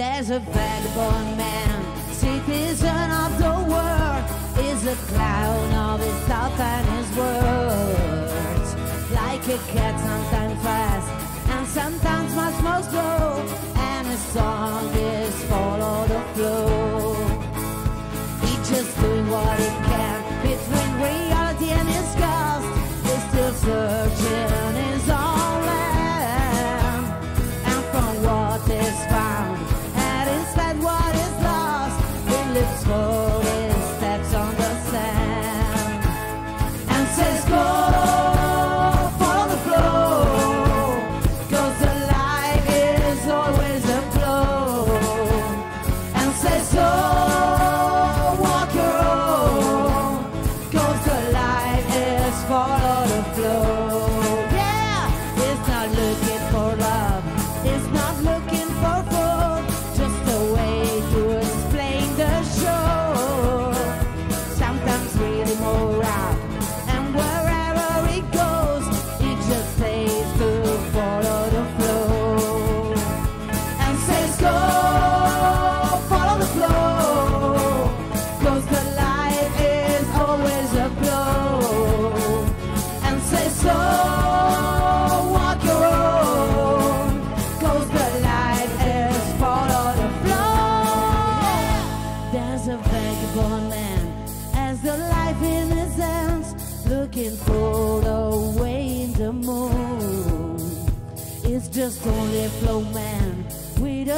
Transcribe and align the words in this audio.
There's 0.00 0.30
a 0.30 0.38
vagabond 0.38 1.36
man, 1.36 2.14
citizen 2.14 3.10
of 3.10 3.36
the 3.36 3.52
world, 3.68 4.24
is 4.64 4.86
a 4.86 4.96
clown 5.12 5.74
of 5.74 6.00
his 6.00 6.20
thoughts 6.24 6.58
and 6.58 6.86
his 6.96 7.16
words. 7.18 8.68
Like 9.12 9.46
a 9.46 9.58
cat, 9.70 10.00
sometimes 10.00 10.62
fast 10.62 11.08
and 11.50 11.66
sometimes 11.66 12.34
much 12.34 12.62
more 12.62 12.82
slow, 12.82 13.44
and 13.76 14.06
his 14.06 14.20
song 14.32 14.89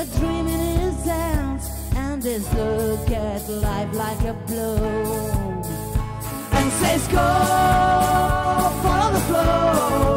with 0.02 0.16
a 0.16 0.18
dream 0.18 0.46
in 0.46 0.78
his 0.78 1.04
hands 1.04 1.70
and 1.96 2.22
his 2.22 2.52
look 2.54 3.10
at 3.10 3.48
life 3.48 3.94
like 3.94 4.20
a 4.22 4.34
blow. 4.46 4.76
And 6.52 6.72
says 6.72 7.08
go 7.08 7.18
follow 8.82 9.12
the 9.12 9.20
flow, 9.20 10.11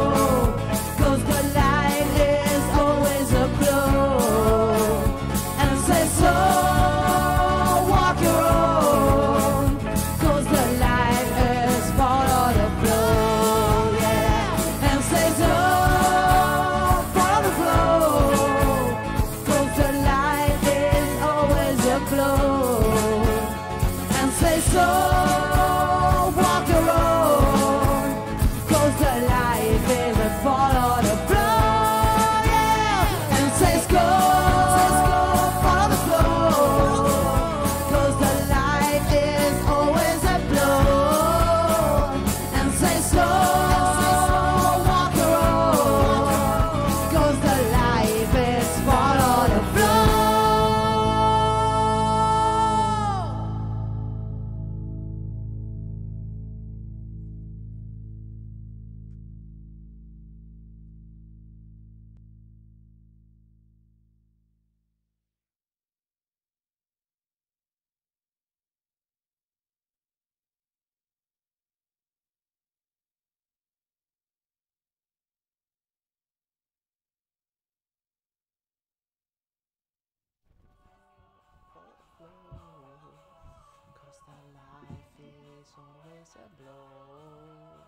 always 85.76 86.34
a 86.36 86.48
blow. 86.58 87.84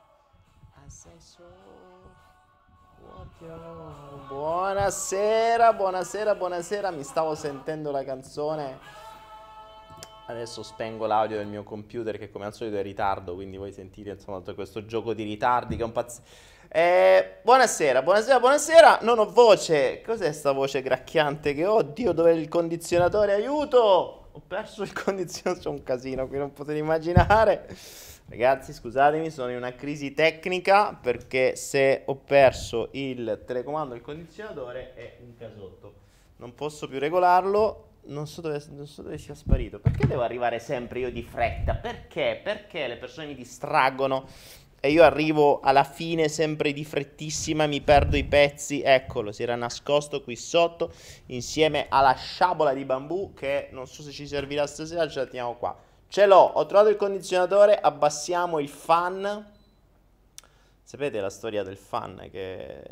I 0.76 0.88
say 0.88 1.10
so. 1.18 1.42
Buonasera, 4.28 5.72
buonasera, 5.72 6.34
buonasera. 6.34 6.90
Mi 6.90 7.02
stavo 7.02 7.34
sentendo 7.34 7.90
la 7.90 8.04
canzone. 8.04 8.78
Adesso 10.26 10.62
spengo 10.62 11.06
l'audio 11.06 11.38
del 11.38 11.46
mio 11.46 11.62
computer 11.62 12.18
che 12.18 12.30
come 12.30 12.44
al 12.44 12.54
solito 12.54 12.76
è 12.76 12.80
in 12.80 12.84
ritardo, 12.84 13.34
quindi 13.34 13.56
voi 13.56 13.72
sentite 13.72 14.10
insomma 14.10 14.38
tutto 14.38 14.54
questo 14.54 14.84
gioco 14.84 15.14
di 15.14 15.22
ritardi 15.22 15.76
che 15.76 15.82
è 15.82 15.84
un 15.86 15.92
pazzo. 15.92 16.20
Eh, 16.68 17.38
buonasera, 17.42 18.02
buonasera, 18.02 18.38
buonasera. 18.38 18.98
Non 19.02 19.18
ho 19.18 19.30
voce. 19.30 20.02
Cos'è 20.02 20.32
sta 20.32 20.52
voce 20.52 20.82
gracchiante 20.82 21.54
che 21.54 21.64
ho? 21.64 21.76
Oddio, 21.76 22.12
dov'è 22.12 22.32
il 22.32 22.48
condizionatore? 22.48 23.32
Aiuto! 23.32 24.27
Ho 24.38 24.42
perso 24.46 24.84
il 24.84 24.92
condizionatore, 24.94 25.64
c'è 25.64 25.68
un 25.68 25.82
casino 25.82 26.28
qui, 26.28 26.38
non 26.38 26.52
potete 26.52 26.78
immaginare. 26.78 27.66
Ragazzi, 28.28 28.72
scusatemi, 28.72 29.30
sono 29.30 29.50
in 29.50 29.56
una 29.56 29.74
crisi 29.74 30.14
tecnica 30.14 30.94
perché 30.94 31.56
se 31.56 32.04
ho 32.06 32.14
perso 32.14 32.90
il 32.92 33.42
telecomando 33.44 33.94
del 33.94 34.02
condizionatore 34.02 34.94
è 34.94 35.16
un 35.22 35.34
casotto. 35.34 35.94
Non 36.36 36.54
posso 36.54 36.86
più 36.86 37.00
regolarlo, 37.00 37.86
non 38.04 38.28
so, 38.28 38.40
dove, 38.40 38.62
non 38.70 38.86
so 38.86 39.02
dove 39.02 39.18
sia 39.18 39.34
sparito. 39.34 39.80
Perché 39.80 40.06
devo 40.06 40.22
arrivare 40.22 40.60
sempre 40.60 41.00
io 41.00 41.10
di 41.10 41.24
fretta? 41.24 41.74
Perché? 41.74 42.40
Perché 42.40 42.86
le 42.86 42.96
persone 42.96 43.26
mi 43.26 43.34
distraggono 43.34 44.28
e 44.80 44.90
io 44.90 45.02
arrivo 45.02 45.60
alla 45.60 45.84
fine 45.84 46.28
sempre 46.28 46.72
di 46.72 46.84
frettissima, 46.84 47.66
mi 47.66 47.80
perdo 47.80 48.16
i 48.16 48.24
pezzi. 48.24 48.82
Eccolo, 48.82 49.32
si 49.32 49.42
era 49.42 49.56
nascosto 49.56 50.22
qui 50.22 50.36
sotto 50.36 50.92
insieme 51.26 51.86
alla 51.88 52.14
sciabola 52.14 52.72
di 52.72 52.84
bambù 52.84 53.34
che 53.34 53.68
non 53.72 53.86
so 53.86 54.02
se 54.02 54.10
ci 54.10 54.26
servirà 54.26 54.66
stasera, 54.66 55.08
ce 55.08 55.18
la 55.20 55.26
teniamo 55.26 55.56
qua. 55.56 55.76
Ce 56.08 56.26
l'ho, 56.26 56.40
ho 56.54 56.64
trovato 56.66 56.88
il 56.88 56.96
condizionatore, 56.96 57.78
abbassiamo 57.78 58.60
il 58.60 58.68
fan. 58.68 59.52
Sapete 60.82 61.20
la 61.20 61.30
storia 61.30 61.62
del 61.62 61.76
fan 61.76 62.28
che 62.30 62.82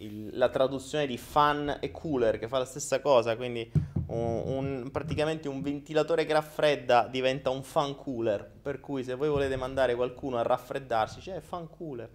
il- 0.00 0.30
la 0.36 0.48
traduzione 0.48 1.06
di 1.06 1.18
fan 1.18 1.78
e 1.80 1.90
cooler 1.90 2.38
che 2.38 2.48
fa 2.48 2.58
la 2.58 2.64
stessa 2.64 3.00
cosa, 3.00 3.36
quindi 3.36 3.70
un, 4.08 4.42
un- 4.46 4.88
praticamente 4.90 5.48
un 5.48 5.60
ventilatore 5.60 6.24
che 6.24 6.32
raffredda 6.32 7.08
diventa 7.10 7.50
un 7.50 7.62
fan 7.62 7.94
cooler, 7.96 8.48
per 8.62 8.80
cui 8.80 9.04
se 9.04 9.14
voi 9.14 9.28
volete 9.28 9.56
mandare 9.56 9.94
qualcuno 9.94 10.38
a 10.38 10.42
raffreddarsi, 10.42 11.20
c'è 11.20 11.40
fan 11.40 11.68
cooler. 11.68 12.08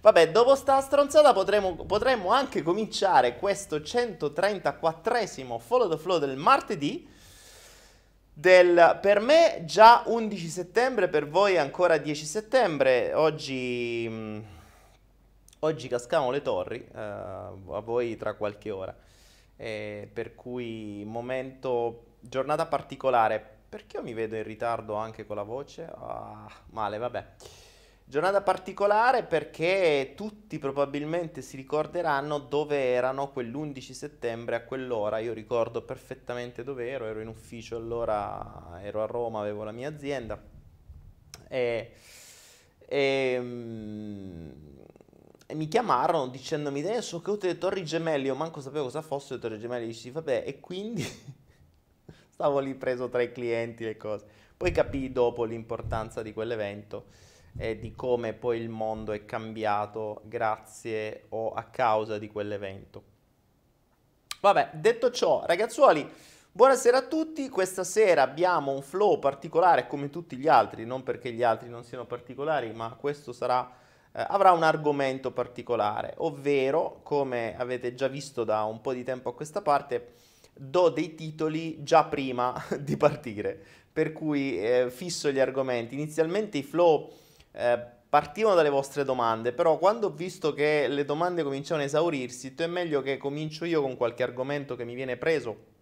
Vabbè, 0.00 0.30
dopo 0.30 0.54
sta 0.54 0.80
stronzata 0.80 1.32
potremo, 1.32 1.74
potremmo 1.86 2.30
anche 2.30 2.62
cominciare 2.62 3.36
questo 3.36 3.76
134esimo 3.78 5.58
Follow 5.58 5.88
the 5.88 5.96
Flow 5.96 6.18
del 6.18 6.36
martedì. 6.36 7.16
Del, 8.32 8.98
per 9.02 9.18
me 9.18 9.62
già 9.66 10.04
11 10.06 10.48
settembre, 10.48 11.08
per 11.08 11.26
voi 11.28 11.58
ancora 11.58 11.96
10 11.98 12.24
settembre. 12.24 13.12
Oggi, 13.14 14.08
mh, 14.08 14.42
oggi 15.60 15.88
cascamo 15.88 16.30
le 16.30 16.42
torri, 16.42 16.86
eh, 16.94 16.98
a 17.00 17.80
voi 17.82 18.16
tra 18.16 18.34
qualche 18.34 18.70
ora. 18.70 18.96
eh, 19.56 20.08
per 20.12 20.34
cui 20.34 21.04
momento, 21.06 22.16
giornata 22.20 22.66
particolare. 22.66 23.56
Perché 23.68 23.98
io 23.98 24.02
mi 24.02 24.14
vedo 24.14 24.36
in 24.36 24.44
ritardo 24.44 24.94
anche 24.94 25.26
con 25.26 25.36
la 25.36 25.42
voce? 25.42 25.84
Ah, 25.94 26.48
male, 26.70 26.98
vabbè. 26.98 27.26
Giornata 28.04 28.40
particolare 28.40 29.22
perché 29.24 30.14
tutti 30.16 30.58
probabilmente 30.58 31.42
si 31.42 31.56
ricorderanno 31.56 32.38
dove 32.38 32.78
erano 32.92 33.30
quell'11 33.30 33.92
settembre 33.92 34.56
a 34.56 34.62
quell'ora. 34.64 35.18
Io 35.18 35.34
ricordo 35.34 35.82
perfettamente 35.82 36.64
dove 36.64 36.88
ero, 36.88 37.04
ero 37.06 37.20
in 37.20 37.28
ufficio 37.28 37.76
allora, 37.76 38.78
ero 38.82 39.02
a 39.02 39.06
Roma, 39.06 39.40
avevo 39.40 39.64
la 39.64 39.72
mia 39.72 39.88
azienda. 39.88 40.42
E, 41.48 41.92
e, 42.86 43.38
mm, 43.40 44.50
e 45.50 45.54
mi 45.54 45.66
chiamarono 45.66 46.28
dicendomi 46.28 46.80
adesso 46.80 47.22
che 47.22 47.30
ho 47.30 47.38
le 47.40 47.56
Torri 47.56 47.82
Gemelli, 47.82 48.26
io 48.26 48.34
manco 48.34 48.60
sapevo 48.60 48.84
cosa 48.84 49.00
fossero 49.00 49.36
le 49.36 49.40
Torri 49.40 49.58
Gemelli, 49.58 49.86
dici 49.86 50.10
vabbè, 50.10 50.44
e 50.46 50.60
quindi 50.60 51.02
stavo 52.28 52.58
lì 52.58 52.74
preso 52.74 53.08
tra 53.08 53.22
i 53.22 53.32
clienti 53.32 53.86
e 53.86 53.96
cose. 53.96 54.26
Poi 54.58 54.70
capii 54.70 55.10
dopo 55.10 55.44
l'importanza 55.44 56.20
di 56.20 56.34
quell'evento 56.34 57.06
e 57.56 57.78
di 57.78 57.94
come 57.94 58.34
poi 58.34 58.60
il 58.60 58.68
mondo 58.68 59.12
è 59.12 59.24
cambiato 59.24 60.20
grazie 60.24 61.24
o 61.30 61.54
a 61.54 61.62
causa 61.62 62.18
di 62.18 62.28
quell'evento. 62.28 63.02
Vabbè, 64.40 64.72
detto 64.74 65.10
ciò, 65.10 65.46
ragazzuoli, 65.46 66.06
buonasera 66.52 66.98
a 66.98 67.06
tutti. 67.06 67.48
Questa 67.48 67.84
sera 67.84 68.20
abbiamo 68.20 68.70
un 68.72 68.82
flow 68.82 69.18
particolare 69.18 69.86
come 69.86 70.10
tutti 70.10 70.36
gli 70.36 70.46
altri, 70.46 70.84
non 70.84 71.02
perché 71.02 71.32
gli 71.32 71.42
altri 71.42 71.70
non 71.70 71.84
siano 71.84 72.04
particolari, 72.04 72.70
ma 72.72 72.90
questo 72.90 73.32
sarà, 73.32 73.68
eh, 74.12 74.24
avrà 74.28 74.52
un 74.52 74.62
argomento 74.62 75.30
particolare, 75.30 76.14
ovvero, 76.18 77.00
come 77.02 77.56
avete 77.56 77.94
già 77.94 78.08
visto 78.08 78.44
da 78.44 78.62
un 78.64 78.80
po' 78.80 78.92
di 78.92 79.04
tempo 79.04 79.28
a 79.28 79.34
questa 79.34 79.62
parte, 79.62 80.14
do 80.54 80.88
dei 80.88 81.14
titoli 81.14 81.82
già 81.82 82.04
prima 82.04 82.54
di 82.80 82.96
partire, 82.96 83.60
per 83.92 84.12
cui 84.12 84.58
eh, 84.60 84.90
fisso 84.90 85.30
gli 85.30 85.38
argomenti. 85.38 85.94
Inizialmente 85.94 86.58
i 86.58 86.62
flow 86.62 87.10
eh, 87.52 87.96
partivano 88.08 88.54
dalle 88.54 88.70
vostre 88.70 89.04
domande, 89.04 89.52
però 89.52 89.78
quando 89.78 90.06
ho 90.06 90.10
visto 90.10 90.52
che 90.54 90.88
le 90.88 91.04
domande 91.04 91.42
cominciavano 91.42 91.82
a 91.82 91.86
esaurirsi, 91.86 92.54
è 92.56 92.66
meglio 92.66 93.02
che 93.02 93.18
comincio 93.18 93.64
io 93.64 93.82
con 93.82 93.96
qualche 93.96 94.22
argomento 94.22 94.76
che 94.76 94.84
mi 94.84 94.94
viene 94.94 95.16
preso, 95.16 95.76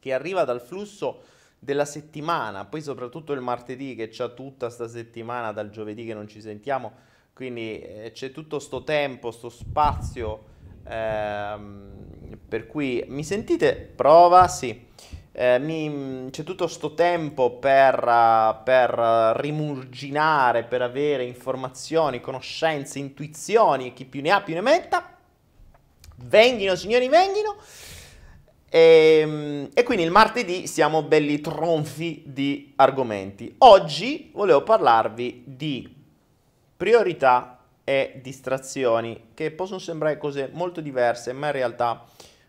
che 0.00 0.12
arriva 0.12 0.44
dal 0.44 0.60
flusso 0.60 1.22
della 1.60 1.84
settimana, 1.84 2.64
poi 2.64 2.82
soprattutto 2.82 3.32
il 3.32 3.40
martedì 3.40 3.94
che 3.94 4.08
c'è 4.08 4.34
tutta 4.34 4.68
sta 4.68 4.88
settimana 4.88 5.52
dal 5.52 5.70
giovedì 5.70 6.04
che 6.04 6.14
non 6.14 6.26
ci 6.26 6.40
sentiamo, 6.40 7.10
quindi 7.34 7.80
eh, 7.80 8.10
c'è 8.12 8.32
tutto 8.32 8.58
sto 8.58 8.84
tempo, 8.84 9.30
sto 9.30 9.48
spazio, 9.48 10.44
ehm, 10.86 12.38
per 12.48 12.66
cui 12.66 13.04
mi 13.08 13.24
sentite? 13.24 13.92
Prova, 13.94 14.48
sì 14.48 14.90
eh, 15.32 15.58
mi, 15.58 16.28
c'è 16.30 16.44
tutto 16.44 16.64
questo 16.64 16.94
tempo 16.94 17.52
per, 17.52 18.60
per 18.64 18.90
rimurginare, 19.36 20.64
per 20.64 20.82
avere 20.82 21.24
informazioni, 21.24 22.20
conoscenze, 22.20 22.98
intuizioni, 22.98 23.94
chi 23.94 24.04
più 24.04 24.20
ne 24.20 24.30
ha 24.30 24.42
più 24.42 24.54
ne 24.54 24.60
metta. 24.60 25.16
Venghino, 26.16 26.76
signori, 26.76 27.08
venghino. 27.08 27.56
E, 28.68 29.18
ehm, 29.22 29.68
e, 29.72 29.82
quindi 29.82 30.04
il 30.04 30.10
martedì 30.10 30.66
siamo 30.66 31.02
belli 31.02 31.40
tronfi 31.40 32.22
di 32.26 32.72
argomenti. 32.76 33.54
Oggi 33.58 34.30
volevo 34.34 34.62
parlarvi 34.62 35.44
di 35.46 36.00
priorità 36.82 37.60
e 37.84 38.18
distrazioni, 38.24 39.28
che 39.34 39.52
possono 39.52 39.78
sembrare 39.78 40.18
cose 40.18 40.50
molto 40.52 40.80
diverse, 40.80 41.32
ma 41.32 41.46
in 41.46 41.52
realtà 41.52 42.04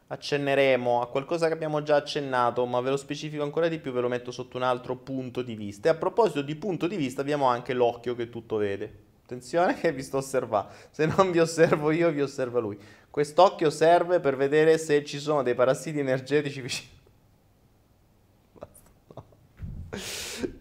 accenneremo 0.08 1.04
a 1.04 1.08
qualcosa 1.08 1.46
che 1.46 1.54
abbiamo 1.54 1.84
già 1.84 1.98
accennato, 1.98 2.66
ma 2.66 2.82
ve 2.82 2.90
lo 2.90 2.98
specifico 2.98 3.44
ancora 3.44 3.68
di 3.68 3.78
più, 3.78 3.92
ve 3.92 4.02
lo 4.02 4.08
metto 4.08 4.32
sotto 4.32 4.58
un 4.58 4.64
altro 4.64 4.96
punto 4.96 5.44
di 5.44 5.54
vista. 5.54 5.88
E 5.88 5.92
a 5.92 5.96
proposito 5.96 6.42
di 6.42 6.56
punto 6.56 6.88
di 6.88 6.96
vista, 6.96 7.22
abbiamo 7.22 7.46
anche 7.46 7.74
l'occhio 7.74 8.16
che 8.16 8.30
tutto 8.30 8.58
vede. 8.58 9.02
Attenzione 9.22 9.76
che 9.76 9.92
vi 9.92 10.02
sto 10.02 10.18
osservando, 10.18 10.72
se 10.90 11.06
non 11.06 11.30
vi 11.30 11.38
osservo 11.38 11.92
io, 11.92 12.10
vi 12.10 12.24
osserva 12.24 12.58
lui. 12.58 12.76
Quest'occhio 13.12 13.70
serve 13.70 14.20
per 14.20 14.36
vedere 14.36 14.80
se 14.80 15.06
ci 15.06 15.20
sono 15.20 15.44
dei 15.44 15.54
parassiti 15.54 16.00
energetici 16.00 16.60
vicino. 16.60 16.90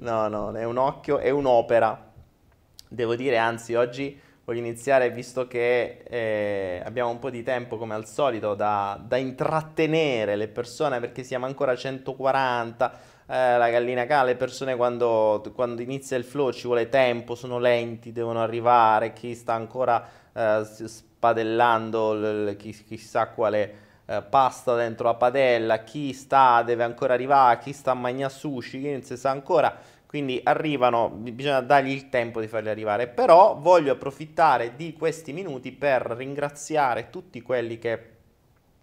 No, 0.01 0.29
no, 0.29 0.53
è 0.53 0.65
un 0.65 0.77
occhio, 0.77 1.17
è 1.17 1.31
un'opera. 1.31 2.12
Devo 2.93 3.17
dire, 3.17 3.39
anzi, 3.39 3.75
oggi 3.75 4.21
voglio 4.45 4.59
iniziare 4.59 5.11
visto 5.11 5.47
che 5.47 6.03
eh, 6.07 6.83
abbiamo 6.85 7.09
un 7.09 7.19
po' 7.19 7.31
di 7.31 7.43
tempo 7.43 7.79
come 7.79 7.95
al 7.95 8.07
solito 8.07 8.55
da, 8.55 9.01
da 9.03 9.17
intrattenere 9.17 10.37
le 10.37 10.49
persone 10.49 11.01
perché 11.01 11.23
siamo 11.23 11.47
ancora 11.47 11.73
a 11.73 11.77
140 11.77 12.93
eh, 13.29 13.57
la 13.57 13.71
gallina 13.71 14.05
cala 14.05 14.25
le 14.25 14.37
persone 14.37 14.77
quando, 14.77 15.43
quando, 15.55 15.81
inizia 15.81 16.19
il 16.19 16.25
flow 16.25 16.51
ci 16.53 16.67
vuole 16.67 16.91
tempo 16.91 17.35
sono 17.35 17.59
lenti 17.59 18.13
devono 18.13 18.43
arrivare 18.43 19.15
chi 19.15 19.35
sta 19.35 19.55
ancora 19.55 20.07
eh, 20.35 20.63
spadellando 20.65 22.13
l- 22.13 22.45
l- 22.51 22.57
chi, 22.57 22.73
chissà 22.73 23.29
quale 23.29 23.75
eh, 24.05 24.23
pasta 24.29 24.75
dentro 24.75 25.07
la 25.07 25.15
padella 25.15 25.79
chi 25.85 26.13
sta 26.13 26.63
deve 26.63 26.83
ancora 26.83 27.15
arrivare 27.15 27.59
chi 27.61 27.73
sta 27.73 27.93
a 27.93 27.95
mangiare 27.95 28.33
sushi 28.33 28.81
chi 28.81 28.91
non 28.91 29.03
si 29.03 29.17
sa 29.17 29.31
ancora 29.31 29.75
quindi 30.13 30.39
arrivano, 30.45 31.09
bisogna 31.09 31.63
dargli 31.63 31.89
il 31.89 32.11
tempo 32.11 32.39
di 32.39 32.47
farli 32.47 32.69
arrivare, 32.69 33.09
però 33.09 33.57
voglio 33.59 33.93
approfittare 33.93 34.77
di 34.77 34.93
questi 34.93 35.33
minuti 35.33 35.73
per 35.73 36.03
ringraziare 36.03 37.09
tutti 37.09 37.41
quelli 37.41 37.79
che 37.79 38.11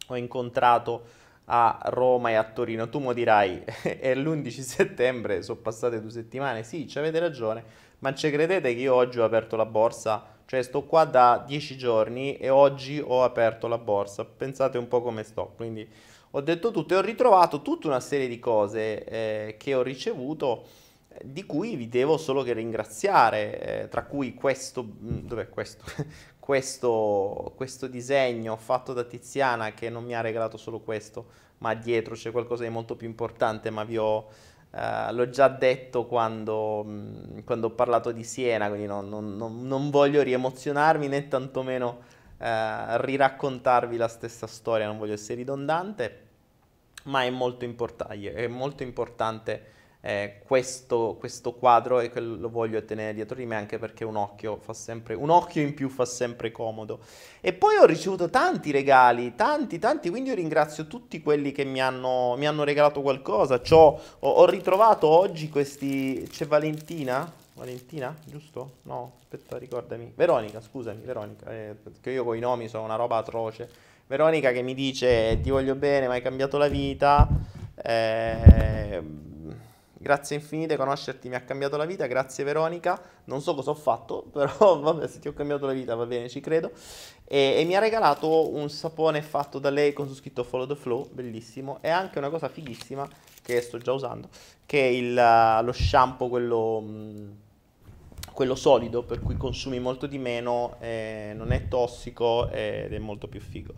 ho 0.08 0.16
incontrato 0.16 1.04
a 1.46 1.78
Roma 1.90 2.32
e 2.32 2.34
a 2.34 2.44
Torino. 2.46 2.90
Tu 2.90 2.98
mi 2.98 3.14
dirai, 3.14 3.64
è 3.84 4.16
l'11 4.16 4.50
settembre, 4.50 5.44
sono 5.44 5.60
passate 5.60 6.02
due 6.02 6.10
settimane, 6.10 6.64
sì, 6.64 6.88
ci 6.88 6.98
avete 6.98 7.20
ragione, 7.20 7.64
ma 8.00 8.12
ci 8.16 8.32
credete 8.32 8.74
che 8.74 8.80
io 8.80 8.96
oggi 8.96 9.20
ho 9.20 9.24
aperto 9.24 9.56
la 9.56 9.68
borsa? 9.68 10.26
Cioè 10.46 10.64
sto 10.64 10.82
qua 10.86 11.04
da 11.04 11.44
dieci 11.46 11.78
giorni 11.78 12.38
e 12.38 12.50
oggi 12.50 13.00
ho 13.06 13.24
aperto 13.24 13.68
la 13.68 13.78
borsa, 13.78 14.26
pensate 14.26 14.80
un 14.80 14.88
po' 14.88 15.04
come 15.04 15.22
sto, 15.22 15.54
quindi 15.56 15.88
ho 16.32 16.42
detto 16.42 16.72
tutto 16.72 16.96
e 16.96 16.98
ho 16.98 17.02
ritrovato 17.02 17.62
tutta 17.62 17.86
una 17.86 18.00
serie 18.00 18.28
di 18.28 18.40
cose 18.40 19.04
eh, 19.04 19.56
che 19.60 19.76
ho 19.76 19.84
ricevuto 19.84 20.88
di 21.24 21.46
cui 21.46 21.76
vi 21.76 21.90
devo 21.90 22.18
solo 22.18 22.44
che 22.44 22.54
ringraziare, 22.54 23.84
eh, 23.84 23.88
tra 23.90 24.04
cui 24.04 24.34
questo, 24.34 24.84
mm, 24.84 25.20
dov'è 25.28 25.50
questo? 25.50 25.84
questo, 26.40 27.54
questo 27.56 27.88
disegno 27.88 28.56
fatto 28.56 28.94
da 28.94 29.04
Tiziana 29.04 29.72
che 29.74 29.90
non 29.90 30.04
mi 30.04 30.16
ha 30.16 30.22
regalato 30.22 30.58
solo 30.58 30.80
questo, 30.80 31.26
ma 31.60 31.74
dietro 31.74 32.16
c'è 32.16 32.32
qualcosa 32.32 32.64
di 32.64 32.70
molto 32.70 32.96
più 32.96 33.08
importante, 33.08 33.70
ma 33.70 33.84
vi 33.84 33.98
ho, 33.98 34.30
eh, 34.72 35.12
l'ho 35.12 35.30
già 35.30 35.48
detto 35.48 36.06
quando, 36.06 36.84
mh, 36.84 36.90
mm, 36.92 37.40
quando, 37.46 37.68
ho 37.68 37.72
parlato 37.72 38.12
di 38.12 38.24
Siena, 38.24 38.68
quindi 38.68 38.88
non, 38.88 39.10
non, 39.10 39.36
non, 39.36 39.68
non 39.68 39.90
voglio 39.90 40.22
riemozionarmi 40.22 41.08
né 41.08 41.28
tantomeno 41.28 42.00
eh, 42.40 43.02
riraccontarvi 43.02 43.98
la 43.98 44.08
stessa 44.08 44.48
storia, 44.48 44.88
non 44.88 44.98
voglio 44.98 45.14
essere 45.14 45.36
ridondante, 45.36 46.28
ma 47.04 47.24
è 47.24 47.30
molto, 47.30 47.66
import- 47.66 48.08
è 48.08 48.48
molto 48.48 48.84
importante 48.84 49.78
eh, 50.02 50.40
questo, 50.46 51.18
questo, 51.20 51.54
quadro 51.54 52.00
e 52.00 52.10
lo 52.22 52.50
voglio 52.50 52.84
tenere 52.86 53.14
dietro 53.14 53.36
di 53.36 53.46
me 53.46 53.56
anche 53.56 53.78
perché 53.78 54.06
un 54.06 54.16
occhio, 54.16 54.58
fa 54.62 54.74
sempre, 54.74 55.14
un 55.14 55.30
occhio 55.30 55.62
in 55.62 55.74
più 55.74 55.90
fa 55.90 56.06
sempre 56.06 56.52
comodo. 56.52 57.00
E 57.42 57.52
poi 57.52 57.76
ho 57.76 57.86
ricevuto 57.86 58.30
tanti 58.30 58.72
regali, 58.72 59.36
tanti, 59.36 59.78
tanti, 59.78 60.10
quindi 60.10 60.30
io 60.30 60.36
ringrazio 60.36 60.88
tutti 60.88 61.22
quelli 61.22 61.52
che 61.52 61.66
mi 61.66 61.82
hanno, 61.82 62.36
mi 62.38 62.48
hanno 62.48 62.64
regalato 62.64 63.02
qualcosa. 63.02 63.62
Ho, 63.72 64.02
ho, 64.20 64.46
ritrovato 64.46 65.08
oggi 65.08 65.50
questi... 65.50 66.26
c'è 66.32 66.48
Valentina? 66.48 67.30
Valentina, 67.56 68.16
giusto? 68.24 68.76
No, 68.84 69.16
aspetta, 69.20 69.58
ricordami. 69.58 70.14
Veronica, 70.16 70.62
scusami, 70.62 71.02
Veronica, 71.04 71.52
eh, 71.52 71.76
perché 71.82 72.12
io 72.12 72.24
con 72.24 72.38
i 72.38 72.40
nomi 72.40 72.70
sono 72.70 72.86
una 72.86 72.96
roba 72.96 73.18
atroce. 73.18 73.70
Veronica 74.08 74.52
che 74.54 74.62
mi 74.62 74.74
dice 74.74 75.40
ti 75.42 75.50
voglio 75.50 75.76
bene, 75.76 76.08
ma 76.08 76.14
hai 76.14 76.22
cambiato 76.22 76.58
la 76.58 76.70
vita. 76.70 77.28
Eh, 77.76 79.28
Grazie 80.02 80.38
infinite, 80.38 80.78
conoscerti 80.78 81.28
mi 81.28 81.36
ha 81.36 81.42
cambiato 81.42 81.76
la 81.76 81.84
vita, 81.84 82.06
grazie 82.06 82.46
Veronica, 82.46 83.02
non 83.26 83.42
so 83.42 83.54
cosa 83.54 83.72
ho 83.72 83.76
fatto, 83.76 84.24
però 84.32 84.80
vabbè 84.80 85.06
se 85.10 85.20
ti 85.20 85.28
ho 85.28 85.34
cambiato 85.34 85.66
la 85.66 85.74
vita 85.74 85.94
va 85.94 86.06
bene, 86.06 86.30
ci 86.30 86.40
credo. 86.40 86.72
E, 87.26 87.56
e 87.58 87.66
mi 87.66 87.76
ha 87.76 87.80
regalato 87.80 88.50
un 88.50 88.70
sapone 88.70 89.22
fatto 89.22 89.60
da 89.60 89.70
lei 89.70 89.92
con 89.92 90.08
su 90.08 90.14
scritto 90.14 90.46
Follow 90.46 90.68
the 90.68 90.76
Flow, 90.76 91.10
bellissimo, 91.12 91.80
e 91.82 91.90
anche 91.90 92.18
una 92.18 92.30
cosa 92.30 92.48
fighissima 92.48 93.06
che 93.44 93.60
sto 93.60 93.78
già 93.78 93.92
usando, 93.92 94.30
che 94.66 94.80
è 94.80 94.88
il, 94.88 95.14
lo 95.14 95.72
shampoo, 95.74 96.30
quello, 96.30 96.82
mm, 96.82 97.30
quello 98.32 98.56
solido, 98.56 99.04
per 99.04 99.22
cui 99.22 99.36
consumi 99.36 99.82
molto 99.82 100.08
di 100.08 100.18
meno, 100.18 100.78
eh, 100.80 101.34
non 101.36 101.52
è 101.52 101.68
tossico 101.68 102.50
ed 102.50 102.94
è 102.94 103.00
molto 103.00 103.28
più 103.28 103.42
figo. 103.42 103.74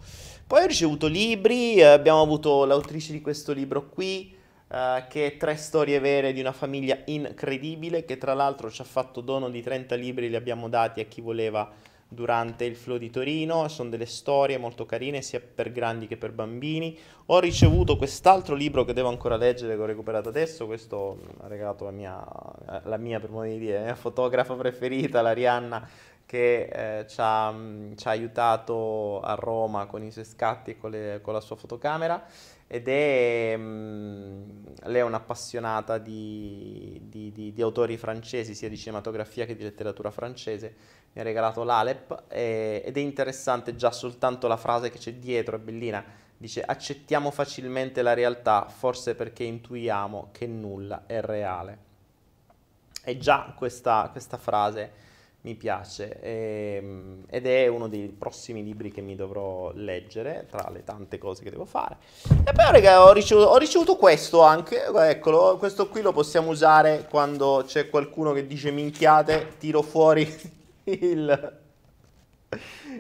Poi 0.46 0.62
ho 0.62 0.68
ricevuto 0.68 1.08
libri, 1.08 1.82
abbiamo 1.82 2.22
avuto 2.22 2.64
l'autrice 2.66 3.12
di 3.12 3.22
questo 3.22 3.54
libro 3.54 3.90
qui, 3.90 4.38
Uh, 4.72 5.06
che 5.10 5.36
tre 5.38 5.58
storie 5.58 6.00
vere 6.00 6.32
di 6.32 6.40
una 6.40 6.54
famiglia 6.54 6.98
incredibile 7.08 8.06
che 8.06 8.18
tra 8.18 8.34
l'altro 8.34 8.72
ci 8.72 8.82
ha 8.82 8.86
fatto 8.86 9.20
dono 9.20 9.50
di 9.50 9.62
30 9.62 9.96
libri, 9.96 10.30
li 10.30 10.38
abbiamo 10.38 10.70
dati 10.70 11.02
a 11.02 11.04
chi 11.04 11.20
voleva 11.20 11.70
durante 12.08 12.64
il 12.64 12.78
Flow 12.78 12.96
di 12.96 13.10
Torino, 13.10 13.68
sono 13.68 13.90
delle 13.90 14.06
storie 14.06 14.58
molto 14.58 14.86
carine 14.86 15.22
sia 15.22 15.42
per 15.42 15.74
grandi 15.74 16.08
che 16.08 16.16
per 16.16 16.32
bambini. 16.32 16.98
Ho 17.26 17.40
ricevuto 17.40 17.98
quest'altro 17.98 18.56
libro 18.56 18.86
che 18.86 18.94
devo 18.94 19.10
ancora 19.10 19.36
leggere, 19.36 19.76
che 19.76 19.82
ho 19.82 19.86
recuperato 19.86 20.30
adesso, 20.30 20.66
questo 20.66 21.20
ha 21.42 21.48
regalato 21.48 21.84
la 21.84 21.92
mia, 21.92 22.26
la 22.84 22.98
mia 22.98 23.20
per 23.20 23.30
modo 23.30 23.48
di 23.48 23.60
dire, 23.60 23.80
la 23.80 23.84
mia 23.84 23.96
fotografa 23.96 24.54
preferita, 24.56 25.22
la 25.22 25.34
Rihanna, 25.34 25.90
che 26.26 26.70
eh, 27.00 27.08
ci, 27.08 27.18
ha, 27.20 27.54
ci, 27.98 28.08
ha, 28.08 28.10
aiutato 28.10 29.20
a 29.20 29.34
Roma 29.34 29.86
con 29.86 30.02
i 30.02 30.12
suoi 30.12 30.24
scatti 30.24 30.72
e 30.72 30.78
con, 30.78 30.92
le, 30.92 31.20
con 31.22 31.34
la 31.34 31.42
sua 31.42 31.58
fotocamera 31.58 32.26
ed 32.74 32.88
è, 32.88 33.58
mh, 33.58 33.62
mm, 33.62 34.66
lei 34.84 35.02
è 35.02 35.04
un'appassionata 35.04 35.98
di, 35.98 37.02
di, 37.04 37.30
di, 37.34 37.52
di, 37.52 37.62
autori 37.62 37.98
francesi, 37.98 38.56
sia 38.56 38.70
di 38.70 38.78
cinematografia 38.78 39.46
che 39.46 39.58
di 39.58 39.64
letteratura 39.64 40.10
francese, 40.10 40.74
mi 41.12 41.20
ha 41.20 41.24
regalato 41.26 41.66
l'Alep 41.66 42.24
e, 42.30 42.82
ed 42.86 42.96
è 42.96 43.00
interessante 43.02 43.76
già 43.76 43.92
soltanto 43.92 44.48
la 44.48 44.56
frase 44.56 44.90
che 44.90 45.00
c'è 45.00 45.16
dietro, 45.16 45.58
è 45.58 45.60
bellina, 45.60 46.02
dice 46.38 46.62
accettiamo 46.62 47.30
facilmente 47.30 48.02
la 48.02 48.14
realtà, 48.14 48.66
forse 48.70 49.16
perché 49.16 49.44
intuiamo 49.44 50.30
che 50.32 50.48
nulla 50.48 51.04
è 51.08 51.20
reale. 51.20 51.90
E 53.04 53.18
già 53.18 53.54
questa, 53.54 54.08
questa 54.14 54.38
frase 54.38 54.92
mi 55.44 55.56
piace 55.56 56.20
e, 56.22 56.80
ehm, 56.82 57.24
ed 57.28 57.48
è 57.48 57.68
uno 57.68 57.88
dei 57.88 58.08
prossimi 58.08 58.64
libri 58.64 58.92
che 58.92 59.02
mi 59.02 59.16
dovrò 59.16 59.72
leggere 59.74 60.46
tra 60.50 60.70
le 60.72 60.84
tante 60.84 61.18
cose 61.18 61.44
che 61.44 61.50
devo 61.50 61.66
fare. 61.66 61.98
E 62.28 62.52
poi 62.52 62.72
raga, 62.72 63.04
ho 63.04 63.12
ricevuto, 63.12 63.48
ho 63.48 63.58
ricevuto 63.58 63.96
questo 63.96 64.42
anche, 64.42 64.84
eccolo, 64.86 65.58
questo 65.58 65.90
qui 65.90 66.02
lo 66.02 66.12
possiamo 66.12 66.52
usare 66.52 67.08
quando 67.10 67.64
c'è 67.66 67.90
qualcuno 67.90 68.34
che 68.34 68.46
dice 68.46 68.70
minchiate, 68.70 69.56
tiro 69.58 69.82
fuori 69.82 70.22
il, 70.86 71.54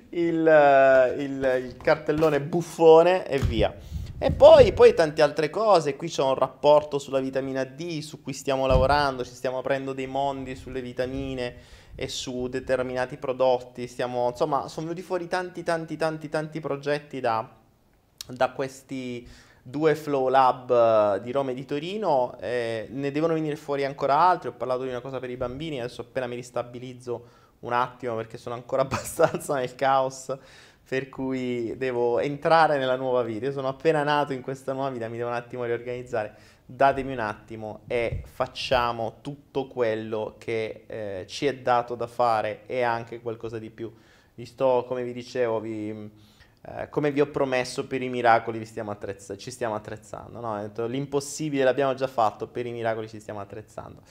il, 0.09 1.15
il, 1.17 1.63
il 1.65 1.77
cartellone 1.77 2.41
buffone 2.41 3.27
e 3.27 3.37
via. 3.37 3.75
E 4.23 4.29
poi, 4.29 4.71
poi, 4.71 4.93
tante 4.93 5.23
altre 5.23 5.49
cose, 5.49 5.95
qui 5.95 6.07
c'è 6.07 6.21
un 6.21 6.35
rapporto 6.35 6.99
sulla 6.99 7.19
vitamina 7.19 7.63
D 7.63 8.01
su 8.01 8.21
cui 8.21 8.33
stiamo 8.33 8.67
lavorando, 8.67 9.25
ci 9.25 9.33
stiamo 9.33 9.57
aprendo 9.57 9.93
dei 9.93 10.05
mondi 10.05 10.55
sulle 10.55 10.79
vitamine 10.79 11.55
e 11.95 12.07
su 12.07 12.47
determinati 12.47 13.17
prodotti, 13.17 13.87
stiamo, 13.87 14.29
insomma, 14.29 14.67
sono 14.67 14.87
venuti 14.87 15.05
fuori 15.05 15.27
tanti, 15.27 15.63
tanti, 15.63 15.97
tanti, 15.97 16.29
tanti 16.29 16.59
progetti 16.59 17.19
da, 17.19 17.47
da 18.27 18.51
questi 18.51 19.27
due 19.63 19.95
Flow 19.95 20.27
Lab 20.27 20.71
eh, 20.71 21.21
di 21.21 21.31
Roma 21.31 21.51
e 21.51 21.53
di 21.53 21.65
Torino, 21.65 22.35
eh, 22.39 22.87
ne 22.89 23.11
devono 23.11 23.33
venire 23.33 23.55
fuori 23.55 23.85
ancora 23.85 24.17
altri, 24.17 24.49
ho 24.49 24.53
parlato 24.53 24.83
di 24.83 24.89
una 24.89 25.01
cosa 25.01 25.19
per 25.19 25.29
i 25.29 25.37
bambini, 25.37 25.79
adesso 25.79 26.01
appena 26.01 26.27
mi 26.27 26.35
ristabilizzo 26.35 27.39
un 27.59 27.73
attimo 27.73 28.15
perché 28.15 28.37
sono 28.37 28.55
ancora 28.55 28.81
abbastanza 28.83 29.55
nel 29.55 29.75
caos, 29.75 30.35
per 30.87 31.09
cui 31.09 31.77
devo 31.77 32.19
entrare 32.19 32.77
nella 32.77 32.95
nuova 32.95 33.21
vita, 33.21 33.45
io 33.45 33.51
sono 33.51 33.67
appena 33.67 34.03
nato 34.03 34.33
in 34.33 34.41
questa 34.41 34.73
nuova 34.73 34.89
vita, 34.89 35.07
mi 35.07 35.17
devo 35.17 35.29
un 35.29 35.35
attimo 35.35 35.63
riorganizzare 35.63 36.35
datemi 36.75 37.11
un 37.11 37.19
attimo 37.19 37.81
e 37.87 38.23
facciamo 38.25 39.17
tutto 39.21 39.67
quello 39.67 40.35
che 40.37 40.85
eh, 40.87 41.25
ci 41.27 41.45
è 41.45 41.57
dato 41.57 41.95
da 41.95 42.07
fare 42.07 42.63
e 42.65 42.81
anche 42.81 43.21
qualcosa 43.21 43.59
di 43.59 43.69
più. 43.69 43.93
Vi 44.35 44.45
sto, 44.45 44.85
come 44.87 45.03
vi 45.03 45.11
dicevo, 45.11 45.59
vi, 45.59 46.09
eh, 46.67 46.89
come 46.89 47.11
vi 47.11 47.19
ho 47.19 47.27
promesso, 47.27 47.85
per 47.87 48.01
i 48.01 48.09
miracoli 48.09 48.63
stiamo 48.65 48.91
attrezz- 48.91 49.35
ci 49.37 49.51
stiamo 49.51 49.75
attrezzando. 49.75 50.39
No? 50.39 50.59
Detto, 50.61 50.85
l'impossibile 50.85 51.63
l'abbiamo 51.63 51.93
già 51.93 52.07
fatto, 52.07 52.47
per 52.47 52.65
i 52.65 52.71
miracoli 52.71 53.09
ci 53.09 53.19
stiamo 53.19 53.41
attrezzando. 53.41 54.01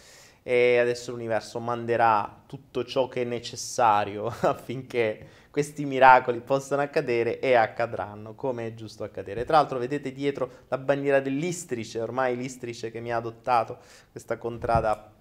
E 0.42 0.78
adesso 0.78 1.12
l'universo 1.12 1.60
manderà 1.60 2.42
tutto 2.46 2.84
ciò 2.84 3.08
che 3.08 3.22
è 3.22 3.24
necessario 3.24 4.26
affinché 4.40 5.28
questi 5.50 5.84
miracoli 5.84 6.40
possano 6.40 6.82
accadere 6.82 7.40
e 7.40 7.54
accadranno 7.54 8.34
come 8.34 8.68
è 8.68 8.74
giusto 8.74 9.04
accadere. 9.04 9.44
Tra 9.44 9.56
l'altro 9.56 9.78
vedete 9.78 10.12
dietro 10.12 10.64
la 10.68 10.78
bandiera 10.78 11.20
dell'Istrice, 11.20 12.00
ormai 12.00 12.36
l'Istrice 12.36 12.90
che 12.90 13.00
mi 13.00 13.12
ha 13.12 13.16
adottato, 13.16 13.78
questa 14.10 14.38
contrada 14.38 15.12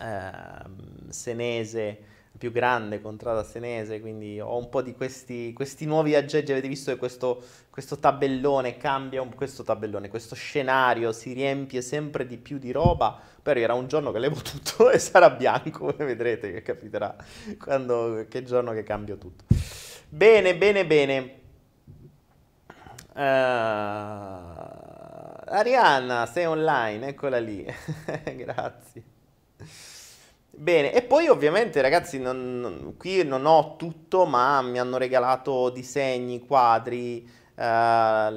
eh, 0.00 1.10
senese 1.10 2.10
più 2.42 2.50
grande, 2.50 3.00
contrada 3.00 3.44
senese, 3.44 4.00
quindi 4.00 4.40
ho 4.40 4.56
un 4.56 4.68
po' 4.68 4.82
di 4.82 4.94
questi, 4.94 5.52
questi 5.52 5.86
nuovi 5.86 6.16
aggeggi, 6.16 6.50
avete 6.50 6.66
visto 6.66 6.90
che 6.90 6.96
questo, 6.96 7.40
questo 7.70 8.00
tabellone 8.00 8.76
cambia, 8.78 9.22
un, 9.22 9.32
questo 9.32 9.62
tabellone, 9.62 10.08
questo 10.08 10.34
scenario 10.34 11.12
si 11.12 11.34
riempie 11.34 11.82
sempre 11.82 12.26
di 12.26 12.38
più 12.38 12.58
di 12.58 12.72
roba, 12.72 13.16
però 13.40 13.60
era 13.60 13.74
un 13.74 13.86
giorno 13.86 14.10
che 14.10 14.18
levo 14.18 14.40
tutto 14.42 14.90
e 14.90 14.98
sarà 14.98 15.30
bianco, 15.30 15.94
vedrete 15.96 16.50
che 16.50 16.62
capiterà 16.62 17.14
quando, 17.60 18.26
che 18.28 18.42
giorno 18.42 18.72
che 18.72 18.82
cambio 18.82 19.16
tutto. 19.18 19.44
Bene, 20.08 20.56
bene, 20.56 20.84
bene. 20.84 21.40
Uh, 23.14 23.20
Arianna, 25.46 26.26
sei 26.26 26.46
online, 26.46 27.06
eccola 27.06 27.38
lì, 27.38 27.64
grazie. 28.34 29.11
Bene, 30.54 30.92
e 30.92 31.02
poi 31.02 31.28
ovviamente 31.28 31.80
ragazzi, 31.80 32.18
non, 32.18 32.60
non, 32.60 32.94
qui 32.98 33.24
non 33.24 33.46
ho 33.46 33.76
tutto, 33.76 34.26
ma 34.26 34.60
mi 34.60 34.78
hanno 34.78 34.98
regalato 34.98 35.70
disegni, 35.70 36.40
quadri, 36.40 37.26
eh, 37.54 38.32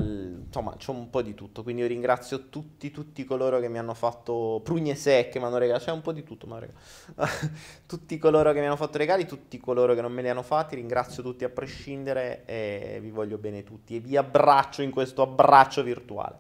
insomma 0.46 0.76
c'è 0.78 0.92
un 0.92 1.10
po' 1.10 1.22
di 1.22 1.34
tutto, 1.34 1.62
quindi 1.62 1.82
io 1.82 1.90
ringrazio 1.90 2.48
tutti, 2.48 2.90
tutti 2.90 3.26
coloro 3.26 3.60
che 3.60 3.68
mi 3.68 3.80
hanno 3.80 3.94
fatto 3.94 4.62
prugne 4.64 4.96
secche, 4.96 5.40
mi 5.40 5.46
hanno 5.46 5.58
regalato, 5.58 5.84
c'è 5.86 5.92
un 5.92 6.02
po' 6.02 6.14
di 6.14 6.24
tutto, 6.24 6.48
ma 6.48 6.60
tutti 7.86 8.18
coloro 8.18 8.54
che 8.54 8.60
mi 8.62 8.66
hanno 8.66 8.78
fatto 8.78 8.98
regali, 8.98 9.26
tutti 9.26 9.60
coloro 9.60 9.94
che 9.94 10.02
non 10.02 10.14
me 10.14 10.22
li 10.22 10.30
hanno 10.30 10.42
fatti, 10.42 10.76
ringrazio 10.76 11.22
tutti 11.22 11.44
a 11.44 11.50
prescindere 11.50 12.44
e 12.46 13.00
vi 13.02 13.10
voglio 13.12 13.38
bene 13.38 13.66
tutti 13.66 13.98
e 13.98 14.00
vi 14.00 14.16
abbraccio 14.16 14.82
in 14.82 14.90
questo 14.90 15.22
abbraccio 15.22 15.84
virtuale. 15.84 16.38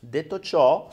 Detto 0.00 0.40
ciò... 0.40 0.88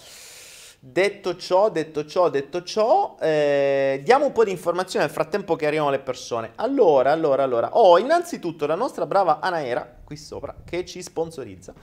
Detto 0.88 1.36
ciò, 1.36 1.72
detto 1.72 2.06
ciò, 2.06 2.30
detto 2.30 2.62
ciò, 2.62 3.18
eh, 3.20 4.02
diamo 4.04 4.28
un 4.28 4.32
po' 4.32 4.44
di 4.44 4.52
informazioni 4.52 5.04
nel 5.04 5.12
frattempo 5.12 5.56
che 5.56 5.66
arrivano 5.66 5.90
le 5.90 5.98
persone. 5.98 6.52
Allora, 6.58 7.12
allora, 7.12 7.42
allora, 7.42 7.76
ho 7.76 7.94
oh, 7.94 7.98
innanzitutto 7.98 8.68
la 8.68 8.76
nostra 8.76 9.08
brava 9.08 9.40
Anaera, 9.40 10.02
qui 10.04 10.16
sopra, 10.16 10.56
che 10.64 10.86
ci 10.86 11.02
sponsorizza, 11.02 11.74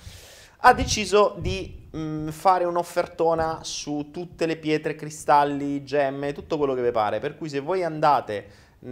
ha 0.58 0.72
deciso 0.72 1.34
di 1.36 1.88
mh, 1.90 1.98
mm, 1.98 2.28
fare 2.28 2.64
un'offertona 2.64 3.64
su 3.64 4.10
tutte 4.12 4.46
le 4.46 4.56
pietre, 4.56 4.94
cristalli, 4.94 5.82
gemme, 5.82 6.32
tutto 6.32 6.56
quello 6.56 6.72
che 6.72 6.82
vi 6.82 6.92
pare. 6.92 7.18
Per 7.18 7.36
cui 7.36 7.48
se 7.48 7.58
voi 7.58 7.82
andate 7.82 8.46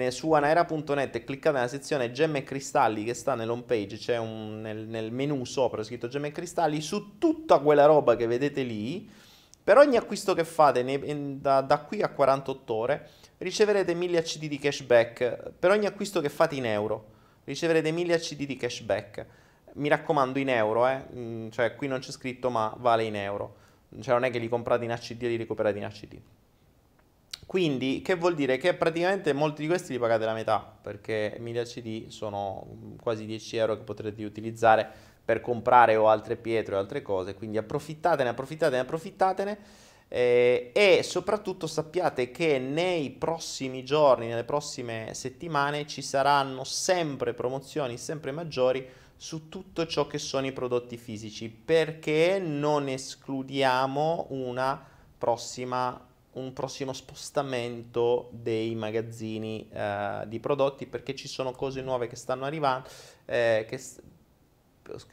su 0.08 0.32
anaera.net 0.32 1.14
e 1.14 1.24
cliccate 1.24 1.54
nella 1.54 1.68
sezione 1.68 2.10
gemme 2.10 2.38
e 2.38 2.42
cristalli 2.42 3.04
che 3.04 3.14
sta 3.14 3.36
nell'home 3.36 3.62
page, 3.62 3.96
c'è 3.96 4.18
un, 4.18 4.60
nel, 4.60 4.88
nel 4.88 5.12
menu 5.12 5.44
sopra 5.44 5.84
scritto 5.84 6.08
gemme 6.08 6.28
e 6.28 6.32
cristalli, 6.32 6.80
su 6.80 7.16
tutta 7.18 7.60
quella 7.60 7.86
roba 7.86 8.16
che 8.16 8.26
vedete 8.26 8.62
lì 8.62 9.28
per 9.62 9.76
ogni 9.76 9.96
acquisto 9.96 10.34
che 10.34 10.44
fate 10.44 10.82
ne, 10.82 11.40
da, 11.40 11.60
da, 11.60 11.78
qui 11.80 12.02
a 12.02 12.08
48 12.08 12.74
ore 12.74 13.08
riceverete 13.38 13.94
1000 13.94 14.22
CD 14.22 14.48
di 14.48 14.58
cashback. 14.58 15.52
Per 15.58 15.70
ogni 15.70 15.86
acquisto 15.86 16.20
che 16.20 16.28
fate 16.28 16.54
in 16.54 16.66
euro 16.66 17.18
riceverete 17.44 17.90
1000 17.90 18.18
CD 18.18 18.46
di 18.46 18.56
cashback. 18.56 19.26
Mi 19.74 19.88
raccomando 19.88 20.38
in 20.38 20.48
euro, 20.48 20.86
eh? 20.88 21.04
Mm, 21.14 21.48
cioè 21.50 21.74
qui 21.74 21.86
non 21.86 22.00
c'è 22.00 22.10
scritto 22.10 22.50
ma 22.50 22.74
vale 22.78 23.04
in 23.04 23.16
euro. 23.16 23.56
Cioè 24.00 24.14
non 24.14 24.24
è 24.24 24.30
che 24.30 24.38
li 24.38 24.48
comprate 24.48 24.84
in 24.84 24.92
ACD 24.92 25.22
e 25.22 25.28
li 25.28 25.36
recuperate 25.36 25.78
in 25.78 25.84
ACD. 25.84 26.20
Quindi, 27.46 28.00
che 28.00 28.14
vuol 28.14 28.36
dire? 28.36 28.58
Che 28.58 28.74
praticamente 28.74 29.32
molti 29.32 29.62
di 29.62 29.66
questi 29.66 29.92
li 29.92 29.98
pagate 29.98 30.24
la 30.24 30.34
metà, 30.34 30.60
perché 30.80 31.36
1000 31.40 31.62
CD 31.64 32.06
sono 32.06 32.94
quasi 33.00 33.26
10 33.26 33.56
euro 33.56 33.76
che 33.76 33.82
potrete 33.82 34.24
utilizzare 34.24 35.09
per 35.24 35.40
comprare 35.40 35.96
o 35.96 36.09
altre 36.09 36.37
pietre 36.37 36.74
o 36.74 36.78
altre 36.78 37.02
cose, 37.02 37.35
quindi 37.35 37.59
approfittatene, 37.59 38.30
approfittatene, 38.30 38.80
approfittatene 38.80 39.59
eh, 40.09 40.70
e 40.74 41.02
soprattutto 41.04 41.68
sappiate 41.68 42.33
che 42.33 42.59
nei 42.59 43.11
prossimi 43.11 43.85
giorni, 43.85 44.26
nelle 44.26 44.44
prossime 44.44 45.14
settimane 45.14 45.87
ci 45.87 46.02
saranno 46.02 46.64
sempre 46.64 47.33
promozioni 47.33 47.96
sempre 47.96 48.33
maggiori 48.33 48.85
su 49.16 49.48
tutto 49.48 49.87
ciò 49.87 50.06
che 50.06 50.18
sono 50.18 50.46
i 50.46 50.52
prodotti 50.52 50.96
fisici 50.96 51.48
perché 51.48 52.40
non 52.40 52.88
escludiamo 52.88 54.28
prossima 55.18 56.09
un 56.33 56.52
prossimo 56.52 56.92
spostamento 56.92 58.28
dei 58.33 58.74
magazzini 58.74 59.68
eh, 59.68 60.22
di 60.26 60.38
prodotti 60.38 60.87
perché 60.87 61.14
ci 61.14 61.26
sono 61.28 61.52
cose 61.52 61.83
nuove 61.83 62.06
che 62.06 62.16
stanno 62.16 62.44
arrivando 62.44 62.88
eh, 63.26 63.66
che 63.68 63.80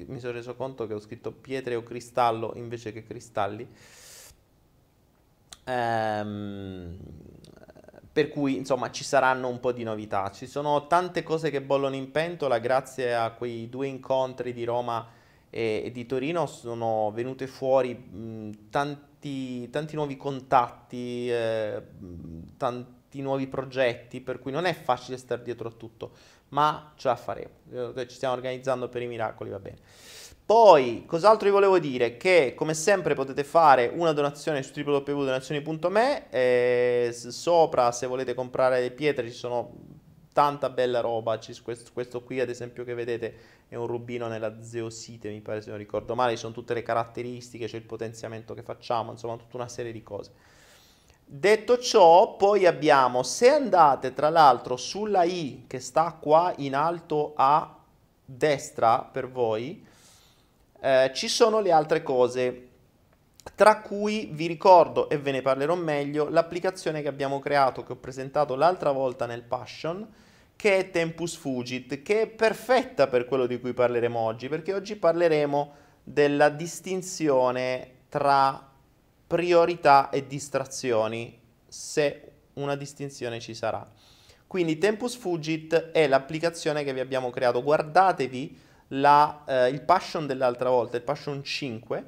mi 0.08 0.20
sono 0.20 0.34
reso 0.34 0.56
conto 0.56 0.88
che 0.88 0.94
ho 0.94 1.00
scritto 1.00 1.32
pietre 1.32 1.76
o 1.76 1.84
cristallo 1.84 2.54
invece 2.56 2.92
che 2.92 3.04
cristalli. 3.04 3.68
Ehm, 5.66 6.98
per 8.18 8.30
cui 8.30 8.56
insomma 8.56 8.90
ci 8.90 9.04
saranno 9.04 9.48
un 9.48 9.60
po' 9.60 9.72
di 9.72 9.84
novità. 9.84 10.32
Ci 10.32 10.48
sono 10.48 10.88
tante 10.88 11.22
cose 11.22 11.52
che 11.52 11.62
bollono 11.62 11.94
in 11.94 12.10
pentola 12.10 12.58
grazie 12.58 13.14
a 13.14 13.30
quei 13.32 13.70
due 13.70 13.86
incontri 13.86 14.54
di 14.54 14.64
Roma 14.64 15.08
e, 15.50 15.84
e 15.86 15.92
di 15.92 16.06
Torino 16.06 16.48
sono 16.48 17.12
venute 17.14 17.46
fuori 17.46 17.94
mh, 17.94 18.70
tanti, 18.70 19.70
tanti, 19.70 19.96
nuovi 19.96 20.18
contatti, 20.18 21.30
eh, 21.30 21.82
tanti 22.58 23.22
nuovi 23.22 23.46
progetti, 23.48 24.20
per 24.22 24.40
cui 24.40 24.52
non 24.52 24.66
è 24.66 24.74
facile 24.74 25.18
stare 25.18 25.44
dietro 25.44 25.68
a 25.70 25.72
tutto, 25.72 26.12
ma 26.50 26.94
ce 26.96 27.08
la 27.08 27.16
faremo. 27.16 27.50
Ci 27.96 28.16
stiamo 28.16 28.34
organizzando 28.34 28.90
per 28.90 29.02
i 29.02 29.08
miracoli, 29.08 29.50
va 29.50 29.60
bene. 29.60 29.78
Poi, 30.46 31.04
cos'altro 31.06 31.48
vi 31.48 31.54
volevo 31.54 31.78
dire? 31.78 32.16
Che 32.16 32.54
come 32.56 32.74
sempre 32.74 33.16
potete 33.16 33.44
fare 33.44 33.92
una 33.94 34.14
donazione 34.14 34.64
su 34.64 34.72
www.donazioni.me 34.80 36.30
e 36.30 37.10
sopra 37.14 37.92
se 37.92 38.08
volete 38.08 38.34
comprare 38.34 38.80
le 38.80 38.92
pietre 38.92 39.30
ci 39.30 39.36
sono 39.36 39.74
tanta 40.32 40.70
bella 40.70 41.02
roba, 41.02 41.38
questo, 41.64 41.90
questo, 41.92 42.24
qui 42.24 42.40
ad 42.40 42.48
esempio 42.48 42.84
che 42.84 42.94
vedete 42.94 43.36
è 43.68 43.76
un 43.76 43.88
rubino 43.88 44.28
nella 44.28 44.62
zeosite, 44.64 45.30
mi 45.30 45.42
pare 45.42 45.62
se 45.62 45.70
non 45.70 45.80
ricordo 45.80 46.16
male, 46.16 46.34
ci 46.34 46.38
sono 46.38 46.54
tutte 46.54 46.76
le 46.76 46.84
caratteristiche, 46.84 47.66
c'è 47.66 47.76
il 47.76 47.84
potenziamento 47.84 48.54
che 48.54 48.62
facciamo, 48.62 49.12
insomma 49.12 49.36
tutta 49.36 49.58
una 49.58 49.68
serie 49.68 49.92
di 49.92 50.04
cose. 50.04 50.32
Detto 51.30 51.78
ciò, 51.78 52.38
poi 52.38 52.66
abbiamo, 52.66 53.22
se 53.22 53.50
andate 53.50 54.14
tra 54.14 54.30
l'altro 54.30 54.78
sulla 54.78 55.26
I 55.26 55.66
che 55.68 55.82
sta 55.82 56.18
qua 56.18 56.54
in 56.60 56.74
alto 56.74 57.34
a 57.36 57.80
destra 58.24 59.00
per 59.00 59.30
voi, 59.30 59.86
eh, 60.80 61.12
ci 61.14 61.28
sono 61.28 61.60
le 61.60 61.74
altre 61.74 62.02
cose, 62.02 62.68
tra 63.56 63.82
cui 63.82 64.30
vi 64.32 64.48
ricordo, 64.48 65.10
e 65.10 65.18
ve 65.18 65.32
ne 65.32 65.42
parlerò 65.42 65.76
meglio, 65.76 66.30
l'applicazione 66.30 67.02
che 67.02 67.10
abbiamo 67.10 67.40
creato, 67.40 67.84
che 67.84 67.92
ho 67.92 67.98
presentato 67.98 68.56
l'altra 68.56 68.92
volta 68.92 69.26
nel 69.26 69.44
Passion, 69.44 70.08
che 70.56 70.78
è 70.78 70.92
Tempus 70.92 71.36
Fugit, 71.36 72.04
che 72.04 72.22
è 72.22 72.28
perfetta 72.28 73.08
per 73.08 73.26
quello 73.26 73.48
di 73.48 73.60
cui 73.60 73.74
parleremo 73.74 74.18
oggi, 74.18 74.48
perché 74.48 74.74
oggi 74.74 74.96
parleremo 74.96 75.74
della 76.06 76.48
distinzione 76.48 77.96
tra 78.08 78.67
priorità 79.28 80.10
e 80.10 80.26
distrazioni, 80.26 81.38
se 81.68 82.32
una 82.54 82.76
distinzione 82.76 83.40
ci 83.40 83.54
sarà. 83.54 83.86
Quindi 84.48 84.78
Tempus 84.78 85.16
Fugit 85.16 85.92
è 85.92 86.08
l'applicazione 86.08 86.84
che 86.86 86.94
vi 86.94 87.02
abbiamo 87.02 87.30
creato. 87.30 87.62
Guardatevi 87.62 88.58
la, 88.90 89.44
eh, 89.46 89.68
il 89.68 89.82
Passion 89.82 90.26
dell'altra 90.26 90.70
volta, 90.70 90.96
il 90.96 91.04
Passion 91.04 91.44
5, 91.44 92.06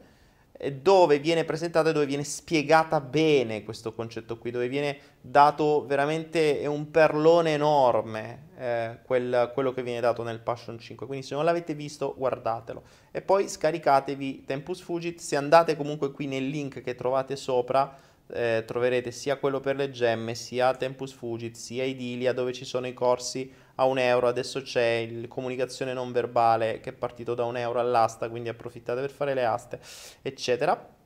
dove 0.81 1.19
viene 1.19 1.45
presentata 1.45 1.89
e 1.89 1.93
dove 1.93 2.05
viene 2.05 2.25
spiegata 2.25 2.99
bene 2.99 3.63
questo 3.63 3.93
concetto 3.93 4.37
qui, 4.37 4.51
dove 4.51 4.67
viene 4.67 4.97
dato 5.21 5.85
veramente 5.85 6.65
un 6.67 6.91
perlone 6.91 7.53
enorme 7.53 8.47
eh, 8.57 8.97
quel, 9.03 9.51
quello 9.53 9.71
che 9.71 9.83
viene 9.83 10.01
dato 10.01 10.21
nel 10.21 10.39
Passion 10.39 10.77
5. 10.77 11.07
Quindi 11.07 11.25
se 11.25 11.33
non 11.35 11.45
l'avete 11.45 11.73
visto, 11.73 12.13
guardatelo. 12.17 12.83
E 13.11 13.21
poi 13.21 13.47
scaricatevi 13.47 14.43
Tempus 14.43 14.81
Fugit. 14.81 15.19
Se 15.19 15.37
andate 15.37 15.77
comunque 15.77 16.11
qui 16.11 16.27
nel 16.27 16.47
link 16.47 16.81
che 16.81 16.95
trovate 16.95 17.37
sopra, 17.37 17.95
eh, 18.31 18.63
troverete 18.67 19.11
sia 19.11 19.37
quello 19.37 19.61
per 19.61 19.77
le 19.77 19.89
gemme, 19.89 20.35
sia 20.35 20.75
Tempus 20.75 21.13
Fugit, 21.13 21.55
sia 21.55 21.85
Idilia, 21.85 22.33
dove 22.33 22.51
ci 22.51 22.65
sono 22.65 22.85
i 22.85 22.93
corsi 22.93 23.49
a 23.79 23.85
un 23.85 23.97
euro. 23.97 24.27
Adesso 24.27 24.61
c'è 24.61 25.07
il 25.09 25.27
comunicazione 25.27 25.93
non 25.93 26.11
verbale 26.11 26.79
che 26.79 26.91
è 26.91 26.93
partito 26.93 27.33
da 27.33 27.45
un 27.45 27.57
euro 27.57 27.79
all'asta, 27.79 28.29
quindi 28.29 28.49
approfittate 28.49 29.01
per 29.01 29.11
fare 29.11 29.33
le 29.33 29.45
aste, 29.45 29.79
eccetera. 30.21 30.97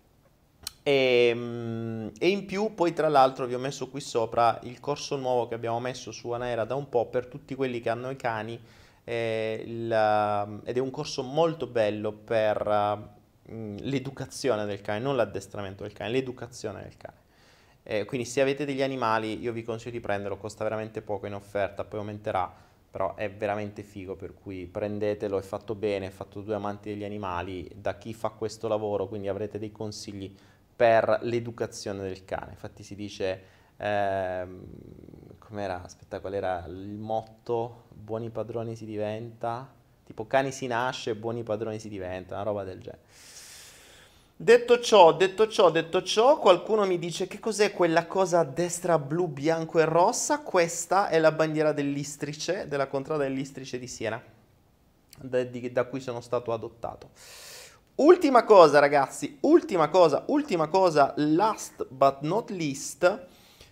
E, 0.84 1.28
ehm, 1.32 2.12
e, 2.20 2.28
in 2.28 2.46
più 2.46 2.74
poi 2.76 2.94
tra 2.94 3.08
l'altro 3.08 3.46
vi 3.46 3.54
ho 3.54 3.60
messo 3.60 3.88
qui 3.90 4.02
sopra 4.02 4.60
il 4.64 4.80
corso 4.82 5.16
nuovo 5.16 5.48
che 5.48 5.56
abbiamo 5.56 5.80
messo 5.80 6.12
su 6.12 6.32
Anaera 6.32 6.66
da 6.66 6.76
un 6.76 6.90
po' 6.90 7.08
per 7.08 7.28
tutti 7.28 7.56
quelli 7.56 7.80
che 7.80 7.90
hanno 7.90 8.10
i 8.10 8.18
cani 8.18 8.60
eh, 9.06 9.64
il, 9.66 10.62
ed 10.64 10.78
è 10.78 10.80
un 10.80 10.92
corso 10.92 11.24
molto 11.24 11.68
bello 11.68 12.12
per 12.12 12.66
uh, 12.68 13.76
l'educazione 13.80 14.66
del 14.66 14.82
cane, 14.82 15.00
non 15.00 15.16
l'addestramento 15.16 15.84
del 15.84 15.94
cane, 15.94 16.12
l'educazione 16.12 16.82
del 16.84 16.98
cane. 16.98 17.23
Eh, 17.86 18.06
quindi 18.06 18.26
se 18.26 18.42
avete 18.42 18.66
degli 18.66 18.82
animali 18.82 19.40
io 19.42 19.52
vi 19.52 19.62
consiglio 19.62 19.92
di 19.92 20.00
prenderlo, 20.00 20.38
costa 20.38 20.64
veramente 20.64 21.02
poco 21.02 21.28
in 21.28 21.34
offerta, 21.34 21.84
poi 21.84 22.00
aumenterà, 22.00 22.52
però 22.90 23.16
è 23.16 23.30
veramente 23.30 23.84
figo, 23.84 24.16
per 24.16 24.34
cui 24.34 24.68
prendetelo, 24.68 25.38
è 25.38 25.42
fatto 25.42 25.76
bene, 25.76 26.08
è 26.08 26.10
fatto 26.12 26.42
due 26.42 26.56
amanti 26.56 26.90
degli 26.90 27.04
animali, 27.04 27.70
da 27.76 27.98
chi 27.98 28.14
fa 28.14 28.30
questo 28.30 28.68
lavoro, 28.68 29.08
quindi 29.08 29.28
avrete 29.28 29.60
dei 29.60 29.72
consigli 29.72 30.34
per 30.76 31.20
l'educazione 31.24 32.02
del 32.04 32.24
cane. 32.24 32.52
Infatti 32.52 32.84
si 32.84 32.96
dice, 32.96 33.42
ehm, 33.78 34.66
com'era, 35.40 35.84
aspetta, 35.84 36.20
qual 36.20 36.36
era 36.36 36.64
il 36.68 36.98
motto? 36.98 37.86
Buoni 37.90 38.30
padroni 38.30 38.76
si 38.76 38.86
diventa, 38.86 39.70
tipo 40.06 40.26
cani 40.26 40.52
si 40.52 40.68
nasce, 40.68 41.16
buoni 41.16 41.44
padroni 41.44 41.80
si 41.80 41.90
diventa, 41.90 42.36
una 42.36 42.44
roba 42.44 42.64
del 42.64 42.80
genere. 42.80 43.02
Detto 44.44 44.82
ciò, 44.82 45.14
detto 45.16 45.48
ciò, 45.48 45.72
detto 45.72 46.04
ciò, 46.04 46.38
qualcuno 46.38 46.86
mi 46.86 47.00
dice 47.00 47.28
che 47.28 47.40
cos'è 47.40 47.72
quella 47.72 48.08
cosa 48.08 48.40
a 48.40 48.44
destra 48.44 49.00
blu, 49.00 49.30
bianco 49.30 49.80
e 49.80 49.86
rossa? 49.86 50.40
Questa 50.42 51.08
è 51.08 51.18
la 51.18 51.32
bandiera 51.32 51.72
dell'Istrice, 51.72 52.68
della 52.68 52.88
contrada 52.88 53.24
dell'Istrice 53.24 53.80
di 53.80 53.88
Siena, 53.88 54.22
da, 55.18 55.44
di, 55.44 55.72
da 55.72 55.86
cui 55.86 56.02
sono 56.02 56.20
stato 56.20 56.52
adottato. 56.52 57.12
Ultima 57.96 58.44
cosa 58.44 58.80
ragazzi, 58.80 59.38
ultima 59.44 59.88
cosa, 59.88 60.26
ultima 60.28 60.68
cosa, 60.68 61.14
last 61.16 61.88
but 61.88 62.18
not 62.20 62.50
least, 62.50 63.28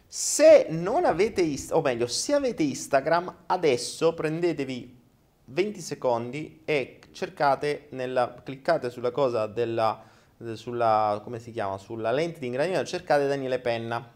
se 0.08 0.68
non 0.70 1.04
avete 1.04 1.42
Instagram, 1.42 1.80
o 1.80 1.82
meglio, 1.82 2.08
se 2.08 2.34
avete 2.34 2.64
Instagram, 2.64 3.40
adesso 3.48 4.14
prendetevi 4.14 5.00
20 5.44 5.82
secondi 5.82 6.62
e 6.64 7.02
cercate 7.12 7.88
nella, 7.90 8.36
cliccate 8.42 8.90
sulla 8.90 9.12
cosa 9.12 9.48
della, 9.48 10.06
sulla, 10.54 11.22
come 11.24 11.40
si 11.40 11.52
chiama, 11.52 11.78
sulla 11.78 12.12
lente 12.12 12.40
di 12.40 12.48
ingrandimento, 12.48 12.88
cercate 12.88 13.28
Daniele 13.28 13.60
Penna, 13.60 14.12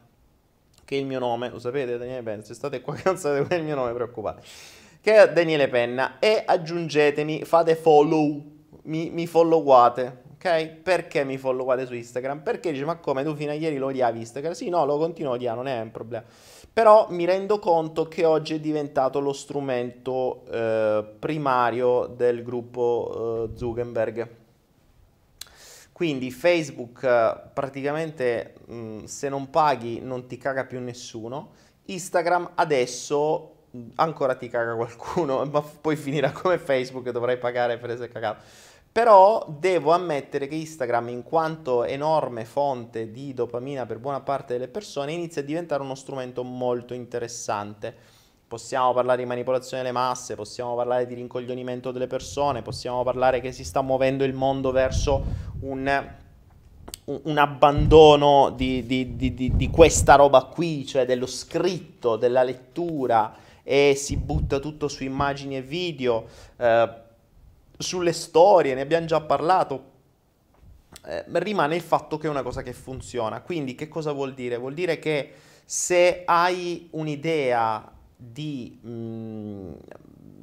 che 0.84 0.96
è 0.96 1.00
il 1.00 1.06
mio 1.06 1.20
nome, 1.20 1.50
lo 1.50 1.60
sapete 1.60 1.98
Daniele 1.98 2.24
Penna, 2.24 2.44
se 2.44 2.54
state 2.54 2.82
qua 2.82 2.96
qual 3.02 3.48
è 3.48 3.56
il 3.56 3.64
mio 3.64 3.76
nome, 3.76 3.94
preoccupate, 3.94 4.42
che 5.02 5.16
è 5.16 5.34
Daniele 5.34 5.68
Penna, 5.68 6.20
e 6.20 6.44
aggiungetemi, 6.46 7.44
fate 7.44 7.76
follow, 7.76 8.44
mi, 8.84 9.10
mi 9.10 9.28
followate, 9.28 10.24
ok? 10.34 10.68
Perché 10.84 11.24
mi 11.24 11.38
followate 11.38 11.86
su 11.86 11.94
Instagram? 11.94 12.42
Perché 12.42 12.72
dice, 12.72 12.86
ma 12.86 12.98
come 12.98 13.24
tu 13.24 13.36
fino 13.36 13.52
a 13.52 13.56
ieri 13.56 13.78
lo 13.78 13.88
odiavi 13.88 14.20
Instagram? 14.20 14.54
Sì, 14.54 14.70
no, 14.70 14.86
lo 14.86 14.98
continuo 14.98 15.32
a 15.32 15.36
odiare, 15.36 15.56
non 15.56 15.68
è 15.68 15.80
un 15.82 15.92
problema. 15.92 16.24
Però 16.72 17.08
mi 17.10 17.26
rendo 17.26 17.58
conto 17.58 18.08
che 18.08 18.26
oggi 18.26 18.56
è 18.56 18.60
diventato 18.60 19.20
lo 19.20 19.32
strumento 19.32 20.44
eh, 20.52 21.06
primario 21.20 22.06
del 22.08 22.44
gruppo 22.44 23.48
eh, 23.54 23.58
Zuckerberg. 23.58 24.30
Quindi 25.96 26.30
Facebook 26.30 27.04
eh, 27.04 27.52
praticamente 27.54 28.56
mh, 28.66 28.76
mm, 28.76 29.04
se 29.06 29.30
non 29.30 29.50
paghi 29.50 30.02
non 30.02 30.28
ti 30.28 30.36
caga 30.36 30.66
più 30.66 30.82
nessuno. 30.82 31.52
Instagram 31.86 32.52
adesso 32.56 33.68
mm, 33.74 33.92
ancora 33.96 34.36
ti 34.36 34.50
caga 34.50 34.76
qualcuno, 34.76 35.46
ma 35.50 35.62
poi 35.62 35.96
finirà 35.96 36.34
come 36.34 36.58
Facebook, 36.58 37.10
dovrai 37.12 37.38
pagare 37.38 37.78
per 37.78 37.92
essere 37.92 38.10
cagato. 38.10 38.44
Però 38.92 39.46
devo 39.48 39.94
ammettere 39.94 40.48
che 40.48 40.56
Instagram, 40.56 41.08
in 41.08 41.24
quanto 41.24 41.86
enorme 41.86 42.44
fonte 42.44 43.10
di 43.10 43.34
dopamina 43.34 43.86
per 43.86 44.00
buona 44.00 44.20
parte 44.20 44.52
delle 44.52 44.68
persone, 44.68 45.14
inizia 45.14 45.44
a 45.44 45.46
diventare 45.46 45.82
uno 45.82 45.96
strumento 45.96 46.44
molto 46.44 46.94
interessante. 46.94 47.96
Possiamo 48.48 48.94
parlare 48.94 49.24
di 49.24 49.28
manipolazione 49.28 49.82
delle 49.82 49.94
masse, 49.94 50.36
possiamo 50.36 50.76
parlare 50.76 51.08
di 51.08 51.16
rincoglionimento 51.16 51.92
delle 51.92 52.06
persone, 52.06 52.62
possiamo 52.62 53.02
parlare 53.02 53.42
che 53.42 53.52
si 53.52 53.64
sta 53.64 53.82
muovendo 53.82 54.24
il 54.24 54.34
mondo 54.34 54.72
verso 54.72 55.24
un, 55.62 56.14
un 57.06 57.38
abbandono 57.40 58.52
di, 58.52 58.86
di, 58.86 59.16
di, 59.16 59.56
di, 59.56 59.70
questa 59.72 60.14
roba 60.14 60.44
qui, 60.44 60.86
cioè 60.86 61.06
dello 61.06 61.26
scritto, 61.26 62.18
della 62.18 62.44
lettura 62.44 63.36
e 63.64 63.96
si 63.96 64.16
butta 64.16 64.60
tutto 64.60 64.88
su 64.88 65.04
immagini 65.04 65.58
e 65.58 65.62
video. 65.64 66.28
Eh, 66.58 66.90
sulle 67.78 68.14
storie, 68.14 68.76
ne 68.76 68.82
abbiamo 68.82 69.08
già 69.08 69.22
parlato. 69.22 69.94
Eh, 71.04 71.26
rimane 71.30 71.76
il 71.76 71.82
fatto 71.82 72.20
che 72.20 72.28
è 72.28 72.30
una 72.30 72.44
cosa 72.44 72.62
che 72.62 72.74
funziona. 72.74 73.42
Quindi 73.42 73.74
che 73.74 73.88
cosa 73.88 74.12
vuol 74.12 74.36
dire? 74.36 74.58
Vuol 74.58 74.76
dire 74.76 75.00
che 75.00 75.34
se 75.66 76.22
hai 76.26 76.90
un'idea 76.92 77.94
di... 78.16 78.78
Mh, 78.82 78.90
mm, 78.90 79.74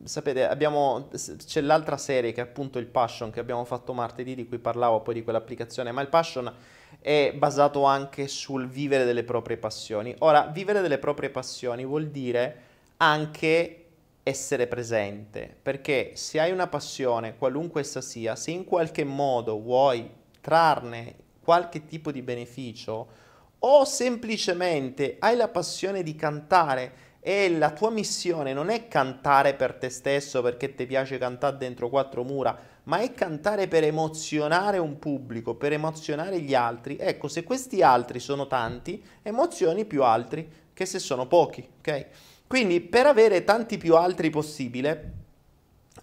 sapete, 0.05 0.47
abbiamo, 0.47 1.09
c'è 1.45 1.61
l'altra 1.61 1.97
serie 1.97 2.33
che 2.33 2.41
è 2.41 2.45
appunto 2.45 2.79
il 2.79 2.87
Passion 2.87 3.31
che 3.31 3.41
abbiamo 3.41 3.65
fatto 3.65 3.93
martedì, 3.93 4.35
di 4.35 4.47
cui 4.47 4.59
parlavo 4.59 5.01
poi 5.01 5.15
di 5.15 5.23
quell'applicazione, 5.23 5.93
ma 5.93 6.01
il 6.01 6.09
Passion 6.09 6.53
è 7.01 7.33
basato 7.37 7.85
anche 7.85 8.29
sul 8.29 8.69
vivere 8.69 9.05
delle 9.05 9.25
proprie 9.25 9.57
passioni. 9.57 10.15
Ora, 10.19 10.47
vivere 10.47 10.81
delle 10.81 10.99
proprie 10.99 11.31
passioni 11.31 11.85
vuol 11.85 12.09
dire 12.09 12.71
anche 12.99 13.77
essere 14.23 14.67
presente, 14.69 15.55
perché 15.61 16.13
se 16.15 16.39
hai 16.39 16.53
una 16.53 16.69
passione, 16.69 17.37
qualunque 17.37 17.81
essa 17.81 18.01
sia, 18.01 18.37
se 18.37 18.53
in 18.53 18.65
qualche 18.65 19.05
modo 19.05 19.61
vuoi 19.61 20.09
trarne 20.41 21.17
qualche 21.43 21.87
tipo 21.87 22.13
di 22.13 22.23
beneficio 22.23 23.21
o 23.59 23.85
semplicemente 23.85 25.17
hai 25.19 25.37
la 25.37 25.49
passione 25.49 26.03
di 26.03 26.15
cantare 26.15 26.93
e 27.25 27.57
la 27.57 27.71
tua 27.71 27.91
missione 27.91 28.53
non 28.53 28.69
è 28.69 28.89
cantare 28.89 29.55
per 29.55 29.75
te 29.75 29.91
stesso 29.91 30.43
perché 30.43 30.75
ti 30.75 30.87
piace 30.87 31.19
cantare 31.19 31.57
dentro 31.57 31.89
quattro 31.89 32.25
mura, 32.25 32.59
ma 32.85 32.99
è 32.99 33.15
cantare 33.15 33.69
per 33.69 33.85
emozionare 33.85 34.79
un 34.79 34.99
pubblico, 34.99 35.55
per 35.55 35.73
emozionare 35.73 36.41
gli 36.41 36.53
altri. 36.53 36.97
Ecco, 36.99 37.29
se 37.29 37.45
questi 37.45 37.81
altri 37.81 38.19
sono 38.19 38.49
tanti, 38.49 39.01
emozioni 39.23 39.85
più 39.85 40.03
altri 40.03 40.51
che 40.75 40.85
se 40.85 40.99
sono 40.99 41.29
pochi, 41.29 41.65
ok? 41.79 42.07
Quindi 42.49 42.81
per 42.81 43.07
avere 43.07 43.45
tanti 43.45 43.79
più 43.79 43.95
altri 43.95 44.29
possibile 44.29 45.13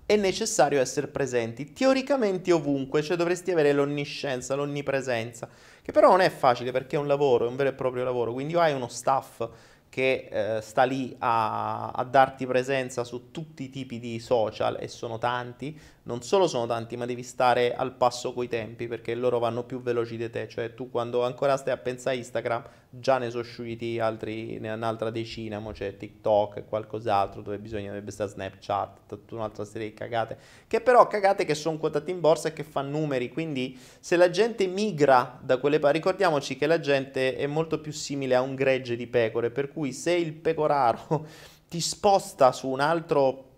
è 0.05 0.15
necessario 0.15 0.79
essere 0.79 1.07
presenti, 1.07 1.73
teoricamente 1.73 2.53
ovunque, 2.53 3.01
cioè 3.01 3.17
dovresti 3.17 3.51
avere 3.51 3.73
l'onniscienza, 3.73 4.55
l'onnipresenza, 4.55 5.49
che 5.81 5.91
però 5.91 6.11
non 6.11 6.21
è 6.21 6.29
facile 6.29 6.71
perché 6.71 6.95
è 6.95 6.99
un 6.99 7.07
lavoro, 7.07 7.45
è 7.45 7.49
un 7.49 7.57
vero 7.57 7.69
e 7.69 7.73
proprio 7.73 8.05
lavoro, 8.05 8.31
quindi 8.31 8.55
hai 8.55 8.73
uno 8.73 8.87
staff 8.87 9.47
che 9.89 10.29
eh, 10.31 10.61
sta 10.61 10.83
lì 10.83 11.15
a, 11.19 11.89
a, 11.89 12.03
darti 12.03 12.45
presenza 12.45 13.03
su 13.03 13.31
tutti 13.31 13.63
i 13.63 13.69
tipi 13.69 13.99
di 13.99 14.19
social 14.19 14.77
e 14.79 14.87
sono 14.87 15.17
tanti, 15.17 15.77
non 16.09 16.23
solo 16.23 16.47
sono 16.47 16.65
tanti, 16.65 16.97
ma 16.97 17.05
devi 17.05 17.21
stare 17.21 17.75
al 17.75 17.93
passo 17.93 18.33
coi 18.33 18.47
tempi 18.47 18.87
perché 18.87 19.13
loro 19.13 19.37
vanno 19.37 19.63
più 19.63 19.79
veloci 19.79 20.17
di 20.17 20.27
te, 20.31 20.47
cioè 20.47 20.73
tu 20.73 20.89
quando 20.89 21.23
ancora 21.23 21.55
stai 21.55 21.71
a 21.71 21.77
pensare 21.77 22.15
a 22.15 22.17
Instagram 22.17 22.63
già 22.89 23.19
ne 23.19 23.29
sono 23.29 23.43
usciti 23.43 23.99
altri, 23.99 24.57
un'altra 24.59 25.11
decina, 25.11 25.59
mo 25.59 25.71
c'è 25.71 25.97
TikTok 25.97 26.57
e 26.57 26.65
qualcos'altro 26.65 27.43
dove 27.43 27.59
bisogna, 27.59 27.89
dovrebbe 27.89 28.09
stare 28.09 28.31
Snapchat, 28.31 29.01
tutta 29.05 29.35
un'altra 29.35 29.63
serie 29.65 29.89
di 29.89 29.93
cagate, 29.93 30.37
che 30.65 30.81
però 30.81 31.05
cagate 31.05 31.45
che 31.45 31.53
sono 31.53 31.77
quotate 31.77 32.09
in 32.09 32.19
borsa 32.19 32.47
e 32.47 32.53
che 32.53 32.63
fanno 32.63 32.97
numeri, 32.97 33.29
quindi 33.29 33.79
se 33.99 34.15
la 34.15 34.31
gente 34.31 34.65
migra 34.65 35.37
da 35.43 35.57
quelle 35.57 35.77
parti, 35.77 35.97
ricordiamoci 35.97 36.55
che 36.57 36.65
la 36.65 36.79
gente 36.79 37.35
è 37.35 37.45
molto 37.45 37.79
più 37.79 37.91
simile 37.91 38.33
a 38.33 38.41
un 38.41 38.55
gregge 38.55 38.95
di 38.95 39.05
pecore, 39.05 39.51
per 39.51 39.71
cui 39.71 39.93
se 39.93 40.13
il 40.13 40.33
pecoraro 40.33 41.27
ti 41.69 41.79
sposta 41.79 42.51
su 42.51 42.67
un 42.67 42.79
altro 42.79 43.48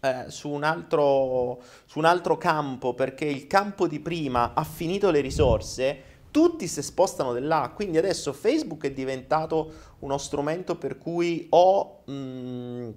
eh, 0.00 0.24
su, 0.28 0.48
un 0.50 0.62
altro, 0.62 1.60
su 1.86 1.98
un 1.98 2.04
altro 2.04 2.36
campo 2.36 2.94
perché 2.94 3.24
il 3.24 3.46
campo 3.46 3.86
di 3.86 4.00
prima 4.00 4.52
ha 4.54 4.64
finito 4.64 5.10
le 5.10 5.20
risorse, 5.20 6.02
tutti 6.30 6.66
si 6.66 6.82
spostano 6.82 7.32
di 7.34 7.40
là. 7.40 7.72
Quindi 7.74 7.98
adesso 7.98 8.32
Facebook 8.32 8.84
è 8.84 8.92
diventato 8.92 9.72
uno 10.00 10.18
strumento 10.18 10.76
per 10.76 10.98
cui 10.98 11.46
o 11.50 12.02
mh, 12.04 12.12
mm, 12.12 12.90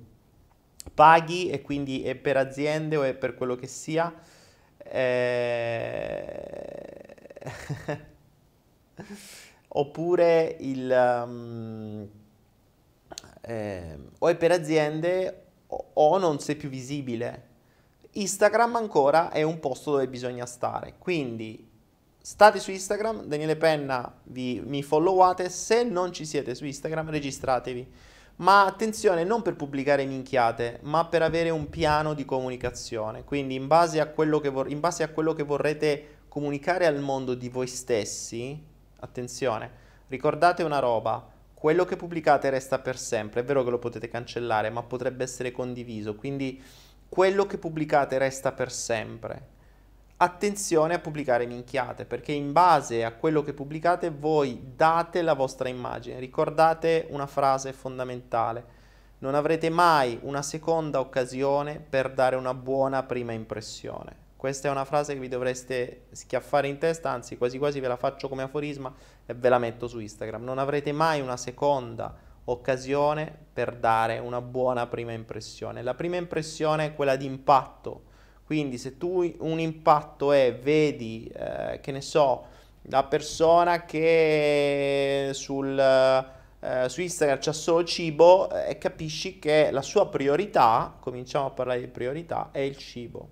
paghi 0.94 1.50
e 1.50 1.62
quindi 1.62 2.04
è 2.04 2.16
per 2.16 2.38
aziende 2.38 2.98
o 2.98 3.04
è 3.04 3.14
per 3.14 3.36
quello 3.36 3.56
che 3.56 3.68
sia. 3.68 4.14
Eh... 4.78 6.18
oppure 9.70 10.56
il 10.60 11.24
um, 11.26 12.08
eh, 13.42 13.98
o 14.18 14.28
è 14.28 14.36
per 14.36 14.52
aziende 14.52 15.44
o 15.72 16.18
non 16.18 16.40
sei 16.40 16.56
più 16.56 16.70
visibile. 16.70 17.48
Instagram 18.12 18.76
ancora 18.76 19.30
è 19.30 19.44
un 19.44 19.60
posto 19.60 19.92
dove 19.92 20.08
bisogna 20.08 20.46
stare, 20.46 20.96
quindi 20.98 21.68
state 22.22 22.60
su 22.60 22.72
Instagram, 22.72 23.24
Daniele 23.24 23.56
Penna 23.56 24.12
vi, 24.24 24.62
mi 24.66 24.84
followate, 24.84 25.50
se 25.50 25.84
non 25.84 26.12
ci 26.12 26.26
siete 26.26 26.56
su 26.56 26.66
Instagram 26.66 27.10
registratevi. 27.10 27.88
Ma 28.38 28.66
attenzione, 28.66 29.26
non 29.26 29.42
per 29.42 29.56
pubblicare 29.56 30.06
minchiate, 30.06 30.80
ma 30.84 31.06
per 31.06 31.22
avere 31.24 31.50
un 31.50 31.70
piano 31.70 32.14
di 32.14 32.24
comunicazione. 32.24 33.26
Quindi 33.26 33.56
in 33.56 33.68
base 33.68 34.00
a 34.00 34.08
quello 34.08 34.40
che, 34.40 34.50
vor- 34.50 34.74
base 34.76 35.04
a 35.04 35.10
quello 35.10 35.34
che 35.34 35.44
vorrete 35.44 36.20
comunicare 36.30 36.86
al 36.86 37.00
mondo 37.00 37.34
di 37.34 37.50
voi 37.50 37.68
stessi, 37.68 38.58
attenzione, 39.00 39.72
ricordate 40.08 40.64
una 40.64 40.80
roba, 40.80 41.28
quello 41.60 41.84
che 41.84 41.98
pubblicate 41.98 42.50
resta 42.50 42.80
per 42.80 42.98
sempre, 42.98 43.42
è 43.42 43.44
vero 43.44 43.66
che 43.66 43.70
lo 43.70 43.80
potete 43.80 44.08
cancellare, 44.08 44.70
ma 44.70 44.82
potrebbe 44.82 45.26
essere 45.26 45.52
condiviso, 45.52 46.16
quindi 46.16 46.64
quello 47.10 47.46
che 47.46 47.58
pubblicate 47.58 48.18
resta 48.18 48.54
per 48.54 48.72
sempre. 48.72 49.58
Attenzione 50.16 50.94
a 50.94 51.00
pubblicare 51.00 51.46
minchiate, 51.46 52.06
perché 52.06 52.32
in 52.32 52.54
base 52.54 53.04
a 53.04 53.12
quello 53.12 53.44
che 53.44 53.54
pubblicate 53.54 54.10
voi 54.10 54.72
date 54.74 55.22
la 55.22 55.34
vostra 55.34 55.68
immagine. 55.68 56.20
Ricordate 56.20 57.08
una 57.10 57.28
frase 57.28 57.74
fondamentale. 57.74 58.78
Non 59.20 59.36
avrete 59.36 59.70
mai 59.70 60.18
una 60.22 60.42
seconda 60.42 61.02
occasione 61.02 61.78
per 61.90 62.14
dare 62.14 62.38
una 62.38 62.54
buona 62.54 63.04
prima 63.04 63.34
impressione. 63.34 64.28
Questa 64.38 64.70
è 64.70 64.72
una 64.72 64.86
frase 64.86 65.14
che 65.14 65.20
vi 65.20 65.28
dovreste 65.28 66.06
schiaffare 66.12 66.70
in 66.70 66.78
testa, 66.78 67.10
anzi 67.10 67.38
quasi 67.38 67.58
quasi 67.58 67.82
ve 67.82 67.90
la 67.90 67.98
faccio 67.98 68.30
come 68.30 68.44
aforisma 68.44 68.94
e 69.30 69.36
ve 69.36 69.50
la 69.50 69.60
metto 69.60 69.88
su 69.88 70.00
Instagram. 70.00 70.44
Non 70.44 70.58
avrete 70.58 70.92
mai 70.92 71.22
una 71.22 71.38
seconda 71.38 72.12
occasione 72.46 73.32
per 73.54 73.76
dare 73.76 74.18
una 74.18 74.42
buona 74.42 74.88
prima 74.88 75.12
impressione. 75.12 75.84
La 75.84 75.94
prima 75.94 76.16
impressione 76.16 76.86
è 76.86 76.96
quella 76.96 77.16
di 77.16 77.26
impatto. 77.26 78.06
Quindi 78.44 78.80
se 78.80 78.98
tu 78.98 79.32
un 79.42 79.60
impatto 79.60 80.32
è, 80.32 80.56
vedi, 80.56 81.32
eh, 81.32 81.80
che 81.80 81.92
ne 81.92 82.02
so, 82.02 82.44
la 82.84 83.04
persona 83.04 83.86
che 83.86 85.30
sul, 85.34 85.78
eh, 85.78 86.90
su 86.90 87.02
Instagram 87.02 87.38
c'ha 87.40 87.54
solo 87.54 87.84
cibo 87.84 88.50
e 88.50 88.72
eh, 88.72 88.78
capisci 88.80 89.38
che 89.38 89.70
la 89.70 89.84
sua 89.84 90.08
priorità, 90.08 90.96
cominciamo 91.00 91.46
a 91.46 91.52
parlare 91.52 91.82
di 91.82 91.88
priorità, 91.88 92.50
è 92.52 92.62
il 92.62 92.78
cibo. 92.78 93.30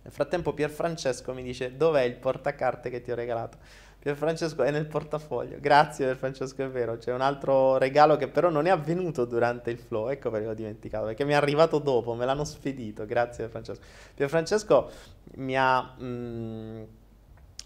Nel 0.00 0.12
frattempo 0.12 0.54
Pierfrancesco 0.54 1.34
mi 1.34 1.42
dice 1.42 1.76
dov'è 1.76 2.00
il 2.04 2.14
portacarte 2.14 2.88
che 2.88 3.02
ti 3.02 3.10
ho 3.10 3.14
regalato? 3.14 3.58
Pierfrancesco 3.98 4.62
è 4.62 4.70
nel 4.70 4.86
portafoglio. 4.86 5.58
Grazie 5.60 6.04
Pierfrancesco, 6.06 6.62
è 6.62 6.68
vero. 6.68 6.98
C'è 6.98 7.12
un 7.12 7.20
altro 7.20 7.78
regalo 7.78 8.16
che 8.16 8.28
però 8.28 8.48
non 8.48 8.66
è 8.66 8.70
avvenuto 8.70 9.24
durante 9.24 9.70
il 9.70 9.78
flow. 9.78 10.08
Ecco 10.08 10.30
perché 10.30 10.46
l'ho 10.46 10.54
dimenticato, 10.54 11.06
perché 11.06 11.24
mi 11.24 11.32
è 11.32 11.36
arrivato 11.36 11.78
dopo, 11.78 12.14
me 12.14 12.24
l'hanno 12.24 12.44
spedito. 12.44 13.06
Grazie 13.06 13.48
Pierfrancesco. 13.48 13.82
Pierfrancesco 14.14 14.90
mi 15.36 15.56
ha, 15.56 15.94
mm, 16.00 16.82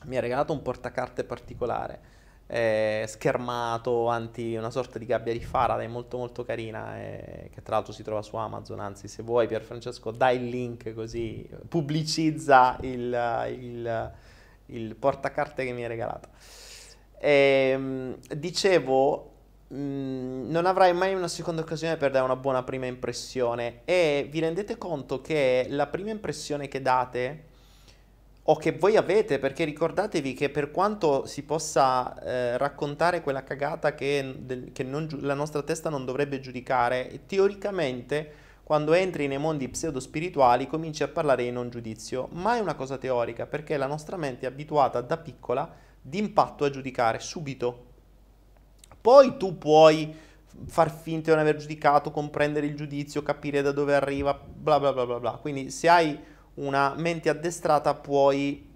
mi 0.05 0.16
ha 0.16 0.21
regalato 0.21 0.53
un 0.53 0.62
portacarte 0.62 1.25
particolare 1.25 2.12
eh, 2.53 3.07
schermato, 3.09 4.09
anti 4.09 4.55
una 4.57 4.68
sorta 4.68 4.99
di 4.99 5.07
gabbia 5.07 5.33
di 5.33 5.40
Faraday 5.40 5.87
molto 5.87 6.18
molto 6.18 6.45
carina 6.45 6.99
eh, 6.99 7.49
che 7.51 7.62
tra 7.62 7.77
l'altro 7.77 7.95
si 7.95 8.03
trova 8.03 8.21
su 8.21 8.37
Amazon, 8.37 8.79
anzi 8.79 9.09
se 9.09 9.23
vuoi 9.23 9.47
Pier 9.47 9.62
Francesco 9.62 10.11
dai 10.11 10.37
il 10.37 10.51
link 10.51 10.92
così 10.92 11.49
pubblicizza 11.66 12.77
il, 12.83 13.49
il, 13.59 14.12
il 14.73 14.95
portacarte 14.97 15.65
che 15.65 15.73
mi 15.73 15.83
hai 15.83 15.89
regalato. 15.89 16.29
E, 17.19 17.71
ehm, 17.73 18.17
dicevo, 18.37 19.31
mm, 19.73 20.51
non 20.51 20.67
avrai 20.67 20.93
mai 20.93 21.15
una 21.15 21.29
seconda 21.29 21.63
occasione 21.63 21.97
per 21.97 22.11
dare 22.11 22.25
una 22.25 22.37
buona 22.37 22.63
prima 22.63 22.87
impressione 22.87 23.81
e 23.85 24.27
vi 24.31 24.41
rendete 24.41 24.77
conto 24.77 25.21
che 25.21 25.67
la 25.69 25.87
prima 25.87 26.11
impressione 26.11 26.69
che 26.69 26.83
date 26.83 27.51
o 28.45 28.57
che 28.57 28.73
voi 28.73 28.97
avete, 28.97 29.39
perché 29.39 29.65
ricordatevi 29.65 30.35
che 30.35 30.51
per 30.51 30.73
quanto 30.73 31.27
si 31.27 31.45
possa 31.45 32.21
eh, 32.21 32.59
raccontare 32.59 33.21
quella 33.21 33.45
cagata 33.45 33.95
che, 33.95 34.71
che 34.73 34.83
non, 34.83 35.09
la 35.21 35.35
nostra 35.35 35.63
testa 35.63 35.91
non 35.91 36.05
dovrebbe 36.05 36.41
giudicare, 36.41 37.21
teoricamente 37.27 38.42
quando 38.73 38.95
entri 38.95 39.27
nei 39.27 39.37
mondi 39.37 39.69
pseudo-spirituali 39.69 40.67
cominci 40.67 41.03
a 41.03 41.09
parlare 41.09 41.43
di 41.43 41.51
non 41.51 41.69
giudizio, 41.69 42.29
ma 42.33 42.57
è 42.57 42.59
una 42.59 42.75
cosa 42.75 42.97
teorica 42.97 43.45
perché 43.45 43.77
la 43.77 43.87
nostra 43.87 44.17
mente 44.17 44.47
è 44.47 44.49
abituata 44.49 45.03
da 45.03 45.19
piccola 45.19 45.71
d'impatto 46.01 46.65
a 46.65 46.71
giudicare 46.71 47.19
subito. 47.19 47.85
Poi 48.99 49.37
tu 49.37 49.59
puoi 49.59 50.17
far 50.65 50.91
finta 50.91 51.29
di 51.29 51.37
non 51.37 51.47
aver 51.47 51.61
giudicato, 51.61 52.11
comprendere 52.11 52.65
il 52.65 52.75
giudizio, 52.75 53.23
capire 53.23 53.61
da 53.61 53.73
dove 53.73 53.95
arriva, 53.95 54.33
bla 54.43 54.81
bla 54.81 54.95
bla 54.95 55.05
bla 55.05 55.21
bla. 55.21 55.33
Quindi 55.33 55.71
se 55.71 55.91
hai 55.91 56.19
una 56.55 56.95
mente 56.97 57.29
addestrata 57.29 57.93
puoi 57.93 58.71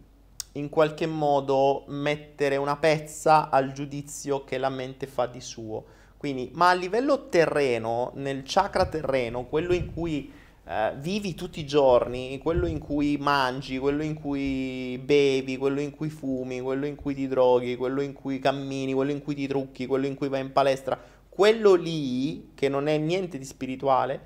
in 0.53 0.69
qualche 0.69 1.07
modo 1.07 1.85
mettere 1.87 2.57
una 2.57 2.77
pezza 2.77 3.49
al 3.49 3.73
giudizio 3.73 4.45
che 4.45 4.59
la 4.59 4.69
mente 4.69 5.07
fa 5.07 5.25
di 5.25 5.41
suo. 5.41 5.96
Quindi, 6.27 6.51
ma 6.55 6.71
a 6.71 6.75
livello 6.75 7.29
terreno, 7.29 8.11
nel 8.15 8.43
chakra 8.45 8.87
terreno, 8.87 9.47
quello 9.47 9.73
in 9.73 9.95
cui 9.95 10.29
eh, 10.67 10.93
vivi 10.97 11.37
tutti 11.37 11.61
i 11.61 11.67
giorni, 11.67 12.41
quello 12.43 12.67
in 12.67 12.81
cui 12.81 13.17
mangi, 13.17 13.79
quello 13.79 14.03
in 14.03 14.15
cui 14.15 15.01
bevi, 15.05 15.57
quello 15.57 15.81
in 15.81 15.93
cui 15.93 16.09
fumi, 16.09 16.61
quello 16.61 16.85
in 16.85 16.97
cui 16.97 17.15
ti 17.15 17.29
droghi, 17.29 17.77
quello 17.77 18.01
in 18.01 18.13
cui 18.13 18.41
cammini, 18.41 18.93
quello 18.93 19.13
in 19.13 19.23
cui 19.23 19.37
ti 19.37 19.47
trucchi, 19.47 19.87
quello 19.87 20.07
in 20.07 20.17
cui 20.17 20.29
vai 20.29 20.41
in 20.41 20.51
palestra, 20.51 21.01
quello 21.29 21.75
lì, 21.75 22.51
che 22.57 22.69
non 22.69 22.89
è 22.89 22.99
niente 22.99 23.39
di 23.39 23.45
spirituale, 23.45 24.25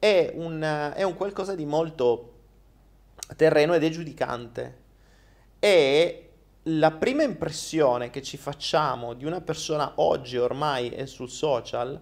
è 0.00 0.32
un, 0.34 0.92
è 0.96 1.04
un 1.04 1.14
qualcosa 1.14 1.54
di 1.54 1.64
molto 1.64 2.32
terreno 3.36 3.72
ed 3.74 3.84
è 3.84 3.88
giudicante. 3.90 4.78
E 5.60 6.25
la 6.68 6.90
prima 6.90 7.22
impressione 7.22 8.10
che 8.10 8.22
ci 8.22 8.36
facciamo 8.36 9.14
di 9.14 9.24
una 9.24 9.40
persona 9.40 9.92
oggi 9.96 10.36
ormai 10.36 10.88
è 10.88 11.06
sul 11.06 11.28
social 11.28 12.00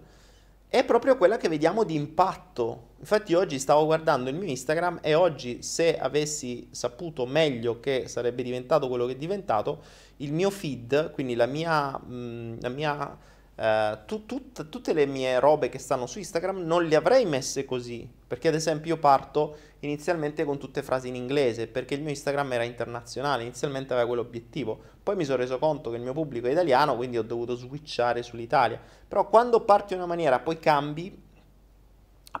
è 0.67 0.83
proprio 0.83 1.17
quella 1.17 1.37
che 1.37 1.47
vediamo 1.47 1.83
di 1.83 1.95
impatto. 1.95 2.93
Infatti 2.99 3.33
oggi 3.33 3.59
stavo 3.59 3.85
guardando 3.85 4.29
il 4.29 4.35
mio 4.35 4.49
Instagram 4.49 4.99
e 5.01 5.13
oggi 5.13 5.61
se 5.61 5.97
avessi 5.97 6.67
saputo 6.71 7.25
meglio 7.25 7.79
che 7.79 8.07
sarebbe 8.07 8.43
diventato 8.43 8.87
quello 8.87 9.05
che 9.05 9.13
è 9.13 9.17
diventato, 9.17 9.83
il 10.17 10.33
mio 10.33 10.49
feed, 10.49 11.11
quindi 11.11 11.35
la 11.35 11.45
mia, 11.45 11.97
mh, 11.97 12.57
la 12.59 12.69
mia 12.69 13.17
Uh, 13.55 13.99
tu, 14.05 14.25
tut, 14.25 14.67
tutte 14.67 14.91
le 14.91 15.05
mie 15.05 15.39
robe 15.39 15.69
che 15.69 15.79
stanno 15.79 16.07
su 16.07 16.17
Instagram 16.17 16.57
non 16.65 16.83
le 16.83 16.95
avrei 16.97 17.25
messe 17.25 17.63
così, 17.63 18.05
perché 18.27 18.49
ad 18.49 18.53
esempio 18.53 18.95
io 18.95 18.99
parto 18.99 19.55
inizialmente 19.79 20.43
con 20.43 20.57
tutte 20.57 20.83
frasi 20.83 21.07
in 21.07 21.15
inglese, 21.15 21.67
perché 21.67 21.93
il 21.93 22.01
mio 22.01 22.09
Instagram 22.09 22.51
era 22.51 22.63
internazionale, 22.63 23.43
inizialmente 23.43 23.93
aveva 23.93 24.07
quell'obiettivo, 24.07 24.77
poi 25.01 25.15
mi 25.15 25.23
sono 25.23 25.37
reso 25.37 25.57
conto 25.57 25.89
che 25.89 25.95
il 25.95 26.01
mio 26.01 26.11
pubblico 26.11 26.47
è 26.47 26.51
italiano, 26.51 26.97
quindi 26.97 27.17
ho 27.17 27.23
dovuto 27.23 27.55
switchare 27.55 28.23
sull'Italia, 28.23 28.77
però 29.07 29.29
quando 29.29 29.61
parti 29.61 29.93
in 29.93 29.99
una 29.99 30.07
maniera 30.07 30.39
poi 30.39 30.59
cambi, 30.59 31.23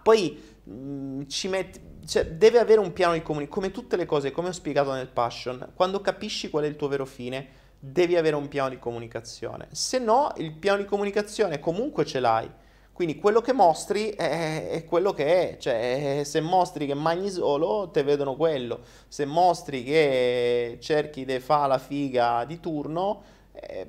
poi 0.01 0.37
mh, 0.63 0.73
mm, 0.73 1.21
ci 1.27 1.47
metti, 1.47 1.79
cioè, 2.05 2.25
deve 2.25 2.59
avere 2.59 2.81
un 2.81 2.91
piano 2.91 3.13
di 3.13 3.21
comunicazione, 3.21 3.69
come 3.69 3.71
tutte 3.71 3.95
le 3.95 4.05
cose, 4.05 4.31
come 4.31 4.49
ho 4.49 4.53
spiegato 4.53 4.91
nel 4.91 5.07
Passion, 5.07 5.71
quando 5.75 6.01
capisci 6.01 6.49
qual 6.49 6.65
è 6.65 6.67
il 6.67 6.75
tuo 6.75 6.89
vero 6.89 7.05
fine, 7.05 7.63
devi 7.79 8.15
avere 8.15 8.35
un 8.35 8.47
piano 8.47 8.69
di 8.69 8.79
comunicazione. 8.79 9.67
Se 9.71 9.99
no, 9.99 10.31
il 10.37 10.53
piano 10.53 10.79
di 10.79 10.85
comunicazione 10.85 11.59
comunque 11.59 12.05
ce 12.05 12.19
l'hai. 12.19 12.49
Quindi 12.91 13.17
quello 13.17 13.41
che 13.41 13.51
mostri 13.51 14.11
è, 14.11 14.69
è 14.69 14.85
quello 14.85 15.11
che 15.11 15.49
è, 15.49 15.57
cioè 15.57 16.21
se 16.23 16.39
mostri 16.39 16.85
che 16.85 16.93
mangi 16.93 17.29
solo, 17.29 17.89
te 17.91 18.03
vedono 18.03 18.37
quello. 18.37 18.79
Se 19.09 19.25
mostri 19.25 19.83
che 19.83 20.77
cerchi 20.79 21.25
di 21.25 21.39
fare 21.39 21.67
la 21.67 21.77
figa 21.77 22.45
di 22.45 22.59
turno, 22.61 23.21
eh, 23.51 23.87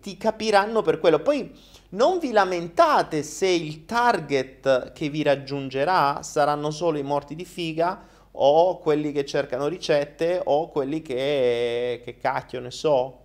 ti 0.00 0.16
capiranno 0.18 0.82
per 0.82 0.98
quello. 0.98 1.20
Poi 1.20 1.52
non 1.90 2.18
vi 2.18 2.32
lamentate 2.32 3.22
se 3.22 3.46
il 3.46 3.86
target 3.86 4.92
che 4.92 5.08
vi 5.08 5.22
raggiungerà 5.22 6.22
saranno 6.22 6.70
solo 6.70 6.98
i 6.98 7.02
morti 7.02 7.34
di 7.34 7.44
figa 7.44 8.12
o 8.36 8.78
quelli 8.78 9.12
che 9.12 9.24
cercano 9.24 9.66
ricette 9.66 10.40
o 10.44 10.68
quelli 10.68 11.02
che, 11.02 12.00
che 12.04 12.16
cacchio 12.16 12.60
ne 12.60 12.70
so, 12.70 13.20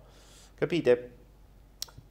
capite? 0.54 1.10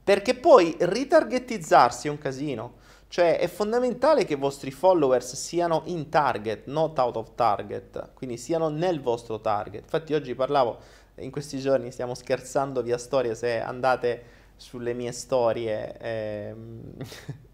Perché 0.02 0.34
poi 0.34 0.76
ritargetizzarsi 0.78 2.08
è 2.08 2.10
un 2.10 2.18
casino, 2.18 2.78
cioè 3.08 3.38
è 3.38 3.46
fondamentale 3.48 4.24
che 4.24 4.34
i 4.34 4.36
vostri 4.36 4.70
followers 4.70 5.34
siano 5.34 5.82
in 5.86 6.08
target, 6.08 6.66
not 6.66 6.98
out 6.98 7.16
of 7.16 7.34
target, 7.34 8.12
quindi 8.14 8.36
siano 8.36 8.68
nel 8.68 9.00
vostro 9.00 9.40
target. 9.40 9.82
Infatti 9.82 10.14
oggi 10.14 10.34
parlavo, 10.34 10.78
in 11.16 11.30
questi 11.30 11.58
giorni 11.58 11.90
stiamo 11.90 12.14
scherzando 12.14 12.82
via 12.82 12.98
storia, 12.98 13.34
se 13.34 13.60
andate 13.60 14.22
sulle 14.56 14.92
mie 14.94 15.12
storie... 15.12 15.96
Ehm... 15.98 16.94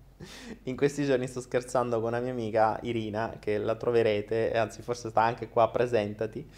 In 0.64 0.76
questi 0.76 1.04
giorni 1.04 1.26
sto 1.26 1.40
scherzando 1.40 2.00
con 2.00 2.08
una 2.08 2.20
mia 2.20 2.32
amica 2.32 2.78
Irina, 2.82 3.36
che 3.38 3.58
la 3.58 3.74
troverete, 3.74 4.56
anzi 4.56 4.82
forse 4.82 5.10
sta 5.10 5.22
anche 5.22 5.48
qua, 5.48 5.68
presentati, 5.68 6.48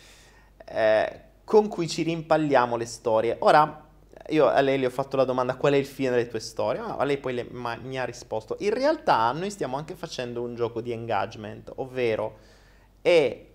eh, 0.64 1.20
con 1.44 1.68
cui 1.68 1.88
ci 1.88 2.02
rimpalliamo 2.02 2.76
le 2.76 2.86
storie. 2.86 3.36
Ora, 3.40 3.86
io 4.28 4.46
a 4.46 4.60
lei 4.60 4.78
le 4.78 4.86
ho 4.86 4.90
fatto 4.90 5.16
la 5.16 5.24
domanda 5.24 5.56
qual 5.56 5.72
è 5.72 5.76
il 5.76 5.86
fine 5.86 6.10
delle 6.10 6.28
tue 6.28 6.40
storie, 6.40 6.80
ma 6.80 7.02
lei 7.04 7.18
poi 7.18 7.34
le, 7.34 7.46
ma, 7.50 7.76
mi 7.76 7.98
ha 7.98 8.04
risposto, 8.04 8.56
in 8.60 8.74
realtà 8.74 9.32
noi 9.32 9.50
stiamo 9.50 9.76
anche 9.76 9.94
facendo 9.94 10.42
un 10.42 10.54
gioco 10.54 10.80
di 10.80 10.92
engagement, 10.92 11.72
ovvero 11.76 12.38
è 13.00 13.46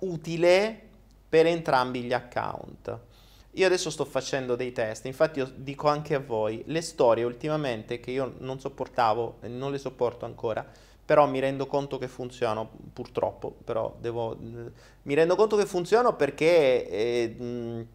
utile 0.00 0.80
per 1.28 1.46
entrambi 1.46 2.02
gli 2.02 2.12
account. 2.12 2.98
Io 3.56 3.66
adesso 3.66 3.90
sto 3.90 4.04
facendo 4.04 4.56
dei 4.56 4.72
test, 4.72 5.04
infatti 5.06 5.38
io 5.38 5.50
dico 5.54 5.88
anche 5.88 6.14
a 6.14 6.20
voi, 6.20 6.62
le 6.66 6.80
storie 6.80 7.24
ultimamente 7.24 8.00
che 8.00 8.10
io 8.10 8.34
non 8.38 8.58
sopportavo 8.58 9.38
non 9.42 9.70
le 9.70 9.78
sopporto 9.78 10.24
ancora, 10.24 10.66
però 11.04 11.26
mi 11.28 11.38
rendo 11.38 11.66
conto 11.66 11.98
che 11.98 12.08
funzionano, 12.08 12.68
purtroppo, 12.92 13.54
però 13.64 13.94
devo... 14.00 14.36
mi 15.02 15.14
rendo 15.14 15.36
conto 15.36 15.56
che 15.56 15.66
funzionano 15.66 16.16
perché... 16.16 16.88
Eh, 16.88 17.86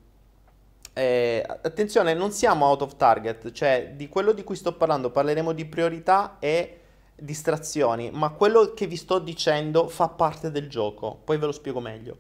eh, 0.94 1.46
attenzione, 1.48 2.14
non 2.14 2.32
siamo 2.32 2.66
out 2.66 2.82
of 2.82 2.96
target, 2.98 3.52
cioè 3.52 3.94
di 3.96 4.10
quello 4.10 4.34
di 4.34 4.44
cui 4.44 4.56
sto 4.56 4.74
parlando 4.74 5.12
parleremo 5.12 5.54
di 5.54 5.66
priorità 5.66 6.38
e 6.40 6.80
distrazioni, 7.16 8.12
ma 8.12 8.30
quello 8.32 8.74
che 8.74 8.88
vi 8.88 8.96
sto 8.96 9.20
dicendo 9.20 9.88
fa 9.88 10.10
parte 10.10 10.52
del 10.52 10.70
gioco, 10.70 11.20
poi 11.24 11.38
ve 11.38 11.46
lo 11.46 11.52
spiego 11.52 11.80
meglio. 11.80 12.18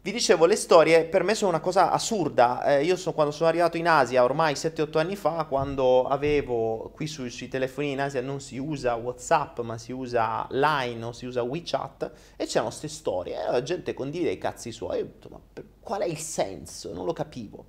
Vi 0.00 0.12
dicevo, 0.12 0.46
le 0.46 0.54
storie 0.54 1.04
per 1.04 1.24
me 1.24 1.34
sono 1.34 1.50
una 1.50 1.60
cosa 1.60 1.90
assurda. 1.90 2.62
Eh, 2.64 2.84
io 2.84 2.96
so, 2.96 3.12
quando 3.12 3.32
sono 3.32 3.48
arrivato 3.48 3.76
in 3.76 3.88
Asia, 3.88 4.22
ormai 4.22 4.54
7-8 4.54 4.98
anni 4.98 5.16
fa, 5.16 5.44
quando 5.44 6.04
avevo 6.04 6.90
qui 6.94 7.08
su, 7.08 7.28
sui 7.28 7.48
telefonini 7.48 7.94
in 7.94 8.00
Asia 8.00 8.22
non 8.22 8.40
si 8.40 8.58
usa 8.58 8.94
WhatsApp, 8.94 9.58
ma 9.60 9.76
si 9.76 9.92
usa 9.92 10.46
Line 10.50 11.04
o 11.04 11.12
si 11.12 11.26
usa 11.26 11.42
WeChat, 11.42 12.12
e 12.36 12.46
c'erano 12.46 12.68
queste 12.68 12.86
storie, 12.88 13.44
e 13.44 13.50
la 13.50 13.62
gente 13.62 13.92
condivide 13.92 14.30
i 14.30 14.38
cazzi 14.38 14.70
suoi. 14.70 14.98
Io 14.98 15.04
ho 15.04 15.06
detto, 15.08 15.28
ma 15.30 15.40
per, 15.52 15.64
qual 15.80 16.00
è 16.02 16.06
il 16.06 16.18
senso? 16.18 16.92
Non 16.94 17.04
lo 17.04 17.12
capivo. 17.12 17.66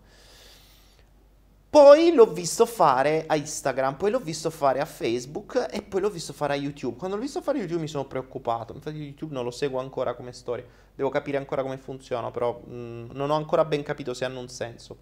Poi 1.70 2.14
l'ho 2.14 2.26
visto 2.26 2.66
fare 2.66 3.26
a 3.28 3.36
Instagram, 3.36 3.96
poi 3.96 4.10
l'ho 4.10 4.20
visto 4.20 4.50
fare 4.50 4.80
a 4.80 4.86
Facebook 4.86 5.68
e 5.70 5.84
poi 5.84 6.02
l'ho 6.02 6.10
visto 6.10 6.34
fare 6.34 6.54
a 6.54 6.56
YouTube. 6.56 6.98
Quando 6.98 7.16
l'ho 7.16 7.22
visto 7.22 7.44
fare 7.44 7.60
a 7.60 7.62
YouTube 7.62 7.82
mi 7.82 7.88
sono 7.88 8.06
preoccupato, 8.06 8.74
infatti 8.74 8.98
YouTube 8.98 9.36
non 9.36 9.44
lo 9.44 9.52
seguo 9.52 9.80
ancora 9.80 10.16
come 10.16 10.34
storia, 10.34 10.66
devo 10.96 11.10
capire 11.10 11.38
ancora 11.38 11.62
come 11.62 11.78
funziona, 11.78 12.32
però 12.32 12.60
mh, 12.66 12.74
mm, 12.74 13.10
non 13.12 13.30
ho 13.30 13.36
ancora 13.36 13.66
ben 13.66 13.84
capito 13.84 14.16
se 14.16 14.26
hanno 14.26 14.40
un 14.40 14.50
senso. 14.50 14.98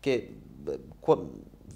Che 0.00 0.40
qua, 0.98 1.24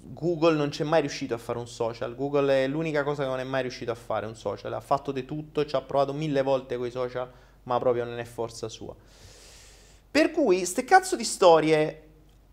Google 0.09 0.55
non 0.55 0.67
c'è 0.67 0.83
mai 0.83 0.99
riuscito 0.99 1.33
a 1.33 1.37
fare 1.37 1.57
un 1.57 1.67
social, 1.69 2.15
Google 2.15 2.65
è 2.65 2.67
l'unica 2.67 3.03
cosa 3.03 3.23
che 3.23 3.29
non 3.29 3.39
è 3.39 3.45
mai 3.45 3.61
riuscito 3.61 3.91
a 3.91 3.95
fare 3.95 4.25
un 4.25 4.35
social, 4.35 4.73
ha 4.73 4.81
fatto 4.81 5.13
di 5.13 5.23
tutto, 5.23 5.65
ci 5.65 5.77
ha 5.77 5.81
provato 5.81 6.11
mille 6.11 6.41
volte 6.41 6.75
con 6.75 6.85
i 6.85 6.91
social, 6.91 7.31
ma 7.63 7.79
proprio 7.79 8.03
non 8.03 8.19
è 8.19 8.25
forza 8.25 8.67
sua. 8.67 8.93
Per 10.11 10.31
cui, 10.31 10.65
ste 10.65 10.83
cazzo 10.83 11.15
di 11.15 11.23
storie 11.23 12.06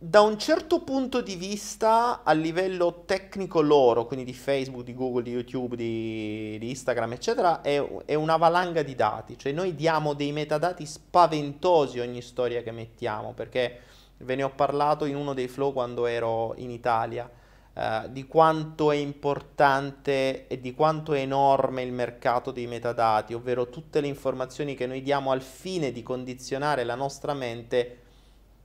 da 0.06 0.20
un 0.20 0.38
certo 0.38 0.82
punto 0.82 1.22
di 1.22 1.34
vista, 1.34 2.24
a 2.24 2.32
livello 2.32 3.04
tecnico 3.06 3.62
loro, 3.62 4.04
quindi 4.04 4.26
di 4.26 4.34
Facebook, 4.34 4.84
di 4.84 4.94
Google, 4.94 5.22
di 5.22 5.30
YouTube, 5.30 5.76
di, 5.76 6.58
di 6.58 6.68
Instagram, 6.68 7.12
eccetera, 7.12 7.62
è, 7.62 7.82
è, 8.04 8.12
una 8.12 8.36
valanga 8.36 8.82
di 8.82 8.94
dati. 8.94 9.38
Cioè 9.38 9.52
noi 9.52 9.74
diamo 9.74 10.12
dei 10.12 10.30
metadati 10.30 10.84
spaventosi 10.84 12.00
ogni 12.00 12.20
storia 12.20 12.62
che 12.62 12.70
mettiamo, 12.70 13.32
perché 13.32 13.80
ve 14.18 14.34
ne 14.34 14.42
ho 14.42 14.50
parlato 14.50 15.06
in 15.06 15.16
uno 15.16 15.32
dei 15.32 15.48
flow 15.48 15.72
quando 15.72 16.04
ero 16.04 16.52
in 16.58 16.70
Italia, 16.70 17.28
eh, 17.72 18.02
di 18.10 18.26
quanto 18.26 18.92
è 18.92 18.96
importante 18.96 20.46
e 20.48 20.60
di 20.60 20.74
quanto 20.74 21.14
è 21.14 21.20
enorme 21.20 21.82
il 21.82 21.92
mercato 21.92 22.50
dei 22.50 22.66
metadati, 22.66 23.32
ovvero 23.32 23.70
tutte 23.70 24.02
le 24.02 24.08
informazioni 24.08 24.74
che 24.74 24.86
noi 24.86 25.00
diamo 25.00 25.30
al 25.30 25.40
fine 25.40 25.92
di 25.92 26.02
condizionare 26.02 26.84
la 26.84 26.94
nostra 26.94 27.32
mente 27.32 28.00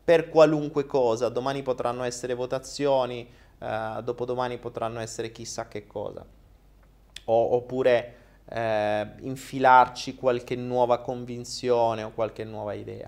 per 0.10 0.30
qualunque 0.30 0.88
cosa. 0.88 1.30
Domani 1.30 1.62
potranno 1.62 2.02
essere 2.02 2.34
votazioni, 2.34 3.30
eh, 3.60 4.00
dopodomani 4.04 4.58
potranno 4.58 5.00
essere 5.02 5.32
chissà 5.32 5.67
che 5.67 5.86
cosa. 5.86 6.26
O, 7.26 7.54
oppure 7.54 8.15
eh, 8.45 9.08
infilarci 9.19 10.15
qualche 10.15 10.56
nuova 10.56 11.02
convinzione 11.02 12.02
o 12.02 12.10
qualche 12.10 12.43
nuova 12.43 12.74
idea. 12.74 13.08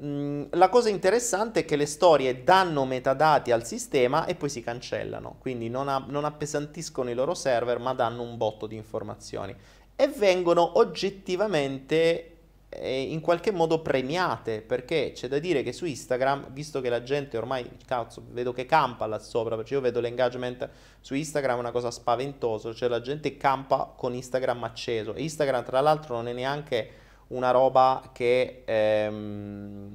Mm, 0.00 0.44
la 0.52 0.70
cosa 0.70 0.88
interessante 0.88 1.60
è 1.60 1.64
che 1.66 1.76
le 1.76 1.84
storie 1.84 2.42
danno 2.42 2.86
metadati 2.86 3.50
al 3.50 3.66
sistema 3.66 4.24
e 4.24 4.36
poi 4.36 4.48
si 4.48 4.62
cancellano, 4.62 5.36
quindi 5.38 5.68
non, 5.68 5.86
a, 5.90 6.02
non 6.08 6.24
appesantiscono 6.24 7.10
i 7.10 7.14
loro 7.14 7.34
server 7.34 7.78
ma 7.78 7.92
danno 7.92 8.22
un 8.22 8.38
botto 8.38 8.66
di 8.66 8.76
informazioni 8.76 9.54
e 9.94 10.08
vengono 10.08 10.78
oggettivamente 10.78 12.35
in 12.82 13.20
qualche 13.20 13.52
modo 13.52 13.80
premiate 13.80 14.60
perché 14.60 15.12
c'è 15.14 15.28
da 15.28 15.38
dire 15.38 15.62
che 15.62 15.72
su 15.72 15.84
Instagram 15.86 16.52
visto 16.52 16.80
che 16.80 16.88
la 16.88 17.02
gente 17.02 17.36
ormai 17.36 17.68
cazzo 17.86 18.24
vedo 18.30 18.52
che 18.52 18.66
campa 18.66 19.06
là 19.06 19.18
sopra 19.18 19.56
perché 19.56 19.74
io 19.74 19.80
vedo 19.80 20.00
l'engagement 20.00 20.68
su 21.00 21.14
Instagram 21.14 21.58
una 21.58 21.70
cosa 21.70 21.90
spaventosa 21.90 22.74
cioè 22.74 22.88
la 22.88 23.00
gente 23.00 23.36
campa 23.36 23.92
con 23.96 24.14
Instagram 24.14 24.64
acceso. 24.64 25.14
Instagram 25.16 25.64
tra 25.64 25.80
l'altro 25.80 26.14
non 26.14 26.28
è 26.28 26.32
neanche 26.32 26.90
una 27.28 27.50
roba 27.50 28.10
che 28.12 28.62
ehm, 28.64 29.92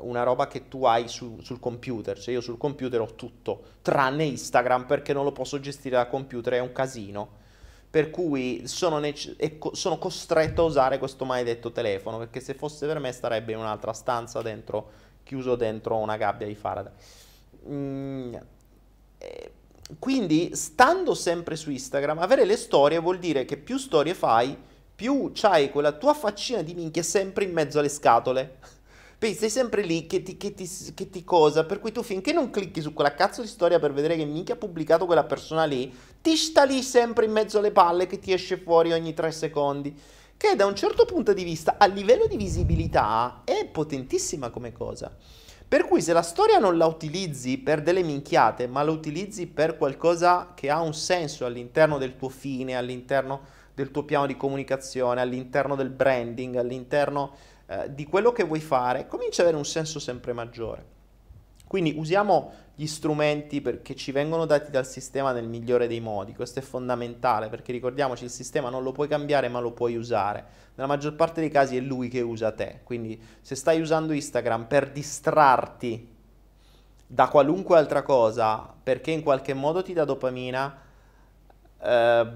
una 0.00 0.22
roba 0.22 0.46
che 0.46 0.68
tu 0.68 0.84
hai 0.84 1.08
su, 1.08 1.38
sul 1.42 1.58
computer. 1.58 2.18
Cioè 2.18 2.34
io 2.34 2.40
sul 2.40 2.56
computer 2.58 3.00
ho 3.00 3.14
tutto 3.14 3.62
tranne 3.82 4.24
Instagram 4.24 4.86
perché 4.86 5.12
non 5.12 5.24
lo 5.24 5.32
posso 5.32 5.58
gestire 5.58 5.96
da 5.96 6.06
computer 6.06 6.54
è 6.54 6.60
un 6.60 6.72
casino 6.72 7.46
per 7.90 8.10
cui 8.10 8.66
sono, 8.66 9.00
sono, 9.72 9.98
costretto 9.98 10.62
a 10.62 10.64
usare 10.66 10.98
questo 10.98 11.24
maledetto 11.24 11.72
telefono, 11.72 12.18
perché 12.18 12.40
se 12.40 12.54
fosse 12.54 12.86
per 12.86 12.98
me 12.98 13.12
starebbe 13.12 13.52
in 13.52 13.58
un'altra 13.58 13.92
stanza 13.92 14.42
dentro, 14.42 14.90
chiuso 15.22 15.56
dentro 15.56 15.96
una 15.96 16.16
gabbia 16.16 16.46
di 16.46 16.54
Faraday. 16.54 16.92
Mm, 17.68 18.34
eh, 19.18 19.52
quindi, 19.98 20.54
stando 20.54 21.14
sempre 21.14 21.56
su 21.56 21.70
Instagram, 21.70 22.18
avere 22.18 22.44
le 22.44 22.56
storie 22.56 22.98
vuol 22.98 23.18
dire 23.18 23.46
che 23.46 23.56
più 23.56 23.78
storie 23.78 24.12
fai, 24.12 24.56
più 24.94 25.30
c'hai 25.32 25.70
quella 25.70 25.92
tua 25.92 26.12
faccina 26.12 26.60
di 26.60 26.74
minchia 26.74 27.02
sempre 27.02 27.44
in 27.44 27.52
mezzo 27.52 27.78
alle 27.78 27.88
scatole. 27.88 28.58
Poi 29.18 29.34
sei 29.34 29.50
sempre 29.50 29.82
lì 29.82 30.06
che 30.06 30.22
ti, 30.22 30.36
che, 30.36 30.54
ti, 30.54 30.70
che 30.94 31.10
ti, 31.10 31.24
cosa, 31.24 31.64
per 31.64 31.80
cui 31.80 31.90
tu 31.90 32.04
finché 32.04 32.32
non 32.32 32.50
clicchi 32.50 32.80
su 32.80 32.92
quella 32.92 33.14
cazzo 33.14 33.42
di 33.42 33.48
storia 33.48 33.80
per 33.80 33.92
vedere 33.92 34.14
che 34.14 34.24
minchia 34.24 34.54
ha 34.54 34.58
pubblicato 34.58 35.06
quella 35.06 35.24
persona 35.24 35.64
lì, 35.64 35.92
ti 36.22 36.36
sta 36.36 36.62
lì 36.62 36.82
sempre 36.82 37.24
in 37.24 37.32
mezzo 37.32 37.58
alle 37.58 37.72
palle 37.72 38.06
che 38.06 38.20
ti 38.20 38.32
esce 38.32 38.58
fuori 38.58 38.92
ogni 38.92 39.14
tre 39.14 39.32
secondi. 39.32 39.92
Che 40.36 40.54
da 40.54 40.66
un 40.66 40.76
certo 40.76 41.04
punto 41.04 41.32
di 41.32 41.42
vista, 41.42 41.78
a 41.78 41.86
livello 41.86 42.26
di 42.28 42.36
visibilità, 42.36 43.42
è 43.44 43.66
potentissima 43.66 44.50
come 44.50 44.70
cosa. 44.70 45.12
Per 45.66 45.84
cui 45.86 46.00
se 46.00 46.12
la 46.12 46.22
storia 46.22 46.58
non 46.58 46.76
la 46.76 46.86
utilizzi 46.86 47.58
per 47.58 47.82
delle 47.82 48.04
minchiate, 48.04 48.68
ma 48.68 48.84
la 48.84 48.92
utilizzi 48.92 49.48
per 49.48 49.76
qualcosa 49.76 50.52
che 50.54 50.70
ha 50.70 50.80
un 50.80 50.94
senso 50.94 51.44
all'interno 51.44 51.98
del 51.98 52.16
tuo 52.16 52.28
fine, 52.28 52.76
all'interno 52.76 53.40
del 53.74 53.90
tuo 53.90 54.04
piano 54.04 54.26
di 54.26 54.36
comunicazione, 54.36 55.20
all'interno 55.20 55.74
del 55.74 55.90
branding, 55.90 56.54
all'interno 56.54 57.34
eh, 57.70 57.94
di 57.94 58.06
quello 58.06 58.32
che 58.32 58.44
vuoi 58.44 58.60
fare, 58.60 59.06
comincia 59.06 59.42
ad 59.42 59.48
avere 59.48 59.58
un 59.58 59.66
senso 59.66 59.98
sempre 59.98 60.32
maggiore. 60.32 60.96
Quindi 61.66 61.94
usiamo 61.98 62.50
gli 62.74 62.86
strumenti 62.86 63.60
che 63.82 63.94
ci 63.94 64.10
vengono 64.10 64.46
dati 64.46 64.70
dal 64.70 64.86
sistema 64.86 65.32
nel 65.32 65.46
migliore 65.46 65.86
dei 65.86 66.00
modi, 66.00 66.34
questo 66.34 66.60
è 66.60 66.62
fondamentale 66.62 67.48
perché 67.48 67.72
ricordiamoci 67.72 68.24
il 68.24 68.30
sistema 68.30 68.70
non 68.70 68.82
lo 68.82 68.92
puoi 68.92 69.06
cambiare 69.06 69.48
ma 69.48 69.60
lo 69.60 69.72
puoi 69.72 69.96
usare, 69.96 70.44
nella 70.74 70.88
maggior 70.88 71.14
parte 71.14 71.40
dei 71.40 71.50
casi 71.50 71.76
è 71.76 71.80
lui 71.80 72.08
che 72.08 72.22
usa 72.22 72.52
te, 72.52 72.80
quindi 72.84 73.20
se 73.42 73.54
stai 73.54 73.80
usando 73.80 74.14
Instagram 74.14 74.66
per 74.66 74.90
distrarti 74.90 76.16
da 77.06 77.28
qualunque 77.28 77.76
altra 77.76 78.02
cosa 78.02 78.74
perché 78.82 79.10
in 79.10 79.22
qualche 79.22 79.52
modo 79.52 79.82
ti 79.82 79.92
dà 79.92 80.04
dopamina, 80.04 80.80
eh, 81.82 82.26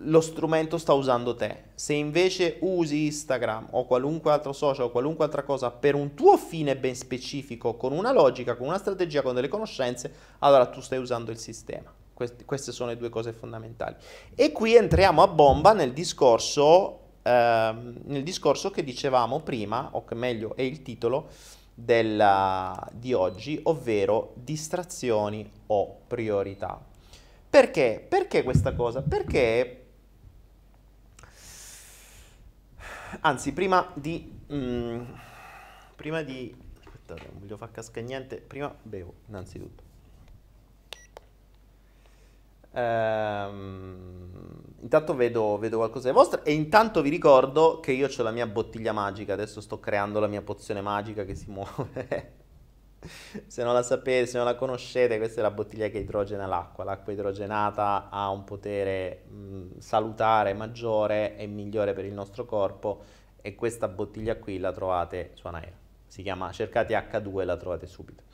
lo 0.00 0.20
strumento 0.20 0.78
sta 0.78 0.92
usando 0.92 1.34
te. 1.34 1.64
Se 1.74 1.94
invece 1.94 2.58
usi 2.60 3.06
Instagram 3.06 3.68
o 3.70 3.86
qualunque 3.86 4.30
altro 4.30 4.52
social 4.52 4.86
o 4.86 4.90
qualunque 4.90 5.24
altra 5.24 5.42
cosa 5.42 5.70
per 5.70 5.94
un 5.94 6.14
tuo 6.14 6.36
fine 6.36 6.76
ben 6.76 6.94
specifico, 6.94 7.76
con 7.76 7.92
una 7.92 8.12
logica, 8.12 8.56
con 8.56 8.66
una 8.66 8.78
strategia, 8.78 9.22
con 9.22 9.34
delle 9.34 9.48
conoscenze, 9.48 10.12
allora 10.40 10.66
tu 10.66 10.80
stai 10.80 10.98
usando 10.98 11.30
il 11.30 11.38
sistema. 11.38 11.92
Queste, 12.12 12.44
queste 12.44 12.72
sono 12.72 12.90
le 12.90 12.96
due 12.96 13.08
cose 13.08 13.32
fondamentali. 13.32 13.96
E 14.34 14.52
qui 14.52 14.74
entriamo 14.74 15.22
a 15.22 15.28
bomba 15.28 15.72
nel 15.72 15.92
discorso, 15.92 17.00
ehm, 17.22 18.00
nel 18.04 18.22
discorso 18.22 18.70
che 18.70 18.82
dicevamo 18.82 19.40
prima, 19.40 19.90
o 19.92 20.04
che 20.04 20.14
meglio 20.14 20.56
è 20.56 20.62
il 20.62 20.82
titolo 20.82 21.28
della, 21.74 22.88
di 22.92 23.12
oggi, 23.12 23.60
ovvero 23.64 24.32
distrazioni 24.34 25.50
o 25.66 25.98
priorità. 26.06 26.80
Perché? 27.48 28.04
Perché 28.06 28.42
questa 28.42 28.74
cosa? 28.74 29.02
Perché 29.02 29.85
Anzi, 33.20 33.52
prima 33.52 33.90
di... 33.94 34.40
Mm, 34.52 35.02
prima 35.94 36.22
di... 36.22 36.54
Aspettate, 36.78 37.28
non 37.30 37.40
voglio 37.40 37.56
far 37.56 37.70
cascare 37.70 38.06
niente. 38.06 38.36
Prima 38.36 38.74
bevo, 38.82 39.14
innanzitutto. 39.28 39.84
Ehm, 42.76 44.60
intanto 44.82 45.14
vedo, 45.14 45.56
vedo 45.56 45.78
qualcosa 45.78 46.08
di 46.08 46.14
vostro 46.14 46.44
e 46.44 46.52
intanto 46.52 47.00
vi 47.00 47.08
ricordo 47.08 47.80
che 47.80 47.92
io 47.92 48.06
ho 48.06 48.22
la 48.22 48.30
mia 48.30 48.46
bottiglia 48.46 48.92
magica, 48.92 49.32
adesso 49.32 49.62
sto 49.62 49.80
creando 49.80 50.20
la 50.20 50.26
mia 50.26 50.42
pozione 50.42 50.82
magica 50.82 51.24
che 51.24 51.34
si 51.34 51.48
muove. 51.50 52.44
Se 53.46 53.62
non 53.62 53.74
la 53.74 53.82
sapete, 53.82 54.26
se 54.26 54.36
non 54.36 54.46
la 54.46 54.54
conoscete, 54.54 55.18
questa 55.18 55.40
è 55.40 55.42
la 55.42 55.50
bottiglia 55.50 55.88
che 55.88 55.98
idrogena 55.98 56.46
l'acqua. 56.46 56.84
L'acqua 56.84 57.12
idrogenata 57.12 58.08
ha 58.10 58.30
un 58.30 58.44
potere 58.44 59.24
mh, 59.28 59.78
salutare 59.78 60.54
maggiore 60.54 61.36
e 61.36 61.46
migliore 61.46 61.92
per 61.92 62.04
il 62.04 62.12
nostro 62.12 62.44
corpo 62.44 63.02
e 63.40 63.54
questa 63.54 63.88
bottiglia 63.88 64.36
qui 64.36 64.58
la 64.58 64.72
trovate 64.72 65.30
su 65.34 65.46
Anaera. 65.46 65.76
Si 66.06 66.22
chiama 66.22 66.50
cercate 66.52 66.94
H2 66.94 67.40
e 67.40 67.44
la 67.44 67.56
trovate 67.56 67.86
subito. 67.86 68.24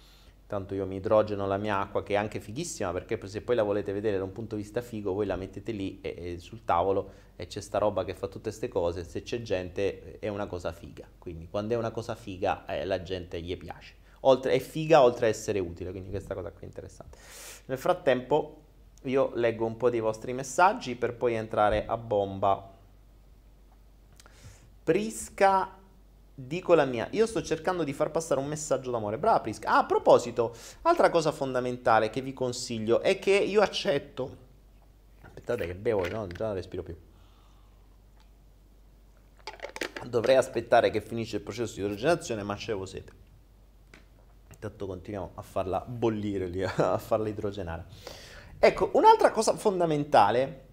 Tanto 0.46 0.74
io 0.74 0.86
mi 0.86 0.96
idrogeno 0.96 1.46
la 1.46 1.56
mia 1.56 1.80
acqua 1.80 2.02
che 2.02 2.12
è 2.12 2.16
anche 2.16 2.38
fighissima 2.38 2.92
perché 2.92 3.18
se 3.26 3.40
poi 3.40 3.56
la 3.56 3.62
volete 3.62 3.92
vedere 3.92 4.18
da 4.18 4.24
un 4.24 4.32
punto 4.32 4.54
di 4.54 4.62
vista 4.62 4.82
figo 4.82 5.14
voi 5.14 5.24
la 5.24 5.36
mettete 5.36 5.72
lì 5.72 5.98
e, 6.02 6.14
e 6.34 6.38
sul 6.38 6.64
tavolo 6.66 7.20
e 7.36 7.46
c'è 7.46 7.62
sta 7.62 7.78
roba 7.78 8.04
che 8.04 8.14
fa 8.14 8.26
tutte 8.26 8.50
queste 8.50 8.68
cose, 8.68 9.02
se 9.02 9.22
c'è 9.22 9.40
gente 9.40 10.18
è 10.18 10.28
una 10.28 10.46
cosa 10.46 10.70
figa. 10.70 11.08
Quindi 11.18 11.48
quando 11.48 11.72
è 11.72 11.76
una 11.78 11.90
cosa 11.90 12.14
figa 12.14 12.66
eh, 12.66 12.84
la 12.84 13.02
gente 13.02 13.40
gli 13.40 13.56
piace 13.56 14.00
oltre, 14.24 14.52
è 14.52 14.58
figa 14.58 15.02
oltre 15.02 15.26
a 15.26 15.28
essere 15.28 15.58
utile, 15.58 15.90
quindi 15.90 16.10
questa 16.10 16.34
cosa 16.34 16.50
qui 16.50 16.62
è 16.62 16.66
interessante. 16.66 17.18
Nel 17.66 17.78
frattempo 17.78 18.60
io 19.04 19.32
leggo 19.34 19.66
un 19.66 19.76
po' 19.76 19.90
dei 19.90 20.00
vostri 20.00 20.32
messaggi 20.32 20.94
per 20.96 21.14
poi 21.14 21.34
entrare 21.34 21.86
a 21.86 21.96
bomba. 21.96 22.70
Prisca, 24.84 25.76
dico 26.34 26.74
la 26.74 26.84
mia, 26.84 27.08
io 27.10 27.26
sto 27.26 27.42
cercando 27.42 27.84
di 27.84 27.92
far 27.92 28.10
passare 28.10 28.40
un 28.40 28.46
messaggio 28.46 28.90
d'amore. 28.90 29.18
Brava 29.18 29.40
Prisca. 29.40 29.70
Ah, 29.70 29.78
a 29.78 29.86
proposito, 29.86 30.54
altra 30.82 31.10
cosa 31.10 31.32
fondamentale 31.32 32.10
che 32.10 32.20
vi 32.20 32.32
consiglio 32.32 33.00
è 33.00 33.18
che 33.18 33.32
io 33.32 33.60
accetto... 33.60 34.50
Aspettate 35.22 35.66
che 35.66 35.74
bevo, 35.74 36.06
no, 36.08 36.26
già 36.26 36.46
non 36.46 36.54
respiro 36.54 36.82
più. 36.82 36.96
Dovrei 40.06 40.36
aspettare 40.36 40.90
che 40.90 41.00
finisce 41.00 41.36
il 41.36 41.42
processo 41.42 41.74
di 41.74 41.80
idrogenazione, 41.80 42.42
ma 42.42 42.54
c'avevo 42.56 42.86
sete 42.86 43.21
intanto 44.62 44.86
continuiamo 44.86 45.32
a 45.34 45.42
farla 45.42 45.80
bollire 45.80 46.46
lì, 46.46 46.62
a 46.64 46.98
farla 46.98 47.28
idrogenare. 47.28 47.84
Ecco, 48.58 48.90
un'altra 48.94 49.32
cosa 49.32 49.56
fondamentale, 49.56 50.66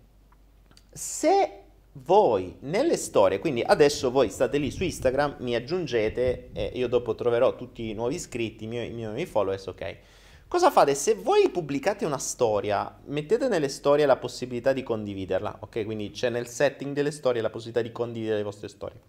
se 0.92 1.64
voi 1.94 2.58
nelle 2.62 2.98
storie, 2.98 3.40
quindi 3.40 3.64
adesso 3.64 4.12
voi 4.12 4.30
state 4.30 4.60
lì 4.60 4.70
su 4.70 4.84
Instagram, 4.84 5.38
mi 5.40 5.56
aggiungete 5.56 6.52
e 6.54 6.72
io 6.76 6.88
dopo 6.88 7.16
troverò 7.16 7.56
tutti 7.56 7.90
i 7.90 7.94
nuovi 7.94 8.16
iscritti, 8.16 8.66
i 8.66 8.68
miei, 8.68 8.92
i 8.92 8.94
miei 8.94 9.26
followers, 9.26 9.66
ok. 9.66 9.98
Cosa 10.48 10.72
fate? 10.72 10.96
Se 10.96 11.16
voi 11.16 11.50
pubblicate 11.50 12.06
una 12.06 12.18
storia, 12.18 12.96
mettete 13.06 13.48
nelle 13.48 13.70
storie 13.70 14.06
la 14.06 14.18
possibilità 14.18 14.74
di 14.74 14.82
condividerla, 14.82 15.58
ok? 15.62 15.86
Quindi 15.86 16.12
c'è 16.12 16.30
nel 16.30 16.48
setting 16.48 16.94
delle 16.94 17.12
storie 17.12 17.42
la 17.42 17.52
possibilità 17.52 17.82
di 17.84 17.92
condividere 17.92 18.38
le 18.38 18.44
vostre 18.44 18.68
storie. 18.68 19.00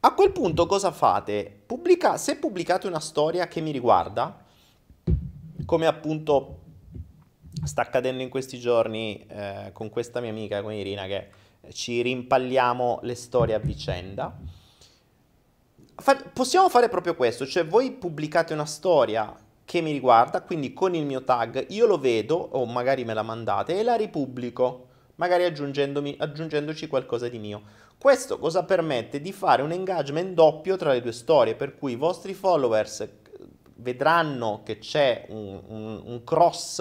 A 0.00 0.14
quel 0.14 0.32
punto 0.32 0.66
cosa 0.66 0.92
fate? 0.92 1.62
Pubblica- 1.66 2.16
se 2.16 2.36
pubblicate 2.36 2.86
una 2.86 3.00
storia 3.00 3.48
che 3.48 3.60
mi 3.60 3.72
riguarda, 3.72 4.44
come 5.64 5.86
appunto 5.86 6.60
sta 7.64 7.82
accadendo 7.82 8.22
in 8.22 8.28
questi 8.28 8.58
giorni 8.58 9.26
eh, 9.26 9.70
con 9.72 9.88
questa 9.88 10.20
mia 10.20 10.30
amica, 10.30 10.62
con 10.62 10.72
Irina, 10.72 11.06
che 11.06 11.30
ci 11.72 12.02
rimpalliamo 12.02 13.00
le 13.02 13.14
storie 13.14 13.54
a 13.54 13.58
vicenda, 13.58 14.38
fa- 15.96 16.22
possiamo 16.32 16.68
fare 16.68 16.88
proprio 16.88 17.16
questo, 17.16 17.46
cioè 17.46 17.66
voi 17.66 17.92
pubblicate 17.92 18.52
una 18.52 18.66
storia 18.66 19.34
che 19.64 19.80
mi 19.80 19.90
riguarda, 19.90 20.42
quindi 20.42 20.72
con 20.72 20.94
il 20.94 21.04
mio 21.04 21.24
tag, 21.24 21.66
io 21.70 21.86
lo 21.86 21.98
vedo 21.98 22.36
o 22.36 22.64
magari 22.66 23.04
me 23.04 23.14
la 23.14 23.22
mandate 23.22 23.78
e 23.78 23.82
la 23.82 23.96
ripubblico, 23.96 24.86
magari 25.16 25.44
aggiungendoci 25.44 26.86
qualcosa 26.86 27.28
di 27.28 27.38
mio. 27.38 27.62
Questo 27.98 28.38
cosa 28.38 28.64
permette? 28.64 29.20
Di 29.20 29.32
fare 29.32 29.62
un 29.62 29.72
engagement 29.72 30.34
doppio 30.34 30.76
tra 30.76 30.92
le 30.92 31.00
due 31.00 31.12
storie, 31.12 31.54
per 31.54 31.76
cui 31.76 31.92
i 31.92 31.96
vostri 31.96 32.34
followers 32.34 33.08
vedranno 33.76 34.62
che 34.64 34.78
c'è 34.78 35.26
un, 35.30 35.60
un, 35.66 36.02
un, 36.04 36.24
cross, 36.24 36.78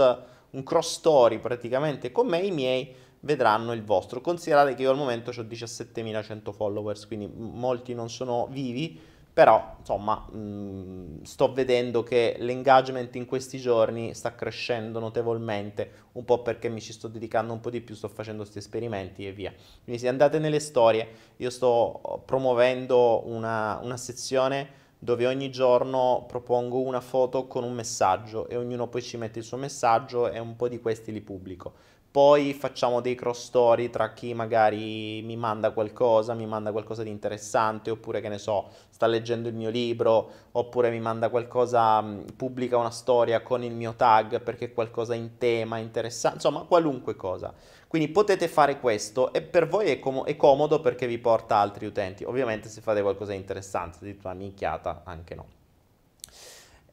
un 0.51 0.63
cross 0.63 0.93
story 0.95 1.39
praticamente 1.39 2.11
con 2.11 2.27
me, 2.27 2.39
i 2.39 2.51
miei 2.51 2.93
vedranno 3.21 3.73
il 3.73 3.83
vostro. 3.83 4.21
Considerate 4.21 4.75
che 4.75 4.83
io 4.83 4.91
al 4.91 4.97
momento 4.97 5.31
ho 5.31 5.43
17.100 5.43 6.51
followers, 6.51 7.07
quindi 7.07 7.27
molti 7.27 7.93
non 7.93 8.09
sono 8.09 8.47
vivi, 8.51 8.99
però, 9.35 9.75
insomma, 9.79 10.25
mh, 10.31 10.37
mm, 10.37 11.21
sto 11.23 11.51
vedendo 11.51 12.03
che 12.03 12.37
l'engagement 12.39 13.13
in 13.17 13.25
questi 13.25 13.57
giorni 13.57 14.13
sta 14.13 14.33
crescendo 14.33 14.97
notevolmente, 14.99 16.05
un 16.13 16.23
po' 16.23 16.41
perché 16.41 16.69
mi 16.69 16.79
ci 16.79 16.93
sto 16.93 17.09
dedicando 17.09 17.51
un 17.51 17.59
po' 17.59 17.69
di 17.69 17.81
più, 17.81 17.95
sto 17.95 18.07
facendo 18.07 18.43
questi 18.43 18.59
esperimenti 18.59 19.27
e 19.27 19.33
via. 19.33 19.53
Quindi 19.83 20.01
se 20.01 20.07
andate 20.07 20.39
nelle 20.39 20.61
storie, 20.61 21.07
io 21.35 21.49
sto 21.49 22.23
promuovendo 22.25 23.23
una, 23.27 23.77
una 23.83 23.97
sezione 23.97 24.83
dove 24.99 25.27
ogni 25.27 25.51
giorno 25.51 26.23
propongo 26.29 26.79
una 26.79 27.01
foto 27.01 27.45
con 27.45 27.65
un 27.65 27.73
messaggio 27.73 28.47
e 28.47 28.55
ognuno 28.55 28.87
poi 28.87 29.01
ci 29.01 29.17
mette 29.17 29.39
il 29.39 29.45
suo 29.45 29.57
messaggio 29.57 30.31
e 30.31 30.39
un 30.39 30.55
po' 30.55 30.69
di 30.69 30.79
questi 30.79 31.11
li 31.11 31.19
pubblico. 31.19 31.73
Poi 32.15 32.53
facciamo 32.53 33.01
dei 33.01 33.13
cross 33.13 33.43
story 33.43 33.89
tra 33.89 34.13
chi 34.13 34.33
magari 34.33 35.21
mi 35.21 35.35
manda 35.35 35.71
qualcosa, 35.71 36.33
mi 36.33 36.45
manda 36.45 36.71
qualcosa 36.71 37.03
di 37.03 37.09
interessante, 37.09 37.89
oppure 37.89 38.21
che 38.21 38.29
ne 38.29 38.37
so, 38.37 38.69
sta 38.89 39.05
leggendo 39.05 39.49
il 39.49 39.53
mio 39.53 39.69
libro, 39.69 40.31
oppure 40.53 40.89
mi 40.91 41.01
manda 41.01 41.27
qualcosa, 41.27 42.01
pubblica 42.37 42.77
una 42.77 42.89
storia 42.89 43.41
con 43.41 43.63
il 43.63 43.73
mio 43.73 43.95
tag 43.95 44.41
perché 44.41 44.67
è 44.67 44.73
qualcosa 44.73 45.13
in 45.13 45.37
tema, 45.37 45.77
interessante, 45.77 46.37
insomma, 46.37 46.61
qualunque 46.61 47.17
cosa. 47.17 47.53
Quindi 47.85 48.07
potete 48.07 48.47
fare 48.47 48.79
questo 48.79 49.33
e 49.33 49.41
per 49.41 49.67
voi 49.67 49.89
è, 49.89 49.99
com- 49.99 50.23
è 50.23 50.37
comodo 50.37 50.79
perché 50.79 51.07
vi 51.07 51.17
porta 51.17 51.57
altri 51.57 51.85
utenti. 51.85 52.23
Ovviamente 52.23 52.69
se 52.69 52.79
fate 52.79 53.01
qualcosa 53.01 53.33
di 53.33 53.39
interessante, 53.39 53.97
dite 54.05 54.21
una 54.23 54.35
minchiata, 54.35 55.01
anche 55.03 55.35
no. 55.35 55.64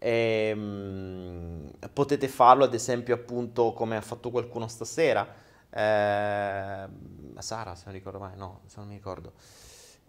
E, 0.02 0.48
ehm, 0.52 1.70
potete 1.92 2.26
farlo 2.26 2.64
ad 2.64 2.74
esempio 2.74 3.14
appunto 3.14 3.72
come 3.72 3.96
ha 3.96 4.00
fatto 4.00 4.30
qualcuno 4.30 4.66
stasera, 4.66 5.24
eh, 5.70 6.88
Sara 7.38 7.74
se 7.76 7.82
non 7.86 7.94
ricordo 7.94 8.18
mai, 8.18 8.36
no, 8.36 8.62
se 8.66 8.74
non 8.78 8.88
mi 8.88 8.94
ricordo, 8.94 9.32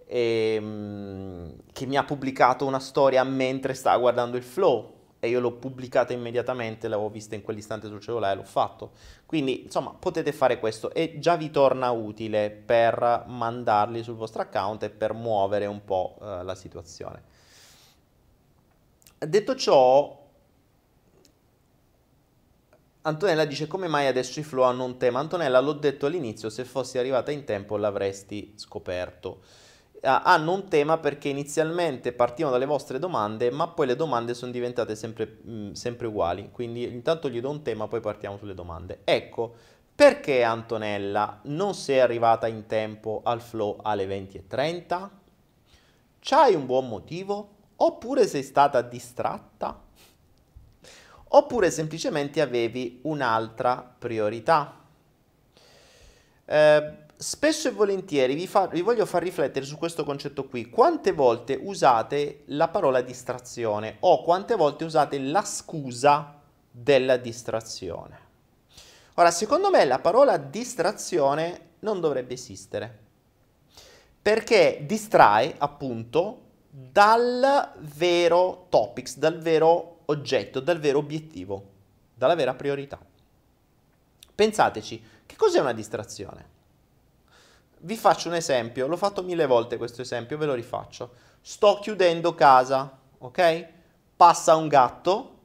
e, 0.07 0.55
ehm, 0.55 1.55
che 1.71 1.85
mi 1.85 1.95
ha 1.95 2.03
pubblicato 2.03 2.65
una 2.65 2.79
storia 2.79 3.23
mentre 3.23 3.75
stava 3.75 3.99
guardando 3.99 4.35
il 4.35 4.43
flow 4.43 5.01
e 5.19 5.29
io 5.29 5.39
l'ho 5.39 5.53
pubblicata 5.53 6.11
immediatamente, 6.11 6.87
l'avevo 6.87 7.09
vista 7.09 7.35
in 7.35 7.43
quell'istante 7.43 7.87
sul 7.87 8.01
cellulare 8.01 8.35
l'ho 8.35 8.43
fatto. 8.43 8.91
Quindi 9.25 9.63
insomma 9.63 9.95
potete 9.97 10.33
fare 10.33 10.59
questo 10.59 10.91
e 10.91 11.17
già 11.19 11.37
vi 11.37 11.49
torna 11.51 11.91
utile 11.91 12.49
per 12.49 13.25
mandarli 13.27 14.03
sul 14.03 14.15
vostro 14.15 14.41
account 14.41 14.83
e 14.83 14.89
per 14.89 15.13
muovere 15.13 15.65
un 15.65 15.83
po' 15.85 16.17
eh, 16.19 16.43
la 16.43 16.55
situazione. 16.55 17.32
Detto 19.27 19.55
ciò, 19.55 20.21
Antonella 23.05 23.43
dice 23.45 23.67
come 23.67 23.87
mai 23.87 24.07
adesso 24.07 24.39
i 24.39 24.43
flow 24.43 24.63
hanno 24.63 24.85
un 24.85 24.97
tema? 24.97 25.19
Antonella, 25.19 25.59
l'ho 25.59 25.73
detto 25.73 26.05
all'inizio, 26.05 26.49
se 26.49 26.63
fossi 26.63 26.97
arrivata 26.97 27.31
in 27.31 27.43
tempo 27.43 27.75
l'avresti 27.77 28.53
scoperto. 28.55 29.41
hanno 30.01 30.53
un 30.53 30.67
tema 30.69 30.97
perché 30.97 31.29
inizialmente 31.29 32.13
partivano 32.13 32.53
dalle 32.53 32.65
vostre 32.65 32.99
domande, 32.99 33.51
ma 33.51 33.67
poi 33.69 33.87
le 33.87 33.95
domande 33.95 34.33
sono 34.33 34.51
diventate 34.51 34.95
sempre, 34.95 35.25
mh, 35.43 35.71
sempre 35.73 36.07
uguali. 36.07 36.49
Quindi 36.51 36.83
intanto 36.83 37.29
gli 37.29 37.41
do 37.41 37.49
un 37.49 37.61
tema, 37.63 37.87
poi 37.87 38.01
partiamo 38.01 38.37
sulle 38.37 38.53
domande. 38.53 39.01
Ecco, 39.05 39.53
perché 39.95 40.43
Antonella 40.43 41.39
non 41.45 41.73
sei 41.73 41.99
arrivata 41.99 42.47
in 42.47 42.65
tempo 42.67 43.21
al 43.23 43.41
flow 43.41 43.79
alle 43.81 44.05
20.30? 44.05 45.09
C'hai 46.19 46.55
un 46.55 46.65
buon 46.65 46.87
motivo? 46.87 47.52
Oppure 47.83 48.27
sei 48.27 48.43
stata 48.43 48.81
distratta? 48.81 49.83
oppure 51.35 51.71
semplicemente 51.71 52.41
avevi 52.41 52.99
un'altra 53.03 53.95
priorità. 53.97 54.81
Eh, 56.45 56.97
spesso 57.15 57.67
e 57.67 57.71
volentieri 57.71 58.35
vi, 58.35 58.47
fa, 58.47 58.67
vi, 58.67 58.81
voglio 58.81 59.05
far 59.05 59.23
riflettere 59.23 59.65
su 59.65 59.77
questo 59.77 60.03
concetto 60.03 60.45
qui. 60.45 60.69
Quante 60.69 61.11
volte 61.11 61.59
usate 61.61 62.43
la 62.47 62.67
parola 62.67 63.01
distrazione 63.01 63.97
o 64.01 64.21
quante 64.21 64.55
volte 64.55 64.83
usate 64.83 65.19
la 65.19 65.43
scusa 65.43 66.39
della 66.69 67.17
distrazione? 67.17 68.19
Ora, 69.15 69.31
secondo 69.31 69.69
me 69.69 69.85
la 69.85 69.99
parola 69.99 70.37
distrazione 70.37 71.69
non 71.79 71.99
dovrebbe 71.99 72.33
esistere 72.33 73.01
perché 74.21 74.83
distrae 74.85 75.53
appunto 75.57 76.42
dal 76.75 77.71
vero 77.81 78.65
topics, 78.69 79.17
dal 79.17 79.37
vero 79.37 79.99
oggetto, 80.05 80.59
dal 80.59 80.79
vero 80.79 80.97
obiettivo, 80.97 81.63
dalla 82.15 82.33
vera 82.33 82.55
priorità. 82.55 82.97
Pensateci, 84.33 85.03
che 85.27 85.35
cos'è 85.35 85.59
una 85.59 85.73
distrazione? 85.73 86.49
Vi 87.81 87.95
faccio 87.95 88.27
un 88.27 88.33
esempio, 88.33 88.87
l'ho 88.87 88.97
fatto 88.97 89.21
mille 89.21 89.45
volte 89.45 89.77
questo 89.77 90.01
esempio, 90.01 90.39
ve 90.39 90.47
lo 90.47 90.55
rifaccio. 90.55 91.13
Sto 91.41 91.77
chiudendo 91.79 92.33
casa, 92.33 92.97
ok? 93.19 93.67
Passa 94.17 94.55
un 94.55 94.67
gatto, 94.67 95.37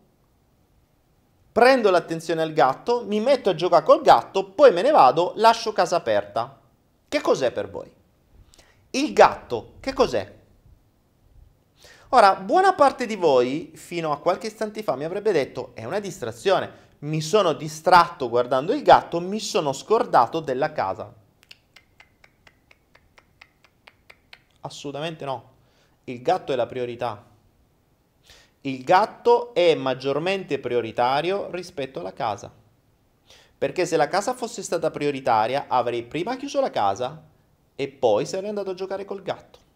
prendo 1.53 1.91
l'attenzione 1.91 2.41
al 2.41 2.55
gatto, 2.55 3.05
mi 3.05 3.21
metto 3.21 3.51
a 3.51 3.55
giocare 3.55 3.85
col 3.85 4.01
gatto, 4.01 4.47
poi 4.53 4.73
me 4.73 4.81
ne 4.81 4.93
vado, 4.93 5.35
lascio 5.37 5.75
casa 5.75 5.97
aperta. 5.97 6.59
Che 7.07 7.21
cos'è 7.21 7.51
per 7.51 7.69
voi? 7.69 7.93
Il 8.91 9.13
gatto, 9.13 9.75
che 9.81 9.93
cos'è? 9.93 10.37
Ora, 12.11 12.37
buona 12.37 12.73
parte 12.73 13.05
di 13.05 13.17
voi, 13.17 13.73
fino 13.75 14.13
a 14.13 14.19
qualche 14.19 14.47
istante 14.47 14.83
fa, 14.83 14.97
mi 14.97 15.05
avrebbe 15.05 15.31
detto 15.31 15.73
è 15.75 15.85
una 15.85 16.01
distrazione. 16.01 16.87
Mi 17.01 17.21
sono 17.21 17.53
distratto 17.53 18.31
guardando 18.31 18.73
il 18.73 18.83
gatto, 18.83 19.21
mi 19.21 19.39
sono 19.39 19.75
scordato 19.75 20.41
della 20.41 20.73
casa. 20.73 21.13
Assolutamente 24.61 25.27
no. 25.27 25.51
Il 26.05 26.23
gatto 26.23 26.53
è 26.55 26.57
la 26.57 26.67
priorità. 26.67 27.23
Il 28.63 28.83
gatto 28.85 29.53
è 29.53 29.75
maggiormente 29.75 30.59
prioritario 30.59 31.51
rispetto 31.51 32.01
alla 32.01 32.15
casa. 32.15 32.51
Perché 33.59 33.85
se 33.85 33.99
la 33.99 34.09
casa 34.09 34.33
fosse 34.33 34.63
stata 34.63 34.91
prioritaria, 34.91 35.67
avrei 35.69 36.03
prima 36.05 36.37
chiuso 36.37 36.59
la 36.61 36.71
casa 36.71 37.23
e 37.77 37.89
poi 37.89 38.25
sarei 38.25 38.49
andato 38.49 38.71
a 38.71 38.75
giocare 38.75 39.05
col 39.05 39.23
gatto. 39.23 39.67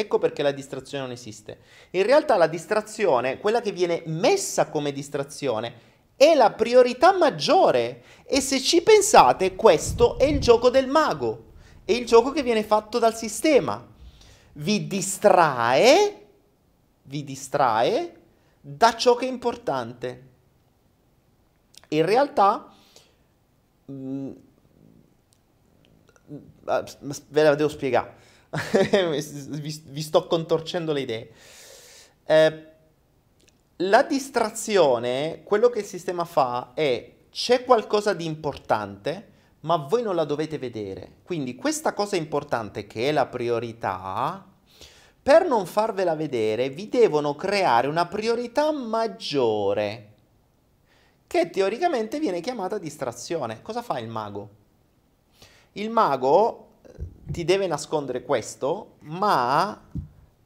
Ecco 0.00 0.18
perché 0.18 0.42
la 0.42 0.52
distrazione 0.52 1.04
non 1.04 1.12
esiste. 1.12 1.58
In 1.90 2.04
realtà 2.04 2.38
la 2.38 2.46
distrazione, 2.46 3.38
quella 3.38 3.60
che 3.60 3.70
viene 3.70 4.02
messa 4.06 4.70
come 4.70 4.92
distrazione, 4.92 5.88
è 6.16 6.34
la 6.34 6.52
priorità 6.52 7.14
maggiore. 7.14 8.02
E 8.24 8.40
se 8.40 8.62
ci 8.62 8.80
pensate, 8.80 9.54
questo 9.56 10.18
è 10.18 10.24
il 10.24 10.40
gioco 10.40 10.70
del 10.70 10.88
mago. 10.88 11.52
È 11.84 11.92
il 11.92 12.06
gioco 12.06 12.32
che 12.32 12.42
viene 12.42 12.62
fatto 12.62 12.98
dal 12.98 13.14
sistema. 13.14 13.86
Vi 14.54 14.86
distrae, 14.86 16.26
vi 17.02 17.22
distrae 17.22 18.20
da 18.58 18.96
ciò 18.96 19.14
che 19.16 19.26
è 19.26 19.28
importante. 19.28 20.28
In 21.88 22.06
realtà, 22.06 22.72
mh, 23.84 23.92
mm, 23.92 24.30
ve 27.28 27.42
la 27.42 27.54
devo 27.54 27.68
spiegare 27.68 28.28
vi, 29.10 29.82
vi, 29.86 30.02
sto 30.02 30.26
contorcendo 30.26 30.92
le 30.92 31.00
idee. 31.00 31.30
Eh, 32.24 32.66
la 33.76 34.02
distrazione, 34.02 35.42
quello 35.44 35.70
che 35.70 35.80
il 35.80 35.84
sistema 35.84 36.24
fa 36.24 36.72
è 36.74 37.12
c'è 37.30 37.64
qualcosa 37.64 38.12
di 38.12 38.24
importante, 38.24 39.28
ma 39.60 39.76
voi 39.76 40.02
non 40.02 40.16
la 40.16 40.24
dovete 40.24 40.58
vedere. 40.58 41.18
Quindi 41.22 41.54
questa 41.54 41.94
cosa 41.94 42.16
importante 42.16 42.86
che 42.86 43.08
è 43.08 43.12
la 43.12 43.26
priorità, 43.26 44.44
per 45.22 45.46
non 45.46 45.66
farvela 45.66 46.14
vedere, 46.14 46.70
vi 46.70 46.88
devono 46.88 47.36
creare 47.36 47.86
una 47.86 48.06
priorità 48.06 48.72
maggiore, 48.72 50.08
che 51.26 51.50
teoricamente 51.50 52.18
viene 52.18 52.40
chiamata 52.40 52.78
distrazione. 52.78 53.62
Cosa 53.62 53.82
fa 53.82 53.98
il 54.00 54.08
mago? 54.08 54.48
Il 55.72 55.90
mago 55.90 56.69
ti 57.30 57.44
deve 57.44 57.66
nascondere 57.66 58.22
questo, 58.22 58.92
ma 59.00 59.80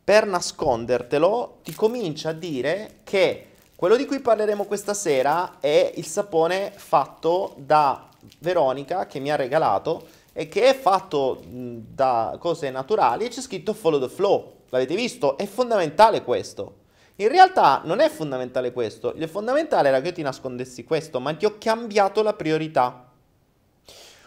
per 0.04 0.26
nascondertelo 0.26 1.58
ti 1.62 1.74
comincia 1.74 2.30
a 2.30 2.32
dire 2.32 3.00
che 3.04 3.48
quello 3.74 3.96
di 3.96 4.06
cui 4.06 4.20
parleremo 4.20 4.64
questa 4.64 4.94
sera 4.94 5.58
è 5.60 5.92
il 5.96 6.06
sapone 6.06 6.72
fatto 6.74 7.54
da 7.56 8.08
Veronica 8.38 9.06
che 9.06 9.18
mi 9.18 9.30
ha 9.30 9.36
regalato 9.36 10.06
e 10.32 10.48
che 10.48 10.68
è 10.68 10.74
fatto 10.74 11.42
da 11.44 12.36
cose 12.38 12.70
naturali 12.70 13.24
e 13.24 13.28
c'è 13.28 13.40
scritto 13.40 13.72
follow 13.72 14.00
the 14.00 14.08
flow. 14.08 14.52
L'avete 14.70 14.94
visto? 14.94 15.36
È 15.36 15.46
fondamentale 15.46 16.22
questo. 16.22 16.82
In 17.16 17.28
realtà 17.28 17.82
non 17.84 18.00
è 18.00 18.08
fondamentale 18.08 18.72
questo, 18.72 19.12
il 19.14 19.28
fondamentale 19.28 19.88
era 19.88 20.00
che 20.00 20.08
io 20.08 20.14
ti 20.14 20.22
nascondessi 20.22 20.82
questo, 20.82 21.20
ma 21.20 21.32
ti 21.34 21.44
ho 21.44 21.56
cambiato 21.58 22.22
la 22.22 22.32
priorità. 22.32 23.06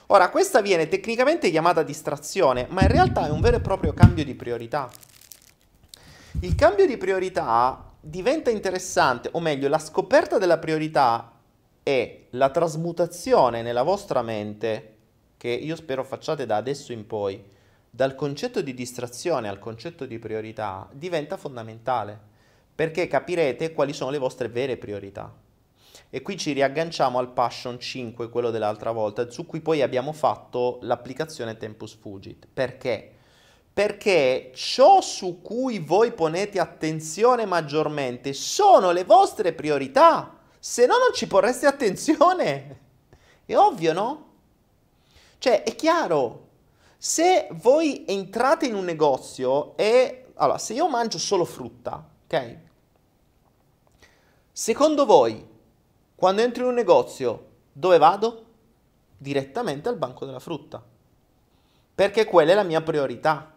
Ora, 0.10 0.30
questa 0.30 0.62
viene 0.62 0.88
tecnicamente 0.88 1.50
chiamata 1.50 1.84
distrazione, 1.84 2.66
ma 2.70 2.82
in 2.82 2.88
realtà 2.88 3.28
è 3.28 3.30
un 3.30 3.42
vero 3.42 3.58
e 3.58 3.62
proprio 3.62 3.94
cambio 3.94 4.24
di 4.24 4.36
priorità. 4.36 4.90
Il 6.40 6.56
cambio 6.56 6.86
di 6.86 6.96
priorità 6.96 7.92
diventa 8.00 8.50
interessante, 8.50 9.28
o 9.34 9.42
meglio, 9.42 9.68
la 9.68 9.80
scoperta 9.80 10.38
della 10.38 10.60
priorità 10.60 11.34
e 11.84 12.28
la 12.32 12.50
trasmutazione 12.52 13.62
nella 13.62 13.84
vostra 13.84 14.22
mente, 14.22 14.96
che 15.36 15.50
io 15.50 15.76
spero 15.76 16.06
facciate 16.06 16.46
da 16.46 16.56
adesso 16.56 16.94
in 16.94 17.06
poi, 17.06 17.44
dal 17.90 18.16
concetto 18.16 18.62
di 18.62 18.74
distrazione 18.74 19.50
al 19.50 19.60
concetto 19.60 20.06
di 20.06 20.20
priorità, 20.20 20.88
diventa 20.94 21.36
fondamentale, 21.36 22.18
perché 22.74 23.08
capirete 23.08 23.74
quali 23.74 23.92
sono 23.92 24.12
le 24.12 24.20
vostre 24.20 24.48
vere 24.48 24.78
priorità. 24.78 25.46
E 26.10 26.22
qui 26.22 26.38
ci 26.38 26.54
riagganciamo 26.54 27.20
al 27.20 27.34
Passion 27.34 27.80
5, 27.80 28.30
quello 28.30 28.50
dell'altra 28.50 28.92
volta, 28.92 29.30
su 29.30 29.46
cui 29.46 29.60
poi 29.60 29.82
abbiamo 29.82 30.14
fatto 30.14 30.80
l'applicazione 30.84 31.58
Tempus 31.58 31.96
Fugit. 31.96 32.48
Perché? 32.52 33.14
Perché 33.74 34.52
ciò 34.56 35.02
su 35.02 35.42
cui 35.42 35.80
voi 35.80 36.14
ponete 36.14 36.60
attenzione 36.60 37.46
maggiormente 37.46 38.32
sono 38.32 38.92
le 38.92 39.04
vostre 39.04 39.52
priorità. 39.52 40.40
Se 40.58 40.86
no 40.86 40.98
non 40.98 41.14
ci 41.14 41.28
porreste 41.28 41.66
attenzione. 41.66 42.80
È 43.46 43.56
ovvio, 43.56 43.94
no? 43.94 44.26
Cioè, 45.38 45.64
è 45.64 45.76
chiaro. 45.76 46.46
Se 46.98 47.50
voi 47.52 48.06
entrate 48.08 48.66
in 48.66 48.76
un 48.76 48.86
negozio 48.86 49.76
e... 49.76 50.32
Allora, 50.36 50.58
se 50.58 50.74
io 50.74 50.88
mangio 50.88 51.18
solo 51.18 51.46
frutta, 51.46 52.08
ok? 52.26 52.58
Secondo 54.52 55.06
voi 55.06 55.56
quando 56.18 56.42
entro 56.42 56.64
in 56.64 56.70
un 56.70 56.76
negozio, 56.76 57.46
dove 57.72 58.00
vado? 58.00 58.46
Direttamente 59.20 59.88
al 59.88 59.98
banco 59.98 60.26
della 60.26 60.40
frutta. 60.40 60.82
Perché 61.94 62.26
quella 62.26 62.54
è 62.54 62.56
la 62.56 62.64
mia 62.64 62.82
priorità. 62.82 63.54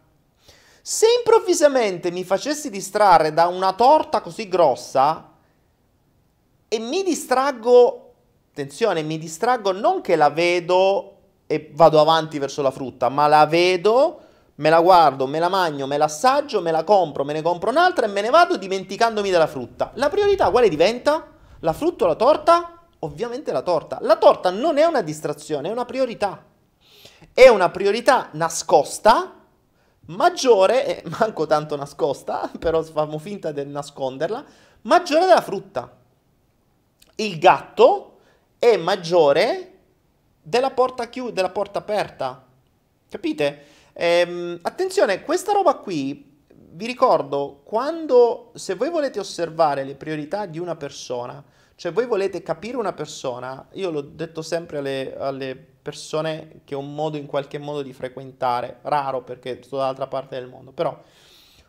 Se 0.83 1.07
improvvisamente 1.17 2.11
mi 2.11 2.23
facessi 2.23 2.69
distrarre 2.69 3.33
da 3.33 3.47
una 3.47 3.73
torta 3.73 4.21
così 4.21 4.47
grossa 4.47 5.33
e 6.69 6.79
mi 6.79 7.03
distraggo, 7.03 8.13
attenzione, 8.51 9.01
mi 9.05 9.17
distraggo 9.17 9.73
non 9.73 10.03
che 10.03 10.15
la 10.15 10.29
vedo 10.29 11.17
e 11.47 11.71
vado 11.73 11.99
avanti 11.99 12.39
verso 12.39 12.61
la 12.61 12.71
frutta, 12.71 13.09
ma 13.09 13.27
la 13.27 13.47
vedo, 13.47 14.21
me 14.57 14.69
la 14.69 14.83
guardo, 14.83 15.27
me 15.27 15.39
la 15.39 15.49
magno, 15.49 15.87
me 15.87 15.97
l'assaggio, 15.97 16.61
me 16.61 16.73
la 16.73 16.85
compro, 16.85 17.25
me 17.25 17.33
ne 17.33 17.41
compro 17.41 17.71
un'altra 17.71 18.05
e 18.05 18.11
me 18.11 18.21
ne 18.21 18.29
vado 18.29 18.59
dimenticandomi 18.59 19.31
della 19.31 19.47
frutta. 19.47 19.93
La 19.95 20.11
priorità 20.11 20.51
quale 20.51 20.69
diventa? 20.69 21.39
La 21.61 21.73
frutta 21.73 22.05
o 22.05 22.09
la 22.09 22.15
torta? 22.15 22.87
Ovviamente 23.01 23.53
la 23.53 23.63
torta. 23.63 23.99
La 24.01 24.17
torta 24.17 24.51
non 24.51 24.79
è 24.79 24.85
una 24.85 25.03
distrazione, 25.03 25.69
è 25.69 25.73
una 25.73 25.85
priorità. 25.85 26.45
È 27.33 27.49
una 27.49 27.71
priorità 27.71 28.31
nascosta, 28.33 29.35
maggiore, 30.07 30.87
e 30.87 31.09
manco 31.19 31.47
tanto 31.47 31.77
nascosta, 31.77 32.51
però 32.59 32.83
facciamo 32.83 33.19
finta 33.19 33.53
di 33.53 33.65
nasconderla, 33.65 34.45
maggiore 34.83 35.27
della 35.27 35.43
frutta. 35.43 35.97
Il 37.17 37.39
gatto 37.39 38.19
è 38.59 38.77
maggiore 38.77 39.79
della 40.43 40.71
porta 40.71 41.09
chiusa, 41.09 41.33
della 41.33 41.51
porta 41.51 41.79
aperta. 41.79 42.43
Capite? 43.09 43.65
Ehm, 43.93 44.59
attenzione, 44.63 45.23
questa 45.23 45.53
roba 45.53 45.75
qui 45.75 46.30
vi 46.73 46.87
ricordo 46.87 47.61
quando 47.64 48.51
se 48.55 48.75
voi 48.75 48.91
volete 48.91 49.18
osservare 49.18 49.85
le 49.85 49.95
priorità 49.95 50.47
di 50.47 50.59
una 50.59 50.77
persona, 50.77 51.43
cioè 51.75 51.93
voi 51.93 52.07
volete 52.07 52.43
capire 52.43 52.77
una 52.77 52.93
persona, 52.93 53.66
io 53.73 53.91
l'ho 53.91 54.03
detto 54.03 54.43
sempre 54.43 54.79
alle, 54.79 55.16
alle 55.16 55.57
persone 55.57 56.61
che 56.64 56.75
ho 56.75 56.79
un 56.79 56.95
modo 56.95 57.16
in 57.16 57.27
qualche 57.27 57.59
modo 57.59 57.83
di 57.83 57.93
frequentare, 57.93 58.79
raro 58.83 59.23
perché 59.23 59.61
sto 59.62 59.79
dall'altra 59.79 60.07
parte 60.07 60.39
del 60.39 60.49
mondo, 60.49 60.73
però 60.73 60.97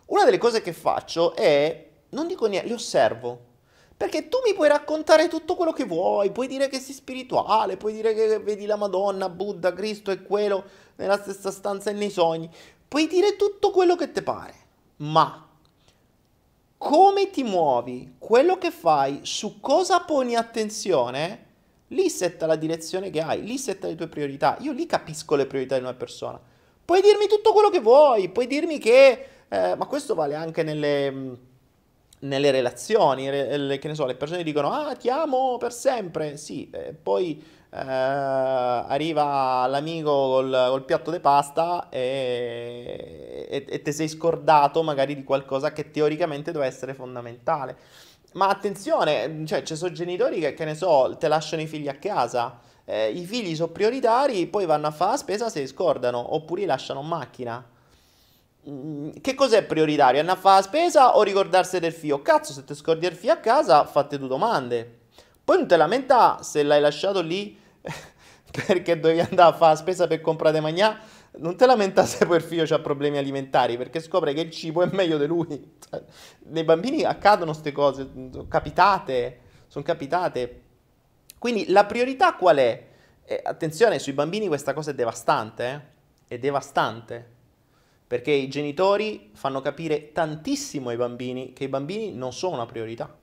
una 0.07 0.25
delle 0.25 0.37
cose 0.37 0.61
che 0.61 0.73
faccio 0.73 1.33
è, 1.35 1.87
non 2.09 2.27
dico 2.27 2.45
niente, 2.45 2.67
le 2.67 2.73
osservo. 2.73 3.49
Perché 3.95 4.29
tu 4.29 4.39
mi 4.43 4.55
puoi 4.55 4.67
raccontare 4.67 5.27
tutto 5.27 5.55
quello 5.55 5.71
che 5.71 5.85
vuoi, 5.85 6.31
puoi 6.31 6.47
dire 6.47 6.67
che 6.67 6.79
sei 6.79 6.95
spirituale, 6.95 7.77
puoi 7.77 7.93
dire 7.93 8.15
che 8.15 8.39
vedi 8.39 8.65
la 8.65 8.75
Madonna, 8.75 9.29
Buddha, 9.29 9.71
Cristo 9.73 10.09
e 10.09 10.23
quello 10.23 10.63
nella 10.95 11.21
stessa 11.21 11.51
stanza 11.51 11.91
e 11.91 11.93
nei 11.93 12.09
sogni, 12.09 12.49
puoi 12.87 13.07
dire 13.07 13.35
tutto 13.35 13.69
quello 13.69 13.95
che 13.95 14.11
ti 14.11 14.23
pare, 14.23 14.55
ma 15.01 15.47
come 16.77 17.29
ti 17.29 17.43
muovi, 17.43 18.15
quello 18.17 18.57
che 18.57 18.71
fai, 18.71 19.19
su 19.21 19.59
cosa 19.59 20.01
poni 20.01 20.35
attenzione, 20.35 21.45
lì 21.89 22.09
setta 22.09 22.47
la 22.47 22.55
direzione 22.55 23.11
che 23.11 23.21
hai, 23.21 23.43
lì 23.43 23.57
setta 23.57 23.87
le 23.87 23.95
tue 23.95 24.07
priorità. 24.07 24.57
Io 24.61 24.71
lì 24.71 24.87
capisco 24.87 25.35
le 25.35 25.45
priorità 25.45 25.75
di 25.75 25.83
una 25.83 25.93
persona. 25.93 26.39
Puoi 26.83 27.01
dirmi 27.01 27.27
tutto 27.27 27.53
quello 27.53 27.69
che 27.69 27.79
vuoi, 27.79 28.29
puoi 28.29 28.47
dirmi 28.47 28.79
che... 28.79 29.25
Eh, 29.47 29.75
ma 29.75 29.85
questo 29.85 30.15
vale 30.15 30.33
anche 30.33 30.63
nelle 30.63 31.49
nelle 32.21 32.51
relazioni, 32.51 33.29
le, 33.29 33.79
che 33.79 33.87
ne 33.87 33.95
so, 33.95 34.05
le 34.05 34.15
persone 34.15 34.43
dicono 34.43 34.71
ah 34.71 34.95
ti 34.95 35.09
amo 35.09 35.57
per 35.57 35.73
sempre, 35.73 36.37
sì, 36.37 36.69
eh, 36.71 36.93
poi 36.93 37.43
eh, 37.73 37.79
arriva 37.79 39.65
l'amico 39.67 40.11
col, 40.11 40.65
col 40.69 40.83
piatto 40.83 41.09
di 41.09 41.19
pasta 41.19 41.87
e, 41.89 43.47
e, 43.49 43.65
e 43.67 43.81
ti 43.81 43.93
sei 43.93 44.09
scordato 44.09 44.83
magari 44.83 45.15
di 45.15 45.23
qualcosa 45.23 45.71
che 45.71 45.89
teoricamente 45.89 46.51
deve 46.51 46.65
essere 46.65 46.93
fondamentale. 46.93 47.77
Ma 48.33 48.47
attenzione, 48.49 49.43
cioè, 49.45 49.63
ci 49.63 49.75
sono 49.75 49.91
genitori 49.91 50.39
che, 50.39 50.53
che 50.53 50.65
ne 50.65 50.75
so, 50.75 51.15
te 51.17 51.27
lasciano 51.27 51.61
i 51.61 51.67
figli 51.67 51.87
a 51.87 51.95
casa, 51.95 52.59
eh, 52.85 53.09
i 53.09 53.25
figli 53.25 53.55
sono 53.55 53.71
prioritari, 53.71 54.47
poi 54.47 54.65
vanno 54.65 54.87
a 54.87 54.91
fare 54.91 55.11
la 55.11 55.17
spesa 55.17 55.49
se 55.49 55.61
li 55.61 55.67
scordano, 55.67 56.33
oppure 56.33 56.61
li 56.61 56.67
lasciano 56.67 57.01
in 57.01 57.07
macchina. 57.07 57.65
Mm, 58.69 59.09
che 59.21 59.33
cos'è 59.33 59.63
prioritario? 59.63 60.19
Andare 60.19 60.37
a 60.37 60.41
fare 60.41 60.55
la 60.57 60.61
spesa 60.61 61.17
o 61.17 61.23
ricordarsi 61.23 61.79
del 61.79 61.93
fio? 61.93 62.21
Cazzo, 62.21 62.53
se 62.53 62.63
ti 62.63 62.75
scordi 62.75 63.05
il 63.05 63.15
fio 63.15 63.33
a 63.33 63.37
casa, 63.37 63.85
fate 63.85 64.17
due 64.17 64.27
domande. 64.27 64.99
Poi 65.43 65.57
non 65.57 65.67
te 65.67 65.75
lamenta 65.75 66.41
se 66.41 66.63
l'hai 66.63 66.79
lasciato 66.79 67.21
lì 67.21 67.59
perché 68.67 68.99
dovevi 68.99 69.21
andare 69.21 69.53
a 69.53 69.57
fare 69.57 69.73
la 69.73 69.79
spesa 69.79 70.07
per 70.07 70.21
comprare 70.21 70.59
mangiare. 70.59 71.19
Non 71.37 71.55
te 71.55 71.65
lamenta 71.65 72.05
se 72.05 72.25
poi 72.25 72.37
il 72.37 72.43
figlio 72.43 72.75
ha 72.75 72.79
problemi 72.79 73.17
alimentari 73.17 73.77
perché 73.77 74.01
scopre 74.01 74.33
che 74.33 74.41
il 74.41 74.51
cibo 74.51 74.83
è 74.83 74.89
meglio 74.91 75.17
di 75.17 75.25
lui. 75.25 75.77
Cioè, 75.89 76.03
nei 76.47 76.63
bambini 76.63 77.03
accadono 77.03 77.51
queste 77.51 77.71
cose, 77.71 78.09
capitate, 78.47 79.39
sono 79.67 79.83
capitate. 79.83 80.61
Quindi 81.37 81.69
la 81.69 81.85
priorità 81.85 82.33
qual 82.35 82.57
è? 82.57 82.87
Eh, 83.23 83.41
attenzione, 83.43 83.99
sui 83.99 84.13
bambini 84.13 84.47
questa 84.47 84.73
cosa 84.73 84.91
è 84.91 84.93
devastante, 84.93 85.93
eh? 86.27 86.35
è 86.35 86.37
devastante 86.37 87.39
perché 88.11 88.31
i 88.31 88.49
genitori 88.49 89.29
fanno 89.31 89.61
capire 89.61 90.11
tantissimo 90.11 90.89
ai 90.89 90.97
bambini 90.97 91.53
che 91.53 91.63
i 91.63 91.69
bambini 91.69 92.11
non 92.11 92.33
sono 92.33 92.55
una 92.55 92.65
priorità. 92.65 93.17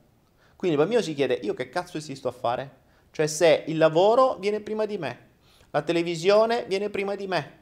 Quindi 0.56 0.78
il 0.78 0.82
bambino 0.82 1.02
si 1.02 1.12
chiede, 1.12 1.34
io 1.34 1.52
che 1.52 1.68
cazzo 1.68 1.98
esisto 1.98 2.26
a 2.26 2.32
fare? 2.32 2.76
Cioè 3.10 3.26
se 3.26 3.64
il 3.66 3.76
lavoro 3.76 4.36
viene 4.38 4.60
prima 4.60 4.86
di 4.86 4.98
me, 4.98 5.26
la 5.70 5.82
televisione 5.82 6.64
viene 6.66 6.90
prima 6.90 7.14
di 7.14 7.26
me, 7.26 7.58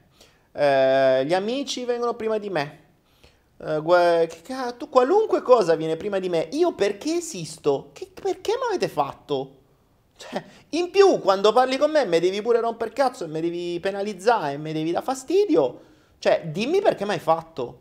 eh, 0.53 1.25
gli 1.25 1.35
amici 1.35 1.85
vengono 1.85 2.15
prima 2.15 2.39
di 2.39 2.51
me, 2.51 2.81
eh, 3.59 4.29
tu, 4.77 4.89
qualunque 4.89 5.43
cosa 5.43 5.75
viene 5.75 5.97
prima 5.97 6.19
di 6.19 6.29
me, 6.29 6.49
io 6.53 6.73
perché 6.75 7.17
esisto? 7.17 7.91
Che, 7.93 8.11
perché 8.13 8.53
mi 8.53 8.67
avete 8.69 8.89
fatto? 8.89 9.55
Cioè, 10.17 10.43
in 10.71 10.91
più, 10.91 11.19
quando 11.19 11.53
parli 11.53 11.77
con 11.77 11.91
me, 11.91 12.07
mi 12.07 12.19
devi 12.21 12.41
pure 12.41 12.61
romper 12.61 12.93
cazzo 12.93 13.29
mi 13.29 13.39
devi 13.41 13.79
penalizzare 13.81 14.57
mi 14.57 14.73
devi 14.73 14.91
dar 14.91 15.03
fastidio 15.03 15.81
cioè, 16.19 16.43
dimmi 16.47 16.81
perché 16.81 17.05
mi 17.05 17.13
hai 17.13 17.19
fatto. 17.19 17.81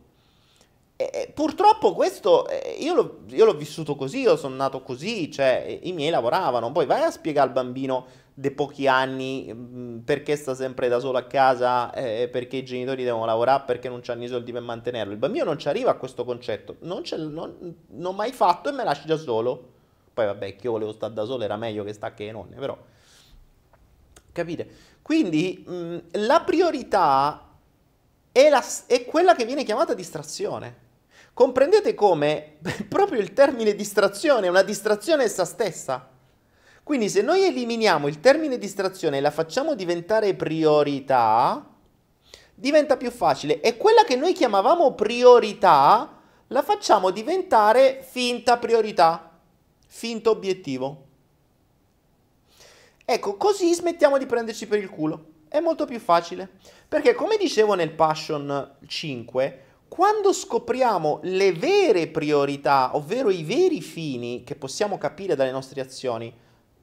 E, 0.96 1.30
purtroppo 1.34 1.92
questo, 1.92 2.48
eh, 2.48 2.76
io 2.80 2.94
l'ho, 2.94 3.18
io 3.28 3.44
l'ho, 3.44 3.54
vissuto 3.54 3.94
così, 3.96 4.20
io 4.20 4.36
sono 4.36 4.54
nato 4.54 4.80
così, 4.80 5.30
cioè 5.30 5.78
i 5.82 5.92
miei 5.92 6.08
lavoravano, 6.10 6.72
poi 6.72 6.86
vai 6.86 7.02
a 7.02 7.10
spiegare 7.10 7.48
al 7.48 7.52
bambino 7.52 8.06
dei 8.32 8.50
pochi 8.50 8.86
anni 8.86 9.50
mm, 9.52 9.98
perché 9.98 10.36
sta 10.36 10.54
sempre 10.54 10.88
da 10.88 10.98
solo 10.98 11.18
a 11.18 11.24
casa, 11.24 11.92
eh, 11.92 12.28
perché 12.32 12.56
i 12.56 12.64
genitori 12.64 13.04
devono 13.04 13.26
lavorare, 13.26 13.64
perché 13.66 13.90
non 13.90 14.00
hanno 14.06 14.24
i 14.24 14.28
soldi 14.28 14.52
per 14.52 14.62
mantenerlo. 14.62 15.12
Il 15.12 15.18
bambino 15.18 15.44
non 15.44 15.58
ci 15.58 15.68
arriva 15.68 15.90
a 15.90 15.94
questo 15.94 16.24
concetto, 16.24 16.76
non, 16.80 17.02
non, 17.10 17.76
non 17.88 18.04
ho 18.12 18.12
mai 18.12 18.32
fatto 18.32 18.70
e 18.70 18.72
me 18.72 18.82
lasci 18.82 19.06
da 19.06 19.18
solo. 19.18 19.72
Poi 20.14 20.24
vabbè, 20.24 20.56
che 20.56 20.64
io 20.64 20.72
volevo 20.72 20.92
stare 20.92 21.12
da 21.12 21.24
solo, 21.26 21.44
era 21.44 21.56
meglio 21.56 21.84
che 21.84 21.92
sta 21.92 22.14
che 22.14 22.32
nonne, 22.32 22.56
però... 22.56 22.76
Capite? 24.32 24.68
Quindi 25.02 25.62
mh, 25.66 25.74
mm, 25.74 25.98
la 26.12 26.40
priorità 26.40 27.46
è, 28.32 28.48
la, 28.48 28.64
è 28.86 29.04
quella 29.04 29.34
che 29.34 29.44
viene 29.44 29.62
chiamata 29.62 29.92
distrazione. 29.92 30.84
Comprendete 31.36 31.92
come 31.92 32.56
proprio 32.88 33.20
il 33.20 33.34
termine 33.34 33.74
distrazione 33.74 34.46
è 34.46 34.48
una 34.48 34.62
distrazione 34.62 35.24
essa 35.24 35.44
stessa. 35.44 36.08
Quindi 36.82 37.10
se 37.10 37.20
noi 37.20 37.42
eliminiamo 37.42 38.08
il 38.08 38.20
termine 38.20 38.56
distrazione 38.56 39.18
e 39.18 39.20
la 39.20 39.30
facciamo 39.30 39.74
diventare 39.74 40.32
priorità, 40.32 41.62
diventa 42.54 42.96
più 42.96 43.10
facile. 43.10 43.60
E 43.60 43.76
quella 43.76 44.04
che 44.04 44.16
noi 44.16 44.32
chiamavamo 44.32 44.94
priorità, 44.94 46.20
la 46.46 46.62
facciamo 46.62 47.10
diventare 47.10 48.02
finta 48.02 48.56
priorità, 48.56 49.38
finto 49.86 50.30
obiettivo. 50.30 51.04
Ecco, 53.04 53.36
così 53.36 53.74
smettiamo 53.74 54.16
di 54.16 54.24
prenderci 54.24 54.66
per 54.66 54.78
il 54.78 54.88
culo. 54.88 55.26
È 55.48 55.60
molto 55.60 55.84
più 55.84 56.00
facile. 56.00 56.48
Perché 56.88 57.14
come 57.14 57.36
dicevo 57.36 57.74
nel 57.74 57.92
Passion 57.92 58.76
5, 58.86 59.64
quando 59.88 60.32
scopriamo 60.32 61.20
le 61.22 61.52
vere 61.52 62.08
priorità, 62.08 62.96
ovvero 62.96 63.30
i 63.30 63.44
veri 63.44 63.80
fini 63.80 64.42
che 64.44 64.56
possiamo 64.56 64.98
capire 64.98 65.34
dalle 65.34 65.52
nostre 65.52 65.80
azioni, 65.80 66.32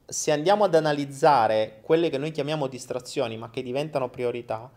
se 0.06 0.32
andiamo 0.32 0.64
ad 0.64 0.76
analizzare 0.76 1.80
quelle 1.82 2.10
che 2.10 2.18
noi 2.18 2.32
chiamiamo 2.32 2.68
distrazioni, 2.68 3.38
ma 3.38 3.50
che 3.50 3.62
diventano 3.62 4.10
priorità, 4.10 4.70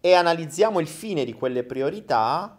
e 0.00 0.12
analizziamo 0.12 0.80
il 0.80 0.86
fine 0.86 1.24
di 1.24 1.32
quelle 1.32 1.64
priorità, 1.64 2.58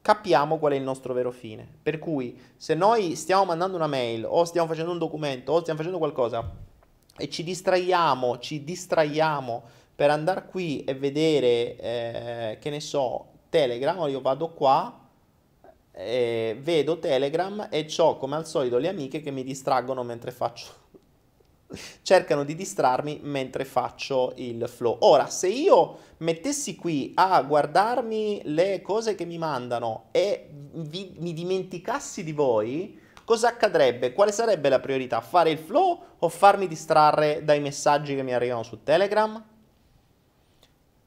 capiamo 0.00 0.58
qual 0.58 0.72
è 0.72 0.76
il 0.76 0.82
nostro 0.82 1.12
vero 1.12 1.30
fine. 1.30 1.68
Per 1.82 1.98
cui 1.98 2.40
se 2.56 2.74
noi 2.74 3.14
stiamo 3.14 3.44
mandando 3.44 3.76
una 3.76 3.86
mail 3.86 4.24
o 4.26 4.44
stiamo 4.44 4.66
facendo 4.66 4.92
un 4.92 4.98
documento 4.98 5.52
o 5.52 5.60
stiamo 5.60 5.78
facendo 5.78 5.98
qualcosa 5.98 6.50
e 7.16 7.28
ci 7.28 7.44
distraiamo, 7.44 8.38
ci 8.38 8.64
distraiamo 8.64 9.62
per 9.94 10.10
andare 10.10 10.46
qui 10.46 10.84
e 10.84 10.94
vedere, 10.94 11.76
eh, 11.76 12.58
che 12.58 12.70
ne 12.70 12.80
so, 12.80 13.32
Telegram, 13.48 14.08
io 14.08 14.20
vado 14.20 14.48
qua, 14.48 15.06
eh, 15.92 16.56
vedo 16.60 16.98
Telegram 16.98 17.68
e 17.70 17.86
ho 17.96 18.16
come 18.16 18.36
al 18.36 18.46
solito 18.46 18.78
le 18.78 18.88
amiche 18.88 19.20
che 19.20 19.30
mi 19.30 19.42
distraggono 19.42 20.02
mentre 20.04 20.30
faccio 20.30 20.86
cercano 22.02 22.44
di 22.44 22.54
distrarmi 22.54 23.20
mentre 23.22 23.64
faccio 23.64 24.32
il 24.36 24.68
flow. 24.68 24.98
Ora, 25.00 25.26
se 25.26 25.48
io 25.48 25.98
mettessi 26.18 26.74
qui 26.74 27.12
a 27.14 27.40
guardarmi 27.42 28.42
le 28.44 28.80
cose 28.82 29.14
che 29.14 29.24
mi 29.24 29.38
mandano 29.38 30.06
e 30.10 30.48
vi, 30.72 31.14
mi 31.18 31.32
dimenticassi 31.32 32.24
di 32.24 32.32
voi, 32.32 33.00
cosa 33.24 33.48
accadrebbe? 33.48 34.12
Quale 34.12 34.32
sarebbe 34.32 34.68
la 34.68 34.80
priorità? 34.80 35.20
Fare 35.20 35.50
il 35.50 35.58
flow 35.58 36.02
o 36.18 36.28
farmi 36.28 36.66
distrarre 36.66 37.44
dai 37.44 37.60
messaggi 37.60 38.14
che 38.14 38.22
mi 38.22 38.32
arrivano 38.32 38.62
su 38.62 38.82
Telegram? 38.82 39.47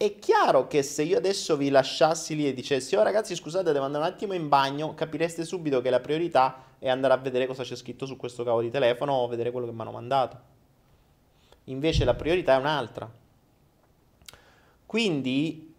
È 0.01 0.17
chiaro 0.17 0.65
che 0.65 0.81
se 0.81 1.03
io 1.03 1.17
adesso 1.17 1.55
vi 1.55 1.69
lasciassi 1.69 2.35
lì 2.35 2.47
e 2.47 2.55
dicessi, 2.55 2.95
oh 2.95 3.03
ragazzi 3.03 3.35
scusate 3.35 3.71
devo 3.71 3.85
andare 3.85 4.03
un 4.03 4.09
attimo 4.09 4.33
in 4.33 4.47
bagno, 4.47 4.95
capireste 4.95 5.45
subito 5.45 5.79
che 5.79 5.91
la 5.91 5.99
priorità 5.99 6.63
è 6.79 6.89
andare 6.89 7.13
a 7.13 7.17
vedere 7.17 7.45
cosa 7.45 7.61
c'è 7.61 7.75
scritto 7.75 8.07
su 8.07 8.17
questo 8.17 8.43
cavo 8.43 8.61
di 8.61 8.71
telefono 8.71 9.13
o 9.13 9.27
vedere 9.27 9.51
quello 9.51 9.67
che 9.67 9.73
mi 9.73 9.81
hanno 9.81 9.91
mandato. 9.91 10.39
Invece 11.65 12.03
la 12.03 12.15
priorità 12.15 12.55
è 12.55 12.57
un'altra. 12.57 13.07
Quindi, 14.87 15.71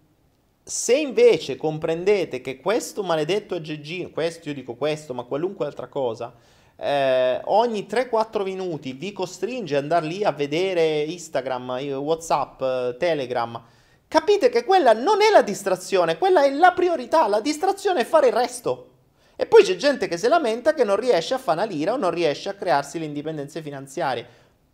se 0.62 0.96
invece 0.96 1.56
comprendete 1.56 2.40
che 2.40 2.60
questo 2.60 3.02
maledetto 3.02 3.56
EGG, 3.56 4.12
questo 4.12 4.50
io 4.50 4.54
dico 4.54 4.76
questo, 4.76 5.14
ma 5.14 5.24
qualunque 5.24 5.66
altra 5.66 5.88
cosa, 5.88 6.32
eh, 6.76 7.40
ogni 7.46 7.88
3-4 7.88 8.44
minuti 8.44 8.92
vi 8.92 9.10
costringe 9.10 9.74
ad 9.74 9.82
andare 9.82 10.06
lì 10.06 10.22
a 10.22 10.30
vedere 10.30 11.02
Instagram, 11.02 11.72
Whatsapp, 11.96 12.62
Telegram, 12.98 13.60
capite 14.12 14.50
che 14.50 14.66
quella 14.66 14.92
non 14.92 15.22
è 15.22 15.30
la 15.30 15.40
distrazione, 15.40 16.18
quella 16.18 16.44
è 16.44 16.50
la 16.50 16.72
priorità, 16.72 17.26
la 17.28 17.40
distrazione 17.40 18.02
è 18.02 18.04
fare 18.04 18.26
il 18.26 18.34
resto. 18.34 18.90
E 19.36 19.46
poi 19.46 19.62
c'è 19.62 19.74
gente 19.76 20.06
che 20.06 20.18
si 20.18 20.28
lamenta 20.28 20.74
che 20.74 20.84
non 20.84 20.96
riesce 20.96 21.32
a 21.32 21.38
fare 21.38 21.62
una 21.62 21.66
lira 21.66 21.94
o 21.94 21.96
non 21.96 22.10
riesce 22.10 22.50
a 22.50 22.52
crearsi 22.52 22.98
le 22.98 23.06
indipendenze 23.06 23.62
finanziarie. 23.62 24.26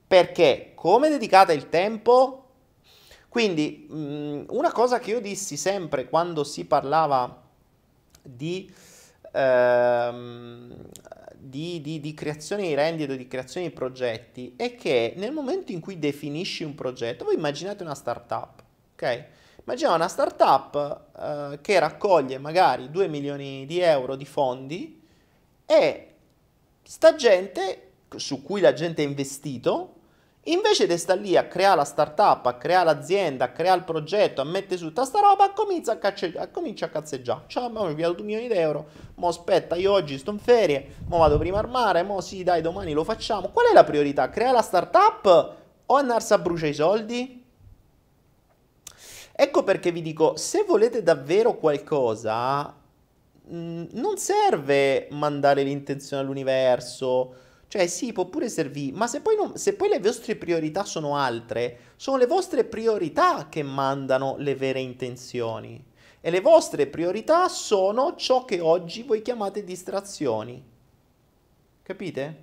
Perché? 0.09 0.73
Come 0.75 1.09
dedicate 1.09 1.53
il 1.53 1.69
tempo? 1.69 2.47
Quindi 3.29 3.87
mm, 3.89 4.47
una 4.49 4.73
cosa 4.73 4.99
che 4.99 5.13
io 5.13 5.21
dissi 5.21 5.57
sempre 5.57 6.09
quando 6.09 6.43
si 6.43 6.65
parlava 6.65 7.41
di, 8.21 8.69
ehm, 9.31 10.75
di, 11.37 11.81
di, 11.81 12.01
di 12.01 12.13
creazione 12.13 12.63
di 12.63 12.75
rendite, 12.75 13.17
di 13.17 13.29
creazione 13.29 13.69
di 13.69 13.73
progetti, 13.73 14.55
è 14.57 14.75
che 14.75 15.13
nel 15.15 15.31
momento 15.31 15.71
in 15.71 15.79
cui 15.79 15.97
definisci 15.97 16.65
un 16.65 16.75
progetto, 16.75 17.25
voi 17.25 17.37
immaginate 17.37 17.85
una 17.85 17.95
startup, 17.95 18.67
ok? 18.99 19.25
Immaginiamo 19.65 19.97
una 19.97 20.09
startup 20.09 21.01
eh, 21.17 21.59
che 21.61 21.79
raccoglie 21.79 22.39
magari 22.39 22.91
2 22.91 23.07
milioni 23.07 23.67
di 23.67 23.79
euro 23.81 24.17
di 24.17 24.25
fondi 24.25 25.03
e 25.67 26.15
sta 26.83 27.15
gente 27.15 27.91
su 28.17 28.43
cui 28.43 28.61
la 28.61 28.73
gente 28.73 29.03
ha 29.03 29.05
investito 29.05 29.99
Invece 30.49 30.87
di 30.87 30.97
stare 30.97 31.21
lì 31.21 31.37
a 31.37 31.47
creare 31.47 31.77
la 31.77 31.85
startup, 31.85 32.47
a 32.47 32.55
creare 32.55 32.87
l'azienda, 32.87 33.47
a 33.47 33.49
creare 33.51 33.79
il 33.79 33.85
progetto, 33.85 34.41
a 34.41 34.45
mettere 34.45 34.79
su 34.79 34.87
tutta 34.87 35.05
sta 35.05 35.21
roba, 35.21 35.51
comincia 35.51 35.93
a, 35.93 35.99
cacce- 35.99 36.33
a, 36.39 36.49
comincia 36.49 36.87
a 36.87 36.89
cazzeggiare. 36.89 37.43
Ciao, 37.49 37.69
ma 37.69 37.85
mi 37.85 37.95
piace 37.95 38.15
2 38.15 38.25
milioni 38.25 38.49
di 38.49 38.55
euro. 38.55 38.87
Mo 39.17 39.29
aspetta, 39.29 39.75
io 39.75 39.93
oggi 39.93 40.17
sto 40.17 40.31
in 40.31 40.39
ferie, 40.39 40.95
mo 41.09 41.19
vado 41.19 41.37
prima 41.37 41.59
al 41.59 41.69
mare, 41.69 42.03
mo 42.03 42.23
sì, 42.23 42.45
dai, 42.45 42.63
domani 42.63 42.95
lo 42.95 43.05
facciamo. 43.05 43.51
Qual 43.51 43.67
è 43.67 43.75
la 43.75 43.85
priorità? 43.85 44.31
Creare 44.31 44.55
la 44.55 44.63
startup 44.63 45.55
o 45.85 45.95
andarsi 45.95 46.33
a 46.33 46.39
bruciare 46.39 46.71
i 46.71 46.75
soldi? 46.75 47.45
Ecco 49.41 49.63
perché 49.63 49.93
vi 49.93 50.03
dico, 50.03 50.35
se 50.37 50.65
volete 50.65 51.01
davvero 51.01 51.55
qualcosa, 51.55 52.75
mh, 53.47 53.57
mm, 53.57 53.85
non 53.93 54.19
serve 54.19 55.07
mandare 55.13 55.63
l'intenzione 55.63 56.25
all'universo 56.25 57.35
cioè 57.69 57.87
sì, 57.87 58.13
può 58.15 58.25
pure 58.25 58.49
servire, 58.49 58.97
ma 58.97 59.07
se 59.07 59.21
poi, 59.21 59.37
non, 59.37 59.57
se 59.57 59.75
poi 59.75 59.91
le 59.91 60.01
vostre 60.01 60.37
priorità 60.37 60.85
sono 60.85 61.17
altre, 61.17 61.93
sono 61.97 62.17
le 62.17 62.27
vostre 62.27 62.65
priorità 62.65 63.49
che 63.51 63.63
mandano 63.63 64.37
le 64.39 64.57
vere 64.57 64.81
intenzioni. 64.81 65.85
E 66.21 66.31
le 66.31 66.41
vostre 66.41 66.87
priorità 66.87 67.47
sono 67.49 68.17
ciò 68.17 68.47
che 68.47 68.59
oggi 68.61 69.03
voi 69.03 69.21
chiamate 69.21 69.65
distrazioni. 69.65 70.65
Capite? 71.83 72.43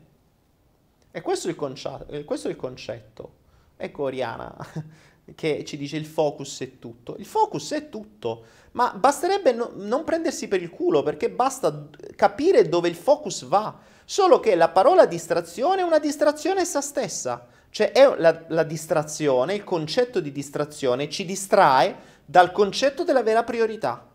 E 1.09 1.21
questo 1.21 1.47
è 1.47 1.49
il, 1.49 1.55
conce- 1.55 2.23
questo 2.23 2.47
è 2.47 2.51
il 2.51 2.57
concetto. 2.57 3.31
Ecco 3.77 4.03
Oriana 4.03 4.55
che 5.33 5.63
ci 5.65 5.77
dice 5.77 5.97
il 5.97 6.05
focus 6.05 6.61
è 6.61 6.77
tutto. 6.77 7.15
Il 7.17 7.25
focus 7.25 7.71
è 7.71 7.89
tutto, 7.89 8.43
ma 8.73 8.93
basterebbe 8.93 9.53
no- 9.53 9.71
non 9.75 10.03
prendersi 10.03 10.47
per 10.47 10.61
il 10.61 10.69
culo 10.69 11.01
perché 11.01 11.29
basta 11.29 11.87
capire 12.15 12.69
dove 12.69 12.89
il 12.89 12.95
focus 12.95 13.45
va. 13.45 13.75
Solo 14.05 14.39
che 14.39 14.55
la 14.55 14.69
parola 14.69 15.07
distrazione 15.07 15.81
è 15.81 15.83
una 15.83 15.99
distrazione 15.99 16.61
essa 16.61 16.81
stessa. 16.81 17.47
Cioè 17.71 17.91
la, 18.17 18.43
la 18.49 18.63
distrazione, 18.63 19.55
il 19.55 19.63
concetto 19.63 20.19
di 20.19 20.31
distrazione 20.31 21.09
ci 21.09 21.25
distrae 21.25 22.13
dal 22.23 22.51
concetto 22.51 23.03
della 23.03 23.23
vera 23.23 23.43
priorità. 23.43 24.07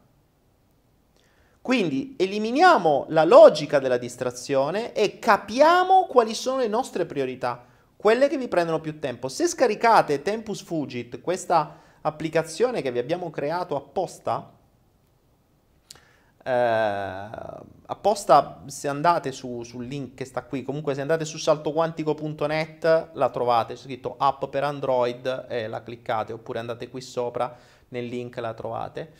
Quindi 1.62 2.14
eliminiamo 2.16 3.06
la 3.10 3.24
logica 3.24 3.78
della 3.78 3.98
distrazione 3.98 4.94
e 4.94 5.18
capiamo 5.18 6.06
quali 6.06 6.34
sono 6.34 6.58
le 6.58 6.68
nostre 6.68 7.04
priorità, 7.04 7.66
quelle 8.00 8.28
che 8.28 8.38
vi 8.38 8.48
prendono 8.48 8.80
più 8.80 8.98
tempo. 8.98 9.28
Se 9.28 9.46
scaricate 9.46 10.22
Tempus 10.22 10.62
Fugit, 10.62 11.20
questa 11.20 11.76
applicazione 12.00 12.80
che 12.80 12.90
vi 12.90 12.98
abbiamo 12.98 13.28
creato 13.28 13.76
apposta, 13.76 14.50
eh, 16.42 17.28
apposta 17.84 18.62
se 18.64 18.88
andate 18.88 19.32
su, 19.32 19.62
sul 19.64 19.84
link 19.84 20.14
che 20.14 20.24
sta 20.24 20.44
qui, 20.44 20.62
comunque 20.62 20.94
se 20.94 21.02
andate 21.02 21.26
su 21.26 21.36
saltoquantico.net 21.36 23.10
la 23.12 23.28
trovate, 23.28 23.74
c'è 23.74 23.80
scritto 23.80 24.14
app 24.16 24.46
per 24.46 24.64
Android 24.64 25.44
e 25.50 25.68
la 25.68 25.82
cliccate, 25.82 26.32
oppure 26.32 26.58
andate 26.58 26.88
qui 26.88 27.02
sopra 27.02 27.54
nel 27.88 28.06
link 28.06 28.38
la 28.38 28.54
trovate. 28.54 29.12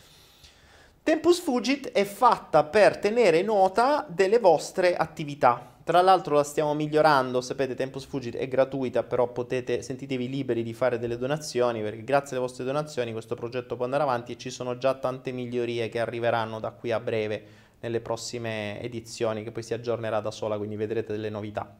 Tempus 1.03 1.39
Fugit 1.39 1.91
è 1.91 2.03
fatta 2.03 2.63
per 2.63 2.97
tenere 2.97 3.43
nota 3.43 4.07
delle 4.09 4.39
vostre 4.39 4.95
attività. 4.95 5.70
Tra 5.91 6.01
l'altro 6.01 6.35
la 6.35 6.45
stiamo 6.45 6.73
migliorando, 6.73 7.41
sapete 7.41 7.75
Tempus 7.75 8.05
Fugit 8.05 8.37
è 8.37 8.47
gratuita, 8.47 9.03
però 9.03 9.27
potete, 9.27 9.81
sentitevi 9.81 10.29
liberi 10.29 10.63
di 10.63 10.73
fare 10.73 10.97
delle 10.97 11.17
donazioni, 11.17 11.81
perché 11.81 12.05
grazie 12.05 12.37
alle 12.37 12.45
vostre 12.45 12.63
donazioni 12.63 13.11
questo 13.11 13.35
progetto 13.35 13.75
può 13.75 13.83
andare 13.83 14.03
avanti 14.03 14.31
e 14.31 14.37
ci 14.37 14.51
sono 14.51 14.77
già 14.77 14.93
tante 14.93 15.33
migliorie 15.33 15.89
che 15.89 15.99
arriveranno 15.99 16.61
da 16.61 16.71
qui 16.71 16.93
a 16.93 17.01
breve 17.01 17.43
nelle 17.81 17.99
prossime 17.99 18.81
edizioni, 18.81 19.43
che 19.43 19.51
poi 19.51 19.63
si 19.63 19.73
aggiornerà 19.73 20.21
da 20.21 20.31
sola, 20.31 20.55
quindi 20.55 20.77
vedrete 20.77 21.11
delle 21.11 21.29
novità. 21.29 21.75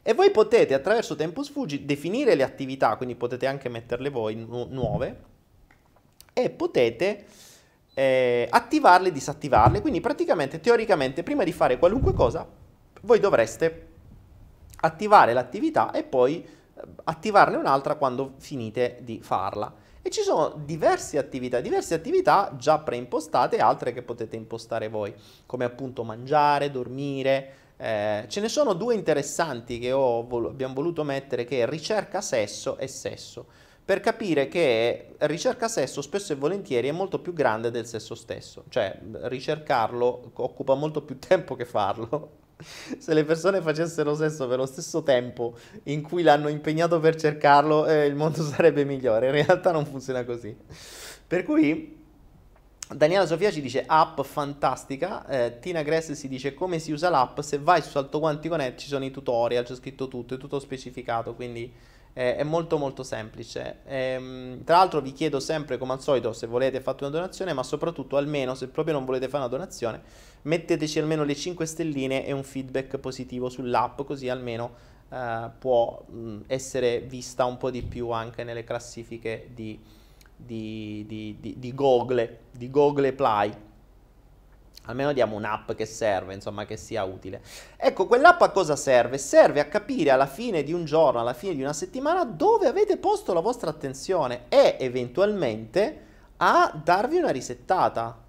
E 0.00 0.14
voi 0.14 0.30
potete 0.30 0.72
attraverso 0.72 1.14
Tempus 1.14 1.50
Fugit 1.50 1.82
definire 1.82 2.34
le 2.34 2.42
attività, 2.42 2.96
quindi 2.96 3.16
potete 3.16 3.46
anche 3.46 3.68
metterle 3.68 4.08
voi 4.08 4.34
nu- 4.34 4.68
nuove, 4.70 5.20
e 6.32 6.48
potete 6.48 7.26
eh, 7.92 8.48
attivarle 8.48 9.08
e 9.08 9.12
disattivarle, 9.12 9.82
quindi 9.82 10.00
praticamente, 10.00 10.58
teoricamente, 10.58 11.22
prima 11.22 11.44
di 11.44 11.52
fare 11.52 11.78
qualunque 11.78 12.14
cosa, 12.14 12.62
voi 13.04 13.20
dovreste 13.20 13.88
attivare 14.80 15.32
l'attività 15.32 15.90
e 15.92 16.02
poi 16.02 16.42
eh, 16.42 16.82
attivarne 17.04 17.56
un'altra 17.56 17.96
quando 17.96 18.34
finite 18.38 18.98
di 19.02 19.20
farla. 19.22 19.82
E 20.02 20.10
ci 20.10 20.20
sono 20.20 20.60
diverse 20.62 21.16
attività, 21.16 21.60
diverse 21.60 21.94
attività 21.94 22.54
già 22.58 22.78
preimpostate 22.78 23.56
e 23.56 23.60
altre 23.60 23.92
che 23.94 24.02
potete 24.02 24.36
impostare 24.36 24.88
voi, 24.88 25.14
come 25.46 25.64
appunto 25.64 26.04
mangiare, 26.04 26.70
dormire. 26.70 27.62
Eh, 27.76 28.26
ce 28.28 28.40
ne 28.40 28.48
sono 28.48 28.74
due 28.74 28.94
interessanti 28.94 29.78
che 29.78 29.90
vol- 29.90 30.46
abbiamo 30.46 30.74
voluto 30.74 31.04
mettere 31.04 31.44
che 31.44 31.62
è 31.62 31.66
ricerca 31.66 32.20
sesso 32.20 32.76
e 32.76 32.86
sesso, 32.86 33.46
per 33.82 34.00
capire 34.00 34.48
che 34.48 35.14
ricerca 35.20 35.68
sesso 35.68 36.02
spesso 36.02 36.34
e 36.34 36.36
volentieri 36.36 36.88
è 36.88 36.92
molto 36.92 37.18
più 37.18 37.32
grande 37.32 37.70
del 37.70 37.86
sesso 37.86 38.14
stesso, 38.14 38.64
cioè 38.68 38.98
ricercarlo 39.22 40.32
occupa 40.34 40.74
molto 40.74 41.02
più 41.02 41.18
tempo 41.18 41.56
che 41.56 41.64
farlo 41.64 42.42
se 42.56 43.14
le 43.14 43.24
persone 43.24 43.60
facessero 43.60 44.14
sesso 44.14 44.46
per 44.46 44.58
lo 44.58 44.66
stesso 44.66 45.02
tempo 45.02 45.56
in 45.84 46.02
cui 46.02 46.22
l'hanno 46.22 46.48
impegnato 46.48 47.00
per 47.00 47.16
cercarlo, 47.16 47.86
eh, 47.86 48.06
il 48.06 48.14
mondo 48.14 48.42
sarebbe 48.44 48.84
migliore. 48.84 49.26
In 49.26 49.32
realtà 49.32 49.70
non 49.70 49.86
funziona 49.86 50.24
così. 50.24 50.56
Per 51.26 51.42
cui 51.42 52.02
Daniela 52.86 53.26
Sofia 53.26 53.50
ci 53.50 53.60
dice 53.60 53.84
app 53.86 54.20
fantastica, 54.20 55.26
eh, 55.26 55.58
Tina 55.58 55.82
Gress 55.82 56.12
si 56.12 56.28
dice 56.28 56.54
come 56.54 56.78
si 56.78 56.92
usa 56.92 57.08
l'app, 57.08 57.40
se 57.40 57.58
vai 57.58 57.82
su 57.82 57.88
Salto 57.88 58.20
Quantico 58.20 58.56
Net 58.56 58.78
ci 58.78 58.88
sono 58.88 59.04
i 59.04 59.10
tutorial, 59.10 59.64
c'è 59.64 59.74
scritto 59.74 60.06
tutto, 60.06 60.34
è 60.34 60.36
tutto 60.36 60.58
specificato, 60.60 61.34
quindi 61.34 61.72
eh, 62.12 62.36
è 62.36 62.42
molto 62.44 62.78
molto 62.78 63.02
semplice. 63.02 63.78
Ehm, 63.86 64.64
tra 64.64 64.76
l'altro 64.76 65.00
vi 65.00 65.12
chiedo 65.12 65.40
sempre 65.40 65.78
come 65.78 65.94
al 65.94 66.00
solito 66.02 66.32
se 66.32 66.46
volete 66.46 66.80
fate 66.80 67.04
una 67.04 67.12
donazione, 67.12 67.52
ma 67.52 67.62
soprattutto 67.62 68.16
almeno 68.16 68.54
se 68.54 68.68
proprio 68.68 68.94
non 68.94 69.04
volete 69.04 69.28
fare 69.28 69.44
una 69.44 69.52
donazione, 69.52 70.02
metteteci 70.44 70.98
almeno 70.98 71.24
le 71.24 71.34
5 71.34 71.66
stelline 71.66 72.26
e 72.26 72.32
un 72.32 72.42
feedback 72.42 72.98
positivo 72.98 73.48
sull'app, 73.48 74.02
così 74.02 74.28
almeno 74.28 74.74
eh, 75.10 75.50
può 75.58 76.02
mh, 76.06 76.40
essere 76.46 77.00
vista 77.00 77.44
un 77.44 77.56
po' 77.56 77.70
di 77.70 77.82
più 77.82 78.10
anche 78.10 78.44
nelle 78.44 78.64
classifiche 78.64 79.50
di, 79.52 79.78
di, 80.36 81.04
di, 81.06 81.56
di, 81.58 81.74
Google, 81.74 82.38
di 82.50 82.70
Google 82.70 83.12
Play 83.12 83.52
almeno 84.86 85.12
diamo 85.12 85.36
un'app 85.36 85.72
che 85.72 85.86
serve, 85.86 86.34
insomma, 86.34 86.66
che 86.66 86.76
sia 86.76 87.04
utile. 87.04 87.42
Ecco, 87.76 88.06
quell'app 88.06 88.40
a 88.42 88.50
cosa 88.50 88.76
serve? 88.76 89.18
Serve 89.18 89.60
a 89.60 89.66
capire 89.66 90.10
alla 90.10 90.26
fine 90.26 90.62
di 90.62 90.72
un 90.72 90.84
giorno, 90.84 91.20
alla 91.20 91.32
fine 91.32 91.54
di 91.54 91.62
una 91.62 91.72
settimana, 91.72 92.24
dove 92.24 92.66
avete 92.66 92.96
posto 92.98 93.32
la 93.32 93.40
vostra 93.40 93.70
attenzione 93.70 94.42
e 94.48 94.76
eventualmente 94.80 96.02
a 96.36 96.78
darvi 96.82 97.16
una 97.16 97.30
risettata. 97.30 98.23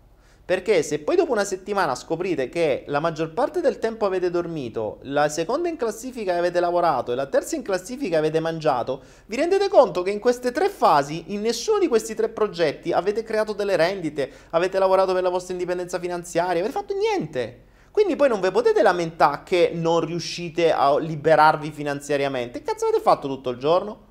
Perché 0.45 0.83
se 0.83 0.99
poi 0.99 1.15
dopo 1.15 1.31
una 1.31 1.43
settimana 1.43 1.95
scoprite 1.95 2.49
che 2.49 2.83
la 2.85 2.99
maggior 2.99 3.33
parte 3.33 3.61
del 3.61 3.79
tempo 3.79 4.05
avete 4.05 4.29
dormito, 4.29 4.99
la 5.01 5.27
seconda 5.27 5.69
in 5.69 5.75
classifica 5.75 6.37
avete 6.37 6.59
lavorato 6.59 7.11
e 7.11 7.15
la 7.15 7.25
terza 7.25 7.55
in 7.55 7.63
classifica 7.63 8.19
avete 8.19 8.39
mangiato, 8.39 9.01
vi 9.25 9.37
rendete 9.37 9.67
conto 9.69 10.03
che 10.03 10.11
in 10.11 10.19
queste 10.19 10.51
tre 10.51 10.69
fasi, 10.69 11.33
in 11.33 11.41
nessuno 11.41 11.79
di 11.79 11.87
questi 11.87 12.13
tre 12.13 12.29
progetti 12.29 12.91
avete 12.91 13.23
creato 13.23 13.53
delle 13.53 13.75
rendite, 13.75 14.29
avete 14.51 14.77
lavorato 14.77 15.13
per 15.13 15.23
la 15.23 15.29
vostra 15.29 15.53
indipendenza 15.53 15.97
finanziaria, 15.97 16.61
avete 16.61 16.77
fatto 16.77 16.93
niente. 16.93 17.63
Quindi 17.89 18.15
poi 18.15 18.29
non 18.29 18.39
vi 18.39 18.51
potete 18.51 18.83
lamentare 18.83 19.41
che 19.43 19.71
non 19.73 20.01
riuscite 20.01 20.71
a 20.71 20.99
liberarvi 20.99 21.71
finanziariamente. 21.71 22.59
Che 22.59 22.65
cazzo 22.65 22.85
avete 22.85 23.01
fatto 23.01 23.27
tutto 23.27 23.49
il 23.49 23.57
giorno? 23.57 24.04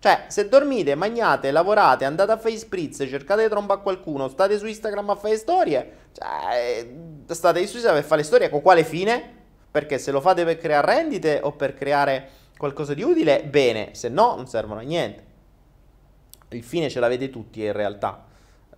Cioè, 0.00 0.24
se 0.28 0.48
dormite, 0.48 0.94
magnate, 0.94 1.50
lavorate, 1.50 2.06
andate 2.06 2.32
a 2.32 2.38
fare 2.38 2.56
spritz, 2.56 3.04
cercate 3.06 3.42
di 3.42 3.50
trombare 3.50 3.82
qualcuno, 3.82 4.28
state 4.28 4.56
su 4.56 4.64
Instagram 4.64 5.10
a 5.10 5.14
fare 5.14 5.36
storie, 5.36 5.92
cioè, 6.12 6.90
state 7.26 7.66
su 7.66 7.74
Instagram 7.74 8.00
per 8.00 8.08
fare 8.08 8.22
storie, 8.22 8.48
con 8.48 8.62
quale 8.62 8.82
fine? 8.82 9.38
Perché 9.70 9.98
se 9.98 10.10
lo 10.10 10.22
fate 10.22 10.46
per 10.46 10.56
creare 10.56 10.94
rendite 10.94 11.40
o 11.42 11.52
per 11.52 11.74
creare 11.74 12.30
qualcosa 12.56 12.94
di 12.94 13.02
utile, 13.02 13.44
bene, 13.44 13.90
se 13.92 14.08
no 14.08 14.36
non 14.36 14.46
servono 14.46 14.80
a 14.80 14.84
niente. 14.84 15.24
il 16.48 16.64
fine 16.64 16.88
ce 16.88 16.98
l'avete 16.98 17.28
tutti 17.28 17.62
in 17.62 17.72
realtà. 17.72 18.24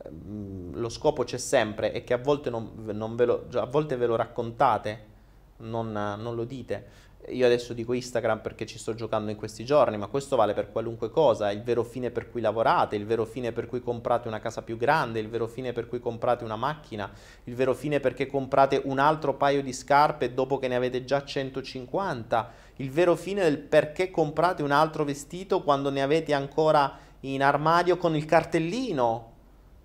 Ehm, 0.04 0.74
lo 0.74 0.88
scopo 0.88 1.22
c'è 1.22 1.38
sempre 1.38 1.92
e 1.92 2.02
che 2.02 2.14
a 2.14 2.18
volte, 2.18 2.50
non, 2.50 2.72
non 2.92 3.14
ve, 3.14 3.26
lo, 3.26 3.46
a 3.52 3.66
volte 3.66 3.94
ve 3.94 4.06
lo 4.06 4.16
raccontate, 4.16 5.10
non, 5.58 5.92
non 5.92 6.34
lo 6.34 6.42
dite 6.42 7.10
io 7.28 7.46
adesso 7.46 7.72
dico 7.72 7.92
Instagram 7.92 8.40
perché 8.40 8.66
ci 8.66 8.78
sto 8.78 8.94
giocando 8.94 9.30
in 9.30 9.36
questi 9.36 9.64
giorni, 9.64 9.96
ma 9.96 10.08
questo 10.08 10.34
vale 10.34 10.54
per 10.54 10.72
qualunque 10.72 11.10
cosa, 11.10 11.50
il 11.52 11.62
vero 11.62 11.84
fine 11.84 12.10
per 12.10 12.30
cui 12.30 12.40
lavorate, 12.40 12.96
il 12.96 13.06
vero 13.06 13.24
fine 13.24 13.52
per 13.52 13.66
cui 13.66 13.80
comprate 13.80 14.26
una 14.26 14.40
casa 14.40 14.62
più 14.62 14.76
grande, 14.76 15.20
il 15.20 15.28
vero 15.28 15.46
fine 15.46 15.72
per 15.72 15.86
cui 15.86 16.00
comprate 16.00 16.42
una 16.42 16.56
macchina, 16.56 17.10
il 17.44 17.54
vero 17.54 17.74
fine 17.74 18.00
perché 18.00 18.26
comprate 18.26 18.80
un 18.84 18.98
altro 18.98 19.34
paio 19.34 19.62
di 19.62 19.72
scarpe 19.72 20.34
dopo 20.34 20.58
che 20.58 20.68
ne 20.68 20.74
avete 20.74 21.04
già 21.04 21.24
150, 21.24 22.52
il 22.76 22.90
vero 22.90 23.14
fine 23.14 23.42
del 23.42 23.58
perché 23.58 24.10
comprate 24.10 24.62
un 24.62 24.72
altro 24.72 25.04
vestito 25.04 25.62
quando 25.62 25.90
ne 25.90 26.02
avete 26.02 26.34
ancora 26.34 26.98
in 27.20 27.42
armadio 27.42 27.96
con 27.98 28.16
il 28.16 28.24
cartellino 28.24 29.30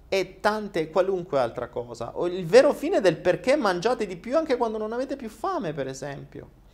e 0.10 0.40
tante 0.40 0.90
qualunque 0.90 1.38
altra 1.38 1.68
cosa, 1.68 2.18
o 2.18 2.28
il 2.28 2.46
vero 2.46 2.74
fine 2.74 3.00
del 3.00 3.18
perché 3.18 3.56
mangiate 3.56 4.08
di 4.08 4.16
più 4.16 4.36
anche 4.38 4.58
quando 4.58 4.78
non 4.78 4.92
avete 4.92 5.16
più 5.16 5.30
fame, 5.30 5.74
per 5.74 5.88
esempio. 5.88 6.66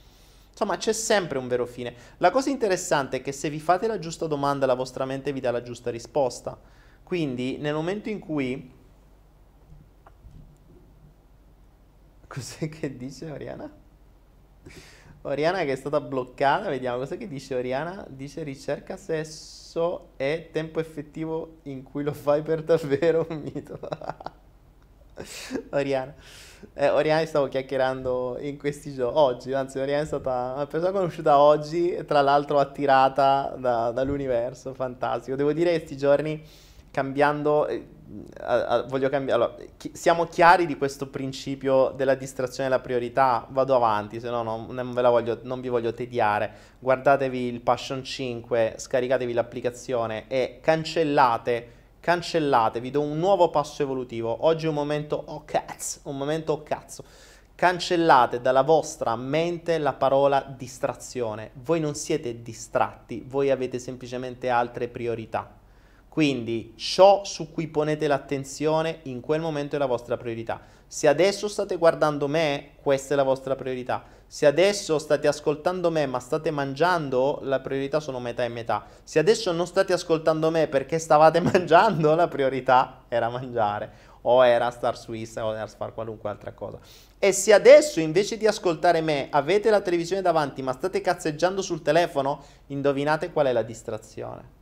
Insomma, 0.54 0.78
c'è 0.78 0.94
sempre 0.94 1.40
un 1.40 1.48
vero 1.48 1.66
fine. 1.66 1.96
La 2.18 2.30
cosa 2.30 2.52
interessante 2.52 3.18
è 3.18 3.22
che 3.22 3.32
se 3.32 3.50
vi 3.50 3.60
fate 3.60 3.88
la 3.88 3.98
giusta 3.98 4.28
domanda, 4.28 4.68
la 4.68 4.76
vostra 4.76 5.04
mente 5.04 5.34
vi 5.34 5.40
dà 5.40 5.50
la 5.50 5.64
giusta 5.64 5.90
risposta. 5.90 6.60
Quindi, 7.02 7.58
nel 7.58 7.74
momento 7.74 8.10
in 8.10 8.20
cui... 8.20 8.72
Cos'è 12.28 12.70
che 12.70 12.96
dice 12.96 13.32
Oriana? 13.32 13.72
Oriana 15.24 15.64
che 15.64 15.72
è 15.72 15.76
stata 15.76 16.02
bloccata, 16.02 16.70
vediamo 16.70 16.98
cos'è 16.98 17.18
che 17.18 17.28
dice 17.28 17.56
Oriana. 17.56 18.06
Dice 18.10 18.44
ricerca 18.44 18.98
sesso 18.98 20.12
e 20.18 20.50
tempo 20.52 20.80
effettivo 20.80 21.60
in 21.64 21.84
cui 21.84 22.04
lo 22.04 22.14
fai 22.14 22.42
per 22.44 22.64
davvero 22.64 23.26
un 23.30 23.42
mito. 23.42 23.80
Oriana. 25.72 26.14
Eh, 26.74 26.90
Oriana 26.90 27.26
stavo 27.26 27.48
chiacchierando 27.48 28.38
in 28.40 28.58
questi 28.58 28.94
giorni, 28.94 29.18
oggi, 29.18 29.54
anzi 29.54 29.80
Oriana 29.80 30.04
è 30.04 30.06
stata 30.06 30.54
una 30.56 30.68
persona 30.68 30.92
conosciuta 30.92 31.40
oggi, 31.40 31.98
tra 32.06 32.22
l'altro 32.22 32.60
attirata 32.60 33.56
da, 33.58 33.92
dall'universo, 33.92 34.74
fantastico. 34.74 35.36
Devo 35.36 35.54
dire 35.54 35.72
che 35.72 35.78
questi 35.78 35.98
giorni 35.98 36.42
cambiando, 36.94 37.66
eh, 37.68 37.86
voglio 38.88 39.10
cambiare, 39.10 39.42
allora, 39.42 39.64
chi, 39.78 39.92
siamo 39.96 40.26
chiari 40.26 40.68
di 40.68 40.78
questo 40.78 41.08
principio 41.08 41.90
della 41.96 42.14
distrazione 42.14 42.68
e 42.68 42.72
della 42.72 42.84
priorità, 42.84 43.48
vado 43.50 43.76
avanti, 43.76 44.20
se 44.20 44.30
no 44.30 44.44
non, 44.44 44.68
non, 44.70 44.94
voglio, 44.94 45.40
non 45.42 45.60
vi 45.60 45.70
voglio 45.70 45.92
tediare, 45.92 46.52
guardatevi 46.78 47.48
il 47.48 47.62
Passion 47.62 48.04
5, 48.04 48.76
scaricatevi 48.78 49.34
l'applicazione 49.34 50.26
e 50.28 50.60
cancellate 50.62 51.82
cancellate, 52.04 52.82
vi 52.82 52.92
do 52.92 53.00
un 53.00 53.18
nuovo 53.18 53.50
passo 53.50 53.82
evolutivo. 53.82 54.46
Oggi 54.46 54.66
è 54.66 54.68
un 54.68 54.76
momento 54.76 55.24
oh 55.26 55.44
cazzo, 55.46 56.02
un 56.04 56.18
momento 56.18 56.52
oh 56.52 56.62
cazzo. 56.62 57.06
Cancellate 57.56 58.42
dalla 58.42 58.64
vostra 58.64 59.16
mente 59.16 59.78
la 59.78 59.94
parola 59.94 60.42
distrazione. 60.42 61.52
Voi 61.64 61.80
non 61.80 61.96
siete 61.96 62.42
distratti, 62.42 63.24
voi 63.26 63.52
avete 63.52 63.80
semplicemente 63.80 64.50
altre 64.50 64.90
priorità. 64.90 65.50
Quindi 66.10 66.74
ciò 66.76 67.24
su 67.24 67.54
cui 67.54 67.70
ponete 67.70 68.06
l'attenzione 68.08 69.00
in 69.04 69.22
quel 69.22 69.40
momento 69.40 69.78
è 69.78 69.80
la 69.80 69.86
vostra 69.86 70.18
priorità. 70.18 70.60
Se 70.86 71.08
adesso 71.08 71.48
state 71.48 71.78
guardando 71.78 72.28
me, 72.28 72.72
questa 72.82 73.14
è 73.14 73.16
la 73.16 73.24
vostra 73.24 73.56
priorità. 73.56 74.04
Se 74.34 74.48
adesso 74.48 74.98
state 74.98 75.28
ascoltando 75.28 75.92
me 75.92 76.08
ma 76.08 76.18
state 76.18 76.50
mangiando, 76.50 77.38
la 77.44 77.60
priorità 77.60 78.00
sono 78.00 78.20
metà 78.20 78.44
e 78.44 78.48
metà. 78.48 78.84
Se 79.04 79.20
adesso 79.20 79.52
non 79.52 79.68
state 79.68 79.94
ascoltando 79.94 80.50
me 80.50 80.68
perché 80.68 80.98
stavate 80.98 81.38
mangiando, 81.40 82.16
la 82.16 82.28
priorità 82.28 83.04
era 83.10 83.30
mangiare 83.30 83.92
o 84.22 84.44
era 84.44 84.72
star 84.72 84.98
su 84.98 85.14
Instagram 85.14 85.54
o 85.54 85.56
era 85.56 85.68
fare 85.68 85.94
qualunque 85.94 86.32
altra 86.32 86.52
cosa. 86.52 86.80
E 87.20 87.32
se 87.32 87.54
adesso 87.54 88.00
invece 88.00 88.36
di 88.38 88.48
ascoltare 88.48 89.02
me 89.02 89.28
avete 89.30 89.70
la 89.70 89.82
televisione 89.82 90.24
davanti 90.24 90.64
ma 90.64 90.74
state 90.74 91.00
cazzeggiando 91.00 91.62
sul 91.62 91.84
telefono, 91.84 92.44
indovinate 92.70 93.32
qual 93.32 93.46
è 93.46 93.52
la 93.52 93.62
distrazione. 93.62 94.62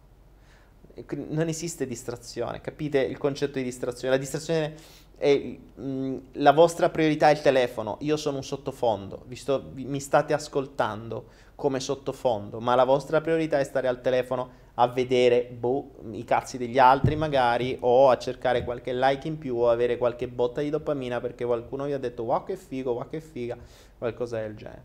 Non 1.29 1.47
esiste 1.47 1.87
distrazione, 1.87 2.59
capite 2.59 2.99
il 2.99 3.17
concetto 3.17 3.57
di 3.57 3.63
distrazione? 3.63 4.15
La 4.15 4.19
distrazione 4.19 4.75
e 5.23 5.59
mh, 5.75 6.17
la 6.33 6.51
vostra 6.51 6.89
priorità 6.89 7.29
è 7.29 7.31
il 7.31 7.41
telefono, 7.41 7.97
io 7.99 8.17
sono 8.17 8.37
un 8.37 8.43
sottofondo, 8.43 9.25
sto, 9.33 9.69
vi, 9.71 9.85
mi 9.85 9.99
state 9.99 10.33
ascoltando 10.33 11.25
come 11.53 11.79
sottofondo, 11.79 12.59
ma 12.59 12.73
la 12.73 12.85
vostra 12.85 13.21
priorità 13.21 13.59
è 13.59 13.63
stare 13.63 13.87
al 13.87 14.01
telefono 14.01 14.49
a 14.75 14.87
vedere 14.87 15.43
boh, 15.43 15.91
i 16.13 16.23
cazzi 16.23 16.57
degli 16.57 16.79
altri 16.79 17.15
magari 17.15 17.77
o 17.81 18.09
a 18.09 18.17
cercare 18.17 18.63
qualche 18.63 18.95
like 18.95 19.27
in 19.27 19.37
più 19.37 19.57
o 19.57 19.69
avere 19.69 19.99
qualche 19.99 20.27
botta 20.27 20.61
di 20.61 20.71
dopamina 20.71 21.21
perché 21.21 21.45
qualcuno 21.45 21.85
vi 21.85 21.93
ha 21.93 21.99
detto 21.99 22.23
wow 22.23 22.43
che 22.43 22.57
figo, 22.57 22.93
wow 22.93 23.07
che 23.07 23.21
figa, 23.21 23.55
qualcosa 23.99 24.39
del 24.39 24.55
genere. 24.55 24.83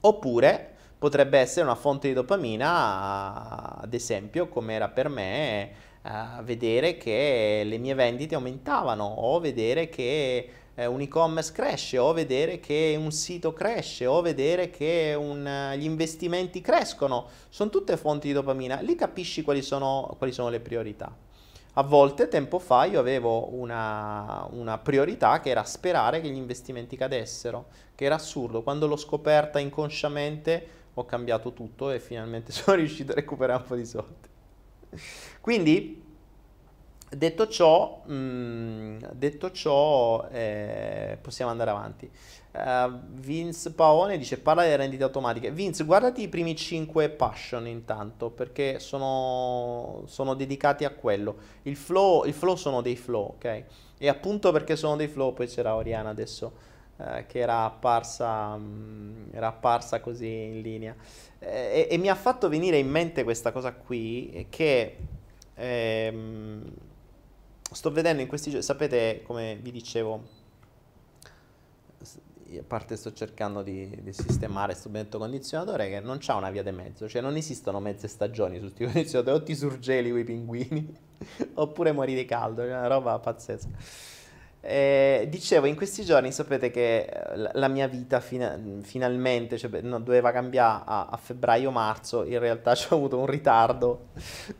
Oppure 0.00 0.74
potrebbe 0.98 1.38
essere 1.38 1.64
una 1.64 1.74
fonte 1.74 2.08
di 2.08 2.12
dopamina, 2.12 3.78
ad 3.80 3.94
esempio, 3.94 4.48
come 4.48 4.74
era 4.74 4.88
per 4.88 5.08
me 5.08 5.70
uh, 6.02 6.42
vedere 6.42 6.96
che 6.96 7.62
le 7.64 7.78
mie 7.78 7.94
vendite 7.94 8.34
aumentavano 8.34 9.04
o 9.04 9.40
vedere 9.40 9.88
che 9.88 10.48
eh, 10.74 10.86
un 10.86 11.00
e-commerce 11.00 11.52
cresce 11.52 11.98
o 11.98 12.12
vedere 12.12 12.60
che 12.60 12.94
un 12.98 13.10
sito 13.10 13.52
cresce 13.52 14.06
o 14.06 14.20
vedere 14.20 14.70
che 14.70 15.14
un, 15.18 15.74
gli 15.76 15.84
investimenti 15.84 16.60
crescono. 16.60 17.28
Sono 17.48 17.70
tutte 17.70 17.96
fonti 17.96 18.28
di 18.28 18.32
dopamina. 18.32 18.80
Lì 18.80 18.94
capisci 18.94 19.42
quali 19.42 19.62
sono, 19.62 20.14
quali 20.18 20.32
sono 20.32 20.48
le 20.48 20.60
priorità. 20.60 21.14
A 21.74 21.82
volte, 21.82 22.28
tempo 22.28 22.58
fa, 22.58 22.84
io 22.84 23.00
avevo 23.00 23.54
una, 23.54 24.46
una, 24.50 24.76
priorità 24.76 25.40
che 25.40 25.48
era 25.48 25.64
sperare 25.64 26.20
che 26.20 26.28
gli 26.28 26.36
investimenti 26.36 26.96
cadessero, 26.96 27.68
che 27.94 28.04
era 28.04 28.16
assurdo. 28.16 28.62
Quando 28.62 28.86
l'ho 28.86 28.96
scoperta 28.96 29.58
inconsciamente 29.58 30.80
ho 30.94 31.06
cambiato 31.06 31.54
tutto 31.54 31.90
e 31.90 31.98
finalmente 31.98 32.52
sono 32.52 32.76
riuscito 32.76 33.12
a 33.12 33.14
recuperare 33.14 33.62
un 33.62 33.68
po' 33.68 33.76
di 33.76 33.86
soldi. 33.86 34.31
Quindi, 35.40 36.02
detto 37.08 37.48
ciò, 37.48 38.02
mh, 38.04 38.14
mm, 38.14 38.98
detto 39.12 39.50
ciò 39.50 40.26
eh, 40.30 41.18
possiamo 41.20 41.50
andare 41.50 41.70
avanti. 41.70 42.10
Uh, 42.52 42.98
Vince 43.14 43.72
Paone 43.72 44.18
dice 44.18 44.38
parla 44.38 44.62
delle 44.62 44.76
rendite 44.76 45.02
automatiche. 45.02 45.50
Vince, 45.50 45.84
guardati 45.84 46.22
i 46.22 46.28
primi 46.28 46.54
5 46.54 47.08
passion 47.10 47.66
intanto, 47.66 48.30
perché 48.30 48.78
sono, 48.78 50.02
sono 50.06 50.34
dedicati 50.34 50.84
a 50.84 50.90
quello. 50.90 51.36
Il 51.62 51.76
flow, 51.76 52.24
il 52.24 52.34
flow 52.34 52.54
sono 52.56 52.82
dei 52.82 52.96
flow, 52.96 53.34
ok? 53.36 53.64
E 53.98 54.08
appunto 54.08 54.52
perché 54.52 54.76
sono 54.76 54.96
dei 54.96 55.08
flow, 55.08 55.32
poi 55.32 55.46
c'era 55.46 55.74
Oriana 55.74 56.10
adesso 56.10 56.70
eh, 57.04 57.26
che 57.26 57.38
era 57.38 57.64
apparsa, 57.64 58.56
mh, 58.56 58.62
mm, 58.62 59.28
era 59.32 59.48
apparsa 59.48 60.00
così 60.00 60.26
in 60.26 60.60
linea. 60.60 60.94
E, 61.38 61.88
e 61.90 61.96
mi 61.98 62.08
ha 62.08 62.14
fatto 62.14 62.48
venire 62.48 62.78
in 62.78 62.88
mente 62.88 63.24
questa 63.24 63.52
cosa 63.52 63.72
qui, 63.72 64.46
che 64.48 64.96
Ehm, 65.54 66.64
sto 67.70 67.90
vedendo 67.90 68.22
in 68.22 68.28
questi 68.28 68.50
giorni, 68.50 68.64
sapete 68.64 69.22
come 69.24 69.58
vi 69.60 69.70
dicevo, 69.70 70.40
a 72.58 72.64
parte 72.66 72.96
sto 72.96 73.12
cercando 73.12 73.62
di, 73.62 73.88
di 74.02 74.12
sistemare 74.12 74.72
questo 74.72 74.90
benedetto 74.90 75.18
condizionatore 75.18 75.88
che 75.88 76.00
non 76.00 76.18
c'ha 76.20 76.34
una 76.34 76.50
via 76.50 76.62
di 76.62 76.70
mezzo, 76.70 77.08
cioè 77.08 77.22
non 77.22 77.36
esistono 77.36 77.80
mezze 77.80 78.08
stagioni 78.08 78.56
su 78.56 78.72
questi 78.72 78.84
condizionatori, 78.92 79.36
o 79.36 79.42
ti 79.42 79.54
surgeli 79.54 80.10
quei 80.10 80.24
pinguini, 80.24 80.94
oppure 81.54 81.92
muori 81.92 82.14
di 82.14 82.24
caldo, 82.24 82.62
è 82.62 82.66
una 82.66 82.88
roba 82.88 83.18
pazzesca. 83.18 84.10
Eh, 84.64 85.26
dicevo, 85.28 85.66
in 85.66 85.74
questi 85.74 86.04
giorni 86.04 86.30
sapete 86.30 86.70
che 86.70 87.00
eh, 87.00 87.50
la 87.54 87.66
mia 87.66 87.88
vita 87.88 88.20
fina- 88.20 88.56
finalmente 88.82 89.58
cioè, 89.58 89.80
no, 89.80 89.98
doveva 89.98 90.30
cambiare 90.30 90.84
a, 90.86 91.06
a 91.06 91.16
febbraio-marzo, 91.16 92.24
in 92.24 92.38
realtà 92.38 92.70
ho 92.90 92.94
avuto 92.94 93.18
un 93.18 93.26
ritardo 93.26 94.10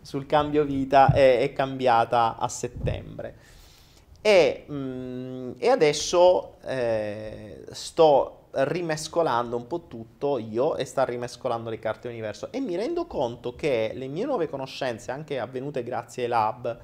sul 0.00 0.26
cambio 0.26 0.64
vita 0.64 1.12
e 1.12 1.38
è 1.38 1.52
cambiata 1.52 2.36
a 2.36 2.48
settembre. 2.48 3.36
E, 4.20 4.64
mh, 4.66 4.74
mm, 4.74 5.52
e 5.58 5.68
adesso 5.68 6.56
eh, 6.64 7.64
sto 7.70 8.46
rimescolando 8.50 9.56
un 9.56 9.68
po' 9.68 9.86
tutto 9.86 10.38
io 10.38 10.76
e 10.76 10.84
sta 10.84 11.04
rimescolando 11.04 11.70
le 11.70 11.78
carte 11.78 12.08
universo 12.08 12.50
e 12.50 12.60
mi 12.60 12.74
rendo 12.74 13.06
conto 13.06 13.54
che 13.54 13.92
le 13.94 14.08
mie 14.08 14.24
nuove 14.24 14.48
conoscenze, 14.48 15.12
anche 15.12 15.38
avvenute 15.38 15.84
grazie 15.84 16.24
ai 16.24 16.28
lab, 16.28 16.78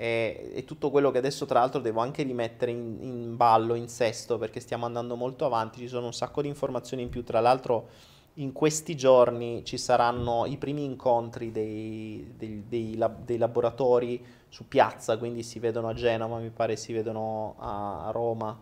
e, 0.00 0.52
e, 0.54 0.64
tutto 0.64 0.90
quello 0.90 1.10
che 1.10 1.18
adesso 1.18 1.44
tra 1.44 1.58
l'altro 1.58 1.78
devo 1.78 2.00
anche 2.00 2.22
rimettere 2.22 2.70
in, 2.70 2.96
in, 3.02 3.36
ballo, 3.36 3.74
in 3.74 3.86
sesto, 3.86 4.38
perché 4.38 4.58
stiamo 4.58 4.86
andando 4.86 5.14
molto 5.14 5.44
avanti, 5.44 5.78
ci 5.78 5.88
sono 5.88 6.06
un 6.06 6.14
sacco 6.14 6.40
di 6.40 6.48
informazioni 6.48 7.02
in 7.02 7.10
più, 7.10 7.22
tra 7.22 7.38
l'altro 7.40 7.88
in 8.34 8.52
questi 8.52 8.96
giorni 8.96 9.62
ci 9.62 9.76
saranno 9.76 10.46
i 10.46 10.56
primi 10.56 10.84
incontri 10.84 11.52
dei, 11.52 12.32
dei, 12.34 12.64
dei, 12.66 12.96
lab, 12.96 13.24
dei 13.26 13.36
laboratori 13.36 14.24
su 14.48 14.66
piazza, 14.68 15.18
quindi 15.18 15.42
si 15.42 15.58
vedono 15.58 15.88
a 15.88 15.92
Genova, 15.92 16.38
mi 16.38 16.48
pare 16.48 16.76
si 16.76 16.94
vedono 16.94 17.56
a, 17.58 18.08
Roma, 18.10 18.58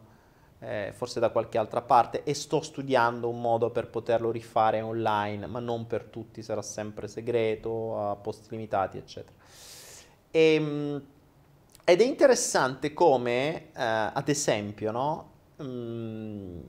eh, 0.59 0.91
forse 0.93 1.21
da 1.21 1.31
qualche 1.31 1.57
altra 1.57 1.83
parte, 1.83 2.25
e 2.25 2.35
sto 2.35 2.61
studiando 2.61 3.29
un 3.29 3.41
modo 3.41 3.71
per 3.71 3.87
poterlo 3.87 4.33
rifare 4.33 4.81
online, 4.81 5.47
ma 5.47 5.61
non 5.61 5.87
per 5.87 6.03
tutti, 6.03 6.43
sarà 6.43 6.63
sempre 6.63 7.07
segreto, 7.07 8.11
a 8.11 8.17
posti 8.17 8.49
limitati, 8.51 8.99
eccetera. 8.99 9.37
E, 10.33 10.55
ehm, 10.55 11.03
ed 11.89 12.03
è 12.03 12.05
interessante 12.05 12.93
come, 12.93 13.69
eh, 13.69 13.83
ad 14.13 14.29
esempio, 14.29 14.91
no? 14.91 15.31
Mm, 15.63 16.61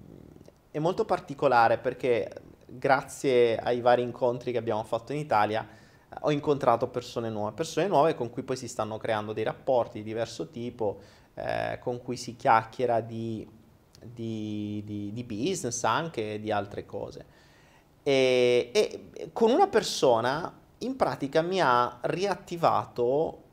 è 0.71 0.79
molto 0.79 1.03
particolare 1.03 1.77
perché 1.77 2.31
grazie 2.65 3.57
ai 3.57 3.81
vari 3.81 4.01
incontri 4.01 4.53
che 4.53 4.57
abbiamo 4.57 4.85
fatto 4.85 5.11
in 5.11 5.19
Italia 5.19 5.67
eh, 6.09 6.15
ho 6.21 6.31
incontrato 6.31 6.87
persone 6.87 7.29
nuove, 7.29 7.51
persone 7.51 7.87
nuove 7.87 8.15
con 8.15 8.29
cui 8.29 8.43
poi 8.43 8.55
si 8.55 8.69
stanno 8.69 8.95
creando 8.95 9.33
dei 9.33 9.43
rapporti 9.43 9.97
di 9.97 10.05
diverso 10.05 10.51
tipo, 10.51 11.01
eh, 11.33 11.79
con 11.81 12.01
cui 12.01 12.15
si 12.15 12.37
chiacchiera 12.37 13.01
di, 13.01 13.45
di, 14.01 14.81
di, 14.85 15.11
di 15.11 15.23
business 15.25 15.83
anche 15.83 16.35
e 16.35 16.39
di 16.39 16.49
altre 16.49 16.85
cose. 16.85 17.25
E, 18.03 18.71
e 18.73 19.29
con 19.33 19.51
una 19.51 19.67
persona 19.67 20.57
in 20.77 20.95
pratica 20.95 21.41
mi 21.41 21.59
ha 21.59 21.97
riattivato 22.03 23.47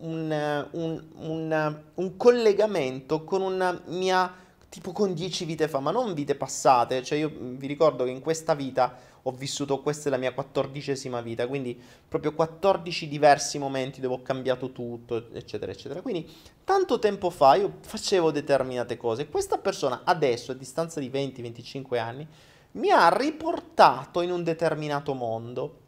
un, 0.00 0.68
un, 0.72 1.04
un, 1.16 1.82
un, 1.94 2.16
collegamento 2.16 3.24
con 3.24 3.42
una 3.42 3.80
mia 3.86 4.32
tipo 4.68 4.92
con 4.92 5.12
dieci 5.12 5.44
vite 5.44 5.68
fa, 5.68 5.80
ma 5.80 5.90
non 5.90 6.14
vite 6.14 6.34
passate, 6.34 7.02
cioè 7.02 7.18
io 7.18 7.30
vi 7.36 7.66
ricordo 7.66 8.04
che 8.04 8.10
in 8.10 8.20
questa 8.20 8.54
vita 8.54 8.96
ho 9.24 9.30
vissuto, 9.30 9.80
questa 9.80 10.08
è 10.08 10.10
la 10.10 10.16
mia 10.16 10.32
quattordicesima 10.32 11.20
vita, 11.20 11.46
quindi 11.46 11.78
proprio 12.08 12.32
14 12.32 13.06
diversi 13.06 13.58
momenti 13.58 14.00
dove 14.00 14.14
ho 14.14 14.22
cambiato 14.22 14.72
tutto, 14.72 15.28
eccetera, 15.32 15.70
eccetera. 15.70 16.00
Quindi 16.00 16.28
tanto 16.64 16.98
tempo 16.98 17.30
fa 17.30 17.54
io 17.56 17.78
facevo 17.80 18.30
determinate 18.30 18.96
cose, 18.96 19.28
questa 19.28 19.58
persona 19.58 20.02
adesso, 20.04 20.52
a 20.52 20.54
distanza 20.54 21.00
di 21.00 21.10
20-25 21.10 21.98
anni, 21.98 22.26
mi 22.72 22.90
ha 22.90 23.14
riportato 23.14 24.22
in 24.22 24.30
un 24.30 24.42
determinato 24.42 25.12
mondo. 25.14 25.78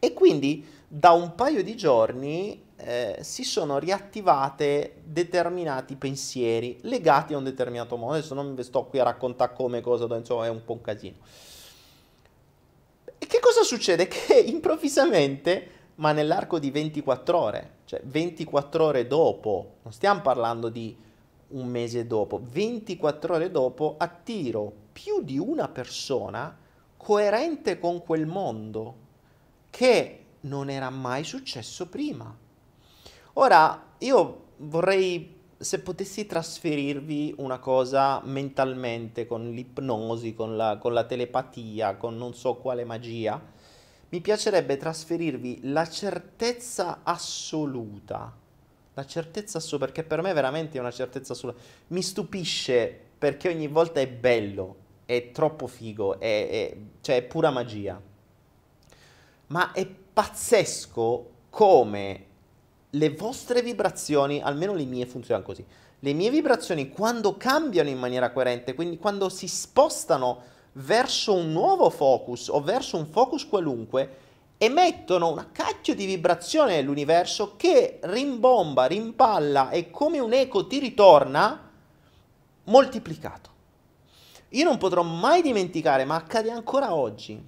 E 0.00 0.12
quindi 0.12 0.64
da 0.88 1.10
un 1.10 1.34
paio 1.34 1.62
di 1.62 1.76
giorni 1.76 2.64
eh, 2.80 3.18
si 3.22 3.42
sono 3.42 3.78
riattivate 3.78 5.00
determinati 5.04 5.96
pensieri 5.96 6.78
legati 6.82 7.34
a 7.34 7.36
un 7.36 7.44
determinato 7.44 7.96
modo. 7.96 8.14
Adesso 8.14 8.34
non 8.34 8.54
vi 8.54 8.62
sto 8.62 8.84
qui 8.84 9.00
a 9.00 9.04
raccontare 9.04 9.52
come 9.54 9.80
cosa, 9.80 10.04
insomma 10.14 10.46
è 10.46 10.48
un 10.48 10.64
po' 10.64 10.74
un 10.74 10.80
casino. 10.80 11.16
E 13.18 13.26
che 13.26 13.40
cosa 13.40 13.62
succede? 13.62 14.06
Che 14.08 14.38
improvvisamente, 14.38 15.70
ma 15.96 16.12
nell'arco 16.12 16.58
di 16.58 16.70
24 16.70 17.38
ore, 17.38 17.70
cioè 17.84 18.00
24 18.04 18.84
ore 18.84 19.06
dopo, 19.08 19.74
non 19.82 19.92
stiamo 19.92 20.20
parlando 20.20 20.68
di 20.68 20.96
un 21.48 21.66
mese 21.66 22.06
dopo, 22.06 22.40
24 22.42 23.34
ore 23.34 23.50
dopo 23.50 23.96
attiro 23.98 24.72
più 24.92 25.22
di 25.22 25.38
una 25.38 25.68
persona 25.68 26.56
coerente 26.96 27.78
con 27.78 28.02
quel 28.02 28.26
mondo 28.26 29.06
che 29.70 30.24
non 30.40 30.70
era 30.70 30.90
mai 30.90 31.24
successo 31.24 31.88
prima. 31.88 32.46
Ora, 33.40 33.94
io 33.98 34.46
vorrei, 34.56 35.36
se 35.56 35.78
potessi 35.80 36.26
trasferirvi 36.26 37.36
una 37.38 37.60
cosa 37.60 38.20
mentalmente 38.24 39.28
con 39.28 39.50
l'ipnosi, 39.50 40.34
con 40.34 40.56
la, 40.56 40.76
con 40.78 40.92
la 40.92 41.04
telepatia, 41.04 41.96
con 41.96 42.16
non 42.16 42.34
so 42.34 42.56
quale 42.56 42.84
magia, 42.84 43.40
mi 44.08 44.20
piacerebbe 44.20 44.76
trasferirvi 44.76 45.60
la 45.70 45.88
certezza 45.88 47.00
assoluta. 47.04 48.34
La 48.94 49.06
certezza 49.06 49.58
assoluta, 49.58 49.86
perché 49.86 50.02
per 50.02 50.20
me 50.20 50.32
veramente 50.32 50.78
è 50.78 50.80
una 50.80 50.90
certezza 50.90 51.34
assoluta. 51.34 51.60
Mi 51.88 52.02
stupisce 52.02 53.00
perché 53.16 53.48
ogni 53.48 53.68
volta 53.68 54.00
è 54.00 54.08
bello, 54.08 54.76
è 55.04 55.30
troppo 55.30 55.68
figo, 55.68 56.18
è, 56.18 56.48
è, 56.48 56.76
cioè 57.02 57.16
è 57.18 57.22
pura 57.22 57.50
magia 57.50 58.02
ma 59.48 59.72
è 59.72 59.86
pazzesco 59.86 61.30
come 61.50 62.27
le 62.90 63.10
vostre 63.10 63.62
vibrazioni, 63.62 64.40
almeno 64.40 64.74
le 64.74 64.84
mie 64.84 65.06
funzionano 65.06 65.46
così, 65.46 65.64
le 66.00 66.12
mie 66.12 66.30
vibrazioni 66.30 66.88
quando 66.88 67.36
cambiano 67.36 67.88
in 67.88 67.98
maniera 67.98 68.30
coerente, 68.30 68.74
quindi 68.74 68.98
quando 68.98 69.28
si 69.28 69.48
spostano 69.48 70.42
verso 70.72 71.34
un 71.34 71.52
nuovo 71.52 71.90
focus 71.90 72.48
o 72.48 72.60
verso 72.60 72.96
un 72.96 73.06
focus 73.06 73.46
qualunque, 73.46 74.26
emettono 74.58 75.30
una 75.30 75.50
cacchio 75.50 75.94
di 75.94 76.06
vibrazione 76.06 76.76
nell'universo 76.76 77.54
che 77.56 77.98
rimbomba, 78.02 78.86
rimpalla 78.86 79.70
e 79.70 79.90
come 79.90 80.18
un 80.18 80.32
eco 80.32 80.66
ti 80.66 80.78
ritorna 80.78 81.70
moltiplicato. 82.64 83.50
Io 84.50 84.64
non 84.64 84.78
potrò 84.78 85.02
mai 85.02 85.42
dimenticare, 85.42 86.04
ma 86.04 86.16
accade 86.16 86.50
ancora 86.50 86.94
oggi, 86.94 87.40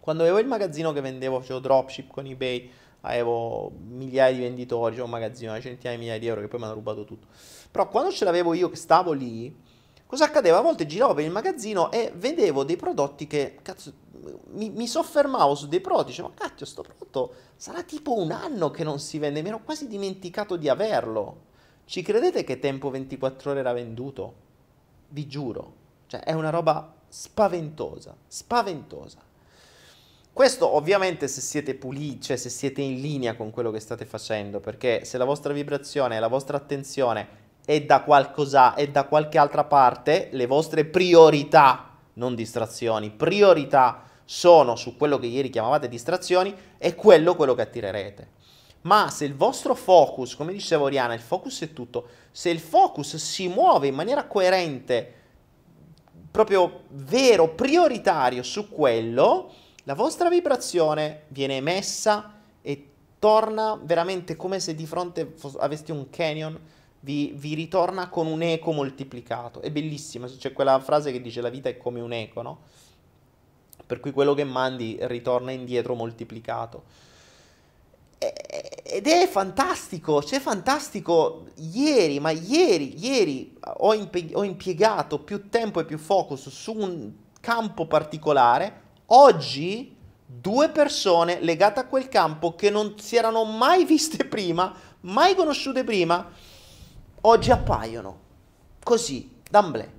quando 0.00 0.22
avevo 0.22 0.38
il 0.38 0.46
magazzino 0.46 0.92
che 0.92 1.00
vendevo, 1.00 1.40
facevo 1.40 1.58
dropship 1.58 2.10
con 2.10 2.26
eBay, 2.26 2.70
avevo 3.06 3.72
migliaia 3.88 4.34
di 4.34 4.42
venditori, 4.42 4.92
c'era 4.92 5.04
un 5.04 5.10
magazzino 5.10 5.52
da 5.52 5.60
centinaia 5.60 5.96
di 5.96 6.02
migliaia 6.02 6.20
di 6.20 6.26
euro 6.26 6.40
che 6.40 6.48
poi 6.48 6.58
mi 6.58 6.64
hanno 6.66 6.74
rubato 6.74 7.04
tutto. 7.04 7.26
Però 7.70 7.88
quando 7.88 8.10
ce 8.10 8.24
l'avevo 8.24 8.54
io 8.54 8.68
che 8.68 8.76
stavo 8.76 9.12
lì, 9.12 9.54
cosa 10.06 10.24
accadeva? 10.24 10.58
A 10.58 10.62
volte 10.62 10.86
giravo 10.86 11.14
per 11.14 11.24
il 11.24 11.30
magazzino 11.30 11.90
e 11.90 12.12
vedevo 12.14 12.64
dei 12.64 12.76
prodotti 12.76 13.26
che, 13.26 13.58
cazzo, 13.62 13.92
mi, 14.52 14.70
mi 14.70 14.86
soffermavo 14.86 15.54
su 15.54 15.68
dei 15.68 15.80
prodotti, 15.80 16.08
dicevo, 16.08 16.32
cacchio, 16.34 16.66
sto 16.66 16.82
prodotto 16.82 17.32
sarà 17.56 17.82
tipo 17.82 18.18
un 18.18 18.30
anno 18.30 18.70
che 18.70 18.84
non 18.84 18.98
si 18.98 19.18
vende, 19.18 19.42
mi 19.42 19.48
ero 19.48 19.62
quasi 19.62 19.88
dimenticato 19.88 20.56
di 20.56 20.68
averlo. 20.68 21.44
Ci 21.84 22.02
credete 22.02 22.44
che 22.44 22.58
tempo 22.58 22.90
24 22.90 23.50
ore 23.50 23.60
era 23.60 23.72
venduto? 23.72 24.34
Vi 25.08 25.26
giuro. 25.26 25.84
Cioè, 26.06 26.20
è 26.20 26.32
una 26.32 26.50
roba 26.50 26.94
spaventosa, 27.08 28.14
spaventosa. 28.26 29.18
Questo 30.36 30.76
ovviamente 30.76 31.28
se 31.28 31.40
siete 31.40 31.74
puliti, 31.74 32.20
cioè 32.20 32.36
se 32.36 32.50
siete 32.50 32.82
in 32.82 33.00
linea 33.00 33.36
con 33.36 33.50
quello 33.50 33.70
che 33.70 33.80
state 33.80 34.04
facendo, 34.04 34.60
perché 34.60 35.02
se 35.06 35.16
la 35.16 35.24
vostra 35.24 35.54
vibrazione, 35.54 36.20
la 36.20 36.28
vostra 36.28 36.58
attenzione 36.58 37.26
è 37.64 37.80
da 37.80 38.02
qualcosa, 38.02 38.74
è 38.74 38.86
da 38.88 39.04
qualche 39.04 39.38
altra 39.38 39.64
parte, 39.64 40.28
le 40.32 40.44
vostre 40.44 40.84
priorità, 40.84 41.96
non 42.12 42.34
distrazioni, 42.34 43.08
priorità 43.08 44.02
sono 44.26 44.76
su 44.76 44.98
quello 44.98 45.18
che 45.18 45.24
ieri 45.24 45.48
chiamavate 45.48 45.88
distrazioni, 45.88 46.54
è 46.76 46.94
quello 46.94 47.34
quello 47.34 47.54
che 47.54 47.62
attirerete. 47.62 48.28
Ma 48.82 49.08
se 49.08 49.24
il 49.24 49.34
vostro 49.34 49.74
focus, 49.74 50.36
come 50.36 50.52
diceva 50.52 50.82
Oriana, 50.82 51.14
il 51.14 51.20
focus 51.20 51.62
è 51.62 51.72
tutto, 51.72 52.08
se 52.30 52.50
il 52.50 52.60
focus 52.60 53.16
si 53.16 53.48
muove 53.48 53.86
in 53.86 53.94
maniera 53.94 54.26
coerente, 54.26 55.14
proprio 56.30 56.82
vero, 56.90 57.54
prioritario 57.54 58.42
su 58.42 58.68
quello, 58.68 59.64
la 59.86 59.94
vostra 59.94 60.28
vibrazione 60.28 61.22
viene 61.28 61.58
emessa 61.58 62.34
e 62.60 62.88
torna 63.20 63.78
veramente 63.80 64.34
come 64.34 64.58
se 64.58 64.74
di 64.74 64.84
fronte 64.84 65.34
aveste 65.60 65.92
un 65.92 66.10
canyon, 66.10 66.58
vi, 67.00 67.32
vi, 67.36 67.54
ritorna 67.54 68.08
con 68.08 68.26
un 68.26 68.42
eco 68.42 68.72
moltiplicato. 68.72 69.60
È 69.60 69.70
bellissimo, 69.70 70.26
c'è 70.26 70.52
quella 70.52 70.80
frase 70.80 71.12
che 71.12 71.22
dice 71.22 71.40
la 71.40 71.50
vita 71.50 71.68
è 71.68 71.76
come 71.76 72.00
un 72.00 72.12
eco, 72.12 72.42
no? 72.42 72.58
Per 73.86 74.00
cui 74.00 74.10
quello 74.10 74.34
che 74.34 74.42
mandi 74.42 74.98
ritorna 75.02 75.52
indietro 75.52 75.94
moltiplicato. 75.94 76.82
Ed 78.18 79.06
è 79.06 79.28
fantastico, 79.28 80.20
cioè 80.20 80.40
fantastico. 80.40 81.46
Ieri, 81.58 82.18
ma 82.18 82.32
ieri, 82.32 82.98
ieri 82.98 83.56
ho, 83.60 83.94
impie- 83.94 84.34
ho 84.34 84.42
impiegato 84.42 85.20
più 85.20 85.48
tempo 85.48 85.78
e 85.78 85.84
più 85.84 85.96
focus 85.98 86.48
su 86.48 86.72
un 86.72 87.12
campo 87.40 87.86
particolare 87.86 88.82
Oggi 89.06 89.94
due 90.26 90.68
persone 90.70 91.40
legate 91.40 91.78
a 91.78 91.86
quel 91.86 92.08
campo 92.08 92.56
che 92.56 92.70
non 92.70 92.98
si 92.98 93.16
erano 93.16 93.44
mai 93.44 93.84
viste 93.84 94.24
prima, 94.26 94.74
mai 95.00 95.34
conosciute 95.36 95.84
prima, 95.84 96.28
oggi 97.22 97.50
appaiono 97.50 98.24
così, 98.82 99.30
d'amblè. 99.48 99.94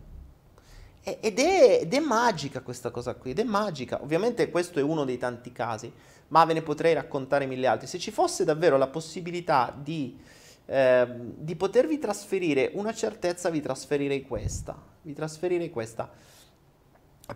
Ed 1.04 1.40
è, 1.40 1.80
ed 1.84 1.94
è, 1.94 2.00
magica 2.00 2.60
questa 2.60 2.92
cosa 2.92 3.14
qui, 3.16 3.32
ed 3.32 3.40
è 3.40 3.44
magica. 3.44 4.02
Ovviamente 4.02 4.50
questo 4.50 4.80
è 4.80 4.82
uno 4.82 5.06
dei 5.06 5.18
tanti 5.18 5.54
casi, 5.54 5.90
ma 6.30 6.44
ve 6.44 6.54
ne 6.54 6.62
potrei 6.62 6.94
raccontare 6.94 7.46
mille 7.46 7.68
altri. 7.68 7.88
Se 7.88 7.98
ci 7.98 8.12
fosse 8.12 8.44
davvero 8.44 8.76
la 8.76 8.88
possibilità 8.88 9.74
di, 9.74 10.20
eh, 10.66 11.08
di 11.38 11.56
potervi 11.56 11.98
trasferire 11.98 12.72
una 12.74 12.94
certezza, 12.94 13.50
vi 13.50 13.62
trasferirei 13.62 14.22
questa. 14.24 14.78
Vi 15.02 15.14
trasferirei 15.14 15.70
questa. 15.70 16.12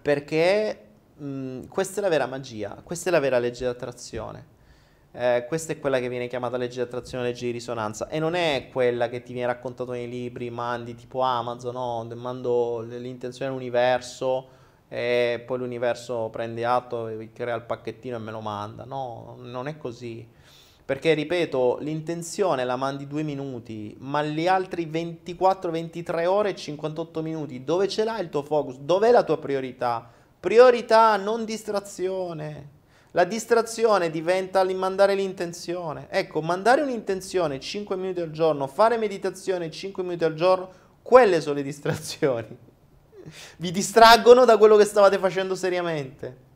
Perché 0.01 0.90
mh, 1.21 1.67
questa 1.67 1.99
è 1.99 2.03
la 2.03 2.09
vera 2.09 2.25
magia, 2.25 2.81
questa 2.83 3.09
è 3.09 3.11
la 3.11 3.19
vera 3.19 3.39
legge 3.39 3.65
di 3.65 3.69
attrazione. 3.69 4.59
Eh, 5.13 5.45
questa 5.47 5.73
è 5.73 5.79
quella 5.79 5.99
che 5.99 6.07
viene 6.07 6.27
chiamata 6.27 6.57
legge 6.57 6.75
di 6.75 6.81
attrazione, 6.81 7.25
legge 7.25 7.45
di 7.45 7.51
risonanza, 7.51 8.07
e 8.07 8.19
non 8.19 8.33
è 8.33 8.69
quella 8.71 9.09
che 9.09 9.23
ti 9.23 9.33
viene 9.33 9.47
raccontato 9.47 9.91
nei 9.91 10.09
libri, 10.09 10.49
mandi 10.49 10.95
tipo 10.95 11.21
Amazon, 11.21 11.73
no, 11.73 12.07
mando 12.15 12.79
l'intenzione 12.81 13.51
all'universo 13.51 14.59
e 14.87 15.43
poi 15.45 15.57
l'universo 15.57 16.29
prende 16.31 16.65
atto, 16.65 17.09
crea 17.33 17.55
il 17.55 17.63
pacchettino 17.63 18.15
e 18.15 18.19
me 18.19 18.31
lo 18.31 18.41
manda. 18.41 18.83
No, 18.85 19.37
non 19.39 19.67
è 19.67 19.77
così. 19.77 20.27
Perché, 20.83 21.13
ripeto, 21.13 21.77
l'intenzione 21.79 22.65
la 22.65 22.75
mandi 22.75 23.07
due 23.07 23.23
minuti, 23.23 23.95
ma 23.99 24.23
gli 24.23 24.47
altri 24.47 24.85
24, 24.85 25.71
23 25.71 26.25
ore 26.25 26.49
e 26.49 26.55
58 26.55 27.21
minuti, 27.21 27.63
dove 27.63 27.87
ce 27.87 28.03
l'hai 28.03 28.21
il 28.21 28.29
tuo 28.29 28.43
focus? 28.43 28.77
Dov'è 28.79 29.11
la 29.11 29.23
tua 29.23 29.37
priorità? 29.37 30.11
Priorità, 30.41 31.17
non 31.17 31.45
distrazione. 31.45 32.69
La 33.11 33.25
distrazione 33.25 34.09
diventa 34.09 34.61
il 34.61 34.75
mandare 34.75 35.13
l'intenzione. 35.13 36.07
Ecco, 36.09 36.41
mandare 36.41 36.81
un'intenzione 36.81 37.59
5 37.59 37.95
minuti 37.95 38.21
al 38.21 38.31
giorno, 38.31 38.65
fare 38.65 38.97
meditazione 38.97 39.69
5 39.69 40.01
minuti 40.01 40.23
al 40.23 40.33
giorno, 40.33 40.71
quelle 41.03 41.41
sono 41.41 41.57
le 41.57 41.61
distrazioni. 41.61 42.57
Vi 43.57 43.69
distraggono 43.69 44.43
da 44.43 44.57
quello 44.57 44.77
che 44.77 44.85
stavate 44.85 45.19
facendo 45.19 45.53
seriamente. 45.53 46.49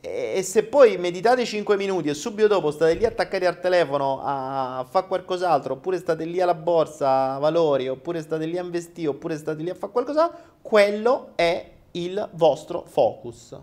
E, 0.00 0.42
se 0.42 0.64
poi 0.64 0.98
meditate 0.98 1.44
5 1.44 1.76
minuti 1.76 2.08
e 2.08 2.14
subito 2.14 2.48
dopo 2.48 2.72
state 2.72 2.94
lì 2.94 3.04
attaccati 3.04 3.44
al 3.44 3.60
telefono 3.60 4.20
a 4.24 4.84
fare 4.90 5.06
qualcos'altro, 5.06 5.74
oppure 5.74 5.98
state 5.98 6.24
lì 6.24 6.40
alla 6.40 6.54
borsa 6.54 7.34
a 7.34 7.38
valori, 7.38 7.88
oppure 7.88 8.20
state 8.20 8.46
lì 8.46 8.58
a 8.58 8.64
investire, 8.64 9.06
oppure 9.06 9.36
state 9.36 9.62
lì 9.62 9.70
a 9.70 9.76
fare 9.76 9.92
qualcos'altro, 9.92 10.38
quello 10.60 11.30
è 11.36 11.76
il 12.02 12.28
vostro 12.32 12.84
focus. 12.86 13.58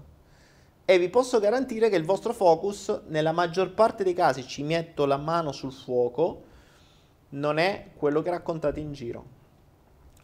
E 0.85 0.99
vi 0.99 1.09
posso 1.09 1.39
garantire 1.39 1.89
che 1.89 1.95
il 1.95 2.05
vostro 2.05 2.33
focus, 2.33 3.01
nella 3.07 3.31
maggior 3.31 3.73
parte 3.73 4.03
dei 4.03 4.13
casi, 4.13 4.47
ci 4.47 4.63
metto 4.63 5.05
la 5.05 5.17
mano 5.17 5.51
sul 5.51 5.71
fuoco, 5.71 6.43
non 7.29 7.57
è 7.57 7.89
quello 7.95 8.21
che 8.21 8.29
raccontate 8.29 8.79
in 8.79 8.93
giro. 8.93 9.25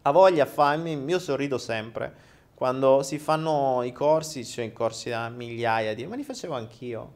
A 0.04 0.12
voglia 0.12 0.46
fammi, 0.46 1.04
io 1.08 1.20
sorrido 1.20 1.58
sempre 1.58 2.30
quando 2.62 3.02
si 3.02 3.18
fanno 3.18 3.82
i 3.82 3.92
corsi, 3.92 4.46
cioè 4.46 4.66
i 4.66 4.72
corsi 4.72 5.10
da 5.10 5.30
migliaia 5.30 5.96
di... 5.96 6.06
ma 6.06 6.16
li 6.16 6.24
facevo 6.24 6.54
anch'io. 6.54 7.14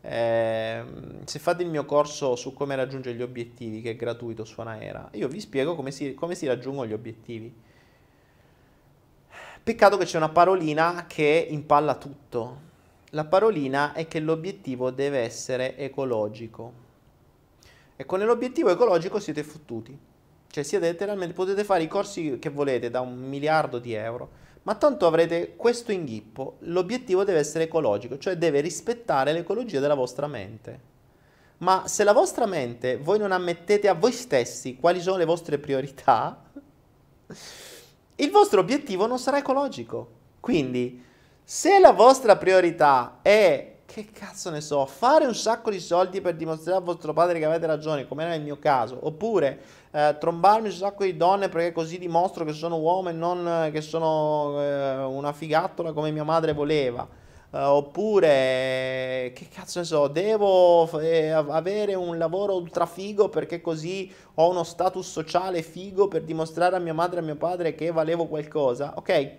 Eh, 0.00 0.84
se 1.24 1.38
fate 1.38 1.62
il 1.62 1.68
mio 1.68 1.84
corso 1.84 2.34
su 2.34 2.52
come 2.52 2.74
raggiungere 2.74 3.14
gli 3.14 3.22
obiettivi, 3.22 3.80
che 3.80 3.90
è 3.90 3.94
gratuito 3.96 4.44
su 4.44 4.60
Anaera, 4.60 5.08
io 5.12 5.28
vi 5.28 5.38
spiego 5.38 5.76
come 5.76 5.92
si, 5.92 6.14
come 6.14 6.34
si 6.34 6.48
raggiungono 6.48 6.88
gli 6.88 6.92
obiettivi. 6.92 7.54
Peccato 9.62 9.96
che 9.96 10.04
c'è 10.04 10.16
una 10.16 10.28
parolina 10.28 11.06
che 11.06 11.46
impalla 11.50 11.94
tutto. 11.94 12.70
La 13.10 13.24
parolina 13.24 13.92
è 13.92 14.08
che 14.08 14.20
l'obiettivo 14.20 14.90
deve 14.90 15.18
essere 15.20 15.76
ecologico. 15.76 16.72
E 17.94 18.04
con 18.04 18.18
l'obiettivo 18.20 18.70
ecologico 18.70 19.20
siete 19.20 19.42
fottuti. 19.42 19.96
Cioè 20.48 20.64
siete 20.64 20.86
letteralmente, 20.86 21.34
potete 21.34 21.64
fare 21.64 21.82
i 21.82 21.88
corsi 21.88 22.38
che 22.38 22.50
volete 22.50 22.90
da 22.90 23.00
un 23.00 23.16
miliardo 23.16 23.78
di 23.78 23.92
euro 23.92 24.42
ma 24.64 24.74
tanto 24.76 25.06
avrete 25.06 25.54
questo 25.56 25.92
inghippo. 25.92 26.56
L'obiettivo 26.60 27.24
deve 27.24 27.40
essere 27.40 27.64
ecologico, 27.64 28.18
cioè 28.18 28.36
deve 28.36 28.60
rispettare 28.60 29.32
l'ecologia 29.32 29.80
della 29.80 29.94
vostra 29.94 30.26
mente. 30.26 30.90
Ma 31.58 31.86
se 31.86 32.04
la 32.04 32.12
vostra 32.12 32.46
mente, 32.46 32.96
voi 32.96 33.18
non 33.18 33.32
ammettete 33.32 33.88
a 33.88 33.94
voi 33.94 34.12
stessi 34.12 34.76
quali 34.76 35.00
sono 35.00 35.16
le 35.16 35.24
vostre 35.24 35.58
priorità, 35.58 36.50
il 38.16 38.30
vostro 38.30 38.60
obiettivo 38.60 39.06
non 39.06 39.18
sarà 39.18 39.38
ecologico. 39.38 40.20
Quindi, 40.40 41.02
se 41.42 41.78
la 41.78 41.92
vostra 41.92 42.36
priorità 42.36 43.18
è 43.22 43.72
che 43.92 44.10
cazzo 44.10 44.48
ne 44.48 44.62
so, 44.62 44.86
fare 44.86 45.26
un 45.26 45.34
sacco 45.34 45.70
di 45.70 45.78
soldi 45.78 46.22
per 46.22 46.34
dimostrare 46.34 46.78
a 46.78 46.80
vostro 46.80 47.12
padre 47.12 47.38
che 47.38 47.44
avete 47.44 47.66
ragione, 47.66 48.08
come 48.08 48.24
era 48.24 48.34
il 48.34 48.42
mio 48.42 48.58
caso, 48.58 48.98
oppure 49.02 49.60
eh, 49.90 50.16
trombarmi 50.18 50.68
un 50.68 50.74
sacco 50.74 51.04
di 51.04 51.14
donne 51.16 51.50
perché 51.50 51.72
così 51.72 51.98
dimostro 51.98 52.44
che 52.44 52.54
sono 52.54 52.78
uomo 52.78 53.10
e 53.10 53.12
non 53.12 53.68
che 53.70 53.82
sono 53.82 54.58
eh, 54.62 55.04
una 55.04 55.32
figattola 55.32 55.92
come 55.92 56.10
mia 56.10 56.24
madre 56.24 56.54
voleva. 56.54 57.06
Uh, 57.52 57.58
oppure, 57.58 59.30
che 59.34 59.46
cazzo 59.52 59.80
ne 59.80 59.84
so, 59.84 60.08
devo 60.08 60.88
eh, 60.98 61.28
avere 61.28 61.94
un 61.94 62.16
lavoro 62.16 62.56
ultra 62.56 62.86
figo 62.86 63.28
perché 63.28 63.60
così 63.60 64.10
ho 64.36 64.48
uno 64.48 64.64
status 64.64 65.06
sociale 65.06 65.60
figo 65.60 66.08
per 66.08 66.22
dimostrare 66.22 66.76
a 66.76 66.78
mia 66.78 66.94
madre 66.94 67.16
e 67.16 67.20
a 67.20 67.24
mio 67.26 67.36
padre 67.36 67.74
che 67.74 67.92
valevo 67.92 68.26
qualcosa. 68.26 68.94
Ok, 68.96 69.32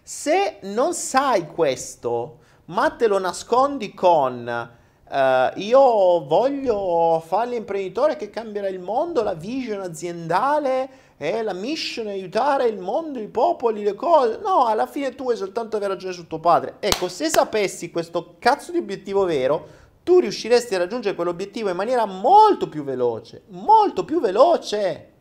se 0.00 0.58
non 0.60 0.94
sai 0.94 1.48
questo, 1.48 2.38
ma 2.66 2.90
te 2.90 3.08
lo 3.08 3.18
nascondi 3.18 3.92
con 3.94 4.70
uh, 5.10 5.58
io 5.58 6.24
voglio 6.24 7.20
fare 7.26 7.50
l'imprenditore 7.50 8.14
che 8.14 8.30
cambierà 8.30 8.68
il 8.68 8.78
mondo, 8.78 9.24
la 9.24 9.34
vision 9.34 9.80
aziendale 9.80 10.88
e 11.18 11.42
la 11.42 11.52
mission 11.52 12.06
è 12.06 12.12
aiutare 12.12 12.68
il 12.68 12.78
mondo, 12.78 13.18
i 13.18 13.28
popoli, 13.28 13.82
le 13.82 13.94
cose. 13.94 14.38
No, 14.40 14.66
alla 14.66 14.86
fine 14.86 15.14
tu 15.14 15.28
hai 15.28 15.36
soltanto 15.36 15.76
aver 15.76 15.88
ragione 15.88 16.12
su 16.14 16.26
tuo 16.26 16.38
padre. 16.38 16.76
Ecco, 16.78 17.08
se 17.08 17.28
sapessi 17.28 17.90
questo 17.90 18.36
cazzo 18.38 18.70
di 18.70 18.78
obiettivo 18.78 19.24
vero, 19.24 19.76
tu 20.04 20.20
riusciresti 20.20 20.76
a 20.76 20.78
raggiungere 20.78 21.16
quell'obiettivo 21.16 21.68
in 21.68 21.76
maniera 21.76 22.06
molto 22.06 22.68
più 22.68 22.84
veloce, 22.84 23.42
molto 23.48 24.04
più 24.04 24.20
veloce, 24.20 25.12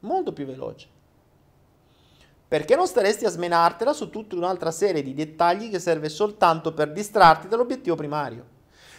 molto 0.00 0.32
più 0.32 0.46
veloce 0.46 0.96
perché 2.48 2.74
non 2.74 2.86
staresti 2.86 3.26
a 3.26 3.30
smenartela 3.30 3.92
su 3.92 4.08
tutta 4.08 4.34
un'altra 4.34 4.70
serie 4.70 5.02
di 5.02 5.12
dettagli 5.12 5.68
che 5.68 5.78
serve 5.78 6.08
soltanto 6.08 6.72
per 6.72 6.92
distrarti 6.92 7.46
dall'obiettivo 7.46 7.94
primario. 7.94 8.56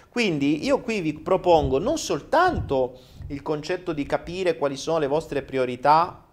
Quindi 0.10 0.64
io 0.64 0.82
qui 0.82 1.02
vi 1.02 1.14
propongo 1.14 1.80
non 1.80 1.98
soltanto 1.98 3.00
il 3.30 3.42
concetto 3.42 3.94
di 3.94 4.06
capire 4.06 4.58
quali 4.58 4.78
sono 4.78 5.00
le 5.00 5.08
vostre 5.08 5.42
priorità, 5.42 6.24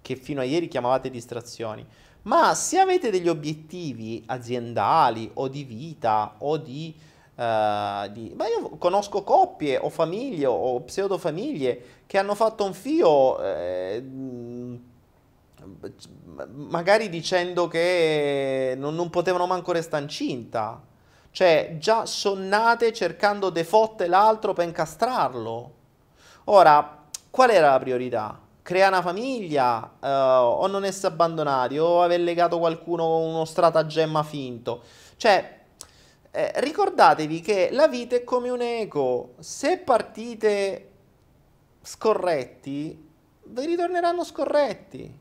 che 0.00 0.16
fino 0.16 0.40
a 0.40 0.44
ieri 0.44 0.68
chiamavate 0.68 1.10
distrazioni, 1.10 1.84
ma 2.22 2.54
se 2.54 2.78
avete 2.78 3.10
degli 3.10 3.28
obiettivi 3.28 4.22
aziendali 4.26 5.30
o 5.34 5.48
di 5.48 5.64
vita 5.64 6.34
o 6.38 6.56
di... 6.56 6.94
Uh, 7.36 8.08
di... 8.12 8.32
Ma 8.34 8.46
io 8.46 8.70
conosco 8.78 9.22
coppie 9.22 9.76
o 9.76 9.90
famiglie 9.90 10.46
o 10.46 10.80
pseudofamiglie 10.80 11.82
che 12.06 12.18
hanno 12.18 12.34
fatto 12.34 12.64
un 12.64 12.74
fio... 12.74 13.40
Eh, 13.42 14.04
magari 16.52 17.08
dicendo 17.08 17.66
che 17.66 18.74
non, 18.76 18.94
non 18.94 19.10
potevano 19.10 19.46
manco 19.46 19.72
restare 19.72 20.02
incinta. 20.02 20.80
Cioè, 21.30 21.76
già 21.78 22.06
sonnate 22.06 22.92
cercando 22.92 23.50
de 23.50 23.64
fotte 23.64 24.06
l'altro 24.06 24.52
per 24.52 24.66
incastrarlo. 24.66 25.72
Ora, 26.48 27.04
qual 27.30 27.50
era 27.50 27.70
la 27.70 27.78
priorità? 27.78 28.40
Creare 28.62 28.92
una 28.92 29.02
famiglia 29.02 29.96
uh, 30.00 30.06
o 30.06 30.66
non 30.68 30.84
essere 30.84 31.12
abbandonati 31.12 31.78
o 31.78 32.02
aver 32.02 32.20
legato 32.20 32.58
qualcuno 32.58 33.04
con 33.04 33.22
uno 33.22 33.44
stratagemma 33.44 34.22
finto. 34.22 34.82
Cioè, 35.16 35.60
eh, 36.30 36.52
ricordatevi 36.56 37.40
che 37.40 37.70
la 37.72 37.88
vita 37.88 38.14
è 38.14 38.22
come 38.22 38.50
un 38.50 38.60
eco. 38.60 39.34
Se 39.40 39.78
partite 39.78 40.90
scorretti, 41.82 43.08
vi 43.42 43.66
ritorneranno 43.66 44.22
scorretti. 44.22 45.18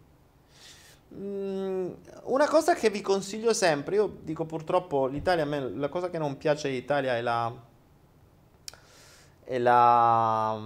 Mm, 1.16 1.92
una 2.24 2.48
cosa 2.48 2.76
che 2.76 2.90
vi 2.90 3.02
consiglio 3.02 3.54
sempre, 3.54 3.96
io 3.96 4.18
dico 4.22 4.46
purtroppo 4.46 5.08
l'Italia, 5.08 5.44
a 5.44 5.48
me 5.48 5.72
la 5.72 5.90
cosa 5.90 6.10
che 6.10 6.18
non 6.20 6.38
piace 6.38 6.68
all'Italia 6.68 7.16
è 7.16 7.22
la, 7.22 7.52
è 9.46 9.58
la, 9.58 10.60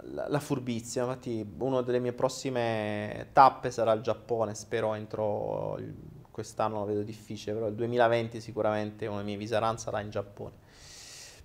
la, 0.00 0.28
la 0.28 0.40
furbizia. 0.40 1.02
Infatti, 1.02 1.46
una 1.58 1.82
delle 1.82 2.00
mie 2.00 2.12
prossime 2.12 3.28
tappe 3.32 3.70
sarà 3.70 3.92
il 3.92 4.00
Giappone. 4.00 4.54
Spero 4.54 4.94
entro 4.94 5.76
il, 5.78 5.94
quest'anno, 6.30 6.80
lo 6.80 6.86
vedo 6.86 7.02
difficile, 7.02 7.52
però 7.54 7.68
il 7.68 7.74
2020 7.74 8.40
sicuramente 8.40 9.06
una 9.06 9.22
mia 9.22 9.36
visaran 9.36 9.78
sarà 9.78 10.00
in 10.00 10.10
Giappone. 10.10 10.54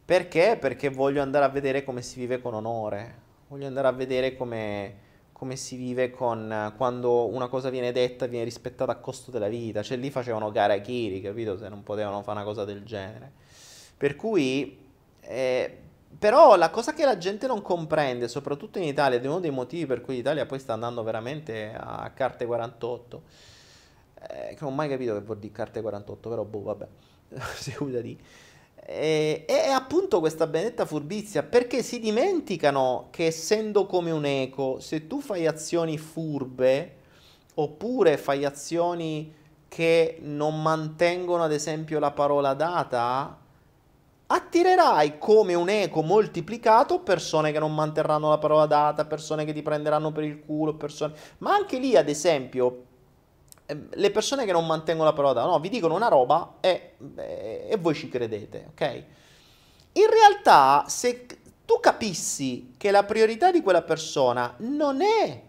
Perché? 0.04 0.58
Perché 0.60 0.90
voglio 0.90 1.22
andare 1.22 1.46
a 1.46 1.50
vedere 1.50 1.84
come 1.84 2.02
si 2.02 2.20
vive 2.20 2.42
con 2.42 2.54
onore. 2.54 3.24
Voglio 3.48 3.68
andare 3.68 3.88
a 3.88 3.92
vedere 3.92 4.36
come 4.36 5.04
come 5.36 5.58
si 5.58 5.76
vive 5.76 6.12
con 6.12 6.74
quando 6.78 7.28
una 7.28 7.50
cosa 7.50 7.70
viene 7.70 7.92
detta 7.92 8.26
viene 8.26 8.46
rispettata 8.46 8.94
a 8.94 8.96
costo 8.96 9.32
della 9.32 9.50
vita, 9.50 9.84
cioè 9.84 9.98
lì 9.98 10.10
facevano 10.10 10.50
gara 10.50 10.76
a 10.76 10.80
Kiri, 10.80 11.20
capito? 11.20 11.58
Se 11.58 11.68
non 11.68 11.84
potevano 11.84 12.22
fare 12.24 12.38
una 12.38 12.48
cosa 12.48 12.64
del 12.64 12.86
genere. 12.86 13.34
Per 13.98 14.16
cui, 14.16 14.78
eh, 15.20 15.78
però 16.18 16.56
la 16.56 16.70
cosa 16.70 16.94
che 16.94 17.06
la 17.06 17.18
gente 17.18 17.48
non 17.48 17.62
comprende, 17.62 18.28
soprattutto 18.28 18.78
in 18.78 18.86
Italia, 18.86 19.18
ed 19.18 19.26
è 19.26 19.28
uno 19.28 19.40
dei 19.40 19.52
motivi 19.52 19.86
per 19.86 20.02
cui 20.02 20.16
l'Italia 20.16 20.46
poi 20.46 20.60
sta 20.60 20.74
andando 20.74 21.04
veramente 21.04 21.74
a 21.78 22.10
carte 22.14 22.46
48, 22.46 23.24
eh, 24.22 24.48
che 24.50 24.58
non 24.60 24.72
ho 24.72 24.76
mai 24.76 24.90
capito 24.90 25.14
che 25.14 25.22
vuol 25.22 25.40
dire 25.40 25.54
carte 25.54 25.82
48, 25.82 26.30
però 26.30 26.44
boh, 26.44 26.62
vabbè, 26.62 26.88
si 27.56 27.76
usa 27.80 28.02
di. 28.02 28.18
E, 28.88 29.46
è 29.46 29.70
appunto 29.70 30.20
questa 30.20 30.46
benedetta 30.46 30.86
furbizia 30.86 31.42
perché 31.42 31.82
si 31.82 32.00
dimenticano 32.00 33.08
che 33.10 33.26
essendo 33.26 33.86
come 33.86 34.12
un 34.12 34.26
eco, 34.26 34.80
se 34.80 35.08
tu 35.08 35.22
fai 35.22 35.48
azioni 35.48 35.98
furbe 35.98 36.98
oppure 37.56 38.18
fai 38.18 38.46
azioni 38.46 39.34
che 39.68 40.20
non 40.22 40.62
mantengono 40.62 41.44
ad 41.44 41.52
esempio 41.52 42.00
la 42.00 42.12
parola 42.12 42.54
data, 42.54 43.40
attirerai 44.28 45.18
come 45.18 45.54
un 45.54 45.70
eco 45.70 46.02
moltiplicato 46.02 47.00
persone 47.00 47.52
che 47.52 47.60
non 47.60 47.74
manterranno 47.74 48.30
la 48.30 48.38
parola 48.38 48.66
data, 48.66 49.06
persone 49.06 49.46
che 49.46 49.54
ti 49.54 49.62
prenderanno 49.62 50.12
per 50.12 50.24
il 50.24 50.40
culo, 50.40 50.76
persone... 50.76 51.14
ma 51.40 51.54
anche 51.54 51.78
lì 51.78 51.96
ad 51.96 52.10
esempio 52.10 52.86
Ehm, 53.68 53.90
le 53.94 54.12
persone 54.12 54.46
che 54.46 54.52
non 54.52 54.66
mantengono 54.66 55.10
la 55.10 55.16
parola 55.16 55.34
data, 55.34 55.48
no, 55.48 55.60
vi 55.60 55.70
dicono 55.70 55.96
una 55.96 56.08
roba 56.08 56.56
e, 56.60 56.96
e, 57.16 57.78
voi 57.80 57.96
ci 57.96 58.10
credete, 58.10 58.68
ok? 58.70 59.04
In 59.94 60.10
realtà, 60.10 60.86
se 60.88 61.26
tu 61.66 61.80
capissi 61.80 62.74
che 62.78 62.92
la 62.92 63.04
priorità 63.04 63.52
di 63.52 63.62
quella 63.62 63.82
persona 63.82 64.54
non 64.60 65.02
è 65.02 65.42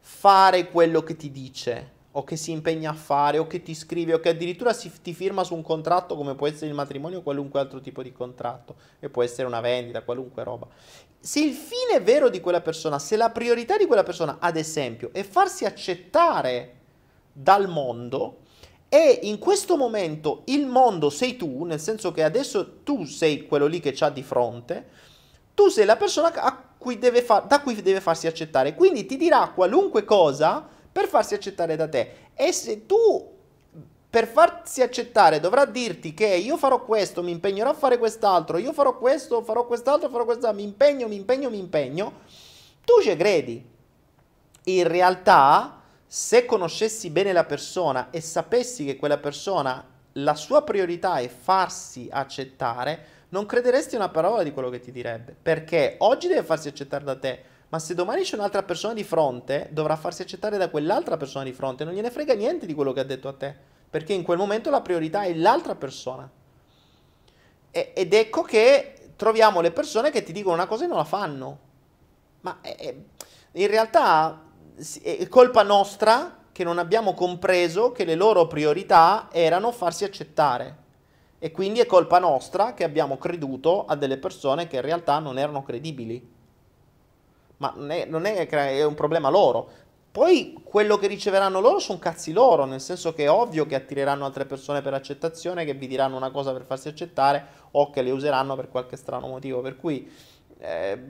fare 0.00 0.70
quello 0.70 1.02
che 1.02 1.16
ti 1.16 1.30
dice 1.30 1.90
o 2.12 2.24
che 2.24 2.36
si 2.36 2.50
impegna 2.50 2.90
a 2.90 2.94
fare, 2.94 3.38
o 3.38 3.46
che 3.46 3.62
ti 3.62 3.74
scrive, 3.74 4.14
o 4.14 4.20
che 4.20 4.30
addirittura 4.30 4.72
si, 4.72 4.90
ti 5.02 5.14
firma 5.14 5.44
su 5.44 5.54
un 5.54 5.62
contratto 5.62 6.16
come 6.16 6.34
può 6.34 6.46
essere 6.46 6.66
il 6.66 6.74
matrimonio 6.74 7.18
o 7.18 7.22
qualunque 7.22 7.60
altro 7.60 7.80
tipo 7.80 8.02
di 8.02 8.12
contratto, 8.12 8.76
e 9.00 9.08
può 9.08 9.22
essere 9.22 9.46
una 9.46 9.60
vendita, 9.60 10.02
qualunque 10.02 10.44
roba. 10.44 10.66
Se 11.18 11.40
il 11.40 11.52
fine 11.52 12.00
vero 12.00 12.28
di 12.28 12.40
quella 12.40 12.60
persona, 12.60 12.98
se 12.98 13.16
la 13.16 13.30
priorità 13.30 13.76
di 13.76 13.86
quella 13.86 14.02
persona, 14.02 14.38
ad 14.40 14.56
esempio, 14.56 15.10
è 15.12 15.22
farsi 15.22 15.64
accettare 15.64 16.74
dal 17.32 17.68
mondo, 17.68 18.38
e 18.88 19.20
in 19.22 19.38
questo 19.38 19.78
momento 19.78 20.42
il 20.46 20.66
mondo 20.66 21.08
sei 21.08 21.36
tu, 21.36 21.64
nel 21.64 21.80
senso 21.80 22.12
che 22.12 22.22
adesso 22.22 22.80
tu 22.82 23.04
sei 23.06 23.46
quello 23.46 23.66
lì 23.66 23.80
che 23.80 23.92
c'ha 23.94 24.10
di 24.10 24.22
fronte, 24.22 24.86
tu 25.54 25.68
sei 25.68 25.86
la 25.86 25.96
persona 25.96 26.30
cui 26.76 26.98
fa- 27.24 27.44
da 27.46 27.62
cui 27.62 27.80
deve 27.80 28.00
farsi 28.02 28.26
accettare. 28.26 28.74
Quindi 28.74 29.06
ti 29.06 29.16
dirà 29.16 29.50
qualunque 29.54 30.04
cosa 30.04 30.68
per 30.92 31.08
farsi 31.08 31.34
accettare 31.34 31.74
da 31.74 31.88
te. 31.88 32.12
E 32.34 32.52
se 32.52 32.86
tu 32.86 33.30
per 34.12 34.28
farsi 34.28 34.82
accettare 34.82 35.40
dovrà 35.40 35.64
dirti 35.64 36.12
che 36.12 36.26
io 36.26 36.58
farò 36.58 36.84
questo, 36.84 37.22
mi 37.22 37.30
impegnerò 37.30 37.70
a 37.70 37.74
fare 37.74 37.96
quest'altro, 37.96 38.58
io 38.58 38.74
farò 38.74 38.98
questo, 38.98 39.42
farò 39.42 39.66
quest'altro, 39.66 40.10
farò 40.10 40.26
quest'altro, 40.26 40.60
mi 40.60 40.64
impegno, 40.68 41.08
mi 41.08 41.16
impegno, 41.16 41.48
mi 41.48 41.58
impegno, 41.58 42.20
tu 42.84 43.00
ci 43.00 43.16
credi. 43.16 43.64
In 44.64 44.86
realtà, 44.86 45.80
se 46.06 46.44
conoscessi 46.44 47.08
bene 47.08 47.32
la 47.32 47.44
persona 47.44 48.10
e 48.10 48.20
sapessi 48.20 48.84
che 48.84 48.96
quella 48.96 49.16
persona, 49.16 49.82
la 50.16 50.34
sua 50.34 50.62
priorità 50.62 51.16
è 51.16 51.28
farsi 51.28 52.06
accettare, 52.10 53.06
non 53.30 53.46
crederesti 53.46 53.96
una 53.96 54.10
parola 54.10 54.42
di 54.42 54.52
quello 54.52 54.68
che 54.68 54.80
ti 54.80 54.92
direbbe. 54.92 55.34
Perché 55.40 55.94
oggi 56.00 56.28
deve 56.28 56.42
farsi 56.42 56.68
accettare 56.68 57.04
da 57.04 57.16
te, 57.18 57.42
ma 57.72 57.78
se 57.78 57.94
domani 57.94 58.22
c'è 58.22 58.36
un'altra 58.36 58.62
persona 58.64 58.92
di 58.92 59.02
fronte, 59.02 59.70
dovrà 59.72 59.96
farsi 59.96 60.20
accettare 60.20 60.58
da 60.58 60.68
quell'altra 60.68 61.16
persona 61.16 61.44
di 61.44 61.54
fronte. 61.54 61.84
Non 61.84 61.94
gliene 61.94 62.10
frega 62.10 62.34
niente 62.34 62.66
di 62.66 62.74
quello 62.74 62.92
che 62.92 63.00
ha 63.00 63.04
detto 63.04 63.28
a 63.28 63.32
te, 63.32 63.56
perché 63.88 64.12
in 64.12 64.24
quel 64.24 64.36
momento 64.36 64.68
la 64.68 64.82
priorità 64.82 65.22
è 65.22 65.32
l'altra 65.32 65.74
persona. 65.74 66.30
E, 67.70 67.92
ed 67.96 68.12
ecco 68.12 68.42
che 68.42 69.12
troviamo 69.16 69.62
le 69.62 69.72
persone 69.72 70.10
che 70.10 70.22
ti 70.22 70.32
dicono 70.32 70.54
una 70.54 70.66
cosa 70.66 70.84
e 70.84 70.86
non 70.86 70.98
la 70.98 71.04
fanno. 71.04 71.58
Ma 72.42 72.58
è, 72.60 72.76
è, 72.76 72.94
in 73.52 73.66
realtà 73.68 74.42
è 75.02 75.26
colpa 75.28 75.62
nostra 75.62 76.40
che 76.52 76.64
non 76.64 76.76
abbiamo 76.76 77.14
compreso 77.14 77.90
che 77.90 78.04
le 78.04 78.16
loro 78.16 78.48
priorità 78.48 79.30
erano 79.32 79.72
farsi 79.72 80.04
accettare. 80.04 80.76
E 81.38 81.50
quindi 81.50 81.80
è 81.80 81.86
colpa 81.86 82.18
nostra 82.18 82.74
che 82.74 82.84
abbiamo 82.84 83.16
creduto 83.16 83.86
a 83.86 83.96
delle 83.96 84.18
persone 84.18 84.66
che 84.66 84.76
in 84.76 84.82
realtà 84.82 85.20
non 85.20 85.38
erano 85.38 85.62
credibili 85.62 86.31
ma 87.62 87.72
non 87.76 87.90
è, 87.92 88.06
non 88.06 88.24
è, 88.24 88.84
un 88.84 88.94
problema 88.94 89.28
loro. 89.28 89.68
Poi 90.10 90.60
quello 90.64 90.98
che 90.98 91.06
riceveranno 91.06 91.60
loro 91.60 91.78
sono 91.78 92.00
cazzi 92.00 92.32
loro, 92.32 92.64
nel 92.64 92.80
senso 92.80 93.14
che 93.14 93.24
è 93.24 93.30
ovvio 93.30 93.66
che 93.66 93.76
attireranno 93.76 94.26
altre 94.26 94.46
persone 94.46 94.82
per 94.82 94.92
accettazione, 94.92 95.64
che 95.64 95.74
vi 95.74 95.86
diranno 95.86 96.16
una 96.16 96.32
cosa 96.32 96.52
per 96.52 96.64
farsi 96.64 96.88
accettare 96.88 97.46
o 97.70 97.90
che 97.90 98.02
le 98.02 98.10
useranno 98.10 98.56
per 98.56 98.68
qualche 98.68 98.96
strano 98.96 99.28
motivo. 99.28 99.60
Per 99.60 99.76
cui 99.76 100.10
eh, 100.58 101.00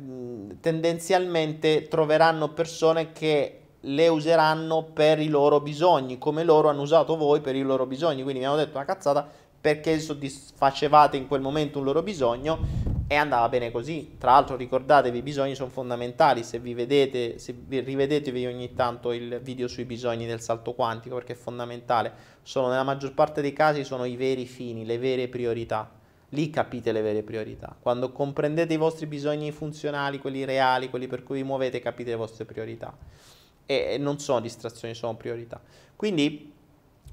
tendenzialmente 0.61 1.89
troveranno 1.89 2.51
persone 2.51 3.13
che 3.13 3.61
le 3.81 4.09
useranno 4.09 4.85
per 4.85 5.19
i 5.19 5.29
loro 5.29 5.61
bisogni, 5.61 6.19
come 6.19 6.45
loro 6.45 6.69
hanno 6.69 6.83
usato 6.83 7.17
voi 7.17 7.41
per 7.41 7.57
i 7.57 7.63
loro 7.63 7.87
bisogni. 7.87 8.23
Quindi 8.23 8.41
mi 8.41 8.47
hanno 8.47 8.57
detto 8.57 8.77
una 8.77 8.85
cazzata 8.85 9.27
perché 9.59 9.99
soddisfacevate 9.99 11.17
in 11.17 11.27
quel 11.27 11.41
momento 11.41 11.79
un 11.79 11.85
loro 11.85 12.03
bisogno 12.03 12.92
e 13.13 13.17
andava 13.17 13.47
bene 13.51 13.71
così. 13.71 14.17
Tra 14.17 14.31
l'altro 14.31 14.57
ricordatevi, 14.57 15.19
i 15.19 15.23
bisogni 15.23 15.55
sono 15.55 15.69
fondamentali, 15.69 16.43
se 16.43 16.59
vi 16.59 16.73
vedete, 16.73 17.39
se 17.39 17.55
vi 17.55 17.81
rivedetevi 17.81 18.47
ogni 18.47 18.73
tanto 18.73 19.13
il 19.13 19.39
video 19.43 19.69
sui 19.69 19.85
bisogni 19.85 20.25
del 20.25 20.41
salto 20.41 20.73
quantico 20.73 21.17
perché 21.17 21.35
è 21.35 21.37
fondamentale. 21.37 22.11
Sono 22.43 22.69
nella 22.69 22.85
maggior 22.85 23.13
parte 23.13 23.43
dei 23.43 23.53
casi 23.53 23.85
sono 23.85 24.07
i 24.07 24.17
veri 24.17 24.47
fini, 24.47 24.87
le 24.87 24.97
vere 24.97 25.29
priorità. 25.29 25.91
Lì 26.31 26.49
capite 26.49 26.91
le 26.91 27.03
vere 27.03 27.23
priorità. 27.23 27.77
Quando 27.79 28.13
comprendete 28.13 28.73
i 28.73 28.79
vostri 28.79 29.05
bisogni 29.05 29.53
funzionali, 29.53 30.19
quelli 30.19 30.47
reali, 30.47 30.89
quelli 30.89 31.07
per 31.07 31.23
cui 31.23 31.37
vi 31.37 31.45
muovete, 31.45 31.81
capite 31.81 32.11
le 32.11 32.17
vostre 32.17 32.47
priorità. 32.47 32.97
E 33.67 33.99
non 33.99 34.21
sono 34.21 34.41
distrazioni, 34.41 34.95
sono 34.95 35.17
priorità. 35.17 35.61
Quindi 35.95 36.51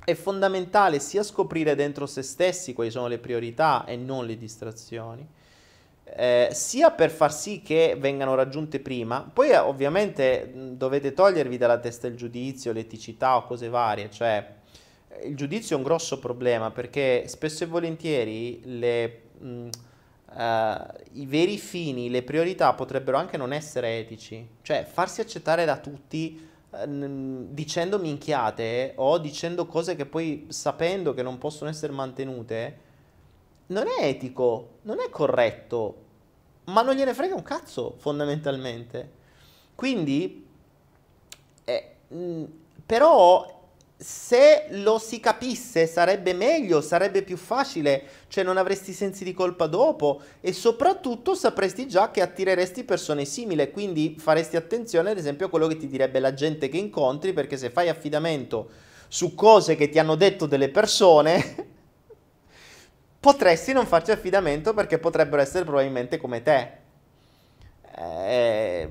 è 0.06 0.14
fondamentale 0.14 1.00
sia 1.00 1.24
scoprire 1.24 1.76
dentro 1.76 2.06
se 2.06 2.22
stessi 2.22 2.72
quali 2.72 2.90
sono 2.90 3.08
le 3.08 3.18
priorità 3.18 3.84
e 3.84 3.98
non 3.98 4.26
le 4.26 4.38
distrazioni, 4.38 5.28
eh, 6.16 6.50
sia 6.52 6.92
per 6.92 7.10
far 7.10 7.34
sì 7.34 7.62
che 7.62 7.96
vengano 7.98 8.36
raggiunte 8.36 8.80
prima, 8.80 9.30
poi 9.32 9.50
eh, 9.50 9.58
ovviamente 9.58 10.52
dovete 10.74 11.14
togliervi 11.14 11.58
dalla 11.58 11.80
testa 11.80 12.08
il 12.08 12.16
giudizio, 12.16 12.72
l'eticità 12.72 13.38
o 13.38 13.46
cose 13.46 13.70
varie, 13.70 14.10
cioè 14.10 14.58
il 15.24 15.36
giudizio 15.36 15.76
è 15.76 15.80
un 15.80 15.86
grosso 15.86 16.20
problema 16.20 16.72
perché 16.72 17.28
spesso 17.28 17.64
e 17.64 17.68
volentieri 17.68 18.62
le, 18.64 19.22
mh, 19.38 19.68
uh, 20.34 20.40
i 21.14 21.26
veri 21.26 21.58
fini, 21.58 22.10
le 22.10 22.24
priorità 22.24 22.74
potrebbero 22.74 23.18
anche 23.18 23.38
non 23.38 23.54
essere 23.54 23.98
etici, 24.00 24.48
cioè 24.62 24.86
farsi 24.90 25.22
accettare 25.22 25.66
da 25.66 25.78
tutti 25.78 26.48
dicendo 27.50 27.98
minchiate 27.98 28.94
o 28.98 29.18
dicendo 29.18 29.66
cose 29.66 29.96
che 29.96 30.06
poi 30.06 30.46
sapendo 30.50 31.16
che 31.16 31.24
non 31.24 31.40
possono 31.40 31.68
essere 31.68 31.92
mantenute, 31.92 32.78
non 33.70 33.86
è 33.88 34.06
etico, 34.06 34.80
non 34.84 35.00
è 35.00 35.10
corretto, 35.10 35.96
ma 36.66 36.82
non 36.82 36.96
gliene 36.96 37.14
frega 37.14 37.36
un 37.36 37.44
cazzo 37.44 37.96
fondamentalmente. 37.98 39.18
Quindi, 39.76 40.46
eh, 41.66 41.96
però 42.86 43.58
se 44.02 44.68
lo 44.70 44.98
si 44.98 45.20
capisse 45.20 45.86
sarebbe 45.86 46.34
meglio, 46.34 46.80
sarebbe 46.80 47.22
più 47.22 47.36
facile, 47.36 48.04
cioè 48.30 48.46
non 48.46 48.58
avresti 48.58 48.94
sensi 48.94 49.26
di 49.26 49.34
colpa 49.34 49.68
dopo 49.68 50.22
e 50.40 50.54
soprattutto 50.54 51.36
sapresti 51.36 51.86
già 51.86 52.10
che 52.10 52.22
attireresti 52.22 52.86
persone 52.86 53.26
simili, 53.26 53.70
quindi 53.72 54.16
faresti 54.18 54.56
attenzione 54.56 55.12
ad 55.12 55.18
esempio 55.18 55.48
a 55.48 55.50
quello 55.50 55.68
che 55.68 55.76
ti 55.76 55.88
direbbe 55.88 56.20
la 56.20 56.34
gente 56.34 56.70
che 56.70 56.78
incontri, 56.78 57.34
perché 57.34 57.58
se 57.58 57.70
fai 57.70 57.90
affidamento 57.90 58.70
su 59.10 59.36
cose 59.36 59.76
che 59.76 59.90
ti 59.90 60.00
hanno 60.00 60.16
detto 60.16 60.46
delle 60.46 60.70
persone, 60.70 61.68
potresti 63.20 63.74
non 63.74 63.86
farci 63.86 64.12
affidamento 64.12 64.74
perché 64.74 65.00
potrebbero 65.00 65.42
essere 65.42 65.66
probabilmente 65.66 66.18
come 66.18 66.42
te. 66.42 66.72
Eh, 67.96 68.90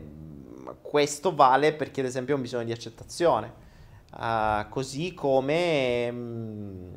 questo 0.83 1.35
vale 1.35 1.73
per 1.73 1.91
chi 1.91 2.01
ad 2.01 2.07
esempio 2.07 2.35
ha 2.35 2.37
un 2.37 2.43
bisogno 2.43 2.65
di 2.65 2.73
accettazione 2.73 3.67
Uh, 4.11 4.67
così 4.71 5.13
come, 5.13 6.11
mh, 6.11 6.17
mm, 6.17 6.93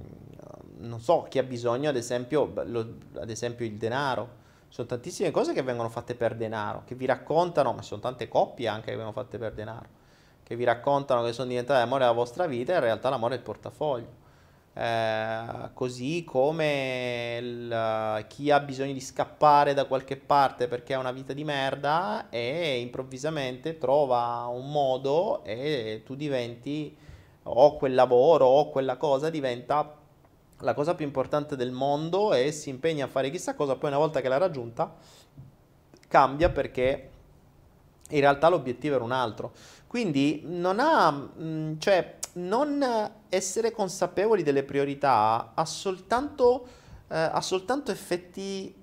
non 0.78 1.00
so, 1.02 1.26
chi 1.30 1.40
ha 1.40 1.44
bisogno, 1.44 1.90
ad 1.90 1.98
esempio, 1.98 2.52
lo, 2.66 2.98
ad 3.16 3.30
esempio 3.30 3.66
il 3.66 3.76
denaro. 3.76 4.40
Sono 4.70 4.88
tantissime 4.88 5.32
cose 5.32 5.52
che 5.54 5.62
vengono 5.62 5.90
fatte 5.90 6.16
per 6.16 6.36
denaro, 6.36 6.84
che 6.86 6.96
vi 6.96 7.06
raccontano, 7.06 7.74
ma 7.74 7.82
sono 7.82 8.00
tante 8.00 8.30
coppie 8.30 8.70
anche 8.70 8.86
che 8.86 8.92
vengono 8.92 9.12
fatte 9.12 9.38
per 9.38 9.52
denaro, 9.52 9.88
che 10.44 10.56
vi 10.56 10.64
raccontano 10.64 11.24
che 11.24 11.34
sono 11.34 11.50
diventate 11.50 11.80
l'amore 11.80 12.04
della 12.04 12.16
vostra 12.16 12.48
vita 12.48 12.72
e 12.72 12.76
in 12.76 12.82
realtà 12.82 13.10
l'amore 13.10 13.36
è 13.36 13.38
il 13.38 13.44
portafoglio. 13.44 14.21
Eh, 14.74 15.70
così 15.74 16.24
come 16.24 17.38
il, 17.42 18.26
chi 18.30 18.52
ha 18.52 18.60
bisogno 18.62 18.94
di 18.94 19.02
scappare 19.02 19.74
da 19.74 19.84
qualche 19.84 20.16
parte 20.16 20.70
perché 20.70 20.94
ha 20.94 21.00
una 21.00 21.12
vita 21.12 21.34
di 21.34 21.44
merda 21.44 22.30
e 22.30 22.80
improvvisamente 22.80 23.78
trova 23.78 24.46
un 24.50 24.72
modo 24.72 25.44
e 25.44 26.04
tu 26.06 26.16
diventi 26.16 26.96
o 27.44 27.76
quel 27.76 27.94
lavoro 27.94 28.46
o 28.46 28.70
quella 28.70 28.96
cosa 28.96 29.30
diventa 29.30 29.98
la 30.60 30.74
cosa 30.74 30.96
più 30.96 31.06
importante 31.06 31.58
del 31.58 31.72
mondo 31.72 32.34
e 32.34 32.52
si 32.54 32.70
impegna 32.70 33.06
a 33.06 33.08
fare 33.10 33.30
chissà 33.30 33.56
cosa, 33.56 33.76
poi 33.76 33.90
una 33.90 34.00
volta 34.00 34.22
che 34.22 34.30
l'ha 34.30 34.38
raggiunta 34.38 34.96
cambia 36.08 36.50
perché 36.50 37.10
in 38.10 38.20
realtà 38.20 38.50
l'obiettivo 38.50 38.96
era 38.96 39.04
un 39.04 39.12
altro. 39.12 39.54
Quindi 39.88 40.44
non 40.46 40.80
ha, 40.80 41.12
mm, 41.12 41.78
cioè, 41.80 42.18
non 42.34 43.12
essere 43.30 43.72
consapevoli 43.72 44.44
delle 44.44 44.64
priorità 44.64 45.52
ha 45.54 45.66
soltanto, 45.66 46.68
eh, 47.08 47.18
ha 47.18 47.42
soltanto 47.42 47.92
effetti, 47.92 48.74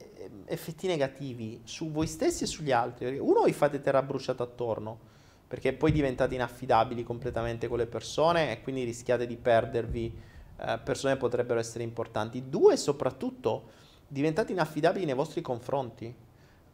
effetti, 0.47 0.87
negativi 0.87 1.61
su 1.65 1.91
voi 1.91 2.07
stessi 2.07 2.45
e 2.45 2.47
sugli 2.47 2.73
altri. 2.73 3.19
Uno, 3.19 3.43
vi 3.45 3.53
fate 3.53 3.81
terra 3.81 4.03
bruciata 4.03 4.43
attorno, 4.43 4.99
perché 5.47 5.73
poi 5.73 5.93
diventate 5.93 6.35
inaffidabili 6.35 7.03
completamente 7.03 7.69
con 7.69 7.79
le 7.79 7.87
persone 7.87 8.53
e 8.53 8.63
quindi 8.63 8.85
rischiate 8.85 9.27
di 9.27 9.37
perdervi 9.37 10.21
eh, 10.61 10.79
persone 10.83 11.15
che 11.15 11.19
potrebbero 11.19 11.61
essere 11.61 11.85
importanti. 11.85 12.49
Due, 12.49 12.77
soprattutto, 12.77 13.71
diventate 14.07 14.53
inaffidabili 14.53 15.05
nei 15.05 15.15
vostri 15.15 15.41
confronti, 15.41 16.15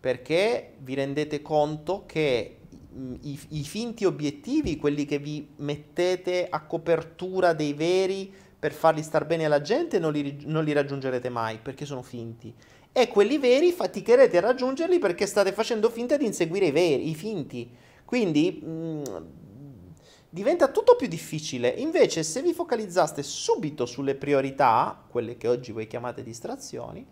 perché 0.01 0.75
vi 0.79 0.95
rendete 0.95 1.41
conto 1.43 2.05
che 2.07 2.59
i, 3.23 3.39
i, 3.51 3.65
finti 3.65 4.05
obiettivi, 4.05 4.77
quelli 4.77 5.05
che 5.05 5.19
vi 5.19 5.49
mettete 5.57 6.49
a 6.49 6.62
copertura 6.62 7.53
dei 7.53 7.73
veri 7.73 8.33
per 8.59 8.73
farli 8.73 9.03
star 9.03 9.27
bene 9.27 9.45
alla 9.45 9.61
gente, 9.61 9.99
non 9.99 10.12
li, 10.12 10.43
non 10.47 10.65
li 10.65 10.73
raggiungerete 10.73 11.29
mai 11.29 11.59
perché 11.59 11.85
sono 11.85 12.03
finti. 12.03 12.55
E 12.93 13.09
quelli 13.09 13.39
veri 13.39 13.73
faticherete 13.73 14.39
a 14.39 14.41
raggiungerli 14.41 14.99
perché 14.99 15.27
state 15.27 15.53
facendo 15.53 15.91
finta 15.91 16.16
di 16.16 16.27
inseguire 16.27 16.66
i 16.66 16.71
veri, 16.71 17.11
i 17.11 17.15
finti. 17.15 17.69
Quindi 18.05 18.61
mh, 18.62 18.69
mm, 18.69 19.03
diventa 20.31 20.69
tutto 20.69 20.95
più 20.95 21.09
difficile. 21.09 21.69
Invece, 21.69 22.23
se 22.23 22.41
vi 22.41 22.53
focalizzaste 22.53 23.23
subito 23.23 23.87
sulle 23.87 24.15
priorità, 24.15 25.05
quelle 25.09 25.37
che 25.37 25.49
oggi 25.49 25.73
voi 25.73 25.87
chiamate 25.87 26.23
distrazioni, 26.23 27.05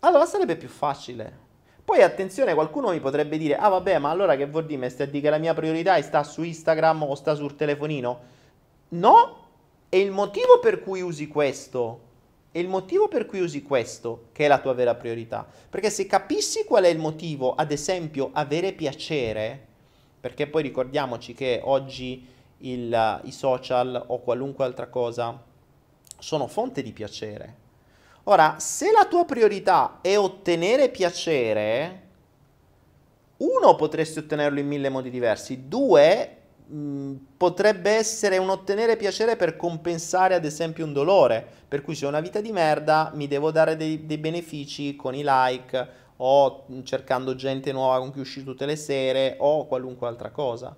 allora 0.00 0.26
sarebbe 0.26 0.56
più 0.56 0.68
facile. 0.68 1.46
Poi 1.88 2.02
attenzione, 2.02 2.52
qualcuno 2.52 2.90
mi 2.90 3.00
potrebbe 3.00 3.38
dire, 3.38 3.56
ah 3.56 3.70
vabbè, 3.70 3.96
ma 3.96 4.10
allora 4.10 4.36
che 4.36 4.44
vuol 4.44 4.66
dire? 4.66 4.78
Mi 4.78 4.90
stai 4.90 5.06
a 5.06 5.10
dire 5.10 5.22
che 5.22 5.30
la 5.30 5.38
mia 5.38 5.54
priorità 5.54 5.98
sta 6.02 6.22
su 6.22 6.42
Instagram 6.42 7.04
o 7.04 7.14
sta 7.14 7.34
sul 7.34 7.56
telefonino? 7.56 8.20
No, 8.88 9.46
e 9.88 9.98
il 9.98 10.10
motivo 10.10 10.58
per 10.60 10.82
cui 10.82 11.00
usi 11.00 11.28
questo, 11.28 12.00
è 12.52 12.58
il 12.58 12.68
motivo 12.68 13.08
per 13.08 13.24
cui 13.24 13.40
usi 13.40 13.62
questo 13.62 14.24
che 14.32 14.44
è 14.44 14.48
la 14.48 14.58
tua 14.58 14.74
vera 14.74 14.96
priorità. 14.96 15.46
Perché 15.70 15.88
se 15.88 16.04
capissi 16.04 16.66
qual 16.66 16.84
è 16.84 16.88
il 16.88 16.98
motivo, 16.98 17.54
ad 17.54 17.72
esempio, 17.72 18.28
avere 18.34 18.72
piacere, 18.72 19.58
perché 20.20 20.46
poi 20.46 20.64
ricordiamoci 20.64 21.32
che 21.32 21.62
oggi 21.64 22.22
il, 22.58 23.20
i 23.24 23.32
social 23.32 24.04
o 24.08 24.20
qualunque 24.20 24.66
altra 24.66 24.88
cosa 24.88 25.42
sono 26.18 26.48
fonte 26.48 26.82
di 26.82 26.92
piacere 26.92 27.66
Ora, 28.30 28.56
se 28.58 28.92
la 28.92 29.06
tua 29.06 29.24
priorità 29.24 30.00
è 30.02 30.18
ottenere 30.18 30.90
piacere, 30.90 32.02
uno, 33.38 33.74
potresti 33.74 34.18
ottenerlo 34.18 34.58
in 34.58 34.66
mille 34.66 34.90
modi 34.90 35.08
diversi, 35.08 35.66
due, 35.66 36.36
mm, 36.70 37.14
potrebbe 37.38 37.92
essere 37.92 38.36
un 38.36 38.50
ottenere 38.50 38.98
piacere 38.98 39.36
per 39.36 39.56
compensare 39.56 40.34
ad 40.34 40.44
esempio 40.44 40.84
un 40.84 40.92
dolore, 40.92 41.42
per 41.66 41.80
cui 41.80 41.94
se 41.94 42.04
ho 42.04 42.10
una 42.10 42.20
vita 42.20 42.42
di 42.42 42.52
merda 42.52 43.12
mi 43.14 43.28
devo 43.28 43.50
dare 43.50 43.76
dei, 43.76 44.04
dei 44.04 44.18
benefici 44.18 44.94
con 44.94 45.14
i 45.14 45.22
like 45.24 45.88
o 46.18 46.66
cercando 46.82 47.34
gente 47.34 47.72
nuova 47.72 47.98
con 47.98 48.12
cui 48.12 48.20
uscire 48.20 48.44
tutte 48.44 48.66
le 48.66 48.76
sere 48.76 49.36
o 49.38 49.66
qualunque 49.66 50.06
altra 50.06 50.30
cosa. 50.30 50.76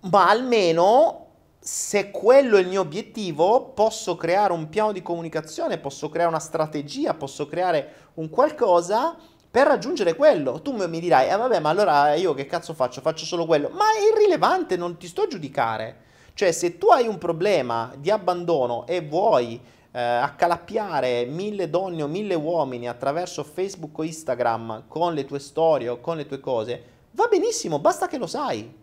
Ma 0.00 0.28
almeno 0.28 1.27
se 1.60 2.10
quello 2.10 2.56
è 2.56 2.60
il 2.60 2.68
mio 2.68 2.80
obiettivo, 2.80 3.72
posso 3.74 4.16
creare 4.16 4.52
un 4.52 4.68
piano 4.68 4.92
di 4.92 5.02
comunicazione, 5.02 5.78
posso 5.78 6.08
creare 6.08 6.30
una 6.30 6.38
strategia, 6.38 7.14
posso 7.14 7.46
creare 7.46 8.10
un 8.14 8.30
qualcosa 8.30 9.16
per 9.50 9.66
raggiungere 9.66 10.14
quello. 10.14 10.62
Tu 10.62 10.72
mi 10.72 11.00
dirai, 11.00 11.28
eh 11.28 11.36
vabbè, 11.36 11.58
ma 11.58 11.70
allora 11.70 12.14
io 12.14 12.34
che 12.34 12.46
cazzo 12.46 12.74
faccio? 12.74 13.00
Faccio 13.00 13.24
solo 13.24 13.44
quello. 13.44 13.70
Ma 13.70 13.84
è 13.92 14.12
irrilevante, 14.12 14.76
non 14.76 14.96
ti 14.96 15.06
sto 15.06 15.22
a 15.22 15.26
giudicare. 15.26 16.06
Cioè, 16.34 16.52
se 16.52 16.78
tu 16.78 16.88
hai 16.88 17.08
un 17.08 17.18
problema 17.18 17.92
di 17.98 18.10
abbandono 18.10 18.86
e 18.86 19.00
vuoi 19.00 19.60
eh, 19.90 20.00
accalappiare 20.00 21.24
mille 21.24 21.68
donne 21.68 22.02
o 22.02 22.06
mille 22.06 22.34
uomini 22.34 22.88
attraverso 22.88 23.42
Facebook 23.42 23.98
o 23.98 24.04
Instagram 24.04 24.84
con 24.86 25.14
le 25.14 25.24
tue 25.24 25.40
storie 25.40 25.88
o 25.88 25.98
con 25.98 26.16
le 26.16 26.26
tue 26.26 26.38
cose, 26.38 26.82
va 27.10 27.26
benissimo, 27.26 27.80
basta 27.80 28.06
che 28.06 28.18
lo 28.18 28.28
sai. 28.28 28.77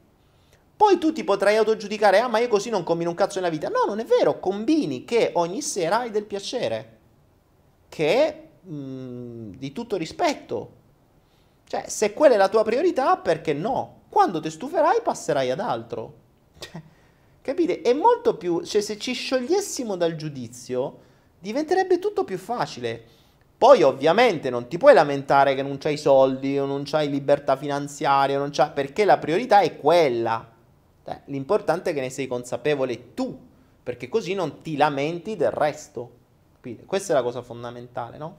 Poi 0.78 0.98
tu 0.98 1.14
ti 1.14 1.24
potrai 1.24 1.56
autogiudicare, 1.56 2.20
ah 2.20 2.28
ma 2.28 2.40
io 2.40 2.50
così 2.50 2.70
non 2.70 2.84
combino 2.84 3.10
un 3.10 3.16
cazzo 3.16 3.40
nella 3.40 3.52
vita. 3.52 3.70
No, 3.70 3.86
non 3.88 4.00
è 4.00 4.06
vero, 4.06 4.40
combini 4.40 5.06
che 5.06 5.32
ogni 5.36 5.62
sera 5.62 6.00
hai 6.00 6.12
del 6.12 6.26
piacere, 6.26 6.98
che 7.88 8.26
è 8.26 8.44
mm, 8.68 9.54
di 9.54 9.72
tutto 9.72 9.96
rispetto. 9.96 10.84
Cioè, 11.68 11.86
se 11.88 12.14
quella 12.14 12.36
è 12.36 12.38
la 12.38 12.50
tua 12.50 12.64
priorità, 12.64 13.16
perché 13.18 13.54
no? 13.54 14.02
Quando 14.10 14.42
ti 14.42 14.50
stuferai 14.50 15.02
passerai 15.02 15.52
ad 15.52 15.60
altro. 15.60 16.14
Cioè, 16.66 16.82
capite? 17.42 17.82
È 17.82 17.94
molto 17.94 18.38
più... 18.38 18.64
Cioè, 18.64 18.82
se 18.82 18.98
ci 18.98 19.14
sciogliessimo 19.14 19.96
dal 19.96 20.16
giudizio, 20.16 20.98
diventerebbe 21.40 22.00
tutto 22.00 22.24
più 22.24 22.38
facile. 22.38 23.04
Poi 23.58 23.84
ovviamente 23.84 24.50
non 24.50 24.68
ti 24.68 24.78
puoi 24.78 24.94
lamentare 24.94 25.56
che 25.56 25.62
non 25.62 25.78
c'hai 25.78 25.98
soldi 25.98 26.58
o 26.60 26.66
non 26.66 26.84
c'hai 26.86 27.10
libertà 27.10 27.56
finanziaria, 27.56 28.38
non 28.38 28.50
c'hai... 28.52 28.72
perché 28.74 29.06
la 29.06 29.18
priorità 29.18 29.60
è 29.62 29.78
quella. 29.78 30.55
Eh, 31.06 31.22
l'importante 31.26 31.92
è 31.92 31.94
che 31.94 32.02
ne 32.02 32.10
sei 32.10 32.28
consapevole 32.28 33.14
tu, 33.14 33.40
perché 33.84 34.10
così 34.10 34.34
non 34.34 34.62
ti 34.62 34.76
lamenti 34.76 35.36
del 35.36 35.52
resto. 35.52 36.24
Quindi, 36.60 36.86
questa 36.86 37.14
è 37.14 37.16
la 37.16 37.22
cosa 37.22 37.44
fondamentale, 37.44 38.18
no? 38.18 38.38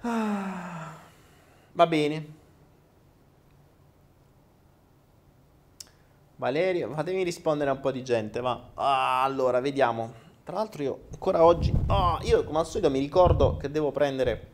Ah, 0.00 0.94
va 1.72 1.86
bene. 1.86 2.34
Valerio, 6.36 6.92
fatemi 6.92 7.22
rispondere 7.22 7.70
a 7.70 7.72
un 7.72 7.80
po' 7.80 7.90
di 7.90 8.04
gente, 8.04 8.42
ma 8.42 8.70
ah, 8.74 9.22
allora 9.22 9.60
vediamo. 9.60 10.24
Tra 10.44 10.56
l'altro 10.56 10.82
io 10.82 11.00
ancora 11.12 11.42
oggi, 11.42 11.72
ah, 11.86 12.20
io 12.22 12.44
come 12.44 12.58
al 12.58 12.66
solito 12.66 12.90
mi 12.90 12.98
ricordo 12.98 13.56
che 13.56 13.70
devo 13.70 13.90
prendere 13.90 14.50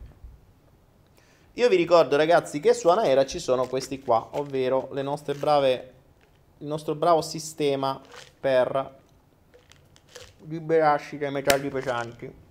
io 1.55 1.69
vi 1.69 1.75
ricordo 1.75 2.15
ragazzi 2.15 2.59
che 2.59 2.73
su 2.73 2.87
Anaera 2.87 3.27
ci 3.27 3.37
sono 3.37 3.67
questi 3.67 3.99
qua, 3.99 4.29
ovvero 4.31 4.89
le 4.91 5.03
nostre 5.03 5.35
brave, 5.35 5.93
il 6.57 6.65
nostro 6.65 6.95
bravo 6.95 7.21
sistema 7.21 8.01
per 8.39 8.97
liberarsi 10.47 11.19
dai 11.19 11.31
metalli 11.31 11.69
pesanti. 11.69 12.41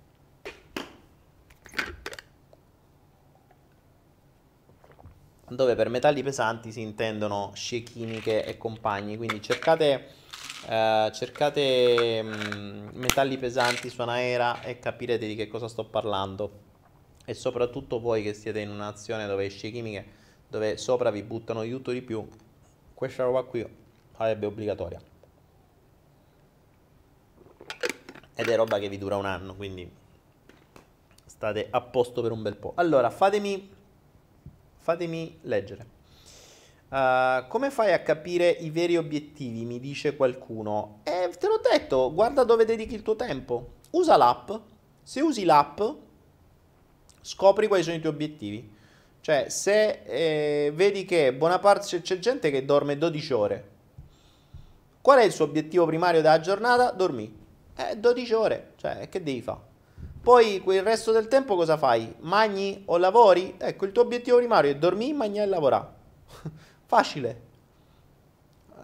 Dove 5.49 5.75
per 5.75 5.89
metalli 5.89 6.23
pesanti 6.23 6.71
si 6.71 6.79
intendono 6.79 7.51
scie 7.55 7.83
chimiche 7.83 8.45
e 8.45 8.57
compagni, 8.57 9.17
quindi 9.17 9.41
cercate, 9.41 10.07
eh, 10.69 11.11
cercate 11.13 12.23
mm, 12.23 12.87
metalli 12.93 13.37
pesanti 13.37 13.89
su 13.89 14.01
Anaera 14.01 14.61
e 14.61 14.79
capirete 14.79 15.27
di 15.27 15.35
che 15.35 15.49
cosa 15.49 15.67
sto 15.67 15.83
parlando 15.83 16.62
e 17.25 17.33
soprattutto 17.33 17.99
voi 17.99 18.23
che 18.23 18.33
siete 18.33 18.59
in 18.59 18.69
una 18.69 18.85
nazione 18.85 19.27
dove 19.27 19.47
scie 19.47 19.71
chimiche, 19.71 20.05
dove 20.47 20.77
sopra 20.77 21.09
vi 21.09 21.23
buttano 21.23 21.63
di 21.63 21.69
tutto 21.69 21.91
di 21.91 22.01
più, 22.01 22.27
questa 22.93 23.23
roba 23.23 23.43
qui 23.43 23.65
sarebbe 24.15 24.45
obbligatoria. 24.45 25.01
Ed 28.35 28.47
è 28.47 28.55
roba 28.55 28.79
che 28.79 28.89
vi 28.89 28.97
dura 28.97 29.17
un 29.17 29.25
anno, 29.25 29.55
quindi 29.55 29.89
state 31.25 31.67
a 31.69 31.81
posto 31.81 32.21
per 32.21 32.31
un 32.31 32.41
bel 32.41 32.55
po'. 32.55 32.71
Allora, 32.75 33.09
fatemi, 33.09 33.69
fatemi 34.77 35.39
leggere. 35.41 36.01
Uh, 36.89 37.47
come 37.47 37.71
fai 37.71 37.91
a 37.91 38.01
capire 38.01 38.49
i 38.49 38.69
veri 38.69 38.97
obiettivi? 38.97 39.65
Mi 39.65 39.79
dice 39.79 40.15
qualcuno. 40.15 40.99
Eh, 41.03 41.29
te 41.37 41.47
l'ho 41.47 41.59
detto, 41.59 42.13
guarda 42.13 42.43
dove 42.43 42.65
dedichi 42.65 42.93
il 42.93 43.01
tuo 43.01 43.15
tempo. 43.15 43.73
Usa 43.91 44.15
l'app. 44.15 44.51
Se 45.01 45.19
usi 45.19 45.43
l'app, 45.43 45.81
scopri 47.23 47.67
quali 47.67 47.81
sono 47.81 47.95
i 47.95 47.99
tuoi 47.99 48.13
obiettivi. 48.13 48.71
Cioè, 49.21 49.47
se 49.47 50.01
eh, 50.05 50.71
vedi 50.75 51.05
che 51.05 51.33
buona 51.33 51.57
parte 51.57 52.01
c'è 52.01 52.19
gente 52.19 52.51
che 52.51 52.65
dorme 52.65 52.97
12 52.97 53.33
ore, 53.33 53.69
qual 55.01 55.19
è 55.19 55.23
il 55.23 55.31
suo 55.31 55.45
obiettivo 55.45 55.85
primario 55.85 56.21
della 56.21 56.41
giornata? 56.41 56.91
Dormi. 56.91 57.41
Eh, 57.75 57.97
12 57.97 58.33
ore, 58.33 58.71
cioè, 58.75 59.07
che 59.09 59.23
devi 59.23 59.41
fare? 59.41 59.71
Poi 60.21 60.59
quel 60.59 60.83
resto 60.83 61.11
del 61.11 61.27
tempo 61.27 61.55
cosa 61.55 61.77
fai? 61.77 62.13
Magni 62.19 62.83
o 62.85 62.97
lavori? 62.97 63.55
Ecco, 63.57 63.85
il 63.85 63.91
tuo 63.91 64.03
obiettivo 64.03 64.37
primario 64.37 64.71
è 64.71 64.75
dormire, 64.75 65.13
mangiare 65.13 65.47
e 65.47 65.49
lavorare. 65.49 65.87
Facile. 66.85 67.41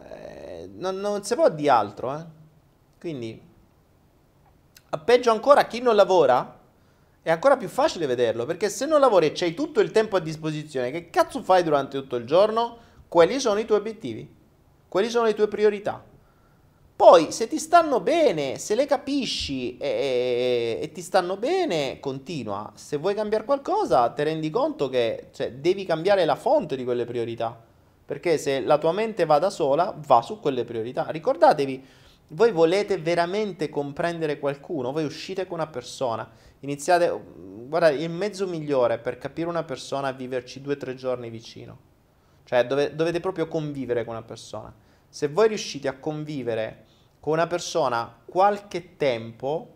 Eh, 0.09 0.69
non, 0.73 0.99
non 0.99 1.23
si 1.23 1.35
può 1.35 1.49
di 1.49 1.69
altro, 1.69 2.17
eh. 2.17 2.25
Quindi, 2.97 3.41
a 4.89 4.97
peggio 4.97 5.31
ancora, 5.31 5.67
chi 5.67 5.81
non 5.81 5.95
lavora 5.95 6.58
è 7.21 7.31
ancora 7.31 7.57
più 7.57 7.67
facile 7.67 8.05
vederlo, 8.05 8.45
perché 8.45 8.69
se 8.69 8.85
non 8.85 8.99
lavori 8.99 9.27
e 9.27 9.31
c'hai 9.33 9.53
tutto 9.53 9.81
il 9.81 9.91
tempo 9.91 10.15
a 10.15 10.19
disposizione, 10.19 10.91
che 10.91 11.09
cazzo 11.09 11.41
fai 11.41 11.63
durante 11.63 11.97
tutto 11.97 12.15
il 12.15 12.25
giorno? 12.25 12.77
Quelli 13.07 13.39
sono 13.39 13.59
i 13.59 13.65
tuoi 13.65 13.79
obiettivi, 13.79 14.27
quelli 14.87 15.09
sono 15.09 15.25
le 15.25 15.33
tue 15.33 15.47
priorità. 15.47 16.03
Poi, 16.99 17.31
se 17.31 17.47
ti 17.47 17.59
stanno 17.59 18.01
bene, 18.01 18.57
se 18.57 18.75
le 18.75 18.85
capisci 18.85 19.77
e, 19.77 19.87
e, 19.87 20.79
e 20.81 20.91
ti 20.91 21.01
stanno 21.01 21.37
bene, 21.37 22.01
continua. 22.01 22.73
Se 22.75 22.97
vuoi 22.97 23.15
cambiare 23.15 23.45
qualcosa, 23.45 24.09
ti 24.09 24.21
rendi 24.23 24.49
conto 24.49 24.89
che 24.89 25.29
cioè, 25.31 25.53
devi 25.53 25.85
cambiare 25.85 26.25
la 26.25 26.35
fonte 26.35 26.75
di 26.75 26.83
quelle 26.83 27.05
priorità. 27.05 27.57
Perché 28.05 28.37
se 28.37 28.59
la 28.59 28.77
tua 28.77 28.91
mente 28.91 29.23
va 29.25 29.39
da 29.39 29.49
sola, 29.49 29.95
va 30.05 30.21
su 30.21 30.41
quelle 30.41 30.65
priorità. 30.65 31.05
Ricordatevi, 31.09 31.85
voi 32.29 32.51
volete 32.51 32.97
veramente 32.97 33.69
comprendere 33.69 34.39
qualcuno, 34.39 34.91
voi 34.91 35.05
uscite 35.05 35.45
con 35.45 35.59
una 35.59 35.67
persona 35.67 36.29
Iniziate, 36.61 37.21
guarda, 37.67 37.89
il 37.89 38.09
mezzo 38.09 38.45
migliore 38.45 38.97
per 38.97 39.17
capire 39.17 39.47
una 39.47 39.63
persona 39.63 40.09
è 40.09 40.15
viverci 40.15 40.61
due 40.61 40.73
o 40.73 40.77
tre 40.77 40.95
giorni 40.95 41.29
vicino. 41.29 41.87
Cioè 42.43 42.65
dove, 42.65 42.95
dovete 42.95 43.19
proprio 43.21 43.47
convivere 43.47 44.03
con 44.03 44.15
una 44.15 44.25
persona. 44.25 44.73
Se 45.07 45.29
voi 45.29 45.47
riuscite 45.47 45.87
a 45.87 45.97
convivere 45.97 46.85
con 47.19 47.33
una 47.33 47.47
persona 47.47 48.13
qualche 48.25 48.97
tempo 48.97 49.75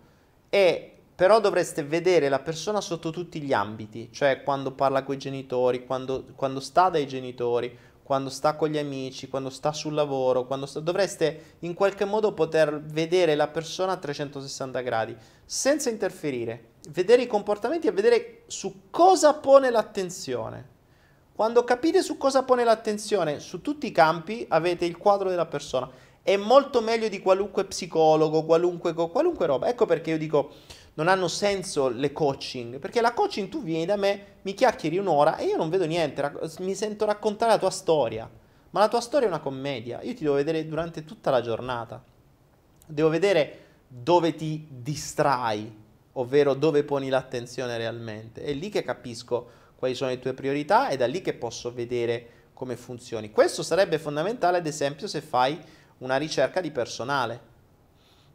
e 0.49 0.89
però 1.15 1.39
dovreste 1.39 1.84
vedere 1.84 2.27
la 2.27 2.39
persona 2.39 2.81
sotto 2.81 3.11
tutti 3.11 3.39
gli 3.39 3.53
ambiti, 3.53 4.11
cioè 4.11 4.41
quando 4.43 4.71
parla 4.71 5.03
con 5.03 5.15
i 5.15 5.19
genitori, 5.19 5.85
quando, 5.85 6.25
quando 6.35 6.59
sta 6.59 6.89
dai 6.89 7.07
genitori, 7.07 7.77
quando 8.03 8.30
sta 8.30 8.55
con 8.55 8.69
gli 8.69 8.77
amici, 8.77 9.30
quando 9.30 9.49
sta 9.49 9.71
sul 9.71 9.93
lavoro, 9.93 10.45
quando 10.45 10.65
sta... 10.65 10.81
dovreste 10.81 11.55
in 11.59 11.73
qualche 11.73 12.05
modo 12.05 12.34
poter 12.34 12.81
vedere 12.81 13.34
la 13.35 13.47
persona 13.47 13.93
a 13.93 13.97
360 13.97 14.81
gradi, 14.81 15.15
senza 15.45 15.89
interferire, 15.89 16.71
vedere 16.89 17.21
i 17.23 17.27
comportamenti 17.27 17.88
e 17.88 17.91
vedere 17.91 18.43
su 18.47 18.89
cosa 18.89 19.34
pone 19.35 19.69
l'attenzione. 19.69 20.71
Quando 21.34 21.63
capite 21.63 22.03
su 22.03 22.17
cosa 22.17 22.43
pone 22.43 22.63
l'attenzione, 22.63 23.39
su 23.39 23.61
tutti 23.61 23.88
i 23.88 23.91
campi 23.91 24.45
avete 24.49 24.85
il 24.85 24.97
quadro 24.97 25.30
della 25.30 25.47
persona. 25.47 25.89
È 26.21 26.38
molto 26.38 26.80
meglio 26.81 27.07
di 27.07 27.19
qualunque 27.19 27.65
psicologo, 27.65 28.43
qualunque, 28.43 28.93
qualunque 28.93 29.45
roba. 29.45 29.67
Ecco 29.67 29.85
perché 29.85 30.11
io 30.11 30.17
dico 30.17 30.51
non 30.95 31.07
hanno 31.07 31.28
senso 31.28 31.90
le 31.90 32.11
coaching, 32.11 32.78
perché 32.80 33.02
la 33.02 33.14
coaching 33.14 33.49
tu 33.49 33.64
vieni 33.64 33.86
da 33.86 33.95
me, 33.95 34.26
mi 34.44 34.53
chiacchieri 34.53 34.98
un'ora 34.98 35.38
e 35.38 35.45
io 35.45 35.57
non 35.57 35.70
vedo 35.70 35.86
niente, 35.86 36.32
mi 36.60 36.76
sento 36.76 37.06
raccontare 37.06 37.52
la 37.52 37.57
tua 37.57 37.72
storia, 37.72 38.30
ma 38.70 38.80
la 38.80 38.88
tua 38.88 39.02
storia 39.02 39.28
è 39.28 39.30
una 39.30 39.40
commedia, 39.40 40.02
io 40.02 40.14
ti 40.14 40.24
devo 40.24 40.36
vedere 40.36 40.68
durante 40.68 41.03
tutta 41.03 41.32
la 41.32 41.41
giornata, 41.41 42.03
devo 42.86 43.10
vedere 43.10 43.60
dove 43.88 44.36
ti 44.36 44.68
distrai, 44.70 45.82
ovvero 46.14 46.53
dove 46.53 46.84
poni 46.84 47.10
l'attenzione 47.10 47.78
realmente, 47.78 48.44
è 48.44 48.53
lì 48.53 48.70
che 48.70 48.84
capisco 48.84 49.61
quali 49.76 49.95
sono 49.95 50.11
le 50.11 50.20
tue 50.20 50.34
priorità 50.34 50.90
e 50.90 50.98
da 50.98 51.07
lì 51.07 51.22
che 51.22 51.34
posso 51.34 51.74
vedere 51.74 52.30
come 52.53 52.78
funzioni. 52.78 53.32
Questo 53.32 53.64
sarebbe 53.64 53.98
fondamentale 53.99 54.57
ad 54.57 54.68
esempio 54.68 55.07
se 55.07 55.22
fai 55.22 55.60
una 55.98 56.18
ricerca 56.18 56.61
di 56.61 56.72
personale 56.72 57.52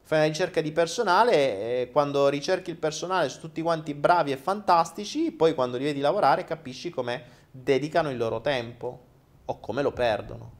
fai 0.09 0.21
una 0.21 0.29
ricerca 0.29 0.63
di 0.63 0.73
personale 0.73 1.83
e 1.83 1.91
quando 1.93 2.29
ricerchi 2.29 2.71
il 2.71 2.79
personale 2.79 3.29
su 3.29 3.41
tutti 3.41 3.61
quanti 3.61 3.93
bravi 3.93 4.33
e 4.33 4.39
fantastici, 4.39 5.31
poi 5.33 5.53
quando 5.53 5.77
li 5.77 5.85
vedi 5.85 6.01
lavorare 6.01 6.45
capisci 6.45 6.89
come 6.89 7.25
dedicano 7.51 8.09
il 8.09 8.17
loro 8.17 8.41
tempo 8.41 9.01
o 9.45 9.61
come 9.61 9.83
lo 9.83 9.93
perdono 9.93 10.51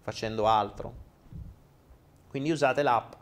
facendo 0.00 0.48
altro. 0.48 0.92
Quindi 2.26 2.50
usate 2.50 2.82
l'app. 2.82 3.12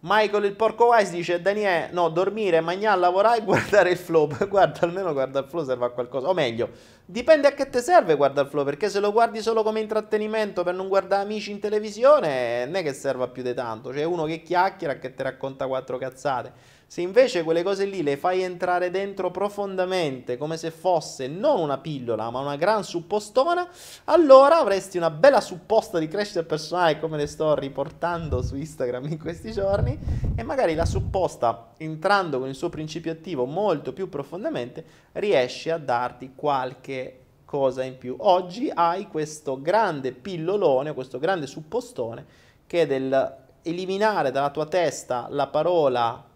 Michael 0.00 0.44
il 0.44 0.54
porco 0.54 0.86
wise 0.86 1.10
dice 1.10 1.42
Daniele, 1.42 1.88
no, 1.90 2.08
dormire, 2.08 2.60
mangiare, 2.60 3.00
lavorare 3.00 3.38
e 3.38 3.42
guardare 3.44 3.90
il 3.90 3.96
flow. 3.96 4.28
guarda, 4.46 4.80
almeno 4.82 5.12
guarda 5.12 5.40
il 5.40 5.46
flow 5.46 5.64
serve 5.64 5.86
a 5.86 5.90
qualcosa. 5.90 6.28
O 6.28 6.34
meglio, 6.34 6.70
dipende 7.04 7.48
a 7.48 7.52
che 7.52 7.68
te 7.68 7.80
serve 7.80 8.14
guarda 8.14 8.42
il 8.42 8.46
flow, 8.46 8.64
perché 8.64 8.88
se 8.90 9.00
lo 9.00 9.10
guardi 9.10 9.40
solo 9.40 9.64
come 9.64 9.80
intrattenimento 9.80 10.62
per 10.62 10.74
non 10.74 10.86
guardare 10.86 11.22
amici 11.22 11.50
in 11.50 11.58
televisione, 11.58 12.64
non 12.66 12.76
è 12.76 12.82
che 12.84 12.92
serva 12.92 13.26
più 13.26 13.42
di 13.42 13.54
tanto. 13.54 13.90
C'è 13.90 14.04
uno 14.04 14.24
che 14.24 14.42
chiacchiera 14.42 14.98
che 14.98 15.14
ti 15.14 15.22
racconta 15.24 15.66
quattro 15.66 15.98
cazzate. 15.98 16.76
Se 16.90 17.02
invece 17.02 17.42
quelle 17.42 17.62
cose 17.62 17.84
lì 17.84 18.02
le 18.02 18.16
fai 18.16 18.40
entrare 18.40 18.90
dentro 18.90 19.30
profondamente, 19.30 20.38
come 20.38 20.56
se 20.56 20.70
fosse 20.70 21.28
non 21.28 21.60
una 21.60 21.76
pillola, 21.76 22.30
ma 22.30 22.40
una 22.40 22.56
gran 22.56 22.82
suppostona, 22.82 23.68
allora 24.04 24.58
avresti 24.58 24.96
una 24.96 25.10
bella 25.10 25.42
supposta 25.42 25.98
di 25.98 26.08
crescita 26.08 26.42
personale 26.44 26.98
come 26.98 27.18
le 27.18 27.26
sto 27.26 27.54
riportando 27.54 28.40
su 28.40 28.56
Instagram 28.56 29.04
in 29.08 29.18
questi 29.18 29.52
giorni 29.52 29.98
e 30.34 30.42
magari 30.42 30.74
la 30.74 30.86
supposta, 30.86 31.72
entrando 31.76 32.38
con 32.38 32.48
il 32.48 32.54
suo 32.54 32.70
principio 32.70 33.12
attivo 33.12 33.44
molto 33.44 33.92
più 33.92 34.08
profondamente, 34.08 34.82
riesce 35.12 35.70
a 35.70 35.76
darti 35.76 36.32
qualche 36.34 37.20
cosa 37.44 37.82
in 37.82 37.98
più. 37.98 38.16
Oggi 38.20 38.70
hai 38.72 39.08
questo 39.08 39.60
grande 39.60 40.12
pillolone, 40.12 40.94
questo 40.94 41.18
grande 41.18 41.46
suppostone 41.46 42.24
che 42.66 42.80
è 42.80 42.86
del 42.86 43.36
eliminare 43.60 44.30
dalla 44.30 44.50
tua 44.50 44.64
testa 44.64 45.26
la 45.28 45.48
parola 45.48 46.27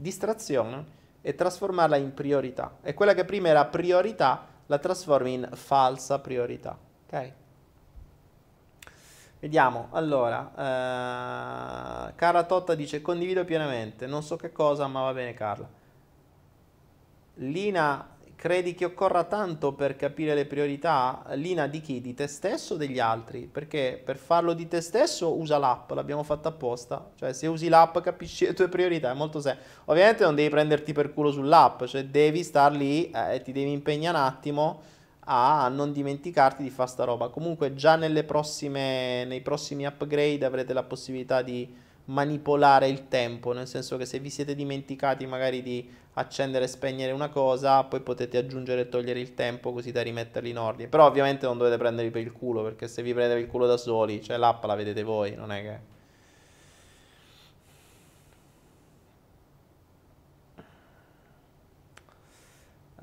distrazione 0.00 0.98
e 1.20 1.34
trasformarla 1.34 1.96
in 1.96 2.14
priorità. 2.14 2.78
E 2.82 2.94
quella 2.94 3.12
che 3.12 3.26
prima 3.26 3.48
era 3.48 3.66
priorità 3.66 4.46
la 4.66 4.78
trasformi 4.78 5.34
in 5.34 5.48
falsa 5.52 6.18
priorità. 6.20 6.78
Ok? 7.06 7.32
Vediamo, 9.40 9.88
allora, 9.92 10.50
uh, 12.08 12.14
Carla 12.14 12.44
Totta 12.44 12.74
dice 12.74 13.00
condivido 13.00 13.44
pienamente, 13.44 14.06
non 14.06 14.22
so 14.22 14.36
che 14.36 14.52
cosa, 14.52 14.86
ma 14.86 15.02
va 15.02 15.12
bene 15.12 15.34
Carla. 15.34 15.68
Lina 17.34 18.06
Credi 18.40 18.74
che 18.74 18.86
occorra 18.86 19.24
tanto 19.24 19.74
per 19.74 19.96
capire 19.96 20.34
le 20.34 20.46
priorità? 20.46 21.26
Lina 21.32 21.66
di 21.66 21.82
chi? 21.82 22.00
Di 22.00 22.14
te 22.14 22.26
stesso 22.26 22.72
o 22.72 22.76
degli 22.78 22.98
altri? 22.98 23.46
Perché 23.46 24.00
per 24.02 24.16
farlo 24.16 24.54
di 24.54 24.66
te 24.66 24.80
stesso 24.80 25.36
usa 25.36 25.58
l'app, 25.58 25.90
l'abbiamo 25.90 26.22
fatta 26.22 26.48
apposta. 26.48 27.10
Cioè 27.16 27.34
se 27.34 27.46
usi 27.46 27.68
l'app 27.68 27.98
capisci 27.98 28.46
le 28.46 28.54
tue 28.54 28.70
priorità, 28.70 29.10
è 29.10 29.14
molto 29.14 29.40
semplice. 29.40 29.82
Ovviamente 29.84 30.24
non 30.24 30.34
devi 30.34 30.48
prenderti 30.48 30.94
per 30.94 31.12
culo 31.12 31.30
sull'app, 31.30 31.84
cioè 31.84 32.06
devi 32.06 32.42
star 32.42 32.72
lì 32.72 33.10
e 33.10 33.34
eh, 33.34 33.42
ti 33.42 33.52
devi 33.52 33.72
impegnare 33.72 34.16
un 34.16 34.24
attimo 34.24 34.80
a 35.24 35.68
non 35.68 35.92
dimenticarti 35.92 36.62
di 36.62 36.70
fare 36.70 36.88
sta 36.88 37.04
roba. 37.04 37.28
Comunque 37.28 37.74
già 37.74 37.98
prossime, 38.26 39.26
nei 39.26 39.42
prossimi 39.42 39.84
upgrade 39.84 40.46
avrete 40.46 40.72
la 40.72 40.82
possibilità 40.82 41.42
di 41.42 41.70
manipolare 42.10 42.88
il 42.88 43.08
tempo, 43.08 43.52
nel 43.52 43.66
senso 43.66 43.96
che 43.96 44.04
se 44.04 44.18
vi 44.18 44.30
siete 44.30 44.54
dimenticati 44.54 45.26
magari 45.26 45.62
di 45.62 45.88
accendere 46.14 46.64
e 46.64 46.68
spegnere 46.68 47.12
una 47.12 47.28
cosa, 47.28 47.84
poi 47.84 48.00
potete 48.00 48.36
aggiungere 48.36 48.82
e 48.82 48.88
togliere 48.88 49.20
il 49.20 49.34
tempo 49.34 49.72
così 49.72 49.92
da 49.92 50.02
rimetterli 50.02 50.50
in 50.50 50.58
ordine. 50.58 50.88
Però 50.88 51.06
ovviamente 51.06 51.46
non 51.46 51.56
dovete 51.56 51.78
prendervi 51.78 52.10
per 52.10 52.22
il 52.22 52.32
culo, 52.32 52.62
perché 52.62 52.88
se 52.88 53.02
vi 53.02 53.14
prendete 53.14 53.40
il 53.40 53.46
culo 53.46 53.66
da 53.66 53.76
soli, 53.76 54.22
cioè 54.22 54.36
l'app 54.36 54.64
la 54.64 54.74
vedete 54.74 55.02
voi, 55.02 55.34
non 55.34 55.52
è 55.52 55.62
che... 55.62 55.89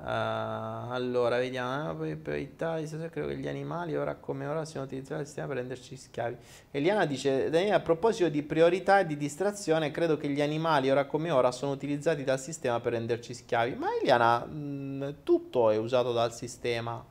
Uh, 0.08 0.90
allora, 0.90 1.36
vediamo. 1.36 2.02
Eh, 2.02 2.40
Italia, 2.40 3.10
credo 3.10 3.28
che 3.28 3.36
gli 3.36 3.46
animali 3.46 3.94
ora 3.94 4.14
come 4.14 4.46
ora 4.46 4.64
siano 4.64 4.86
utilizzati 4.86 5.16
dal 5.16 5.26
sistema 5.26 5.48
per 5.48 5.56
renderci 5.58 5.96
schiavi. 5.98 6.36
Eliana 6.70 7.04
dice: 7.04 7.50
Daniele, 7.50 7.74
a 7.74 7.80
proposito 7.80 8.30
di 8.30 8.42
priorità 8.42 9.00
e 9.00 9.06
di 9.06 9.18
distrazione, 9.18 9.90
credo 9.90 10.16
che 10.16 10.28
gli 10.28 10.40
animali 10.40 10.90
ora 10.90 11.04
come 11.04 11.30
ora 11.30 11.52
sono 11.52 11.72
utilizzati 11.72 12.24
dal 12.24 12.40
sistema 12.40 12.80
per 12.80 12.92
renderci 12.92 13.34
schiavi. 13.34 13.74
Ma 13.74 13.88
Eliana, 14.00 14.46
mh, 14.46 14.54
mm, 14.54 15.08
tutto 15.24 15.68
è 15.68 15.76
usato 15.76 16.14
dal 16.14 16.32
sistema. 16.32 17.04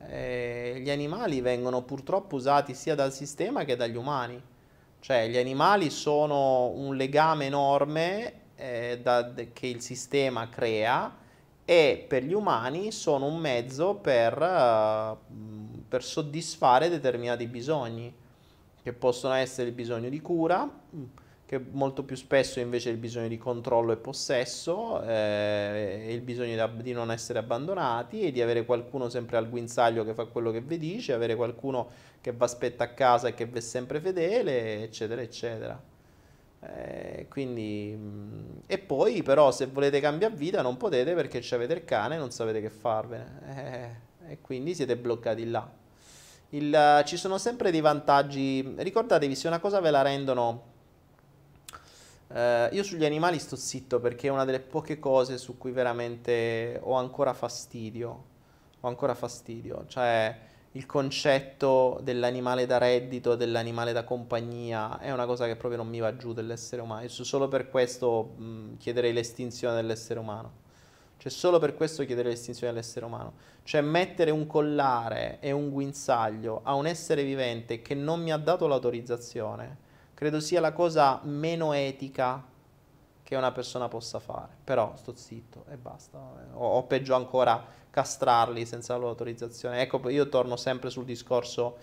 Eh, 0.00 0.80
gli 0.82 0.90
animali 0.90 1.40
vengono 1.40 1.82
purtroppo 1.82 2.34
usati 2.34 2.74
sia 2.74 2.96
dal 2.96 3.12
sistema 3.12 3.62
che 3.62 3.76
dagli 3.76 3.96
umani. 3.96 4.42
Cioè, 4.98 5.28
gli 5.28 5.36
animali 5.36 5.88
sono 5.88 6.66
un 6.66 6.96
legame 6.96 7.46
enorme 7.46 8.32
eh, 8.56 8.98
da, 9.00 9.32
che 9.52 9.66
il 9.68 9.80
sistema 9.80 10.48
crea 10.48 11.22
e 11.64 12.04
per 12.06 12.22
gli 12.24 12.34
umani 12.34 12.92
sono 12.92 13.26
un 13.26 13.38
mezzo 13.38 13.94
per, 13.94 14.38
uh, 14.38 15.16
per 15.88 16.02
soddisfare 16.02 16.88
determinati 16.88 17.46
bisogni, 17.46 18.14
che 18.82 18.92
possono 18.92 19.32
essere 19.34 19.68
il 19.68 19.74
bisogno 19.74 20.10
di 20.10 20.20
cura, 20.20 20.70
che 21.46 21.58
molto 21.70 22.04
più 22.04 22.16
spesso 22.16 22.60
invece 22.60 22.90
è 22.90 22.92
il 22.92 22.98
bisogno 22.98 23.28
di 23.28 23.38
controllo 23.38 23.92
e 23.92 23.96
possesso, 23.96 25.02
eh, 25.02 26.06
il 26.10 26.20
bisogno 26.20 26.68
di, 26.68 26.82
di, 26.82 26.92
non 26.92 27.10
essere 27.10 27.38
abbandonati 27.38 28.20
e 28.20 28.32
di 28.32 28.42
avere 28.42 28.64
qualcuno 28.64 29.08
sempre 29.08 29.36
al 29.36 29.48
guinzaglio 29.48 30.04
che 30.04 30.14
fa 30.14 30.24
quello 30.26 30.50
che 30.50 30.60
vi 30.60 30.78
dice, 30.78 31.12
avere 31.12 31.34
qualcuno 31.34 31.88
che 32.20 32.32
va 32.32 32.44
aspetta 32.44 32.84
a 32.84 32.88
casa 32.88 33.28
e 33.28 33.34
che 33.34 33.46
vi 33.46 33.58
è 33.58 33.60
sempre 33.60 34.00
fedele, 34.00 34.82
eccetera, 34.82 35.22
eccetera. 35.22 35.92
Eh, 36.66 37.26
quindi, 37.28 37.94
mm, 37.96 38.56
e 38.66 38.78
poi 38.78 39.22
però 39.22 39.50
se 39.50 39.66
volete 39.66 40.00
cambiare 40.00 40.34
vita 40.34 40.62
non 40.62 40.76
potete 40.76 41.14
perché 41.14 41.44
avete 41.54 41.74
il 41.74 41.84
cane 41.84 42.14
e 42.14 42.18
non 42.18 42.30
sapete 42.30 42.60
che 42.60 42.70
farvene 42.70 44.00
eh, 44.26 44.32
e 44.32 44.40
quindi 44.40 44.74
siete 44.74 44.96
bloccati 44.96 45.48
là. 45.48 45.68
Il, 46.50 47.02
ci 47.04 47.16
sono 47.16 47.36
sempre 47.36 47.70
dei 47.70 47.80
vantaggi, 47.80 48.74
ricordatevi 48.76 49.34
se 49.34 49.48
una 49.48 49.58
cosa 49.58 49.80
ve 49.80 49.90
la 49.90 50.02
rendono... 50.02 50.72
Eh, 52.28 52.68
io 52.72 52.82
sugli 52.82 53.04
animali 53.04 53.38
sto 53.38 53.56
zitto 53.56 54.00
perché 54.00 54.28
è 54.28 54.30
una 54.30 54.44
delle 54.44 54.60
poche 54.60 54.98
cose 54.98 55.36
su 55.36 55.58
cui 55.58 55.72
veramente 55.72 56.78
ho 56.82 56.94
ancora 56.94 57.32
fastidio. 57.34 58.24
Ho 58.80 58.88
ancora 58.88 59.14
fastidio. 59.14 59.84
Cioè, 59.88 60.38
il 60.76 60.86
concetto 60.86 62.00
dell'animale 62.02 62.66
da 62.66 62.78
reddito, 62.78 63.36
dell'animale 63.36 63.92
da 63.92 64.02
compagnia, 64.02 64.98
è 64.98 65.12
una 65.12 65.24
cosa 65.24 65.46
che 65.46 65.54
proprio 65.54 65.80
non 65.80 65.88
mi 65.88 66.00
va 66.00 66.16
giù 66.16 66.32
dell'essere 66.32 66.82
umano. 66.82 67.02
Io 67.02 67.08
solo 67.08 67.46
per 67.46 67.68
questo 67.68 68.34
mh, 68.36 68.76
chiederei 68.78 69.12
l'estinzione 69.12 69.76
dell'essere 69.76 70.18
umano. 70.18 70.62
Cioè, 71.16 71.30
solo 71.30 71.60
per 71.60 71.74
questo 71.74 72.04
chiederei 72.04 72.32
l'estinzione 72.32 72.72
dell'essere 72.72 73.06
umano. 73.06 73.34
Cioè, 73.62 73.80
mettere 73.82 74.32
un 74.32 74.48
collare 74.48 75.38
e 75.40 75.52
un 75.52 75.70
guinzaglio 75.70 76.60
a 76.64 76.74
un 76.74 76.86
essere 76.86 77.22
vivente 77.22 77.80
che 77.80 77.94
non 77.94 78.20
mi 78.20 78.32
ha 78.32 78.36
dato 78.36 78.66
l'autorizzazione, 78.66 79.76
credo 80.12 80.40
sia 80.40 80.60
la 80.60 80.72
cosa 80.72 81.20
meno 81.22 81.72
etica 81.72 82.44
che 83.24 83.34
una 83.34 83.50
persona 83.50 83.88
possa 83.88 84.20
fare. 84.20 84.52
Però 84.62 84.92
sto 84.96 85.14
zitto 85.16 85.64
e 85.70 85.76
basta. 85.76 86.18
O, 86.52 86.76
o 86.76 86.82
peggio 86.84 87.14
ancora, 87.14 87.64
castrarli 87.90 88.64
senza 88.66 88.92
la 88.92 88.98
loro 88.98 89.10
autorizzazione. 89.10 89.80
Ecco, 89.80 90.08
io 90.10 90.28
torno 90.28 90.56
sempre 90.56 90.90
sul 90.90 91.04
discorso, 91.04 91.78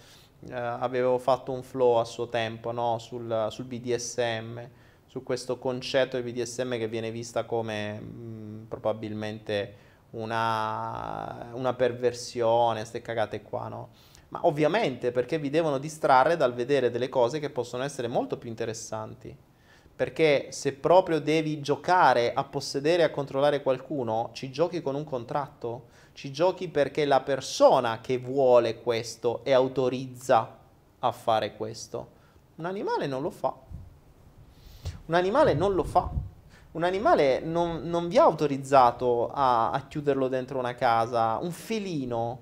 eh, 0.47 0.53
avevo 0.53 1.17
fatto 1.17 1.51
un 1.51 1.63
flow 1.63 1.95
a 1.95 2.05
suo 2.05 2.29
tempo 2.29 2.71
no? 2.71 2.97
sul, 2.99 3.47
sul, 3.49 3.65
BDSM, 3.65 4.59
su 5.07 5.23
questo 5.23 5.57
concetto 5.57 6.19
di 6.19 6.31
BDSM 6.31 6.77
che 6.77 6.87
viene 6.87 7.11
vista 7.11 7.43
come 7.43 7.99
mh, 7.99 8.05
mm, 8.05 8.63
probabilmente 8.67 9.75
una, 10.11 11.49
una 11.53 11.73
perversione, 11.73 12.79
queste 12.79 13.01
cagate 13.01 13.41
qua, 13.41 13.67
no? 13.67 13.89
Ma 14.29 14.41
ovviamente 14.43 15.11
perché 15.11 15.39
vi 15.39 15.49
devono 15.49 15.77
distrarre 15.77 16.37
dal 16.37 16.53
vedere 16.53 16.89
delle 16.89 17.09
cose 17.09 17.39
che 17.39 17.49
possono 17.49 17.83
essere 17.83 18.07
molto 18.07 18.37
più 18.37 18.47
interessanti 18.47 19.35
Perché 20.01 20.47
se 20.49 20.73
proprio 20.73 21.21
devi 21.21 21.61
giocare 21.61 22.33
a 22.33 22.43
possedere 22.43 23.03
e 23.03 23.05
a 23.05 23.11
controllare 23.11 23.61
qualcuno, 23.61 24.31
ci 24.33 24.49
giochi 24.49 24.81
con 24.81 24.95
un 24.95 25.03
contratto, 25.03 25.89
ci 26.13 26.31
giochi 26.31 26.69
perché 26.69 27.05
la 27.05 27.19
persona 27.19 28.01
che 28.01 28.17
vuole 28.17 28.81
questo 28.81 29.41
e 29.43 29.51
autorizza 29.53 30.57
a 30.97 31.11
fare 31.11 31.55
questo. 31.55 32.07
Un 32.55 32.65
animale 32.65 33.05
non 33.05 33.21
lo 33.21 33.29
fa. 33.29 33.53
Un 35.05 35.13
animale 35.13 35.53
non 35.53 35.75
lo 35.75 35.83
fa. 35.83 36.09
Un 36.71 36.81
animale 36.81 37.39
non, 37.39 37.83
non 37.83 38.07
vi 38.07 38.17
ha 38.17 38.23
autorizzato 38.23 39.29
a, 39.31 39.69
a 39.69 39.85
chiuderlo 39.85 40.27
dentro 40.27 40.57
una 40.57 40.73
casa. 40.73 41.37
Un 41.37 41.51
felino 41.51 42.39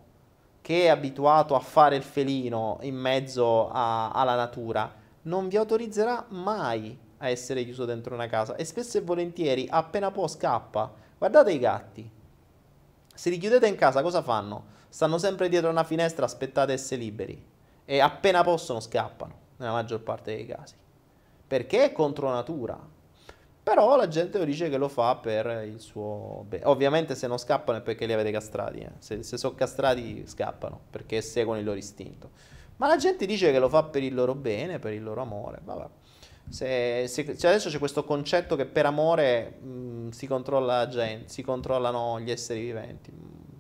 che 0.61 0.84
è 0.84 0.88
abituato 0.88 1.56
a 1.56 1.60
fare 1.60 1.98
il 1.98 2.03
felino 2.03 2.77
in 2.84 2.95
mezzo 2.95 3.69
a, 3.69 4.11
alla 4.11 4.36
natura 4.36 4.95
non 5.23 5.49
vi 5.49 5.57
autorizzerà 5.57 6.26
mai 6.30 7.07
a 7.20 7.30
essere 7.30 7.64
chiuso 7.64 7.86
dentro 7.86 8.14
una 8.14 8.28
casa 8.28 8.56
e 8.56 8.66
spesso 8.66 8.98
e 8.98 9.02
volentieri 9.02 9.68
appena 9.70 10.12
può 10.12 10.28
scappa. 10.28 10.91
Guardate 11.18 11.52
i 11.52 11.60
gatti. 11.60 12.10
Se 13.14 13.30
li 13.30 13.38
chiudete 13.38 13.68
in 13.68 13.76
casa 13.76 14.02
cosa 14.02 14.22
fanno? 14.22 14.78
Stanno 14.90 15.18
sempre 15.18 15.50
dietro 15.50 15.70
una 15.70 15.84
finestra, 15.84 16.26
aspettate 16.26 16.74
essere 16.74 17.02
liberi 17.02 17.41
e 17.86 18.00
appena 18.00 18.44
possono 18.44 18.80
scappano, 18.80 19.34
nella 19.58 19.74
maggior 19.74 20.02
parte 20.02 20.36
dei 20.36 20.46
casi. 20.46 20.76
Perché 21.48 21.86
è 21.86 21.91
contro 21.91 22.30
natura. 22.30 22.80
Però 23.62 23.96
la 23.96 24.08
gente 24.08 24.44
dice 24.46 24.70
che 24.70 24.78
lo 24.78 24.88
fa 24.88 25.16
per 25.16 25.64
il 25.66 25.80
suo 25.80 26.46
bene. 26.48 26.66
Ovviamente 26.66 27.14
se 27.14 27.28
non 27.28 27.38
scappano 27.38 27.80
è 27.80 27.82
perché 27.82 28.06
li 28.06 28.14
avete 28.14 28.32
castrati. 28.32 28.80
Eh. 28.80 28.91
Se, 29.00 29.22
se 29.22 29.38
sono 29.38 29.54
castrati 29.54 30.26
scappano 30.26 30.80
perché 30.90 31.22
seguono 31.22 31.60
il 31.60 31.66
loro 31.66 31.78
istinto. 31.78 32.32
Ma 32.78 32.88
la 32.88 32.96
gente 32.96 33.26
dice 33.26 33.52
che 33.52 33.60
lo 33.60 33.70
fa 33.70 33.84
per 33.84 34.02
il 34.02 34.14
loro 34.14 34.34
bene, 34.34 34.80
per 34.80 34.94
il 34.94 35.04
loro 35.04 35.22
amore. 35.22 35.60
Vabbè. 35.64 35.88
Se, 36.50 37.08
se, 37.08 37.38
cioè 37.38 37.52
adesso 37.52 37.70
c'è 37.70 37.78
questo 37.78 38.04
concetto 38.04 38.56
che 38.56 38.66
per 38.66 38.86
amore 38.86 39.60
mh, 39.62 40.10
si 40.10 40.28
controlla 40.28 40.78
la 40.78 40.88
gente, 40.88 41.30
si 41.30 41.44
controllano 41.44 42.20
gli 42.20 42.32
esseri 42.32 42.62
viventi 42.62 43.12
mh, 43.12 43.60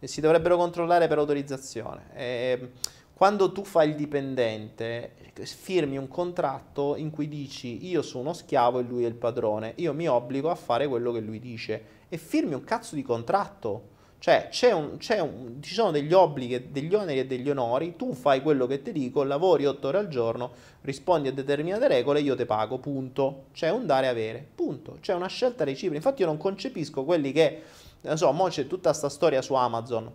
e 0.00 0.06
si 0.06 0.20
dovrebbero 0.20 0.56
controllare 0.56 1.08
per 1.08 1.18
autorizzazione. 1.18 2.14
E, 2.14 2.70
quando 3.14 3.50
tu 3.50 3.64
fai 3.64 3.88
il 3.88 3.94
dipendente, 3.94 5.14
firmi 5.32 5.96
un 5.96 6.06
contratto 6.06 6.96
in 6.96 7.10
cui 7.10 7.28
dici 7.28 7.86
io 7.86 8.02
sono 8.02 8.24
uno 8.24 8.32
schiavo 8.34 8.78
e 8.78 8.82
lui 8.82 9.04
è 9.04 9.08
il 9.08 9.14
padrone, 9.14 9.72
io 9.76 9.94
mi 9.94 10.06
obbligo 10.06 10.50
a 10.50 10.54
fare 10.54 10.86
quello 10.86 11.12
che 11.12 11.20
lui 11.20 11.38
dice 11.38 11.84
e 12.10 12.18
firmi 12.18 12.52
un 12.52 12.64
cazzo 12.64 12.94
di 12.94 13.02
contratto. 13.02 13.94
Cioè, 14.26 14.48
c'è 14.50 14.72
un, 14.72 14.96
c'è 14.96 15.20
un, 15.20 15.62
ci 15.62 15.72
sono 15.72 15.92
degli 15.92 16.12
obblighi, 16.12 16.72
degli 16.72 16.92
oneri 16.96 17.20
e 17.20 17.26
degli 17.26 17.48
onori, 17.48 17.94
tu 17.94 18.12
fai 18.12 18.42
quello 18.42 18.66
che 18.66 18.82
ti 18.82 18.90
dico, 18.90 19.22
lavori 19.22 19.66
8 19.66 19.86
ore 19.86 19.98
al 19.98 20.08
giorno, 20.08 20.50
rispondi 20.80 21.28
a 21.28 21.32
determinate 21.32 21.86
regole, 21.86 22.18
io 22.18 22.34
ti 22.34 22.44
pago, 22.44 22.78
punto. 22.78 23.44
C'è 23.52 23.70
un 23.70 23.86
dare 23.86 24.06
e 24.06 24.08
avere, 24.08 24.44
punto. 24.52 24.96
C'è 25.00 25.14
una 25.14 25.28
scelta 25.28 25.62
reciproca. 25.62 25.94
Infatti 25.94 26.22
io 26.22 26.26
non 26.26 26.38
concepisco 26.38 27.04
quelli 27.04 27.30
che, 27.30 27.62
non 28.00 28.18
so, 28.18 28.32
mo 28.32 28.48
c'è 28.48 28.66
tutta 28.66 28.88
questa 28.88 29.08
storia 29.10 29.40
su 29.42 29.54
Amazon. 29.54 30.10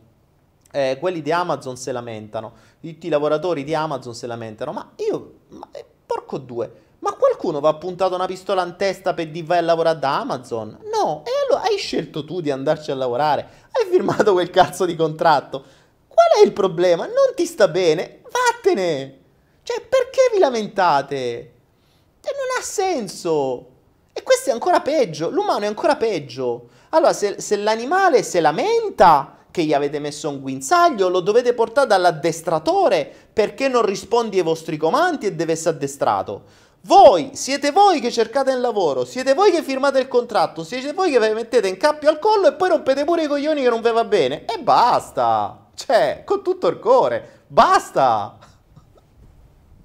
Eh, 0.73 0.97
quelli 0.99 1.21
di 1.21 1.31
Amazon 1.31 1.77
se 1.77 1.93
lamentano, 1.93 2.51
tutti 2.81 3.07
i 3.07 3.09
lavoratori 3.09 3.63
di 3.63 3.73
Amazon 3.73 4.13
se 4.13 4.27
lamentano, 4.27 4.73
ma 4.73 4.91
io, 5.09 5.35
ma, 5.51 5.69
eh, 5.71 5.85
porco 6.05 6.37
due, 6.37 6.69
ma 7.01 7.13
qualcuno 7.13 7.59
va 7.59 7.73
puntato 7.73 8.13
una 8.13 8.27
pistola 8.27 8.63
in 8.63 8.75
testa 8.75 9.15
per 9.15 9.29
dire 9.29 9.45
vai 9.45 9.57
a 9.57 9.61
lavorare 9.61 9.97
da 9.97 10.19
Amazon? 10.19 10.77
No, 10.93 11.23
e 11.25 11.31
allora 11.47 11.67
hai 11.67 11.77
scelto 11.77 12.23
tu 12.23 12.41
di 12.41 12.51
andarci 12.51 12.91
a 12.91 12.95
lavorare, 12.95 13.47
hai 13.71 13.89
firmato 13.89 14.33
quel 14.33 14.49
cazzo 14.49 14.85
di 14.85 14.95
contratto. 14.95 15.63
Qual 16.07 16.41
è 16.41 16.45
il 16.45 16.53
problema? 16.53 17.05
Non 17.05 17.33
ti 17.35 17.45
sta 17.45 17.67
bene? 17.67 18.21
Vattene! 18.29 19.19
Cioè, 19.63 19.81
perché 19.81 20.29
vi 20.33 20.39
lamentate? 20.39 21.17
E 21.17 22.29
non 22.35 22.59
ha 22.59 22.63
senso. 22.63 23.67
E 24.13 24.23
questo 24.23 24.49
è 24.49 24.53
ancora 24.53 24.81
peggio, 24.81 25.29
l'umano 25.29 25.63
è 25.63 25.67
ancora 25.67 25.95
peggio. 25.95 26.69
Allora, 26.89 27.13
se, 27.13 27.39
se 27.39 27.55
l'animale 27.55 28.23
si 28.23 28.39
lamenta 28.39 29.37
che 29.49 29.63
gli 29.63 29.73
avete 29.73 29.99
messo 29.99 30.29
un 30.29 30.39
guinzaglio, 30.39 31.09
lo 31.09 31.19
dovete 31.19 31.53
portare 31.53 31.87
dall'addestratore 31.87 33.09
perché 33.31 33.67
non 33.67 33.85
rispondi 33.85 34.37
ai 34.37 34.43
vostri 34.43 34.77
comandi 34.77 35.27
e 35.27 35.33
deve 35.33 35.53
essere 35.53 35.75
addestrato. 35.75 36.43
Voi, 36.83 37.31
siete 37.33 37.71
voi 37.71 37.99
che 37.99 38.11
cercate 38.11 38.51
il 38.51 38.59
lavoro, 38.59 39.05
siete 39.05 39.35
voi 39.35 39.51
che 39.51 39.61
firmate 39.61 39.99
il 39.99 40.07
contratto, 40.07 40.63
siete 40.63 40.93
voi 40.93 41.11
che 41.11 41.19
vi 41.19 41.31
mettete 41.33 41.67
in 41.67 41.77
cappio 41.77 42.09
al 42.09 42.17
collo 42.17 42.47
e 42.47 42.53
poi 42.53 42.69
rompete 42.69 43.05
pure 43.05 43.25
i 43.25 43.27
coglioni 43.27 43.61
che 43.61 43.69
non 43.69 43.81
vi 43.81 43.91
va 43.91 44.03
bene. 44.03 44.45
E 44.45 44.57
basta! 44.59 45.67
Cioè, 45.75 46.23
con 46.25 46.43
tutto 46.43 46.67
il 46.67 46.79
cuore, 46.79 47.43
basta! 47.47 48.37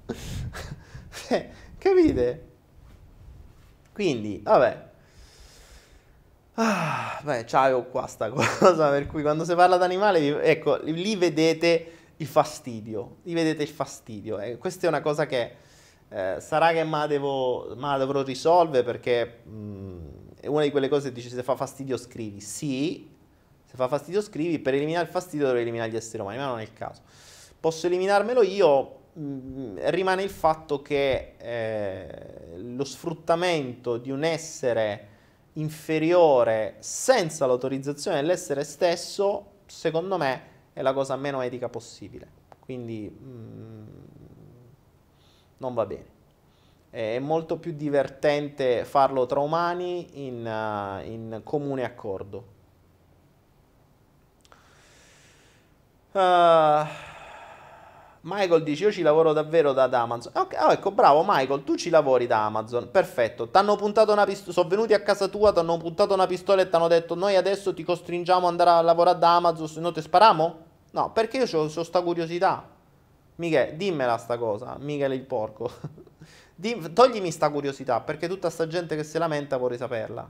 Eh, 1.29 1.49
capite? 1.77 2.47
Quindi, 3.91 4.39
vabbè. 4.41 4.85
Ah, 6.53 7.19
beh, 7.21 7.43
c'avevo 7.43 7.83
qua 7.83 8.07
sta 8.07 8.29
cosa, 8.31 8.89
per 8.89 9.07
cui 9.07 9.21
quando 9.21 9.43
si 9.43 9.53
parla 9.53 9.77
di 9.77 9.83
animali, 9.83 10.27
ecco, 10.29 10.79
lì 10.83 11.15
vedete 11.17 11.91
il 12.15 12.27
fastidio, 12.27 13.17
lì 13.23 13.33
vedete 13.33 13.63
il 13.63 13.69
fastidio. 13.69 14.39
Eh, 14.39 14.57
questa 14.57 14.85
è 14.85 14.89
una 14.89 15.01
cosa 15.01 15.25
che 15.25 15.65
eh, 16.09 16.37
sarà 16.39 16.71
che 16.71 16.83
me 16.83 16.99
la, 16.99 17.07
devo, 17.07 17.73
me 17.75 17.97
dovrò 17.97 18.23
risolvere 18.23 18.83
perché 18.83 19.39
mh, 19.43 19.51
mm, 19.51 20.07
è 20.39 20.47
una 20.47 20.63
di 20.63 20.71
quelle 20.71 20.87
cose 20.87 21.09
che 21.09 21.15
dici 21.15 21.29
se 21.29 21.43
fa 21.43 21.55
fastidio 21.55 21.97
scrivi. 21.97 22.39
Sì, 22.39 23.09
se 23.65 23.75
fa 23.75 23.87
fastidio 23.87 24.21
scrivi, 24.21 24.59
per 24.59 24.73
eliminare 24.73 25.05
il 25.05 25.11
fastidio 25.11 25.45
dovrei 25.45 25.63
eliminare 25.63 25.91
gli 25.91 25.95
esseri 25.97 26.21
umani, 26.21 26.37
ma 26.37 26.47
non 26.47 26.59
è 26.59 26.63
il 26.63 26.73
caso. 26.73 27.01
Posso 27.59 27.87
eliminarmelo 27.87 28.41
io, 28.41 28.99
mh, 29.13 29.21
mm, 29.21 29.77
rimane 29.85 30.23
il 30.23 30.29
fatto 30.29 30.81
che 30.81 31.33
eh, 31.37 32.53
lo 32.55 32.85
sfruttamento 32.85 33.97
di 33.97 34.11
un 34.11 34.23
essere 34.23 35.15
inferiore 35.53 36.75
senza 36.79 37.45
l'autorizzazione 37.45 38.21
dell'essere 38.21 38.63
stesso, 38.63 39.55
secondo 39.65 40.17
me, 40.17 40.55
è 40.71 40.81
la 40.81 40.93
cosa 40.93 41.17
meno 41.17 41.41
etica 41.41 41.67
possibile. 41.67 42.27
Quindi... 42.59 43.09
Mh, 43.09 43.25
mm, 43.25 44.06
non 45.57 45.73
va 45.73 45.85
bene. 45.85 46.15
È 46.89 47.19
molto 47.19 47.57
più 47.57 47.73
divertente 47.73 48.85
farlo 48.85 49.25
tra 49.25 49.39
umani 49.39 50.25
in, 50.25 50.45
uh, 50.45 51.05
in 51.05 51.41
comune 51.43 51.83
accordo. 51.83 52.55
Uh, 56.13 56.85
Michael 58.21 58.63
dice 58.63 58.85
io 58.85 58.91
ci 58.91 59.01
lavoro 59.01 59.33
davvero 59.33 59.73
da, 59.73 59.87
da 59.87 60.01
Amazon. 60.01 60.31
Okay, 60.35 60.65
oh, 60.65 60.71
ecco, 60.71 60.91
bravo 60.91 61.23
Michael, 61.25 61.63
tu 61.63 61.75
ci 61.75 61.89
lavori 61.89 62.25
da 62.25 62.45
Amazon. 62.45 62.89
Perfetto. 62.89 63.49
T'hanno 63.49 63.75
puntato 63.75 64.11
una 64.11 64.25
pistola, 64.25 64.53
sono 64.53 64.69
venuti 64.69 64.93
a 64.93 65.01
casa 65.01 65.27
tua, 65.27 65.53
ti 65.53 65.59
hanno 65.59 65.77
puntato 65.77 66.13
una 66.13 66.25
pistola 66.25 66.61
e 66.61 66.69
ti 66.69 66.75
hanno 66.75 66.87
detto 66.87 67.15
noi 67.15 67.35
adesso 67.35 67.73
ti 67.73 67.83
costringiamo 67.83 68.45
ad 68.45 68.51
andare 68.51 68.69
a 68.71 68.81
lavorare 68.81 69.19
da 69.19 69.35
Amazon, 69.35 69.67
se 69.67 69.79
no 69.79 69.91
ti 69.91 70.01
spariamo? 70.01 70.55
No, 70.91 71.11
perché 71.11 71.37
io 71.37 71.59
ho 71.59 71.69
questa 71.69 72.01
curiosità. 72.01 72.75
Michele, 73.37 73.75
dimmela 73.75 74.17
sta 74.17 74.37
cosa, 74.37 74.77
Michele 74.79 75.15
il 75.15 75.23
porco. 75.23 75.71
Dim, 76.55 76.93
toglimi 76.93 77.31
sta 77.31 77.49
curiosità, 77.49 78.01
perché 78.01 78.27
tutta 78.27 78.49
sta 78.49 78.67
gente 78.67 78.95
che 78.95 79.03
si 79.03 79.17
lamenta 79.17 79.57
vorrei 79.57 79.77
saperla. 79.77 80.29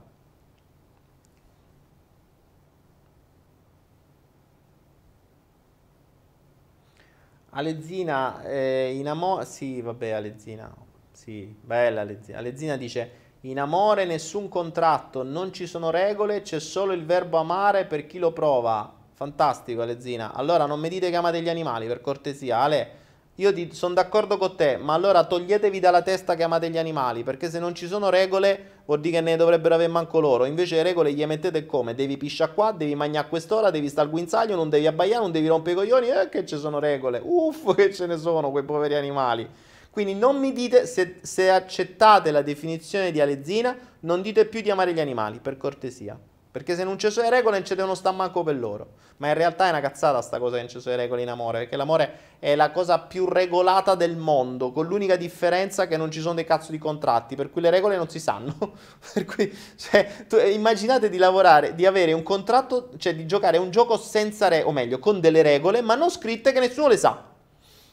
Alezzina, 7.50 8.42
eh, 8.44 8.94
in 8.94 9.08
amore... 9.08 9.44
Sì, 9.44 9.80
vabbè, 9.80 10.10
Alezzina. 10.10 10.72
Sì, 11.12 11.54
bella 11.60 12.02
Alezzina. 12.02 12.38
Alezzina 12.38 12.76
dice, 12.76 13.10
in 13.42 13.58
amore 13.58 14.04
nessun 14.04 14.48
contratto, 14.48 15.22
non 15.22 15.52
ci 15.52 15.66
sono 15.66 15.90
regole, 15.90 16.42
c'è 16.42 16.60
solo 16.60 16.92
il 16.92 17.04
verbo 17.04 17.38
amare 17.38 17.86
per 17.86 18.06
chi 18.06 18.18
lo 18.18 18.32
prova. 18.32 18.97
Fantastico, 19.18 19.82
Alezzina. 19.82 20.32
Allora 20.32 20.64
non 20.64 20.78
mi 20.78 20.88
dite 20.88 21.10
che 21.10 21.16
amate 21.16 21.42
gli 21.42 21.48
animali, 21.48 21.88
per 21.88 22.00
cortesia. 22.00 22.58
Ale, 22.58 22.90
io 23.34 23.52
sono 23.72 23.94
d'accordo 23.94 24.38
con 24.38 24.54
te, 24.54 24.76
ma 24.76 24.94
allora 24.94 25.24
toglietevi 25.24 25.80
dalla 25.80 26.02
testa 26.02 26.36
che 26.36 26.44
amate 26.44 26.70
gli 26.70 26.78
animali, 26.78 27.24
perché 27.24 27.50
se 27.50 27.58
non 27.58 27.74
ci 27.74 27.88
sono 27.88 28.10
regole 28.10 28.82
vuol 28.84 29.00
dire 29.00 29.16
che 29.16 29.22
ne 29.22 29.34
dovrebbero 29.34 29.74
avere 29.74 29.90
manco 29.90 30.20
loro. 30.20 30.44
Invece 30.44 30.76
le 30.76 30.84
regole 30.84 31.12
gli 31.12 31.26
mettete 31.26 31.66
come? 31.66 31.96
Devi 31.96 32.16
pisciare 32.16 32.54
qua, 32.54 32.70
devi 32.70 32.94
mangiare 32.94 33.26
a 33.26 33.28
quest'ora, 33.28 33.70
devi 33.72 33.88
stare 33.88 34.06
al 34.06 34.12
guinzaglio, 34.12 34.54
non 34.54 34.68
devi 34.68 34.86
abbaiare, 34.86 35.22
non 35.22 35.32
devi 35.32 35.48
rompere 35.48 35.72
i 35.72 35.78
coglioni. 35.80 36.10
Eh, 36.10 36.28
che 36.28 36.46
ci 36.46 36.56
sono 36.56 36.78
regole. 36.78 37.20
Uff, 37.20 37.74
che 37.74 37.92
ce 37.92 38.06
ne 38.06 38.18
sono, 38.18 38.52
quei 38.52 38.62
poveri 38.62 38.94
animali. 38.94 39.48
Quindi 39.90 40.14
non 40.14 40.38
mi 40.38 40.52
dite, 40.52 40.86
se, 40.86 41.16
se 41.22 41.50
accettate 41.50 42.30
la 42.30 42.42
definizione 42.42 43.10
di 43.10 43.20
Alezzina, 43.20 43.76
non 44.02 44.22
dite 44.22 44.44
più 44.46 44.60
di 44.60 44.70
amare 44.70 44.92
gli 44.92 45.00
animali, 45.00 45.40
per 45.40 45.56
cortesia. 45.56 46.16
Perché 46.50 46.74
se 46.74 46.82
non 46.82 46.98
ci 46.98 47.10
sono 47.10 47.28
le 47.28 47.36
regole 47.36 47.58
non 47.58 47.66
ci 47.66 47.74
devono 47.74 47.94
stare 47.94 48.16
manco 48.16 48.42
per 48.42 48.56
loro. 48.56 48.86
Ma 49.18 49.28
in 49.28 49.34
realtà 49.34 49.66
è 49.66 49.68
una 49.68 49.80
cazzata 49.80 50.22
sta 50.22 50.38
cosa 50.38 50.54
che 50.54 50.62
non 50.62 50.70
ci 50.70 50.80
sono 50.80 50.96
le 50.96 51.02
regole 51.02 51.22
in 51.22 51.28
amore. 51.28 51.58
Perché 51.60 51.76
l'amore 51.76 52.18
è 52.38 52.54
la 52.54 52.70
cosa 52.70 52.98
più 53.00 53.28
regolata 53.28 53.94
del 53.94 54.16
mondo. 54.16 54.72
Con 54.72 54.86
l'unica 54.86 55.16
differenza 55.16 55.86
che 55.86 55.96
non 55.96 56.10
ci 56.10 56.20
sono 56.20 56.34
dei 56.34 56.44
cazzo 56.44 56.70
di 56.70 56.78
contratti. 56.78 57.36
Per 57.36 57.50
cui 57.50 57.60
le 57.60 57.70
regole 57.70 57.96
non 57.96 58.08
si 58.08 58.18
sanno. 58.18 58.56
per 59.12 59.24
cui, 59.26 59.56
cioè, 59.76 60.26
tu, 60.26 60.36
eh, 60.36 60.50
immaginate 60.50 61.10
di 61.10 61.18
lavorare, 61.18 61.74
di 61.74 61.84
avere 61.84 62.12
un 62.12 62.22
contratto, 62.22 62.90
cioè 62.96 63.14
di 63.14 63.26
giocare 63.26 63.58
un 63.58 63.70
gioco 63.70 63.98
senza 63.98 64.48
regole, 64.48 64.70
o 64.70 64.72
meglio, 64.72 64.98
con 64.98 65.20
delle 65.20 65.42
regole, 65.42 65.82
ma 65.82 65.94
non 65.94 66.10
scritte 66.10 66.52
che 66.52 66.60
nessuno 66.60 66.88
le 66.88 66.96
sa. 66.96 67.24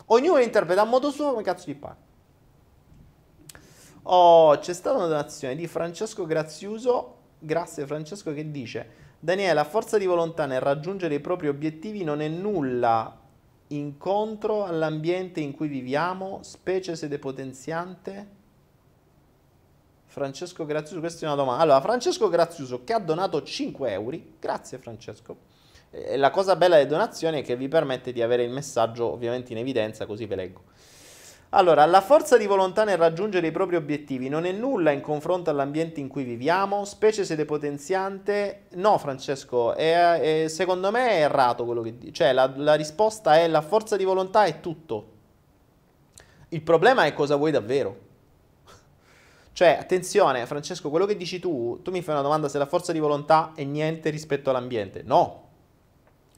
Ognuno 0.08 0.38
le 0.38 0.44
interpreta 0.44 0.82
a 0.82 0.86
modo 0.86 1.12
suo 1.12 1.32
come 1.32 1.44
cazzo 1.44 1.70
gli 1.70 1.76
pare. 1.76 2.04
Oh, 4.08 4.58
c'è 4.60 4.74
stata 4.74 4.98
una 4.98 5.08
donazione 5.08 5.56
di 5.56 5.66
Francesco 5.66 6.28
Graziuso, 6.28 7.15
grazie 7.46 7.86
Francesco, 7.86 8.34
che 8.34 8.52
dice 8.52 9.04
Daniele, 9.20 9.54
la 9.54 9.64
forza 9.64 9.98
di 9.98 10.06
volontà 10.06 10.46
nel 10.46 10.60
raggiungere 10.60 11.16
i 11.16 11.20
propri 11.20 11.48
obiettivi 11.48 12.04
non 12.04 12.22
è 12.22 12.28
nulla 12.28 13.20
incontro 13.68 14.66
all'ambiente 14.66 15.40
in 15.40 15.54
cui 15.54 15.68
viviamo, 15.68 16.40
specie 16.44 16.96
se 16.96 17.08
depotenziante? 17.08 18.28
Francesco 20.06 20.66
Graziuso, 20.66 21.00
questa 21.00 21.26
è 21.26 21.28
una 21.28 21.36
domanda. 21.36 21.64
Allora, 21.64 21.82
Francesco 21.82 22.30
Graziuso 22.30 22.84
che 22.84 22.94
ha 22.94 23.00
donato 23.00 23.42
5 23.42 23.92
euro, 23.92 24.18
grazie 24.40 24.78
Francesco. 24.78 25.54
E 25.90 26.18
la 26.18 26.30
cosa 26.30 26.56
bella 26.56 26.76
delle 26.76 26.88
donazioni 26.88 27.42
è 27.42 27.44
che 27.44 27.56
vi 27.56 27.68
permette 27.68 28.14
di 28.14 28.22
avere 28.22 28.44
il 28.44 28.52
messaggio 28.52 29.12
ovviamente 29.12 29.52
in 29.54 29.58
evidenza, 29.58 30.06
così 30.06 30.26
ve 30.26 30.36
leggo. 30.36 30.64
Allora, 31.58 31.86
la 31.86 32.02
forza 32.02 32.38
di 32.38 32.48
volontà 32.48 32.84
nel 32.84 32.98
raggiungere 32.98 33.48
i 33.48 33.52
propri 33.52 33.78
obiettivi 33.78 34.28
non 34.28 34.44
è 34.44 34.52
nulla 34.52 34.92
in 34.92 35.00
confronto 35.00 35.50
all'ambiente 35.50 36.02
in 36.02 36.10
cui 36.10 36.26
viviamo, 36.26 36.84
specie 36.84 37.24
se 37.24 37.38
depotenziante. 37.38 38.64
No, 38.72 38.98
Francesco, 38.98 39.74
è, 39.74 40.44
è, 40.44 40.48
secondo 40.50 40.92
me 40.92 41.12
è 41.12 41.22
errato 41.22 41.64
quello 41.64 41.82
che 41.82 41.98
dici. 41.98 42.14
Cioè, 42.14 42.34
la, 42.34 42.52
la 42.58 42.74
risposta 42.74 43.38
è 43.38 43.48
la 43.48 43.62
forza 43.62 43.96
di 43.96 44.04
volontà 44.04 44.44
è 44.44 44.60
tutto. 44.60 45.14
Il 46.50 46.62
problema 46.62 47.06
è 47.06 47.14
cosa 47.14 47.38
vuoi 47.38 47.52
davvero. 47.52 48.00
Cioè, 49.54 49.78
attenzione, 49.80 50.46
Francesco, 50.46 50.90
quello 50.90 51.06
che 51.06 51.16
dici 51.16 51.40
tu, 51.40 51.80
tu 51.82 51.90
mi 51.90 52.02
fai 52.02 52.16
una 52.16 52.24
domanda 52.24 52.50
se 52.50 52.58
la 52.58 52.66
forza 52.66 52.92
di 52.92 53.00
volontà 53.00 53.54
è 53.56 53.64
niente 53.64 54.10
rispetto 54.10 54.50
all'ambiente. 54.50 55.04
No, 55.06 55.48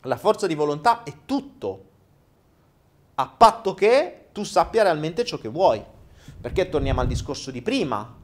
la 0.02 0.18
forza 0.18 0.46
di 0.46 0.54
volontà 0.54 1.02
è 1.02 1.12
tutto, 1.26 1.86
a 3.16 3.28
patto 3.36 3.74
che 3.74 4.17
tu 4.38 4.44
sappia 4.44 4.84
realmente 4.84 5.26
ciò 5.26 5.40
che 5.40 5.48
vuoi. 5.48 5.84
Perché 6.40 6.70
torniamo 6.70 7.02
al 7.02 7.08
discorso 7.08 7.50
di 7.50 7.64
prima. 7.64 8.16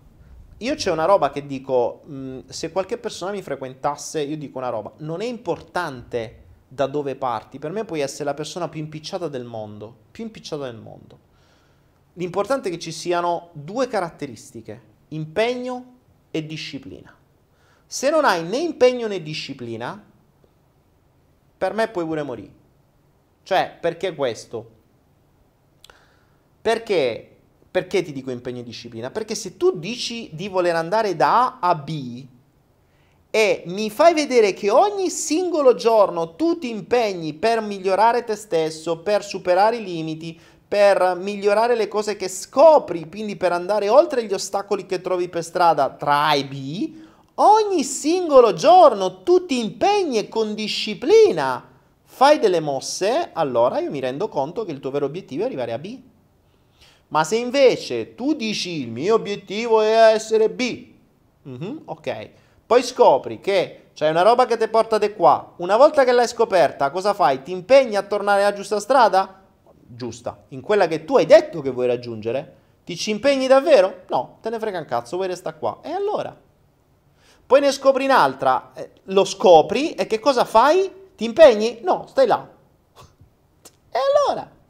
Io 0.58 0.76
c'è 0.76 0.92
una 0.92 1.06
roba 1.06 1.32
che 1.32 1.48
dico, 1.48 2.04
mh, 2.06 2.16
mm, 2.16 2.40
se 2.50 2.72
qualche 2.72 3.00
persona 3.00 3.32
mi 3.32 3.42
frequentasse, 3.42 4.22
io 4.22 4.38
dico 4.38 4.60
una 4.60 4.70
roba, 4.70 4.94
non 4.98 5.22
è 5.22 5.26
importante 5.26 6.42
da 6.68 6.86
dove 6.86 7.16
parti, 7.16 7.58
per 7.58 7.72
me 7.72 7.84
puoi 7.84 8.02
essere 8.02 8.26
la 8.26 8.36
persona 8.36 8.70
più 8.70 8.80
impicciata 8.80 9.28
del 9.28 9.44
mondo, 9.44 9.96
più 10.12 10.24
impicciata 10.24 10.66
del 10.66 10.80
mondo. 10.80 11.20
L'importante 12.14 12.70
è 12.70 12.72
che 12.72 12.80
ci 12.80 12.92
siano 12.92 13.50
due 13.54 13.88
caratteristiche, 13.88 14.82
impegno 15.10 15.96
e 16.30 16.46
disciplina. 16.46 17.12
Se 17.88 18.12
non 18.12 18.24
hai 18.24 18.44
né 18.44 18.58
impegno 18.58 19.08
né 19.08 19.20
disciplina, 19.24 20.04
per 21.58 21.74
me 21.74 21.88
puoi 21.88 22.06
pure 22.06 22.22
morire. 22.22 22.54
Cioè, 23.42 23.76
perché 23.82 24.14
questo? 24.14 24.73
Perché? 26.64 27.30
Perché 27.70 28.04
ti 28.04 28.14
dico 28.14 28.32
impegno 28.32 28.62
e 28.62 28.64
disciplina? 28.64 29.12
Perché 29.12 29.36
se 29.36 29.58
tu 29.58 29.78
dici 29.78 30.30
di 30.32 30.48
voler 30.48 30.78
andare 30.78 31.14
da 31.14 31.60
A 31.60 31.60
a 31.60 31.76
B 31.76 32.26
e 33.30 33.64
mi 33.66 33.90
fai 33.90 34.14
vedere 34.14 34.54
che 34.54 34.70
ogni 34.70 35.10
singolo 35.10 35.76
giorno 35.76 36.36
tu 36.36 36.60
ti 36.60 36.70
impegni 36.70 37.34
per 37.34 37.60
migliorare 37.60 38.24
te 38.24 38.38
stesso, 38.38 39.00
per 39.00 39.26
superare 39.26 39.76
i 39.76 39.84
limiti, 39.84 40.40
per 40.66 41.18
migliorare 41.20 41.76
le 41.76 41.90
cose 41.90 42.16
che 42.16 42.30
scopri, 42.30 43.10
quindi 43.10 43.36
per 43.36 43.52
andare 43.52 43.90
oltre 43.90 44.24
gli 44.24 44.32
ostacoli 44.32 44.86
che 44.86 45.02
trovi 45.02 45.28
per 45.28 45.44
strada 45.44 45.90
tra 45.90 46.28
A 46.28 46.36
e 46.36 46.46
B, 46.46 46.94
ogni 47.36 47.84
singolo 47.84 48.54
giorno 48.54 49.24
tu 49.24 49.46
ti 49.46 49.60
impegni 49.60 50.18
e 50.18 50.30
con 50.30 50.56
disciplina 50.56 51.72
fai 52.04 52.40
delle 52.40 52.62
mosse, 52.62 53.32
allora 53.34 53.82
io 53.82 53.92
mi 53.92 54.00
rendo 54.00 54.30
conto 54.30 54.64
che 54.64 54.72
il 54.72 54.80
tuo 54.80 54.92
vero 54.92 55.08
obiettivo 55.08 55.44
è 55.44 55.48
arrivare 55.48 55.74
a 55.74 55.78
B. 55.78 56.12
Ma 57.14 57.24
se 57.24 57.36
invece 57.36 58.16
tu 58.16 58.34
dici 58.34 58.82
il 58.82 58.90
mio 58.90 59.14
obiettivo 59.14 59.82
è 59.82 60.14
essere 60.16 60.50
B, 60.50 60.94
mm-hmm, 61.48 61.78
ok, 61.86 62.30
poi 62.66 62.82
scopri 62.82 63.40
che 63.40 63.90
c'è 63.94 64.10
una 64.10 64.24
roba 64.24 64.48
che 64.48 64.58
ti 64.58 64.68
porta 64.68 64.98
di 64.98 65.14
qua, 65.14 65.54
una 65.58 65.78
volta 65.78 66.06
che 66.06 66.12
l'hai 66.12 66.28
scoperta, 66.28 66.90
cosa 66.90 67.14
fai? 67.14 67.44
Ti 67.44 67.52
impegni 67.52 67.96
a 67.98 68.02
tornare 68.02 68.42
alla 68.42 68.56
giusta 68.56 68.80
strada? 68.80 69.42
Giusta, 69.80 70.46
in 70.50 70.62
quella 70.62 70.88
che 70.88 71.06
tu 71.06 71.16
hai 71.16 71.28
detto 71.28 71.62
che 71.62 71.70
vuoi 71.70 71.86
raggiungere? 71.86 72.56
Ti 72.84 72.98
ci 72.98 73.12
impegni 73.12 73.46
davvero? 73.46 74.06
No, 74.08 74.40
te 74.42 74.50
ne 74.50 74.58
frega 74.58 74.80
un 74.80 74.86
cazzo, 74.86 75.16
vuoi 75.18 75.28
restare 75.28 75.60
qua. 75.60 75.82
E 75.84 75.92
allora? 75.92 76.36
Poi 77.46 77.60
ne 77.62 77.72
scopri 77.72 78.06
un'altra, 78.06 78.72
eh, 78.74 78.90
lo 79.04 79.24
scopri 79.24 79.94
e 79.94 80.08
che 80.08 80.18
cosa 80.18 80.46
fai? 80.46 80.92
Ti 81.16 81.26
impegni? 81.26 81.82
No, 81.84 82.08
stai 82.08 82.26
là. 82.26 82.40
e 83.92 84.00
allora? 84.00 84.62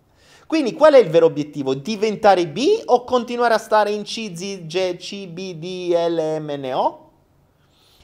Quindi 0.53 0.75
qual 0.75 0.93
è 0.93 0.99
il 0.99 1.09
vero 1.09 1.25
obiettivo? 1.25 1.73
Diventare 1.73 2.47
B 2.47 2.83
o 2.85 3.05
continuare 3.05 3.55
a 3.55 3.57
stare 3.57 3.89
in 3.89 4.03
C, 4.03 4.35
Z, 4.35 4.67
G, 4.67 4.97
C, 4.97 5.25
B, 5.27 5.55
D, 5.55 5.91
L, 5.95 6.37
M, 6.39 6.47
N, 6.47 6.71
O? 6.75 7.09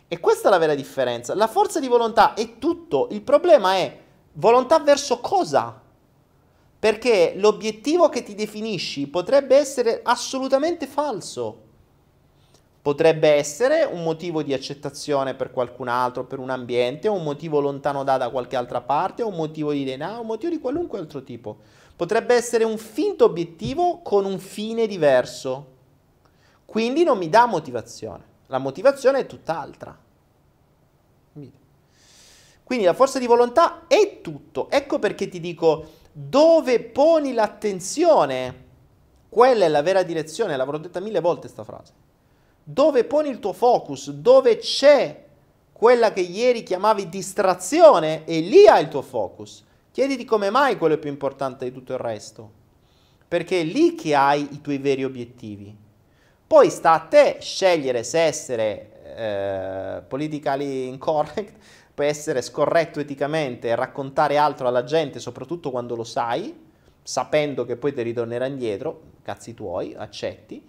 E 0.07 0.19
questa 0.19 0.47
è 0.47 0.51
la 0.51 0.57
vera 0.57 0.73
differenza. 0.73 1.35
La 1.35 1.45
forza 1.45 1.79
di 1.79 1.87
volontà 1.87 2.33
è 2.33 2.57
tutto. 2.57 3.07
Il 3.11 3.21
problema 3.21 3.75
è 3.75 3.95
volontà 4.33 4.79
verso 4.79 5.19
cosa? 5.19 5.79
Perché 6.79 7.33
l'obiettivo 7.35 8.09
che 8.09 8.23
ti 8.23 8.33
definisci 8.33 9.05
potrebbe 9.05 9.55
essere 9.55 9.99
assolutamente 10.03 10.87
falso. 10.87 11.55
Potrebbe 12.81 13.29
essere 13.29 13.83
un 13.83 14.01
motivo 14.01 14.41
di 14.41 14.53
accettazione 14.53 15.35
per 15.35 15.51
qualcun 15.51 15.87
altro, 15.87 16.25
per 16.25 16.39
un 16.39 16.49
ambiente, 16.49 17.09
un 17.09 17.21
motivo 17.21 17.59
lontano 17.59 18.03
da, 18.03 18.17
da 18.17 18.31
qualche 18.31 18.55
altra 18.55 18.81
parte, 18.81 19.21
un 19.21 19.35
motivo 19.35 19.71
di 19.71 19.83
denaro, 19.83 20.21
un 20.21 20.25
motivo 20.25 20.51
di 20.51 20.59
qualunque 20.59 20.97
altro 20.97 21.21
tipo. 21.21 21.77
Potrebbe 21.99 22.33
essere 22.33 22.63
un 22.63 22.77
finto 22.77 23.25
obiettivo 23.25 23.99
con 24.01 24.23
un 24.23 24.39
fine 24.39 24.87
diverso. 24.87 25.67
Quindi 26.63 27.03
non 27.03 27.17
mi 27.17 27.27
dà 27.27 27.45
motivazione. 27.45 28.23
La 28.47 28.57
motivazione 28.57 29.19
è 29.19 29.25
tutt'altra. 29.25 29.99
Quindi 32.63 32.85
la 32.85 32.93
forza 32.93 33.19
di 33.19 33.27
volontà 33.27 33.85
è 33.87 34.21
tutto. 34.21 34.69
Ecco 34.69 34.97
perché 34.97 35.27
ti 35.27 35.41
dico, 35.41 35.89
dove 36.13 36.79
poni 36.79 37.33
l'attenzione, 37.33 38.63
quella 39.27 39.65
è 39.65 39.67
la 39.67 39.81
vera 39.81 40.01
direzione, 40.03 40.55
l'avrò 40.55 40.77
detta 40.77 41.01
mille 41.01 41.19
volte 41.19 41.51
questa 41.51 41.65
frase. 41.65 41.91
Dove 42.63 43.03
poni 43.03 43.27
il 43.27 43.39
tuo 43.39 43.51
focus, 43.51 44.11
dove 44.11 44.55
c'è 44.55 45.25
quella 45.73 46.13
che 46.13 46.21
ieri 46.21 46.63
chiamavi 46.63 47.09
distrazione, 47.09 48.23
e 48.23 48.39
lì 48.39 48.67
hai 48.67 48.83
il 48.83 48.87
tuo 48.87 49.01
focus. 49.01 49.67
Chiediti 49.91 50.23
come 50.23 50.51
mai 50.51 50.77
quello 50.77 50.95
è 50.95 50.99
più 50.99 51.09
importante 51.09 51.65
di 51.65 51.71
tutto 51.71 51.93
il 51.93 51.99
resto. 51.99 52.51
Perché 53.27 53.61
è 53.61 53.63
lì 53.63 53.95
che 53.95 54.13
hai 54.15 54.47
i 54.51 54.61
tuoi 54.61 54.77
veri 54.77 55.03
obiettivi. 55.03 55.75
Poi 56.45 56.69
sta 56.69 56.93
a 56.93 56.99
te 56.99 57.37
scegliere 57.41 58.03
se 58.03 58.21
essere 58.21 59.15
eh, 59.15 60.01
politically 60.07 60.87
incorrect, 60.87 61.55
puoi 61.93 62.07
essere 62.07 62.41
scorretto 62.41 62.99
eticamente 62.99 63.67
e 63.67 63.75
raccontare 63.75 64.37
altro 64.37 64.67
alla 64.67 64.83
gente, 64.83 65.19
soprattutto 65.19 65.71
quando 65.71 65.95
lo 65.95 66.03
sai, 66.03 66.67
sapendo 67.01 67.65
che 67.65 67.75
poi 67.75 67.93
ti 67.93 68.01
ritornerà 68.01 68.45
indietro, 68.45 69.01
cazzi 69.23 69.53
tuoi, 69.53 69.95
accetti. 69.95 70.67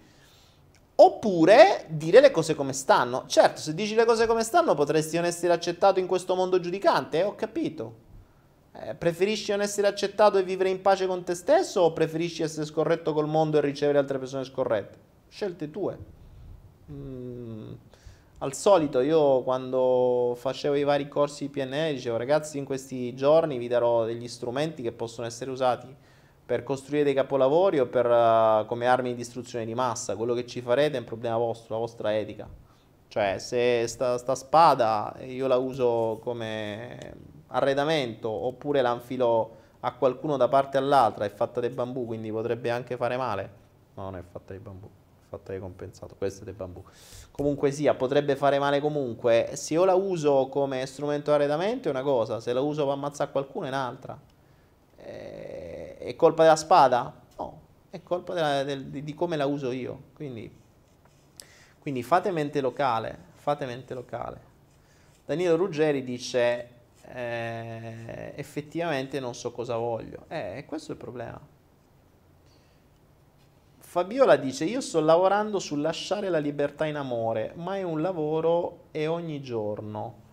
Oppure 0.96 1.86
dire 1.88 2.20
le 2.20 2.30
cose 2.30 2.54
come 2.54 2.72
stanno. 2.72 3.24
Certo, 3.26 3.60
se 3.60 3.74
dici 3.74 3.94
le 3.94 4.04
cose 4.04 4.26
come 4.26 4.42
stanno 4.42 4.74
potresti 4.74 5.16
non 5.16 5.24
essere 5.24 5.52
accettato 5.52 5.98
in 5.98 6.06
questo 6.06 6.34
mondo 6.34 6.60
giudicante, 6.60 7.20
eh, 7.20 7.22
ho 7.22 7.34
capito. 7.34 8.08
Eh, 8.72 8.94
preferisci 8.94 9.50
non 9.50 9.62
essere 9.62 9.88
accettato 9.88 10.38
e 10.38 10.44
vivere 10.44 10.70
in 10.70 10.80
pace 10.80 11.06
con 11.06 11.24
te 11.24 11.34
stesso 11.34 11.80
o 11.80 11.92
preferisci 11.92 12.42
essere 12.42 12.64
scorretto 12.64 13.12
col 13.12 13.26
mondo 13.26 13.58
e 13.58 13.60
ricevere 13.60 13.98
altre 13.98 14.18
persone 14.18 14.44
scorrette? 14.44 14.98
Scelte 15.28 15.70
tue. 15.70 15.98
Mm. 16.90 17.72
Al 18.38 18.54
solito 18.54 19.00
io 19.00 19.42
quando 19.42 20.34
facevo 20.38 20.74
i 20.74 20.84
vari 20.84 21.08
corsi 21.08 21.46
di 21.46 21.50
PNL 21.50 21.92
dicevo 21.92 22.16
ragazzi 22.16 22.56
in 22.56 22.64
questi 22.64 23.14
giorni 23.14 23.58
vi 23.58 23.68
darò 23.68 24.06
degli 24.06 24.28
strumenti 24.28 24.82
che 24.82 24.92
possono 24.92 25.26
essere 25.26 25.50
usati 25.50 25.94
per 26.46 26.62
costruire 26.62 27.04
dei 27.04 27.12
capolavori 27.12 27.80
o 27.80 27.86
per, 27.86 28.06
uh, 28.06 28.66
come 28.66 28.86
armi 28.86 29.10
di 29.10 29.14
distruzione 29.16 29.66
di 29.66 29.74
massa. 29.74 30.16
Quello 30.16 30.34
che 30.34 30.46
ci 30.46 30.62
farete 30.62 30.96
è 30.96 31.00
un 31.00 31.04
problema 31.04 31.36
vostro, 31.36 31.74
la 31.74 31.80
vostra 31.80 32.16
etica. 32.16 32.48
Cioè 33.08 33.38
se 33.38 33.86
sta, 33.86 34.16
sta 34.16 34.34
spada 34.34 35.16
io 35.24 35.46
la 35.46 35.56
uso 35.56 36.18
come 36.22 37.39
arredamento 37.50 38.28
oppure 38.28 38.82
la 38.82 38.92
infilo 38.92 39.58
a 39.80 39.92
qualcuno 39.92 40.36
da 40.36 40.48
parte 40.48 40.76
all'altra, 40.76 41.24
è 41.24 41.30
fatta 41.30 41.60
di 41.60 41.68
bambù, 41.68 42.06
quindi 42.06 42.30
potrebbe 42.30 42.70
anche 42.70 42.96
fare 42.96 43.16
male. 43.16 43.58
No, 43.94 44.04
non 44.04 44.16
è 44.16 44.22
fatta 44.22 44.52
di 44.52 44.58
bambù, 44.58 44.86
è 44.86 45.28
fatta 45.28 45.52
di 45.52 45.58
compensato, 45.58 46.14
questo 46.16 46.42
è 46.42 46.44
di 46.44 46.52
bambù. 46.52 46.82
Comunque 47.30 47.70
sia, 47.70 47.94
potrebbe 47.94 48.36
fare 48.36 48.58
male 48.58 48.80
comunque. 48.80 49.50
Se 49.54 49.74
io 49.74 49.84
la 49.84 49.94
uso 49.94 50.48
come 50.48 50.84
strumento 50.86 51.30
di 51.30 51.36
arredamento 51.36 51.88
è 51.88 51.90
una 51.90 52.02
cosa, 52.02 52.40
se 52.40 52.52
la 52.52 52.60
uso 52.60 52.84
per 52.84 52.92
ammazzare 52.92 53.30
qualcuno 53.30 53.64
è 53.64 53.68
un'altra. 53.68 54.18
Eh, 54.96 55.96
è 55.96 56.16
colpa 56.16 56.42
della 56.42 56.56
spada? 56.56 57.12
No, 57.38 57.60
è 57.88 58.02
colpa 58.02 58.34
della, 58.34 58.62
del, 58.64 58.84
di 58.86 59.14
come 59.14 59.36
la 59.36 59.46
uso 59.46 59.70
io. 59.70 60.02
Quindi, 60.14 60.54
quindi 61.78 62.02
fate 62.02 62.30
mente 62.30 62.60
locale, 62.60 63.18
fate 63.36 63.64
mente 63.64 63.94
locale. 63.94 64.48
Danilo 65.24 65.56
Ruggeri 65.56 66.04
dice 66.04 66.79
eh, 67.12 68.32
effettivamente 68.36 69.20
non 69.20 69.34
so 69.34 69.52
cosa 69.52 69.76
voglio. 69.76 70.24
Eh, 70.28 70.64
questo 70.66 70.92
è 70.92 70.94
il 70.94 71.00
problema. 71.00 71.40
Fabiola 73.78 74.36
dice: 74.36 74.64
Io 74.64 74.80
sto 74.80 75.00
lavorando 75.00 75.58
sul 75.58 75.80
lasciare 75.80 76.28
la 76.28 76.38
libertà 76.38 76.84
in 76.84 76.96
amore, 76.96 77.52
ma 77.56 77.76
è 77.76 77.82
un 77.82 78.00
lavoro 78.00 78.84
e 78.92 79.06
ogni 79.06 79.40
giorno. 79.42 80.28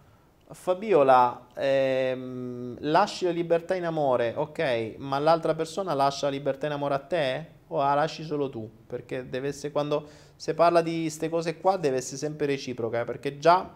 Fabiola, 0.50 1.48
ehm, 1.56 2.78
lasci 2.82 3.26
la 3.26 3.32
libertà 3.32 3.76
in 3.76 3.84
amore, 3.84 4.34
ok, 4.36 4.96
ma 4.98 5.20
l'altra 5.20 5.56
persona 5.56 5.94
lascia 5.94 6.28
la 6.28 6.32
libertà 6.34 6.68
in 6.68 6.72
amore 6.74 6.94
a 6.94 7.00
te? 7.00 7.48
O 7.70 7.80
la 7.80 7.96
lasci 7.96 8.24
solo 8.24 8.50
tu? 8.50 8.70
Perché 8.88 9.28
deve 9.28 9.50
essere 9.50 9.74
quando 9.74 10.08
si 10.36 10.54
parla 10.54 10.82
di 10.82 11.02
queste 11.02 11.28
cose 11.28 11.58
qua, 11.58 11.76
deve 11.76 11.98
essere 11.98 12.18
sempre 12.18 12.46
reciproca, 12.46 13.02
eh, 13.02 13.04
perché 13.04 13.40
già 13.40 13.74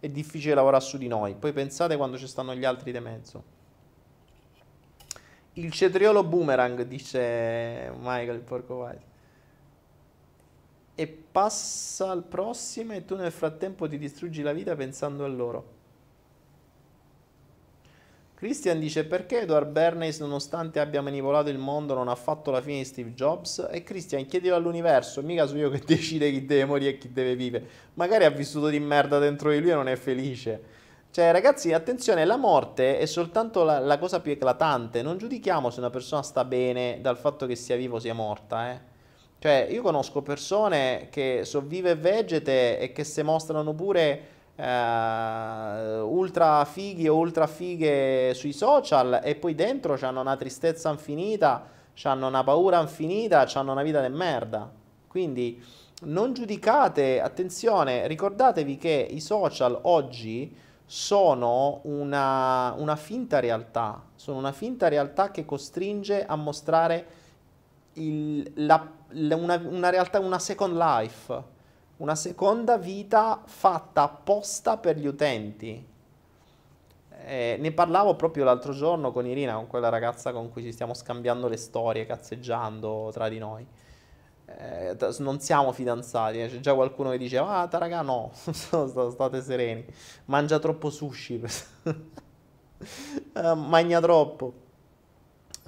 è 0.00 0.08
difficile 0.08 0.54
lavorare 0.54 0.84
su 0.84 0.98
di 0.98 1.08
noi. 1.08 1.34
Poi 1.34 1.52
pensate 1.52 1.96
quando 1.96 2.16
ci 2.16 2.26
stanno 2.26 2.54
gli 2.54 2.64
altri 2.64 2.92
di 2.92 3.00
mezzo. 3.00 3.56
Il 5.54 5.72
cetriolo 5.72 6.22
boomerang, 6.22 6.82
dice 6.82 7.92
Michael 7.98 8.40
porco 8.40 8.74
white. 8.74 9.06
E 10.94 11.06
passa 11.06 12.10
al 12.10 12.24
prossimo 12.24 12.92
e 12.92 13.04
tu 13.04 13.16
nel 13.16 13.32
frattempo 13.32 13.88
ti 13.88 13.98
distruggi 13.98 14.42
la 14.42 14.52
vita 14.52 14.74
pensando 14.76 15.24
a 15.24 15.28
loro. 15.28 15.76
Christian 18.38 18.78
dice 18.78 19.04
perché 19.04 19.40
Edward 19.40 19.68
Bernays 19.68 20.20
nonostante 20.20 20.78
abbia 20.78 21.02
manipolato 21.02 21.48
il 21.48 21.58
mondo 21.58 21.94
non 21.94 22.06
ha 22.06 22.14
fatto 22.14 22.52
la 22.52 22.62
fine 22.62 22.76
di 22.78 22.84
Steve 22.84 23.12
Jobs? 23.12 23.66
E 23.68 23.82
Christian 23.82 24.26
chiedilo 24.26 24.54
all'universo, 24.54 25.22
mica 25.22 25.44
sono 25.44 25.58
io 25.58 25.70
che 25.70 25.82
decide 25.84 26.30
chi 26.30 26.46
deve 26.46 26.64
morire 26.64 26.90
e 26.90 26.98
chi 26.98 27.10
deve 27.10 27.34
vivere. 27.34 27.66
Magari 27.94 28.26
ha 28.26 28.30
vissuto 28.30 28.68
di 28.68 28.78
merda 28.78 29.18
dentro 29.18 29.50
di 29.50 29.58
lui 29.58 29.70
e 29.70 29.74
non 29.74 29.88
è 29.88 29.96
felice. 29.96 30.62
Cioè 31.10 31.32
ragazzi 31.32 31.72
attenzione, 31.72 32.24
la 32.24 32.36
morte 32.36 33.00
è 33.00 33.06
soltanto 33.06 33.64
la, 33.64 33.80
la 33.80 33.98
cosa 33.98 34.20
più 34.20 34.30
eclatante, 34.30 35.02
non 35.02 35.18
giudichiamo 35.18 35.70
se 35.70 35.80
una 35.80 35.90
persona 35.90 36.22
sta 36.22 36.44
bene 36.44 37.00
dal 37.00 37.18
fatto 37.18 37.44
che 37.44 37.56
sia 37.56 37.74
vivo 37.74 37.96
o 37.96 37.98
sia 37.98 38.14
morta, 38.14 38.70
eh. 38.70 38.80
Cioè 39.40 39.66
io 39.68 39.82
conosco 39.82 40.22
persone 40.22 41.08
che 41.10 41.40
sono 41.42 41.66
vive 41.66 41.90
e 41.90 41.96
vegete 41.96 42.78
e 42.78 42.92
che 42.92 43.02
si 43.02 43.22
mostrano 43.22 43.74
pure 43.74 44.37
Uh, 44.58 46.02
ultra 46.02 46.64
fighi 46.64 47.06
o 47.06 47.14
ultra 47.14 47.46
fighe 47.46 48.34
sui 48.34 48.52
social 48.52 49.20
e 49.22 49.36
poi 49.36 49.54
dentro 49.54 49.96
hanno 50.00 50.20
una 50.20 50.36
tristezza 50.36 50.90
infinita, 50.90 51.64
hanno 52.02 52.26
una 52.26 52.42
paura 52.42 52.80
infinita, 52.80 53.46
hanno 53.54 53.70
una 53.70 53.84
vita 53.84 54.04
di 54.04 54.12
merda. 54.12 54.68
Quindi 55.06 55.62
non 56.02 56.32
giudicate, 56.32 57.20
attenzione, 57.20 58.08
ricordatevi 58.08 58.76
che 58.76 59.06
i 59.08 59.20
social 59.20 59.78
oggi 59.82 60.52
sono 60.84 61.80
una, 61.84 62.74
una 62.78 62.96
finta 62.96 63.38
realtà, 63.38 64.02
sono 64.16 64.38
una 64.38 64.52
finta 64.52 64.88
realtà 64.88 65.30
che 65.30 65.44
costringe 65.44 66.26
a 66.26 66.34
mostrare 66.34 67.06
il, 67.92 68.50
la, 68.54 68.90
la, 69.10 69.36
una, 69.36 69.60
una 69.64 69.90
realtà, 69.90 70.18
una 70.18 70.38
second 70.38 70.76
life 70.76 71.56
una 71.98 72.14
seconda 72.14 72.76
vita 72.78 73.42
fatta 73.44 74.02
apposta 74.02 74.76
per 74.76 74.98
gli 74.98 75.06
utenti. 75.06 75.86
Eh, 77.24 77.56
ne 77.58 77.72
parlavo 77.72 78.14
proprio 78.14 78.44
l'altro 78.44 78.72
giorno 78.72 79.12
con 79.12 79.26
Irina, 79.26 79.54
con 79.54 79.66
quella 79.66 79.88
ragazza 79.88 80.32
con 80.32 80.50
cui 80.50 80.62
ci 80.62 80.72
stiamo 80.72 80.94
scambiando 80.94 81.48
le 81.48 81.56
storie, 81.56 82.06
cazzeggiando 82.06 83.10
tra 83.12 83.28
di 83.28 83.38
noi. 83.38 83.66
Eh, 84.46 84.96
non 85.18 85.40
siamo 85.40 85.72
fidanzati, 85.72 86.40
eh. 86.40 86.48
c'è 86.48 86.60
già 86.60 86.74
qualcuno 86.74 87.10
che 87.10 87.18
dice, 87.18 87.38
ah, 87.38 87.68
raga, 87.70 88.00
no, 88.00 88.30
state 88.32 89.42
sereni, 89.42 89.84
mangia 90.26 90.58
troppo 90.58 90.88
sushi, 90.88 91.42
uh, 91.82 93.54
magna 93.54 94.00
troppo 94.00 94.66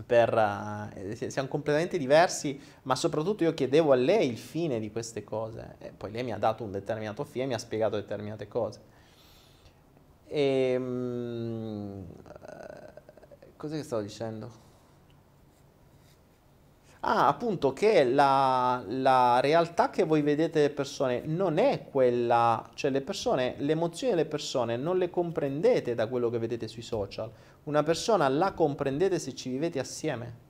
per, 0.05 0.93
eh, 0.95 1.31
siamo 1.31 1.49
completamente 1.49 1.99
diversi, 1.99 2.61
ma 2.83 2.95
soprattutto 2.95 3.45
io 3.45 3.55
chiedevo 3.55 3.93
a 3.93 3.97
lei 3.97 4.29
il 4.29 4.39
fine 4.39 4.79
di 4.81 4.91
queste 4.91 5.25
cose 5.25 5.77
e 5.79 5.93
poi 5.97 6.11
lei 6.11 6.23
mi 6.23 6.33
ha 6.33 6.39
dato 6.39 6.65
un 6.65 6.71
determinato 6.71 7.25
fine, 7.25 7.47
mi 7.47 7.55
ha 7.55 7.59
spiegato 7.59 7.97
determinate 7.97 8.49
cose. 8.49 8.81
E, 10.27 10.77
um, 10.77 12.05
cos'è 13.57 13.77
che 13.77 13.83
stavo 13.83 14.03
dicendo? 14.03 14.69
Ah, 17.03 17.29
appunto 17.29 17.73
che 17.73 18.05
la, 18.05 18.85
la, 18.87 19.41
realtà 19.41 19.89
che 19.89 20.05
voi 20.05 20.21
vedete 20.21 20.61
delle 20.61 20.75
persone 20.75 21.23
non 21.25 21.57
è 21.57 21.87
quella, 21.91 22.69
cioè 22.75 22.91
le 22.91 23.01
persone, 23.01 23.55
le 23.57 23.73
emozioni 23.73 24.15
delle 24.15 24.29
persone 24.29 24.77
non 24.77 24.99
le 24.99 25.09
comprendete 25.09 25.95
da 25.95 26.09
quello 26.09 26.29
che 26.29 26.39
vedete 26.39 26.69
sui 26.69 26.83
social. 26.83 27.31
Una 27.65 27.83
persona 27.83 28.29
la 28.29 28.53
comprendete 28.53 29.19
se 29.19 29.35
ci 29.35 29.49
vivete 29.49 29.79
assieme. 29.79 30.49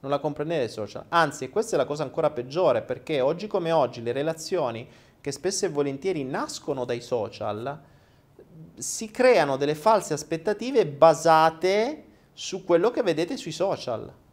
Non 0.00 0.10
la 0.10 0.18
comprendete 0.18 0.66
sui 0.66 0.88
social. 0.88 1.04
Anzi, 1.10 1.50
questa 1.50 1.76
è 1.76 1.78
la 1.78 1.86
cosa 1.86 2.02
ancora 2.02 2.30
peggiore 2.30 2.82
perché 2.82 3.20
oggi 3.20 3.46
come 3.46 3.70
oggi 3.70 4.02
le 4.02 4.10
relazioni 4.10 4.88
che 5.20 5.30
spesso 5.30 5.66
e 5.66 5.68
volentieri 5.68 6.24
nascono 6.24 6.84
dai 6.84 7.00
social 7.00 7.80
si 8.74 9.08
creano 9.12 9.56
delle 9.56 9.76
false 9.76 10.14
aspettative 10.14 10.84
basate 10.84 12.04
su 12.32 12.64
quello 12.64 12.90
che 12.90 13.04
vedete 13.04 13.36
sui 13.36 13.52
social 13.52 14.24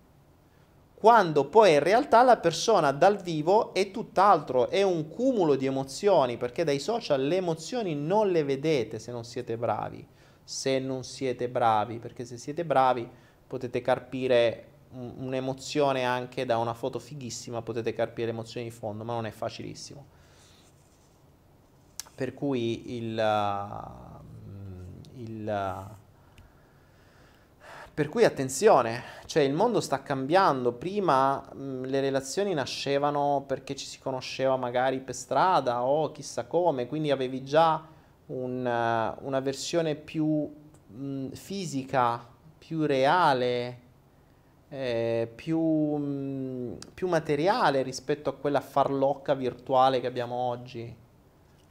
quando 1.03 1.43
poi 1.43 1.73
in 1.73 1.79
realtà 1.81 2.23
la 2.23 2.37
persona 2.37 2.91
dal 2.93 3.21
vivo 3.21 3.73
è 3.73 3.91
tutt'altro, 3.91 4.69
è 4.69 4.83
un 4.83 5.09
cumulo 5.09 5.55
di 5.55 5.65
emozioni, 5.65 6.37
perché 6.37 6.63
dai 6.63 6.79
social 6.79 7.27
le 7.27 7.35
emozioni 7.35 7.93
non 7.93 8.31
le 8.31 8.45
vedete 8.45 8.99
se 8.99 9.11
non 9.11 9.25
siete 9.25 9.57
bravi, 9.57 10.07
se 10.45 10.79
non 10.79 11.03
siete 11.03 11.49
bravi, 11.49 11.99
perché 11.99 12.23
se 12.23 12.37
siete 12.37 12.63
bravi 12.63 13.05
potete 13.45 13.81
carpire 13.81 14.67
un'emozione 14.91 16.05
anche 16.05 16.45
da 16.45 16.55
una 16.55 16.73
foto 16.73 16.99
fighissima, 16.99 17.61
potete 17.61 17.91
carpire 17.91 18.29
emozioni 18.29 18.67
di 18.67 18.71
fondo, 18.71 19.03
ma 19.03 19.11
non 19.11 19.25
è 19.25 19.31
facilissimo. 19.31 20.05
Per 22.15 22.33
cui 22.33 22.95
il, 22.95 23.21
il 25.15 25.85
per 27.93 28.09
cui 28.09 28.23
attenzione, 28.25 29.03
cioè 29.25 29.43
il 29.43 29.53
mondo 29.53 29.79
sta 29.79 30.01
cambiando, 30.01 30.71
prima 30.71 31.39
mh, 31.53 31.85
le 31.85 32.01
relazioni 32.01 32.55
nascevano 32.55 33.43
perché 33.45 33.75
ci 33.75 33.85
si 33.85 33.99
conosceva 33.99 34.57
magari 34.57 34.99
per 34.99 35.13
strada 35.13 35.83
o 35.83 36.11
chissà 36.11 36.45
come, 36.45 36.87
quindi 36.87 37.11
avevi 37.11 37.43
già 37.43 37.85
un, 38.27 38.65
uh, 38.65 39.25
una 39.27 39.39
versione 39.41 39.93
più 39.93 40.51
mh, 40.87 41.27
fisica, 41.33 42.27
più 42.57 42.83
reale, 42.83 43.79
eh, 44.69 45.31
più, 45.35 45.59
mh, 45.59 46.77
più 46.95 47.07
materiale 47.07 47.83
rispetto 47.83 48.31
a 48.31 48.33
quella 48.33 48.61
farlocca 48.61 49.35
virtuale 49.35 49.99
che 49.99 50.07
abbiamo 50.07 50.33
oggi. 50.33 50.95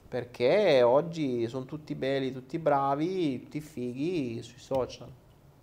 Perché 0.09 0.83
oggi 0.83 1.49
sono 1.49 1.65
tutti 1.65 1.97
belli, 1.97 2.33
tutti 2.33 2.59
bravi, 2.59 3.43
tutti 3.43 3.61
fighi 3.61 4.41
sui 4.43 4.61
social. 4.61 5.11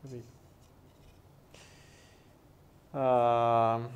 Capito? 0.02 0.39
Uh, 2.91 3.88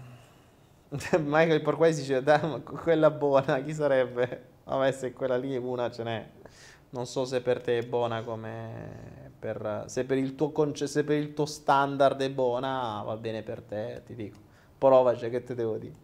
Michael 1.20 1.62
Porquesi 1.62 2.02
dice, 2.02 2.22
dai, 2.22 2.62
quella 2.64 3.10
buona, 3.10 3.62
chi 3.62 3.74
sarebbe? 3.74 4.52
Vabbè, 4.66 4.92
se 4.92 5.14
quella 5.14 5.38
lì 5.38 5.56
una 5.58 5.90
ce 5.90 6.04
n'è. 6.04 6.30
Non 6.92 7.08
so 7.08 7.26
se 7.26 7.42
per 7.42 7.62
te 7.62 7.80
è 7.80 7.86
buona 7.86 8.24
come... 8.24 9.32
Per, 9.40 9.86
se, 9.88 10.06
per 10.06 10.18
il 10.18 10.36
tuo 10.36 10.52
conce- 10.52 10.88
se 10.88 11.04
per 11.04 11.18
il 11.18 11.34
tuo 11.34 11.46
standard 11.46 12.22
è 12.22 12.30
buona, 12.30 13.02
va 13.04 13.18
bene 13.18 13.42
per 13.42 13.62
te, 13.62 14.04
ti 14.06 14.16
dico. 14.16 14.38
Provaci, 14.78 15.30
che 15.30 15.44
te 15.44 15.56
devo 15.56 15.78
dire. 15.78 15.96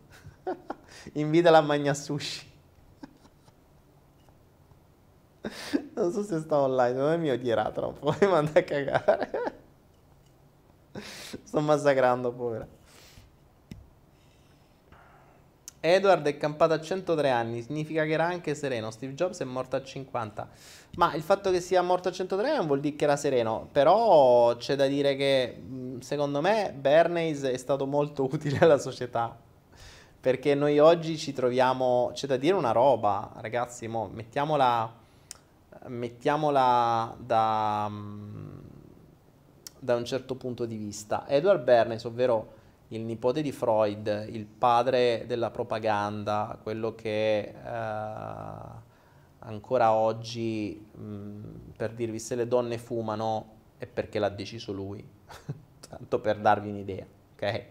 Invitala 1.14 1.60
a 1.60 1.62
mangiare 1.62 1.96
sushi. 1.96 2.48
non 5.96 6.12
so 6.12 6.24
se 6.24 6.40
sta 6.40 6.58
online, 6.58 6.98
non 6.98 7.12
è 7.12 7.18
mio 7.18 7.34
odierà 7.34 7.72
tra 7.72 7.86
un 7.86 7.94
po', 7.94 8.14
mi 8.20 8.28
manda 8.28 8.60
a 8.60 8.64
cagare. 8.64 9.32
Sto 11.44 11.62
massacrando, 11.62 12.32
povera. 12.34 12.68
Edward 15.82 16.26
è 16.28 16.36
campato 16.36 16.74
a 16.74 16.82
103 16.82 17.30
anni, 17.30 17.62
significa 17.62 18.04
che 18.04 18.12
era 18.12 18.26
anche 18.26 18.54
sereno. 18.54 18.92
Steve 18.92 19.14
Jobs 19.14 19.40
è 19.40 19.46
morto 19.46 19.78
a 19.78 19.84
50. 19.84 20.50
Ma 20.96 21.14
il 21.14 21.22
fatto 21.22 21.52
che 21.52 21.62
sia 21.62 21.82
morto 21.82 22.10
a 22.10 22.12
103 22.12 22.58
non 22.58 22.68
vuol 22.68 22.82
dire 22.82 22.96
che 22.98 23.06
era 23.06 23.16
sereno. 23.16 23.70
Però 23.72 24.56
c'è 24.58 24.76
da 24.76 24.88
dire 24.88 25.16
che 25.16 25.62
secondo 26.00 26.42
me 26.42 26.74
Bernays 26.78 27.44
è 27.44 27.56
stato 27.56 27.86
molto 27.86 28.24
utile 28.32 28.60
alla 28.60 28.78
società. 28.78 29.38
Perché 30.20 30.54
noi 30.54 30.80
oggi 30.80 31.18
ci 31.18 31.32
troviamo. 31.32 32.12
C'è 32.14 32.28
da 32.28 32.36
dire 32.36 32.56
una 32.56 32.72
roba, 32.72 33.32
ragazzi. 33.38 33.88
Mo, 33.88 34.10
mettiamola. 34.14 34.98
Mettiamola 35.88 37.16
da. 37.18 37.90
da 39.80 39.96
un 39.96 40.04
certo 40.06 40.36
punto 40.36 40.66
di 40.66 40.76
vista. 40.76 41.26
Edward 41.26 41.64
Bernays, 41.64 42.04
ovvero 42.04 42.58
il 42.90 43.02
nipote 43.02 43.42
di 43.42 43.52
Freud, 43.52 44.28
il 44.30 44.46
padre 44.46 45.26
della 45.28 45.52
propaganda, 45.52 46.58
quello 46.62 46.96
che 46.96 47.40
eh, 47.40 47.54
ancora 49.40 49.94
oggi, 49.94 50.86
mh, 50.92 51.74
per 51.76 51.94
dirvi 51.94 52.20
se 52.20 52.36
le 52.36 52.48
donne 52.48 52.78
fumano, 52.78 53.58
è 53.78 53.86
perché 53.86 54.20
l'ha 54.20 54.30
deciso 54.30 54.72
lui, 54.72 55.08
tanto 55.88 56.20
per 56.20 56.40
darvi 56.40 56.70
un'idea, 56.70 57.06
ok? 57.34 57.64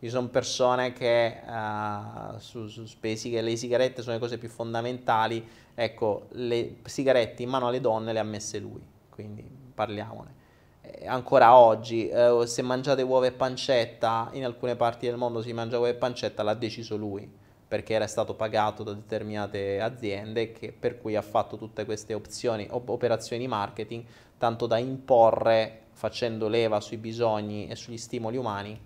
Ci 0.00 0.08
sono 0.10 0.28
persone 0.28 0.92
che 0.92 1.40
uh, 1.46 2.38
su, 2.38 2.66
su 2.66 2.84
spesi 2.84 3.30
che 3.30 3.40
le 3.40 3.56
sigarette 3.56 4.02
sono 4.02 4.14
le 4.14 4.20
cose 4.20 4.36
più 4.36 4.50
fondamentali. 4.50 5.46
Ecco, 5.74 6.26
le 6.32 6.76
sigarette 6.84 7.42
in 7.42 7.48
mano 7.48 7.68
alle 7.68 7.80
donne 7.80 8.12
le 8.12 8.18
ha 8.18 8.24
messe 8.24 8.58
lui, 8.58 8.82
quindi 9.08 9.42
parliamone. 9.74 10.42
E 10.90 11.06
ancora 11.06 11.56
oggi, 11.56 12.08
eh, 12.08 12.42
se 12.46 12.60
mangiate 12.60 13.00
uova 13.02 13.26
e 13.26 13.32
pancetta, 13.32 14.28
in 14.32 14.44
alcune 14.44 14.76
parti 14.76 15.06
del 15.06 15.16
mondo 15.16 15.40
si 15.40 15.52
mangia 15.52 15.76
uova 15.76 15.88
e 15.88 15.94
pancetta, 15.94 16.42
l'ha 16.42 16.54
deciso 16.54 16.96
lui, 16.96 17.30
perché 17.66 17.94
era 17.94 18.06
stato 18.06 18.34
pagato 18.34 18.82
da 18.82 18.92
determinate 18.92 19.80
aziende, 19.80 20.52
che, 20.52 20.72
per 20.72 21.00
cui 21.00 21.16
ha 21.16 21.22
fatto 21.22 21.56
tutte 21.56 21.86
queste 21.86 22.12
opzioni, 22.12 22.66
op- 22.70 22.90
operazioni 22.90 23.48
marketing, 23.48 24.04
tanto 24.36 24.66
da 24.66 24.76
imporre, 24.76 25.84
facendo 25.92 26.48
leva 26.48 26.80
sui 26.80 26.98
bisogni 26.98 27.66
e 27.68 27.76
sugli 27.76 27.96
stimoli 27.96 28.36
umani, 28.36 28.78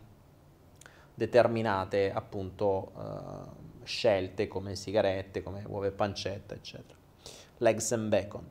determinate 1.15 2.13
appunto 2.13 2.93
uh, 2.95 3.83
scelte 3.83 4.47
come 4.47 4.77
sigarette, 4.77 5.43
come 5.43 5.65
uova 5.67 5.87
e 5.87 5.91
pancetta, 5.91 6.55
eccetera. 6.55 6.97
Legs 7.59 7.91
and 7.91 8.09
bacon. 8.09 8.47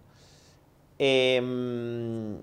E, 0.97 1.37
um, 1.39 2.39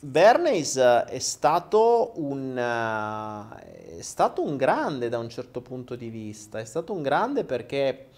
Bernays 0.00 0.76
è 0.76 1.18
stato, 1.18 2.12
un, 2.16 2.56
uh, 2.56 3.56
è 3.98 4.00
stato 4.00 4.42
un 4.42 4.56
grande 4.56 5.08
da 5.08 5.18
un 5.18 5.28
certo 5.28 5.60
punto 5.60 5.96
di 5.96 6.08
vista, 6.08 6.58
è 6.58 6.64
stato 6.64 6.92
un 6.92 7.02
grande 7.02 7.44
perché 7.44 8.08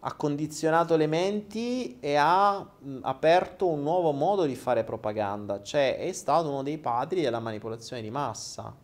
ha 0.00 0.14
condizionato 0.14 0.96
le 0.96 1.06
menti 1.06 1.98
e 2.00 2.16
ha 2.16 2.58
mh, 2.58 2.98
aperto 3.02 3.66
un 3.68 3.82
nuovo 3.82 4.12
modo 4.12 4.44
di 4.44 4.54
fare 4.54 4.84
propaganda, 4.84 5.62
cioè 5.62 5.98
è 5.98 6.12
stato 6.12 6.48
uno 6.48 6.62
dei 6.62 6.78
padri 6.78 7.22
della 7.22 7.40
manipolazione 7.40 8.02
di 8.02 8.10
massa. 8.10 8.74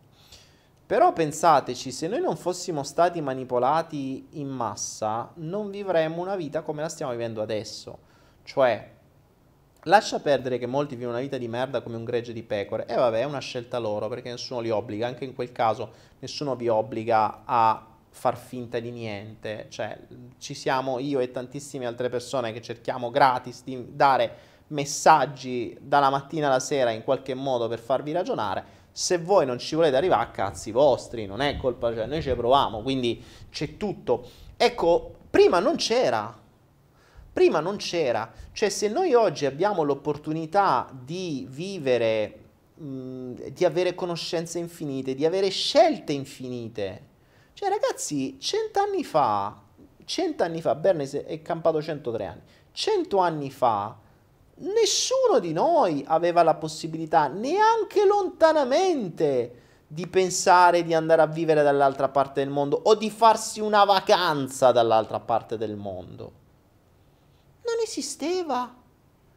Però 0.85 1.13
pensateci, 1.13 1.91
se 1.91 2.07
noi 2.07 2.19
non 2.19 2.35
fossimo 2.35 2.83
stati 2.83 3.21
manipolati 3.21 4.27
in 4.31 4.49
massa, 4.49 5.31
non 5.35 5.69
vivremmo 5.69 6.21
una 6.21 6.35
vita 6.35 6.61
come 6.61 6.81
la 6.81 6.89
stiamo 6.89 7.13
vivendo 7.13 7.41
adesso. 7.41 7.97
Cioè, 8.43 8.92
lascia 9.83 10.19
perdere 10.19 10.57
che 10.57 10.65
molti 10.65 10.95
vivono 10.95 11.15
una 11.15 11.23
vita 11.23 11.37
di 11.37 11.47
merda 11.47 11.81
come 11.81 11.95
un 11.95 12.03
gregge 12.03 12.33
di 12.33 12.43
pecore. 12.43 12.85
E 12.85 12.95
vabbè, 12.95 13.21
è 13.21 13.23
una 13.23 13.39
scelta 13.39 13.77
loro, 13.77 14.07
perché 14.07 14.29
nessuno 14.29 14.59
li 14.59 14.69
obbliga. 14.69 15.07
Anche 15.07 15.25
in 15.25 15.33
quel 15.33 15.51
caso, 15.51 15.91
nessuno 16.19 16.55
vi 16.55 16.67
obbliga 16.67 17.43
a 17.45 17.85
far 18.09 18.37
finta 18.37 18.79
di 18.79 18.91
niente. 18.91 19.67
Cioè, 19.69 19.97
ci 20.37 20.53
siamo 20.53 20.99
io 20.99 21.19
e 21.19 21.31
tantissime 21.31 21.85
altre 21.85 22.09
persone 22.09 22.53
che 22.53 22.61
cerchiamo 22.61 23.09
gratis 23.09 23.63
di 23.63 23.85
dare 23.89 24.51
messaggi 24.67 25.77
dalla 25.79 26.09
mattina 26.09 26.47
alla 26.47 26.59
sera 26.59 26.89
in 26.91 27.03
qualche 27.03 27.33
modo 27.33 27.67
per 27.67 27.79
farvi 27.79 28.11
ragionare 28.11 28.81
se 28.95 29.17
voi 29.17 29.45
non 29.47 29.57
ci 29.57 29.73
volete 29.73 29.95
arrivare, 29.95 30.29
cazzi 30.31 30.71
vostri, 30.71 31.25
non 31.25 31.41
è 31.41 31.57
colpa, 31.57 31.91
cioè 31.93 32.05
noi 32.05 32.21
ci 32.21 32.31
proviamo, 32.31 32.83
quindi 32.83 33.21
c'è 33.49 33.75
tutto. 33.75 34.29
Ecco, 34.55 35.15
prima 35.31 35.57
non 35.57 35.77
c'era. 35.77 36.41
Prima 37.33 37.59
non 37.59 37.77
c'era. 37.77 38.31
Cioè, 38.51 38.69
se 38.69 38.87
noi 38.87 39.15
oggi 39.15 39.47
abbiamo 39.47 39.81
l'opportunità 39.81 40.87
di 40.93 41.47
vivere, 41.49 42.39
mh, 42.75 43.49
di 43.51 43.65
avere 43.65 43.95
conoscenze 43.95 44.59
infinite, 44.59 45.15
di 45.15 45.25
avere 45.25 45.49
scelte 45.49 46.13
infinite, 46.13 47.07
cioè, 47.53 47.69
ragazzi, 47.69 48.39
cent'anni 48.39 49.03
fa, 49.03 49.59
cent'anni 50.05 50.61
fa, 50.61 50.75
Bernes 50.75 51.13
è 51.15 51.41
campato 51.41 51.81
103 51.81 52.25
anni, 52.25 52.41
cento 52.71 53.17
anni 53.17 53.51
fa, 53.51 53.97
Nessuno 54.55 55.39
di 55.39 55.51
noi 55.51 56.03
aveva 56.07 56.43
la 56.43 56.53
possibilità, 56.53 57.27
neanche 57.27 58.05
lontanamente, 58.05 59.61
di 59.87 60.07
pensare 60.07 60.83
di 60.83 60.93
andare 60.93 61.21
a 61.23 61.27
vivere 61.27 61.63
dall'altra 61.63 62.09
parte 62.09 62.43
del 62.43 62.51
mondo 62.51 62.79
o 62.83 62.95
di 62.95 63.09
farsi 63.09 63.59
una 63.59 63.83
vacanza 63.83 64.71
dall'altra 64.71 65.19
parte 65.19 65.57
del 65.57 65.75
mondo. 65.75 66.41
Non 67.65 67.75
esisteva. 67.83 68.73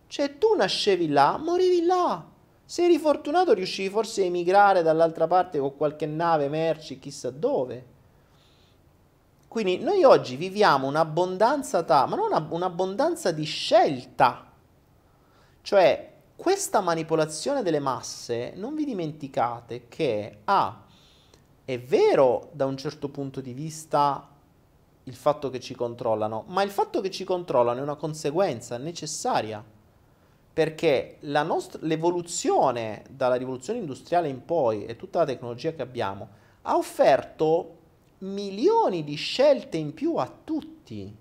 Cioè 0.08 0.38
tu 0.38 0.54
nascevi 0.54 1.08
là, 1.08 1.36
morivi 1.36 1.84
là. 1.84 2.24
Se 2.64 2.84
eri 2.84 2.98
fortunato 2.98 3.52
riuscivi 3.52 3.88
forse 3.88 4.22
a 4.22 4.26
emigrare 4.26 4.82
dall'altra 4.82 5.26
parte 5.26 5.58
con 5.58 5.76
qualche 5.76 6.06
nave, 6.06 6.48
merci, 6.48 6.98
chissà 6.98 7.30
dove. 7.30 7.94
Quindi 9.48 9.78
noi 9.78 10.04
oggi 10.04 10.36
viviamo 10.36 10.86
un'abbondanza, 10.86 11.82
ta- 11.82 12.06
ma 12.06 12.16
non 12.16 12.26
una, 12.26 12.46
un'abbondanza 12.50 13.30
di 13.30 13.44
scelta 13.44 14.46
cioè, 15.66 16.12
questa 16.36 16.80
manipolazione 16.80 17.60
delle 17.60 17.80
masse, 17.80 18.52
non 18.54 18.76
vi 18.76 18.84
dimenticate 18.84 19.88
che 19.88 20.42
ah, 20.44 20.84
è 21.64 21.80
vero 21.80 22.50
da 22.52 22.66
un 22.66 22.76
certo 22.76 23.08
punto 23.08 23.40
di 23.40 23.52
vista 23.52 24.28
il 25.08 25.14
fatto 25.14 25.50
che 25.50 25.60
ci 25.60 25.74
controllano, 25.74 26.44
ma 26.48 26.62
il 26.62 26.70
fatto 26.70 27.00
che 27.00 27.10
ci 27.10 27.24
controllano 27.24 27.78
è 27.78 27.82
una 27.82 27.94
conseguenza 27.94 28.76
necessaria 28.76 29.64
perché 30.52 31.18
nostra, 31.20 31.80
l'evoluzione 31.82 33.04
dalla 33.10 33.34
rivoluzione 33.34 33.78
industriale 33.78 34.28
in 34.28 34.44
poi 34.44 34.86
e 34.86 34.96
tutta 34.96 35.20
la 35.20 35.26
tecnologia 35.26 35.74
che 35.74 35.82
abbiamo 35.82 36.28
ha 36.62 36.76
offerto 36.76 37.74
milioni 38.18 39.04
di 39.04 39.14
scelte 39.14 39.76
in 39.76 39.92
più 39.92 40.16
a 40.16 40.32
tutti. 40.42 41.14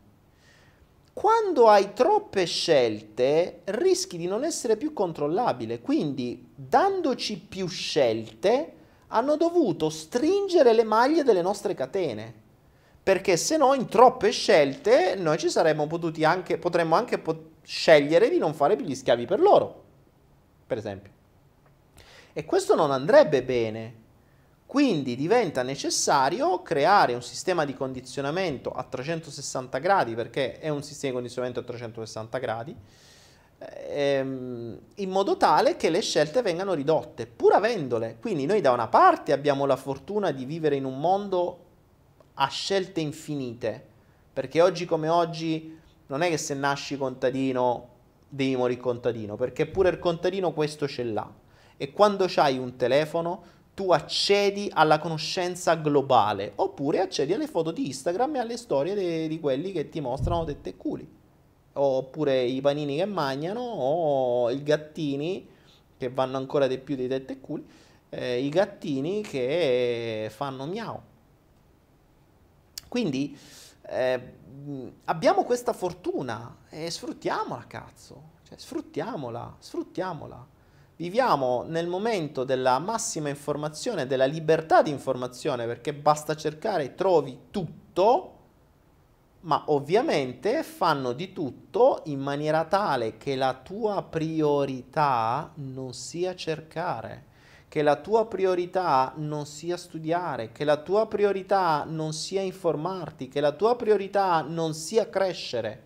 Quando 1.13 1.67
hai 1.67 1.93
troppe 1.93 2.45
scelte 2.45 3.61
rischi 3.65 4.17
di 4.17 4.25
non 4.25 4.43
essere 4.43 4.77
più 4.77 4.93
controllabile, 4.93 5.79
quindi 5.81 6.51
dandoci 6.55 7.37
più 7.37 7.67
scelte 7.67 8.73
hanno 9.07 9.37
dovuto 9.37 9.89
stringere 9.89 10.73
le 10.73 10.83
maglie 10.83 11.23
delle 11.23 11.41
nostre 11.41 11.73
catene, 11.73 12.43
perché 13.05 13.37
se 13.37 13.55
no 13.55 13.75
in 13.75 13.87
troppe 13.87 14.31
scelte 14.31 15.13
noi 15.13 15.37
ci 15.37 15.47
saremmo 15.47 15.85
potuti 15.85 16.23
anche, 16.23 16.57
potremmo 16.57 16.95
anche 16.95 17.19
pot- 17.19 17.61
scegliere 17.61 18.31
di 18.31 18.39
non 18.39 18.55
fare 18.55 18.75
più 18.75 18.83
gli 18.83 18.95
schiavi 18.95 19.27
per 19.27 19.39
loro, 19.39 19.83
per 20.65 20.79
esempio. 20.79 21.11
E 22.33 22.45
questo 22.45 22.73
non 22.73 22.89
andrebbe 22.89 23.43
bene, 23.43 23.93
quindi 24.65 25.15
diventa 25.15 25.61
necessario 25.61 26.63
creare 26.63 27.13
un 27.13 27.21
sistema 27.21 27.63
di 27.63 27.75
condizionamento 27.75 28.71
a 28.71 28.81
360 28.81 29.77
gradi, 29.77 30.15
perché 30.15 30.57
è 30.57 30.69
un 30.69 30.81
sistema 30.81 31.11
di 31.11 31.17
condizionamento 31.19 31.59
a 31.59 31.63
360 31.63 32.37
gradi, 32.39 32.75
ehm, 33.87 34.79
in 34.95 35.09
modo 35.11 35.37
tale 35.37 35.75
che 35.75 35.91
le 35.91 36.01
scelte 36.01 36.41
vengano 36.41 36.73
ridotte, 36.73 37.27
pur 37.27 37.53
avendole. 37.53 38.17
Quindi 38.19 38.47
noi 38.47 38.61
da 38.61 38.71
una 38.71 38.87
parte 38.87 39.31
abbiamo 39.31 39.67
la 39.67 39.75
fortuna 39.75 40.31
di 40.31 40.45
vivere 40.45 40.75
in 40.75 40.85
un 40.85 40.99
mondo 40.99 41.64
a 42.35 42.47
scelte 42.47 42.99
infinite, 42.99 43.83
perché 44.31 44.61
oggi 44.61 44.85
come 44.85 45.07
oggi 45.09 45.77
non 46.07 46.21
è 46.21 46.29
che 46.29 46.37
se 46.37 46.53
nasci 46.53 46.97
contadino 46.97 47.89
devi 48.27 48.55
morire 48.55 48.79
contadino, 48.79 49.35
perché 49.35 49.65
pure 49.65 49.89
il 49.89 49.99
contadino 49.99 50.53
questo 50.53 50.87
ce 50.87 51.03
l'ha. 51.03 51.31
E 51.77 51.91
quando 51.91 52.27
hai 52.35 52.57
un 52.57 52.75
telefono 52.75 53.53
tu 53.73 53.91
accedi 53.91 54.69
alla 54.73 54.99
conoscenza 54.99 55.75
globale, 55.75 56.53
oppure 56.55 57.01
accedi 57.01 57.33
alle 57.33 57.47
foto 57.47 57.71
di 57.71 57.87
Instagram 57.87 58.35
e 58.35 58.39
alle 58.39 58.57
storie 58.57 58.93
de- 58.93 59.27
di 59.27 59.39
quelli 59.39 59.71
che 59.71 59.89
ti 59.89 59.99
mostrano 59.99 60.45
tette 60.45 60.69
e 60.69 60.77
culi, 60.77 61.07
oppure 61.73 62.43
i 62.43 62.61
panini 62.61 62.97
che 62.97 63.05
mangiano, 63.05 63.59
o 63.61 64.49
i 64.49 64.63
gattini 64.63 65.47
che 65.97 66.09
vanno 66.09 66.37
ancora 66.37 66.67
di 66.67 66.77
più 66.77 66.95
di 66.95 67.07
tette 67.07 67.33
e 67.33 67.39
culi, 67.39 67.65
eh, 68.09 68.39
i 68.39 68.49
gattini 68.49 69.21
che 69.21 70.29
fanno 70.33 70.65
miau. 70.65 71.01
Quindi 72.95 73.37
eh, 73.89 74.33
abbiamo 75.03 75.43
questa 75.43 75.73
fortuna 75.73 76.59
e 76.69 76.89
sfruttiamola, 76.89 77.65
cazzo, 77.67 78.29
cioè, 78.47 78.57
sfruttiamola, 78.57 79.57
sfruttiamola. 79.59 80.47
Viviamo 80.95 81.65
nel 81.67 81.87
momento 81.87 82.45
della 82.45 82.79
massima 82.79 83.27
informazione, 83.27 84.07
della 84.07 84.23
libertà 84.23 84.81
di 84.81 84.91
informazione, 84.91 85.65
perché 85.65 85.93
basta 85.93 86.37
cercare 86.37 86.95
trovi 86.95 87.47
tutto, 87.51 88.37
ma 89.41 89.61
ovviamente 89.65 90.63
fanno 90.63 91.11
di 91.11 91.33
tutto 91.33 92.01
in 92.05 92.21
maniera 92.21 92.63
tale 92.63 93.17
che 93.17 93.35
la 93.35 93.55
tua 93.61 94.03
priorità 94.03 95.51
non 95.55 95.91
sia 95.91 96.33
cercare, 96.33 97.24
che 97.75 97.81
la 97.81 97.97
tua 97.97 98.25
priorità 98.25 99.11
non 99.17 99.45
sia 99.45 99.75
studiare, 99.75 100.53
che 100.53 100.63
la 100.63 100.77
tua 100.77 101.07
priorità 101.07 101.83
non 101.85 102.13
sia 102.13 102.39
informarti, 102.39 103.27
che 103.27 103.41
la 103.41 103.51
tua 103.51 103.75
priorità 103.75 104.45
non 104.47 104.73
sia 104.73 105.09
crescere, 105.09 105.83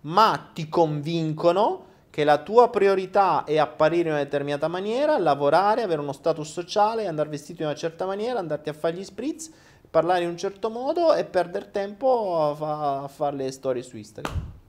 ma 0.00 0.50
ti 0.52 0.68
convincono 0.68 1.84
che 2.10 2.24
la 2.24 2.38
tua 2.38 2.68
priorità 2.68 3.44
è 3.44 3.58
apparire 3.58 4.08
in 4.08 4.14
una 4.14 4.24
determinata 4.24 4.66
maniera, 4.66 5.16
lavorare, 5.18 5.82
avere 5.82 6.00
uno 6.00 6.10
status 6.10 6.50
sociale, 6.50 7.06
andare 7.06 7.28
vestito 7.28 7.62
in 7.62 7.68
una 7.68 7.76
certa 7.78 8.06
maniera, 8.06 8.40
andarti 8.40 8.68
a 8.68 8.72
fare 8.72 8.96
gli 8.96 9.04
spritz, 9.04 9.52
parlare 9.88 10.24
in 10.24 10.30
un 10.30 10.36
certo 10.36 10.68
modo 10.68 11.14
e 11.14 11.24
perdere 11.24 11.70
tempo 11.70 12.42
a, 12.42 12.54
fa- 12.56 13.02
a 13.04 13.08
fare 13.08 13.36
le 13.36 13.52
storie 13.52 13.84
su 13.84 13.96
Instagram. 13.96 14.59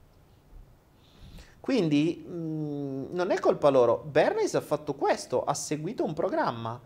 Quindi 1.62 2.24
mh, 2.26 2.32
mm, 2.32 3.04
non 3.10 3.30
è 3.30 3.38
colpa 3.38 3.68
loro. 3.68 4.04
Bernays 4.04 4.54
ha 4.54 4.60
fatto 4.60 4.94
questo, 4.94 5.44
ha 5.44 5.54
seguito 5.54 6.04
un 6.04 6.12
programma 6.12 6.80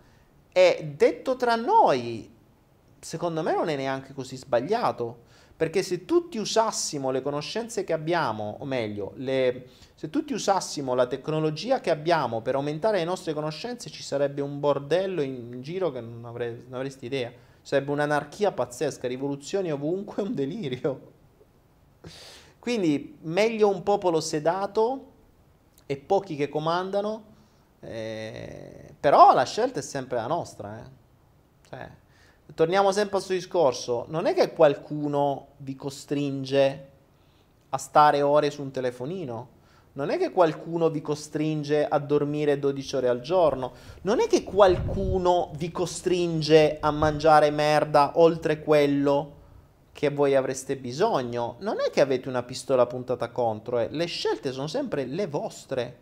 e 0.52 0.92
detto 0.94 1.34
tra 1.36 1.56
noi, 1.56 2.30
secondo 3.00 3.42
me 3.42 3.54
non 3.54 3.70
è 3.70 3.76
neanche 3.76 4.12
così 4.12 4.36
sbagliato. 4.36 5.24
Perché 5.56 5.82
se 5.82 6.04
tutti 6.04 6.36
usassimo 6.36 7.10
le 7.10 7.22
conoscenze 7.22 7.84
che 7.84 7.94
abbiamo, 7.94 8.58
o 8.60 8.66
meglio, 8.66 9.12
le, 9.16 9.68
se 9.94 10.10
tutti 10.10 10.34
usassimo 10.34 10.92
la 10.92 11.06
tecnologia 11.06 11.80
che 11.80 11.90
abbiamo 11.90 12.42
per 12.42 12.56
aumentare 12.56 12.98
le 12.98 13.04
nostre 13.04 13.32
conoscenze, 13.32 13.88
ci 13.88 14.02
sarebbe 14.02 14.42
un 14.42 14.60
bordello 14.60 15.22
in 15.22 15.62
giro 15.62 15.90
che 15.90 16.02
non, 16.02 16.26
avrei, 16.26 16.64
non 16.68 16.74
avresti 16.74 17.06
idea. 17.06 17.32
Sarebbe 17.62 17.92
un'anarchia 17.92 18.52
pazzesca, 18.52 19.08
rivoluzioni 19.08 19.72
ovunque, 19.72 20.22
un 20.22 20.34
delirio. 20.34 21.14
Quindi 22.66 23.16
meglio 23.20 23.68
un 23.68 23.84
popolo 23.84 24.20
sedato 24.20 25.04
e 25.86 25.96
pochi 25.98 26.34
che 26.34 26.48
comandano, 26.48 27.22
eh, 27.78 28.92
però 28.98 29.32
la 29.34 29.44
scelta 29.44 29.78
è 29.78 29.82
sempre 29.82 30.16
la 30.16 30.26
nostra. 30.26 30.76
Eh. 30.76 31.68
Cioè, 31.68 31.88
torniamo 32.56 32.90
sempre 32.90 33.18
al 33.18 33.22
suo 33.22 33.34
discorso, 33.34 34.06
non 34.08 34.26
è 34.26 34.34
che 34.34 34.52
qualcuno 34.52 35.50
vi 35.58 35.76
costringe 35.76 36.88
a 37.68 37.78
stare 37.78 38.22
ore 38.22 38.50
su 38.50 38.62
un 38.62 38.72
telefonino, 38.72 39.48
non 39.92 40.10
è 40.10 40.18
che 40.18 40.32
qualcuno 40.32 40.90
vi 40.90 41.02
costringe 41.02 41.86
a 41.86 42.00
dormire 42.00 42.58
12 42.58 42.96
ore 42.96 43.08
al 43.08 43.20
giorno, 43.20 43.74
non 44.02 44.18
è 44.18 44.26
che 44.26 44.42
qualcuno 44.42 45.52
vi 45.54 45.70
costringe 45.70 46.78
a 46.80 46.90
mangiare 46.90 47.50
merda 47.50 48.14
oltre 48.16 48.58
quello 48.58 49.35
che 49.96 50.10
voi 50.10 50.34
avreste 50.34 50.76
bisogno, 50.76 51.56
non 51.60 51.80
è 51.80 51.88
che 51.88 52.02
avete 52.02 52.28
una 52.28 52.42
pistola 52.42 52.84
puntata 52.84 53.30
contro, 53.30 53.78
eh. 53.78 53.88
le 53.90 54.04
scelte 54.04 54.52
sono 54.52 54.66
sempre 54.66 55.06
le 55.06 55.26
vostre, 55.26 55.96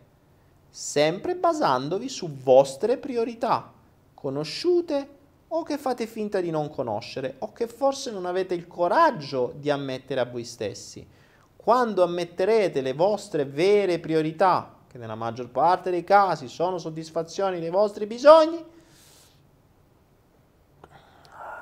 sempre 0.69 1.37
basandovi 1.37 2.09
su 2.09 2.29
vostre 2.29 2.97
priorità, 2.97 3.71
conosciute 4.13 5.07
o 5.47 5.63
che 5.63 5.77
fate 5.77 6.07
finta 6.07 6.41
di 6.41 6.49
non 6.49 6.69
conoscere 6.69 7.35
o 7.39 7.53
che 7.53 7.67
forse 7.67 8.11
non 8.11 8.25
avete 8.25 8.53
il 8.53 8.67
coraggio 8.67 9.53
di 9.55 9.69
ammettere 9.69 10.19
a 10.19 10.25
voi 10.25 10.43
stessi. 10.43 11.07
Quando 11.55 12.03
ammetterete 12.03 12.81
le 12.81 12.91
vostre 12.91 13.45
vere 13.45 13.99
priorità, 13.99 14.75
che 14.91 14.97
nella 14.97 15.15
maggior 15.15 15.47
parte 15.47 15.89
dei 15.89 16.03
casi 16.03 16.49
sono 16.49 16.79
soddisfazioni 16.79 17.61
dei 17.61 17.69
vostri 17.69 18.05
bisogni, 18.05 18.61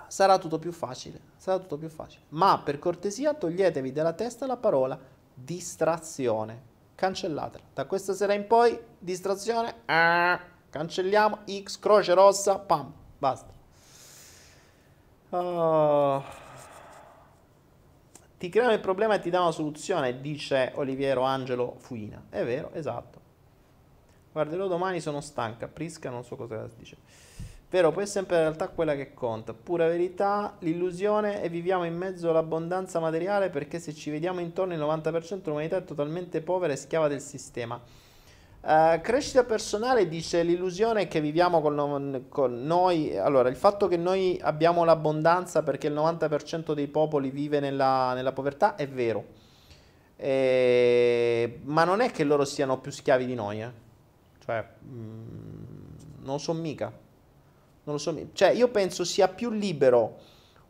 sarà 0.07 0.39
tutto 0.39 0.57
più 0.57 0.71
facile, 0.71 1.31
sarà 1.43 1.59
tutto 1.59 1.77
più 1.77 1.89
facile. 1.89 2.23
Ma 2.29 2.57
per 2.63 2.79
cortesia 2.79 3.33
toglietevi 3.33 3.91
dalla 3.91 4.13
testa 4.13 4.45
la 4.45 4.55
parola 4.55 4.97
distrazione. 5.33 6.71
Cancellatela. 6.95 7.65
Da 7.73 7.83
questa 7.83 8.13
sera 8.13 8.31
in 8.31 8.47
poi 8.47 8.79
distrazione, 8.97 9.81
ah, 9.87 10.39
cancelliamo 10.69 11.39
X 11.61 11.79
croce 11.79 12.13
rossa, 12.13 12.59
pam, 12.59 12.93
basta. 13.17 13.51
Oh. 15.31 16.23
Ti 18.37 18.47
creano 18.47 18.71
il 18.71 18.79
problema 18.79 19.15
e 19.15 19.19
ti 19.19 19.29
danno 19.29 19.47
la 19.47 19.51
soluzione, 19.51 20.21
dice 20.21 20.71
Oliviero 20.75 21.23
Angelo 21.23 21.75
Fuina. 21.79 22.23
È 22.29 22.41
vero, 22.45 22.71
esatto. 22.71 23.19
Guarderò 24.31 24.67
domani, 24.67 25.01
sono 25.01 25.19
stanca. 25.19 25.67
Prisca, 25.67 26.09
non 26.09 26.23
so 26.23 26.37
cosa 26.37 26.69
dice. 26.77 26.95
Vero, 27.73 27.91
poi 27.91 28.03
è 28.03 28.05
sempre 28.05 28.35
la 28.35 28.41
realtà 28.43 28.67
quella 28.67 28.93
che 28.93 29.15
conta. 29.15 29.51
Pura 29.51 29.87
verità, 29.87 30.57
l'illusione 30.59 31.41
e 31.41 31.49
viviamo 31.49 31.85
in 31.85 31.97
mezzo 31.97 32.29
all'abbondanza 32.29 32.99
materiale 32.99 33.49
perché 33.49 33.79
se 33.79 33.95
ci 33.95 34.11
vediamo 34.11 34.41
intorno 34.41 34.75
il 34.75 34.79
90% 34.79 35.41
dell'umanità 35.41 35.77
è 35.77 35.83
totalmente 35.83 36.41
povera 36.41 36.71
e 36.71 36.75
schiava 36.75 37.07
del 37.07 37.19
sistema. 37.19 37.81
Uh, 38.61 39.01
crescita 39.01 39.43
personale 39.43 40.07
dice 40.07 40.43
l'illusione 40.43 41.07
che 41.07 41.19
viviamo 41.19 41.61
con, 41.61 42.25
con, 42.29 42.63
noi, 42.63 43.17
allora 43.17 43.49
il 43.49 43.55
fatto 43.55 43.87
che 43.87 43.97
noi 43.97 44.39
abbiamo 44.39 44.83
l'abbondanza 44.83 45.63
perché 45.63 45.87
il 45.87 45.95
90% 45.95 46.73
dei 46.73 46.87
popoli 46.87 47.31
vive 47.31 47.59
nella, 47.59 48.13
nella 48.13 48.33
povertà 48.33 48.75
è 48.75 48.87
vero, 48.87 49.25
eh, 50.17 51.59
ma 51.63 51.85
non 51.85 52.01
è 52.01 52.11
che 52.11 52.23
loro 52.23 52.45
siano 52.45 52.79
più 52.79 52.91
schiavi 52.91 53.25
di 53.25 53.33
noi, 53.33 53.63
eh. 53.63 53.71
cioè 54.45 54.63
mh, 54.79 54.95
mm, 54.95 55.63
non 56.19 56.33
lo 56.33 56.37
so 56.37 56.53
mica, 56.53 57.01
non 57.83 57.95
lo 57.95 57.97
so 57.97 58.15
cioè 58.33 58.49
io 58.49 58.69
penso 58.69 59.03
sia 59.03 59.27
più 59.27 59.49
libero 59.49 60.17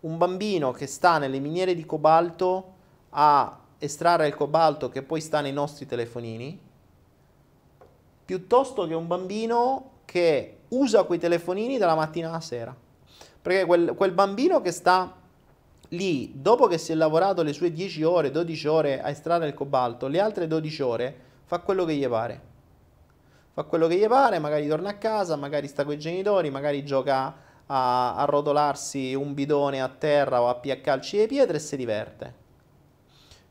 un 0.02 0.18
bambino 0.18 0.72
che 0.72 0.88
sta 0.88 1.18
nelle 1.18 1.40
miniere 1.40 1.76
di 1.76 1.86
cobalto 1.86 2.74
a 3.12 3.60
estrarre 3.78 4.28
il 4.28 4.36
cobalto 4.36 4.90
che 4.90 5.02
poi 5.04 5.22
sta 5.22 5.42
nei 5.42 5.54
nostri 5.54 5.86
telefonini 5.86 6.60
piuttosto 8.26 8.88
che 8.88 8.94
un 8.94 9.08
bambino 9.08 9.92
che 10.06 10.58
usa 10.70 11.04
quei 11.04 11.20
telefonini 11.20 11.78
dalla 11.78 11.96
mattina 11.96 12.30
alla 12.30 12.40
sera. 12.40 12.76
Perché 13.42 13.66
quel, 13.66 13.94
quel 13.96 14.12
bambino 14.12 14.62
che 14.62 14.72
sta 14.72 15.16
lì, 15.90 16.32
dopo 16.36 16.68
che 16.68 16.78
si 16.78 16.92
è 16.92 16.96
lavorato 16.96 17.44
le 17.44 17.54
sue 17.54 17.72
10 17.72 18.04
ore, 18.04 18.32
12 18.32 18.68
ore 18.68 19.02
a 19.02 19.10
estrarre 19.10 19.48
il 19.48 19.54
cobalto, 19.54 20.08
le 20.08 20.20
altre 20.20 20.48
12 20.48 20.82
ore 20.82 21.16
fa 21.46 21.60
quello 21.60 21.86
che 21.86 21.96
gli 21.96 22.08
pare. 22.08 22.52
Fa 23.54 23.64
quello 23.64 23.88
che 23.88 23.98
gli 23.98 24.08
pare, 24.08 24.40
magari 24.40 24.68
torna 24.68 24.90
a 24.90 24.98
casa, 24.98 25.36
magari 25.36 25.68
sta 25.68 25.84
con 25.84 25.94
i 25.94 26.00
genitori, 26.00 26.50
magari 26.50 26.84
gioca 26.84 27.36
a, 27.68 28.16
a 28.16 28.26
rotolarsi 28.26 29.14
un 29.14 29.34
bidone 29.34 29.82
a 29.82 29.90
terra 29.90 30.42
o 30.42 30.50
a 30.50 30.56
piaccarci 30.56 31.18
le 31.18 31.28
pietre 31.28 31.58
e 31.58 31.60
si 31.60 31.78
diverte. 31.78 32.34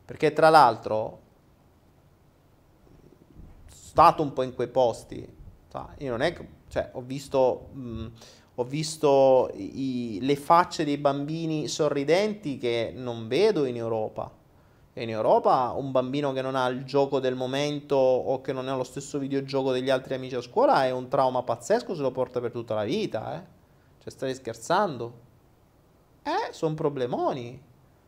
Perché 0.05 0.33
tra 0.33 0.49
l'altro 0.49 1.19
stato 3.93 4.23
un 4.23 4.33
po' 4.33 4.41
in 4.41 4.55
quei 4.55 4.69
posti. 4.69 5.41
Io 5.99 6.09
non 6.09 6.21
è 6.21 6.33
che, 6.33 6.47
cioè, 6.67 6.89
ho 6.93 7.01
visto, 7.01 7.69
mh, 7.71 8.07
ho 8.55 8.63
visto 8.63 9.51
i, 9.53 10.17
le 10.21 10.35
facce 10.35 10.83
dei 10.83 10.97
bambini 10.97 11.67
sorridenti 11.67 12.57
che 12.57 12.91
non 12.95 13.27
vedo 13.27 13.65
in 13.65 13.77
Europa. 13.77 14.31
In 15.01 15.09
Europa 15.09 15.73
un 15.75 15.91
bambino 15.91 16.33
che 16.33 16.41
non 16.41 16.55
ha 16.55 16.67
il 16.67 16.83
gioco 16.83 17.19
del 17.19 17.35
momento 17.35 17.95
o 17.95 18.41
che 18.41 18.53
non 18.53 18.67
ha 18.67 18.75
lo 18.75 18.83
stesso 18.83 19.17
videogioco 19.17 19.71
degli 19.71 19.89
altri 19.89 20.13
amici 20.13 20.35
a 20.35 20.41
scuola 20.41 20.85
è 20.85 20.91
un 20.91 21.07
trauma 21.07 21.41
pazzesco, 21.41 21.95
se 21.95 22.01
lo 22.01 22.11
porta 22.11 22.39
per 22.39 22.51
tutta 22.51 22.75
la 22.75 22.83
vita, 22.83 23.35
eh. 23.35 23.61
Cioè, 24.03 24.11
stai 24.11 24.35
scherzando? 24.35 25.13
Eh, 26.23 26.51
sono 26.51 26.75
problemoni. 26.75 27.59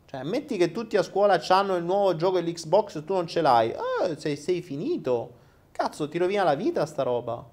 Cioè, 0.06 0.24
metti 0.24 0.58
che 0.58 0.72
tutti 0.72 0.98
a 0.98 1.04
scuola 1.04 1.42
hanno 1.48 1.76
il 1.76 1.84
nuovo 1.84 2.16
gioco 2.16 2.40
dell'Xbox 2.40 2.98
e 2.98 3.04
tu 3.06 3.14
non 3.14 3.28
ce 3.28 3.42
l'hai. 3.42 3.72
Eh, 3.72 4.18
sei, 4.18 4.36
sei 4.36 4.62
finito. 4.62 5.44
Cazzo, 5.72 6.08
ti 6.08 6.18
rovina 6.18 6.44
la 6.44 6.56
vita 6.56 6.86
sta 6.86 7.04
roba. 7.04 7.44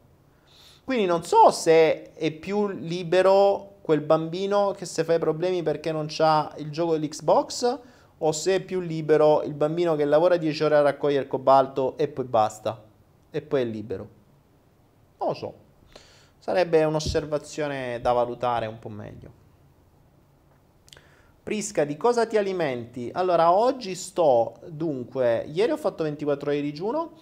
Quindi 0.84 1.06
non 1.06 1.22
so 1.22 1.50
se 1.50 2.12
è 2.12 2.30
più 2.32 2.68
libero 2.68 3.76
quel 3.80 4.00
bambino 4.00 4.72
che 4.76 4.84
se 4.84 5.04
fa 5.04 5.14
i 5.14 5.18
problemi 5.18 5.62
perché 5.62 5.92
non 5.92 6.08
ha 6.18 6.52
il 6.56 6.70
gioco 6.70 6.96
dell'Xbox 6.96 7.78
o 8.24 8.32
se 8.32 8.56
è 8.56 8.60
più 8.60 8.80
libero 8.80 9.42
il 9.42 9.54
bambino 9.54 9.96
che 9.96 10.04
lavora 10.04 10.36
10 10.36 10.64
ore 10.64 10.76
a 10.76 10.80
raccogliere 10.80 11.24
il 11.24 11.28
cobalto 11.28 11.96
e 11.96 12.08
poi 12.08 12.24
basta. 12.24 12.80
E 13.30 13.42
poi 13.42 13.62
è 13.62 13.64
libero. 13.64 14.08
Non 15.18 15.28
lo 15.28 15.34
so. 15.34 15.54
Sarebbe 16.38 16.84
un'osservazione 16.84 18.00
da 18.00 18.12
valutare 18.12 18.66
un 18.66 18.78
po' 18.78 18.88
meglio. 18.88 19.40
Prisca, 21.42 21.84
di 21.84 21.96
cosa 21.96 22.26
ti 22.26 22.36
alimenti? 22.36 23.10
Allora, 23.12 23.52
oggi 23.52 23.96
sto, 23.96 24.54
dunque, 24.66 25.44
ieri 25.48 25.72
ho 25.72 25.76
fatto 25.76 26.04
24 26.04 26.50
ore 26.50 26.60
di 26.60 26.70
digiuno, 26.70 27.12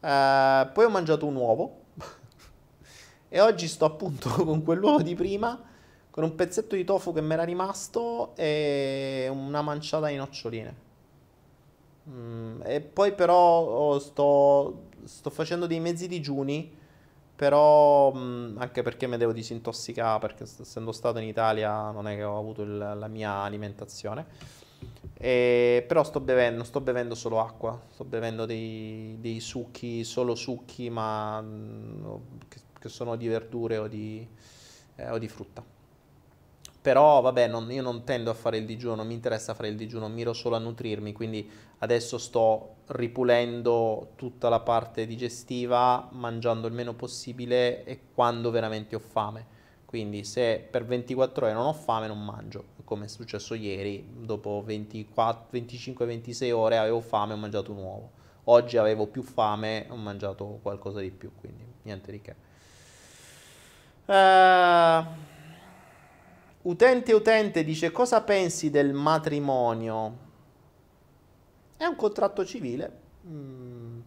Uh, 0.00 0.72
poi 0.72 0.86
ho 0.86 0.88
mangiato 0.88 1.26
un 1.26 1.34
uovo 1.34 1.80
e 3.28 3.38
oggi 3.38 3.68
sto 3.68 3.84
appunto 3.84 4.30
con 4.44 4.62
quell'uovo 4.62 5.02
di 5.02 5.14
prima, 5.14 5.62
con 6.20 6.28
un 6.28 6.34
pezzetto 6.34 6.76
di 6.76 6.84
tofu 6.84 7.14
che 7.14 7.22
mi 7.22 7.32
era 7.32 7.44
rimasto 7.44 8.36
e 8.36 9.26
una 9.32 9.62
manciata 9.62 10.08
di 10.08 10.16
noccioline. 10.16 10.88
Mm, 12.10 12.60
e 12.64 12.80
poi 12.82 13.14
però 13.14 13.60
oh, 13.60 13.98
sto, 13.98 14.88
sto, 15.04 15.30
facendo 15.30 15.66
dei 15.66 15.80
mezzi 15.80 16.08
digiuni, 16.08 16.70
però 17.34 18.12
mm, 18.14 18.58
anche 18.58 18.82
perché 18.82 19.06
mi 19.06 19.16
devo 19.16 19.32
disintossicare, 19.32 20.18
perché 20.20 20.42
essendo 20.42 20.92
stato 20.92 21.18
in 21.20 21.26
Italia 21.26 21.90
non 21.90 22.06
è 22.06 22.16
che 22.16 22.22
ho 22.22 22.36
avuto 22.36 22.62
il, 22.62 22.76
la 22.76 23.08
mia 23.08 23.32
alimentazione. 23.36 24.26
E, 25.14 25.84
però 25.88 26.04
sto 26.04 26.20
bevendo, 26.20 26.64
sto 26.64 26.82
bevendo 26.82 27.14
solo 27.14 27.40
acqua, 27.40 27.80
sto 27.92 28.04
bevendo 28.04 28.44
dei, 28.44 29.16
dei 29.20 29.40
succhi, 29.40 30.04
solo 30.04 30.34
succhi, 30.34 30.90
ma 30.90 31.40
mm, 31.40 32.04
che, 32.48 32.58
che, 32.78 32.88
sono 32.90 33.16
di 33.16 33.28
verdure 33.28 33.78
o 33.78 33.86
di, 33.88 34.26
eh, 34.96 35.10
o 35.10 35.18
di 35.18 35.28
frutta. 35.28 35.78
Però 36.82 37.20
vabbè, 37.20 37.46
non, 37.46 37.70
io 37.70 37.82
non 37.82 38.04
tendo 38.04 38.30
a 38.30 38.34
fare 38.34 38.56
il 38.56 38.64
digiuno, 38.64 39.04
mi 39.04 39.14
interessa 39.14 39.54
fare 39.54 39.68
il 39.68 39.76
digiuno, 39.76 40.08
miro 40.08 40.32
solo 40.32 40.56
a 40.56 40.58
nutrirmi, 40.58 41.12
quindi 41.12 41.48
adesso 41.78 42.16
sto 42.16 42.76
ripulendo 42.86 44.12
tutta 44.16 44.48
la 44.48 44.60
parte 44.60 45.06
digestiva, 45.06 46.08
mangiando 46.12 46.66
il 46.66 46.72
meno 46.72 46.94
possibile 46.94 47.84
e 47.84 48.00
quando 48.14 48.50
veramente 48.50 48.96
ho 48.96 49.00
fame. 49.00 49.58
Quindi 49.84 50.24
se 50.24 50.66
per 50.70 50.86
24 50.86 51.46
ore 51.46 51.54
non 51.54 51.66
ho 51.66 51.72
fame 51.72 52.06
non 52.06 52.24
mangio 52.24 52.78
come 52.90 53.04
è 53.04 53.08
successo 53.08 53.54
ieri, 53.54 54.04
dopo 54.18 54.64
25-26 54.66 56.50
ore 56.50 56.76
avevo 56.76 57.00
fame 57.00 57.34
e 57.34 57.36
ho 57.36 57.38
mangiato 57.38 57.70
un 57.70 57.78
uovo. 57.78 58.10
Oggi 58.44 58.78
avevo 58.78 59.06
più 59.06 59.22
fame 59.22 59.86
e 59.86 59.90
ho 59.92 59.96
mangiato 59.96 60.58
qualcosa 60.60 60.98
di 60.98 61.12
più, 61.12 61.30
quindi 61.38 61.64
niente 61.82 62.10
di 62.10 62.20
che. 62.20 62.34
Uh, 64.06 64.12
Utente 66.62 67.12
utente 67.14 67.64
dice 67.64 67.90
cosa 67.90 68.22
pensi 68.22 68.68
del 68.68 68.92
matrimonio? 68.92 70.28
È 71.76 71.84
un 71.84 71.96
contratto 71.96 72.44
civile 72.44 72.92
mh, 73.22 73.32
mm, 73.32 74.00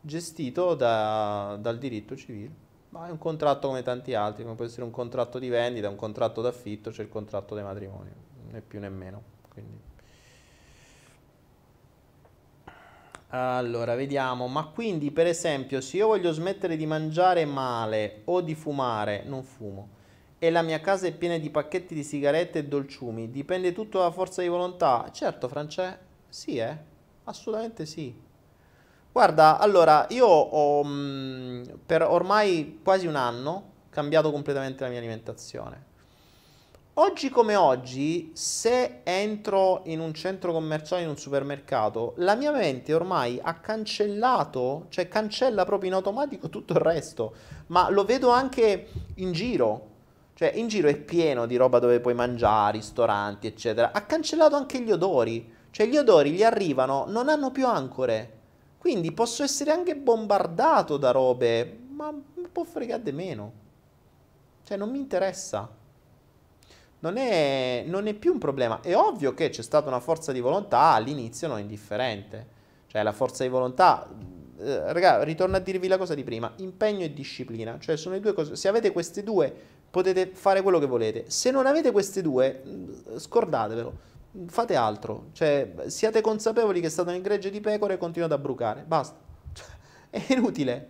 gestito 0.00 0.74
da, 0.74 1.56
dal 1.58 1.78
diritto 1.78 2.16
civile. 2.16 2.64
Ma 2.90 3.08
è 3.08 3.10
un 3.10 3.18
contratto 3.18 3.68
come 3.68 3.82
tanti 3.82 4.14
altri, 4.14 4.42
come 4.42 4.54
può 4.54 4.64
essere 4.64 4.84
un 4.84 4.90
contratto 4.90 5.38
di 5.38 5.48
vendita, 5.48 5.88
un 5.88 5.96
contratto 5.96 6.40
d'affitto, 6.40 6.90
c'è 6.90 7.02
il 7.02 7.08
contratto 7.08 7.54
di 7.54 7.62
matrimonio, 7.62 8.12
né 8.50 8.60
più 8.60 8.78
né 8.78 8.88
meno. 8.88 9.22
Quindi. 9.52 9.80
Allora, 13.28 13.94
vediamo, 13.94 14.46
ma 14.46 14.66
quindi 14.66 15.10
per 15.10 15.26
esempio 15.26 15.80
se 15.80 15.96
io 15.96 16.06
voglio 16.06 16.30
smettere 16.30 16.76
di 16.76 16.86
mangiare 16.86 17.44
male 17.44 18.22
o 18.26 18.40
di 18.40 18.54
fumare, 18.54 19.24
non 19.26 19.42
fumo, 19.42 19.88
e 20.38 20.50
la 20.50 20.62
mia 20.62 20.80
casa 20.80 21.06
è 21.06 21.12
piena 21.12 21.38
di 21.38 21.50
pacchetti 21.50 21.94
di 21.94 22.02
sigarette 22.02 22.58
e 22.58 22.64
dolciumi, 22.64 23.30
dipende 23.30 23.72
tutto 23.72 23.98
dalla 23.98 24.10
forza 24.10 24.42
di 24.42 24.48
volontà? 24.48 25.08
Certo, 25.12 25.48
Francesco, 25.48 25.98
sì, 26.28 26.56
eh, 26.58 26.76
assolutamente 27.24 27.86
sì. 27.86 28.14
Guarda, 29.10 29.58
allora, 29.58 30.06
io 30.10 30.26
ho 30.26 30.84
mh, 30.84 31.78
per 31.86 32.02
ormai 32.02 32.80
quasi 32.82 33.06
un 33.06 33.16
anno 33.16 33.72
cambiato 33.88 34.30
completamente 34.30 34.84
la 34.84 34.90
mia 34.90 34.98
alimentazione. 34.98 35.84
Oggi 36.98 37.28
come 37.30 37.56
oggi, 37.56 38.30
se 38.34 39.00
entro 39.04 39.82
in 39.84 40.00
un 40.00 40.14
centro 40.14 40.52
commerciale, 40.52 41.02
in 41.02 41.08
un 41.08 41.16
supermercato, 41.16 42.14
la 42.16 42.34
mia 42.34 42.52
mente 42.52 42.94
ormai 42.94 43.38
ha 43.42 43.54
cancellato, 43.54 44.86
cioè 44.88 45.08
cancella 45.08 45.64
proprio 45.64 45.90
in 45.90 45.94
automatico 45.96 46.48
tutto 46.48 46.72
il 46.72 46.78
resto, 46.78 47.34
ma 47.66 47.90
lo 47.90 48.04
vedo 48.04 48.30
anche 48.30 48.88
in 49.16 49.32
giro. 49.32 49.94
Cioè, 50.36 50.52
in 50.54 50.68
giro 50.68 50.88
è 50.88 50.96
pieno 50.96 51.46
di 51.46 51.56
roba 51.56 51.78
dove 51.78 51.98
puoi 51.98 52.12
mangiare, 52.12 52.76
ristoranti, 52.76 53.46
eccetera. 53.46 53.92
Ha 53.92 54.04
cancellato 54.04 54.54
anche 54.54 54.82
gli 54.82 54.92
odori. 54.92 55.50
Cioè, 55.70 55.86
gli 55.86 55.96
odori 55.96 56.32
gli 56.32 56.42
arrivano, 56.42 57.06
non 57.08 57.30
hanno 57.30 57.50
più 57.50 57.66
ancore. 57.66 58.32
Quindi 58.76 59.12
posso 59.12 59.42
essere 59.42 59.70
anche 59.70 59.96
bombardato 59.96 60.98
da 60.98 61.10
robe, 61.10 61.78
ma 61.88 62.10
mi 62.12 62.48
può 62.52 62.64
fregare 62.64 63.02
di 63.02 63.12
meno. 63.12 63.52
Cioè, 64.62 64.76
non 64.76 64.90
mi 64.90 64.98
interessa. 64.98 65.70
Non 66.98 67.16
è, 67.16 67.84
non 67.86 68.06
è, 68.06 68.12
più 68.12 68.32
un 68.32 68.38
problema. 68.38 68.82
È 68.82 68.94
ovvio 68.94 69.32
che 69.32 69.48
c'è 69.48 69.62
stata 69.62 69.88
una 69.88 70.00
forza 70.00 70.32
di 70.32 70.40
volontà 70.40 70.80
all'inizio 70.92 71.48
non 71.48 71.60
indifferente. 71.60 72.46
Cioè, 72.88 73.02
la 73.02 73.12
forza 73.12 73.42
di 73.42 73.48
volontà. 73.48 74.06
Eh, 74.58 74.92
raga, 74.92 75.22
ritorno 75.22 75.56
a 75.56 75.60
dirvi 75.60 75.88
la 75.88 75.96
cosa 75.96 76.14
di 76.14 76.24
prima: 76.24 76.52
impegno 76.56 77.04
e 77.04 77.14
disciplina. 77.14 77.78
Cioè, 77.78 77.96
sono 77.96 78.16
le 78.16 78.20
due 78.20 78.34
cose. 78.34 78.54
Se 78.54 78.68
avete 78.68 78.92
queste 78.92 79.22
due, 79.22 79.75
potete 79.96 80.26
fare 80.34 80.60
quello 80.60 80.78
che 80.78 80.84
volete. 80.84 81.24
Se 81.28 81.50
non 81.50 81.64
avete 81.64 81.90
queste 81.90 82.20
due, 82.20 82.62
mm, 82.66 83.16
scordatevelo. 83.16 84.04
Fate 84.48 84.76
altro, 84.76 85.28
cioè 85.32 85.72
siate 85.86 86.20
consapevoli 86.20 86.82
che 86.82 86.90
state 86.90 87.10
nel 87.10 87.22
gregge 87.22 87.48
di 87.48 87.62
pecore 87.62 87.94
e 87.94 87.96
continuate 87.96 88.34
a 88.34 88.38
brucare, 88.38 88.84
basta, 88.86 89.16
cioè, 89.54 89.66
è 90.10 90.34
inutile, 90.34 90.88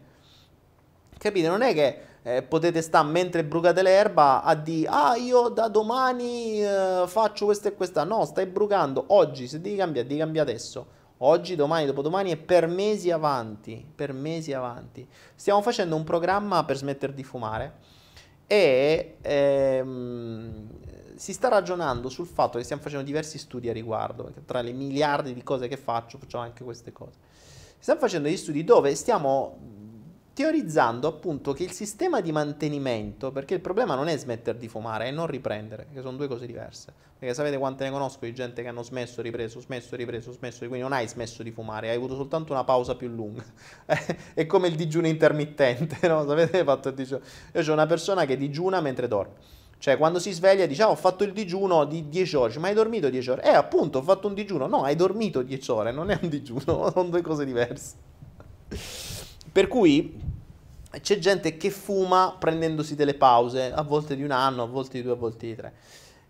capite? 1.17 1.47
Non 1.47 1.63
è 1.63 1.73
che 1.73 2.01
eh, 2.25 2.43
potete 2.43 2.83
stare 2.83 3.07
mentre 3.07 3.45
brucate 3.45 3.83
l'erba 3.83 4.43
a 4.43 4.57
dire 4.57 4.89
ah 4.91 5.15
io 5.15 5.49
da 5.51 5.69
domani 5.69 6.61
eh, 6.61 7.05
faccio 7.07 7.45
questo 7.45 7.69
e 7.69 7.75
questa, 7.75 8.03
no, 8.03 8.25
stai 8.25 8.47
brucando. 8.47 9.05
Oggi, 9.09 9.47
se 9.47 9.61
devi 9.61 9.77
cambiare, 9.77 10.09
devi 10.09 10.19
cambiare 10.19 10.51
adesso, 10.51 10.87
oggi, 11.19 11.55
domani, 11.55 11.87
dopodomani 11.87 12.33
e 12.33 12.37
per 12.37 12.67
mesi 12.67 13.13
avanti, 13.13 13.87
per 13.95 14.13
mesi 14.13 14.53
avanti, 14.53 15.07
stiamo 15.37 15.63
facendo 15.63 15.95
un 15.95 16.03
programma 16.03 16.65
per 16.65 16.77
smettere 16.77 17.15
di 17.15 17.23
fumare 17.23 17.95
e 18.47 19.17
ehm, 19.23 20.69
si 21.17 21.33
sta 21.33 21.49
ragionando 21.49 22.09
sul 22.09 22.27
fatto 22.27 22.59
che 22.59 22.65
stiamo 22.65 22.83
facendo 22.83 23.05
diversi 23.05 23.39
studi 23.39 23.69
a 23.69 23.73
riguardo, 23.73 24.33
tra 24.45 24.61
le 24.61 24.73
miliardi 24.73 25.35
di 25.35 25.43
cose 25.43 25.69
che 25.69 25.77
faccio 25.77 26.19
facciamo 26.19 26.45
anche 26.45 26.63
queste 26.63 26.93
cose. 26.93 27.19
Stiamo 27.79 28.01
facendo 28.01 28.29
degli 28.29 28.37
studi 28.37 28.65
dove 28.65 28.95
stiamo 28.95 29.59
teorizzando 30.37 31.09
appunto 31.09 31.55
che 31.55 31.63
il 31.63 31.73
sistema 31.73 32.21
di 32.21 32.31
mantenimento, 32.31 33.33
perché 33.33 33.55
il 33.55 33.61
problema 33.61 33.95
non 33.95 34.07
è 34.09 34.19
smettere 34.19 34.59
di 34.59 34.69
fumare, 34.69 35.07
è 35.07 35.11
non 35.11 35.27
riprendere, 35.27 35.87
che 35.95 36.03
sono 36.03 36.19
due 36.19 36.29
cose 36.29 36.45
diverse. 36.45 36.93
Perché 37.19 37.33
sapete 37.33 37.57
quante 37.57 37.85
ne 37.85 37.91
conosco 37.91 38.27
di 38.27 38.35
gente 38.35 38.61
che 38.61 38.69
hanno 38.69 38.83
smesso, 38.83 39.23
ripreso, 39.23 39.61
smesso, 39.61 39.97
ripreso, 39.97 40.33
smesso, 40.33 40.59
quindi 40.59 40.81
non 40.81 40.93
hai 40.93 41.09
smesso 41.09 41.43
di 41.43 41.51
fumare, 41.51 41.89
hai 41.89 41.97
avuto 41.97 42.17
soltanto 42.17 42.53
una 42.53 42.65
pausa 42.65 42.97
più 42.97 43.09
lunga. 43.09 43.43
è 44.35 44.45
come 44.45 44.69
il 44.69 44.75
digiuno 44.75 45.07
intermittente, 45.07 46.07
no? 46.07 46.27
Sapete 46.27 46.63
fatto 46.65 46.89
il 46.91 46.95
digiuno? 46.95 47.23
Io 47.55 47.71
ho 47.71 47.73
una 47.73 47.87
persona 47.87 48.27
che 48.27 48.37
digiuna 48.37 48.83
mentre 48.83 49.09
dorme. 49.09 49.37
Cioè, 49.79 49.97
quando 49.97 50.19
si 50.19 50.33
sveglia 50.33 50.67
dice, 50.67 50.83
ah, 50.83 50.91
ho 50.91 50.97
fatto 50.97 51.25
il 51.25 51.33
digiuno 51.33 51.87
di 51.87 52.11
10 52.11 52.37
ore. 52.37 52.59
Ma 52.59 52.69
hai 52.69 52.75
dormito 52.75 53.09
10 53.09 53.31
ore? 53.31 53.43
Eh, 53.43 53.55
appunto, 53.55 54.01
ho 54.01 54.03
fatto 54.03 54.29
un 54.29 54.35
digiuno. 54.35 54.67
No, 54.67 54.85
hai 54.85 54.97
dormito 54.97 55.41
10 55.41 55.71
ore, 55.71 55.93
non 55.93 56.11
è 56.11 56.19
un 56.21 56.29
digiuno, 56.29 56.91
sono 56.93 57.09
due 57.09 57.23
cose 57.23 57.47
diverse. 57.47 57.95
Per 59.57 59.69
cui 59.69 60.15
c'è 61.01 61.19
gente 61.19 61.57
che 61.57 61.71
fuma 61.71 62.37
prendendosi 62.39 62.95
delle 62.95 63.15
pause, 63.15 63.73
a 63.73 63.81
volte 63.81 64.15
di 64.15 64.23
un 64.23 64.31
anno, 64.31 64.65
a 64.65 64.67
volte 64.67 64.99
di 64.99 65.03
due, 65.03 65.13
a 65.13 65.17
volte 65.17 65.47
di 65.47 65.55
tre. 65.55 65.73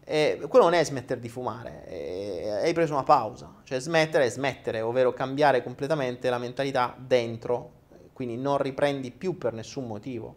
E 0.04 0.38
quello 0.48 0.66
non 0.66 0.74
è 0.74 0.84
smettere 0.84 1.18
di 1.18 1.28
fumare, 1.28 2.60
hai 2.62 2.72
preso 2.72 2.92
una 2.92 3.02
pausa. 3.02 3.52
Cioè, 3.64 3.80
smettere 3.80 4.26
è 4.26 4.30
smettere, 4.30 4.80
ovvero 4.80 5.12
cambiare 5.12 5.64
completamente 5.64 6.30
la 6.30 6.38
mentalità 6.38 6.94
dentro, 6.96 7.70
quindi 8.12 8.36
non 8.36 8.58
riprendi 8.58 9.10
più 9.10 9.36
per 9.36 9.54
nessun 9.54 9.88
motivo. 9.88 10.36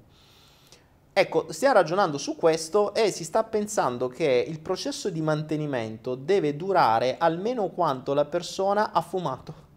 Ecco, 1.14 1.52
stiamo 1.52 1.76
ragionando 1.76 2.18
su 2.18 2.36
questo 2.36 2.95
e 2.95 3.11
si 3.11 3.24
sta 3.24 3.44
pensando 3.44 4.07
che 4.07 4.45
il 4.48 4.60
processo 4.61 5.11
di 5.11 5.22
mantenimento 5.22 6.16
deve 6.16 6.56
durare 6.56 7.18
almeno 7.20 7.68
quanto 7.68 8.16
la 8.16 8.26
persona 8.26 8.91
ha 8.91 9.02
fumato. 9.02 9.68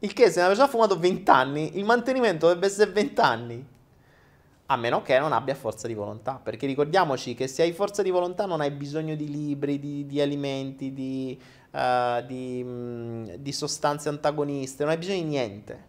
Il 0.00 0.12
che 0.12 0.30
se 0.30 0.38
una 0.38 0.48
persona 0.48 0.66
ha 0.66 0.70
fumato 0.70 0.98
20 0.98 1.30
anni, 1.30 1.78
il 1.78 1.84
mantenimento 1.84 2.46
dovrebbe 2.46 2.66
essere 2.66 2.90
20 2.90 3.20
anni. 3.20 3.66
A 4.66 4.76
meno 4.76 5.02
che 5.02 5.18
non 5.18 5.32
abbia 5.32 5.54
forza 5.54 5.86
di 5.86 5.94
volontà. 5.94 6.40
Perché 6.42 6.66
ricordiamoci 6.66 7.34
che 7.34 7.46
se 7.46 7.62
hai 7.62 7.72
forza 7.72 8.02
di 8.02 8.10
volontà 8.10 8.46
non 8.46 8.60
hai 8.60 8.70
bisogno 8.70 9.14
di 9.14 9.28
libri, 9.28 9.78
di, 9.78 10.06
di 10.06 10.20
alimenti, 10.20 10.92
di, 10.92 11.38
uh, 11.72 12.24
di, 12.24 12.64
mh, 12.64 13.36
di 13.36 13.52
sostanze 13.52 14.08
antagoniste, 14.08 14.84
non 14.84 14.92
hai 14.92 14.98
bisogno 14.98 15.22
di 15.22 15.24
niente 15.24 15.88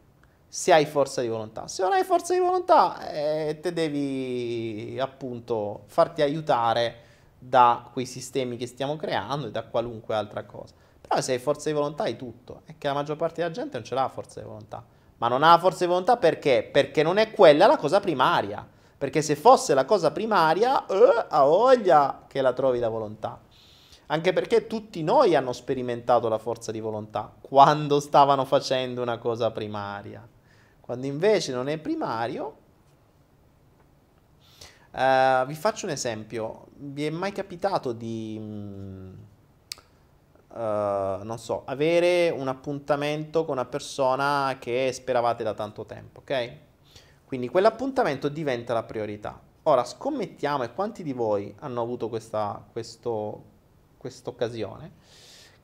se 0.54 0.74
hai 0.74 0.86
forza 0.86 1.22
di 1.22 1.30
volontà. 1.30 1.70
Se 1.70 1.82
non 1.82 1.94
hai 1.94 2.04
forza 2.04 2.34
di 2.34 2.40
volontà, 2.40 3.10
eh, 3.10 3.60
te 3.62 3.72
devi 3.72 4.98
appunto 5.00 5.84
farti 5.86 6.22
aiutare 6.22 6.96
da 7.40 7.90
quei 7.94 8.06
sistemi 8.06 8.58
che 8.58 8.68
stiamo 8.68 8.98
creando 8.98 9.48
e 9.48 9.52
da 9.52 9.64
qualunque 9.64 10.14
altra 10.14 10.44
cosa. 10.44 10.74
Però 11.12 11.22
se 11.22 11.34
hai 11.34 11.40
forza 11.40 11.68
di 11.68 11.76
volontà 11.76 12.04
hai 12.04 12.16
tutto. 12.16 12.62
È 12.64 12.76
che 12.78 12.88
la 12.88 12.94
maggior 12.94 13.18
parte 13.18 13.42
della 13.42 13.54
gente 13.54 13.76
non 13.76 13.86
ce 13.86 13.96
l'ha 13.96 14.08
forza 14.08 14.40
di 14.40 14.46
volontà. 14.46 14.82
Ma 15.18 15.28
non 15.28 15.44
ha 15.44 15.60
forza 15.60 15.80
di 15.80 15.88
volontà 15.88 16.16
perché? 16.16 16.64
Perché 16.72 17.04
non 17.04 17.18
è 17.18 17.32
quella 17.32 17.68
la 17.68 17.76
cosa 17.76 18.00
primaria. 18.00 18.66
Perché 18.98 19.22
se 19.22 19.36
fosse 19.36 19.74
la 19.74 19.84
cosa 19.84 20.12
primaria, 20.12 20.86
eh, 20.86 21.26
ha 21.28 21.44
voglia 21.44 22.24
che 22.30 22.42
la 22.42 22.54
trovi 22.54 22.80
la 22.80 22.88
volontà. 22.88 23.42
Anche 24.06 24.32
perché 24.32 24.68
tutti 24.68 25.04
noi 25.04 25.36
hanno 25.36 25.52
sperimentato 25.52 26.30
la 26.30 26.38
forza 26.38 26.72
di 26.72 26.80
volontà 26.80 27.30
quando 27.42 28.00
stavano 28.00 28.46
facendo 28.46 29.02
una 29.02 29.18
cosa 29.18 29.52
primaria. 29.52 30.26
Quando 30.80 31.08
invece 31.08 31.52
non 31.52 31.68
è 31.68 31.78
primario, 31.78 32.56
uh, 34.92 35.46
vi 35.46 35.56
faccio 35.56 35.88
un 35.88 35.92
esempio. 35.92 36.68
Vi 36.76 37.06
è 37.06 37.10
mai 37.10 37.34
capitato 37.34 37.92
di, 37.92 38.40
uh, 40.53 41.23
non 41.23 41.38
so, 41.38 41.64
avere 41.65 42.30
un 42.30 42.48
appuntamento 42.48 43.45
con 43.45 43.57
una 43.57 43.65
persona 43.65 44.57
che 44.60 44.91
speravate 44.94 45.44
da 45.44 45.53
tanto 45.53 45.86
tempo, 45.86 46.19
ok? 46.19 46.52
Quindi 47.26 47.49
quell'appuntamento 47.49 48.28
diventa 48.30 48.73
la 48.73 48.84
priorità. 48.84 49.40
Ora 49.64 49.84
scommettiamo, 49.84 50.64
e 50.64 50.73
quanti 50.73 51.03
di 51.03 51.14
voi 51.14 51.53
hanno 51.60 51.82
avuto 51.82 52.10
questa 52.10 52.64
occasione? 54.26 54.91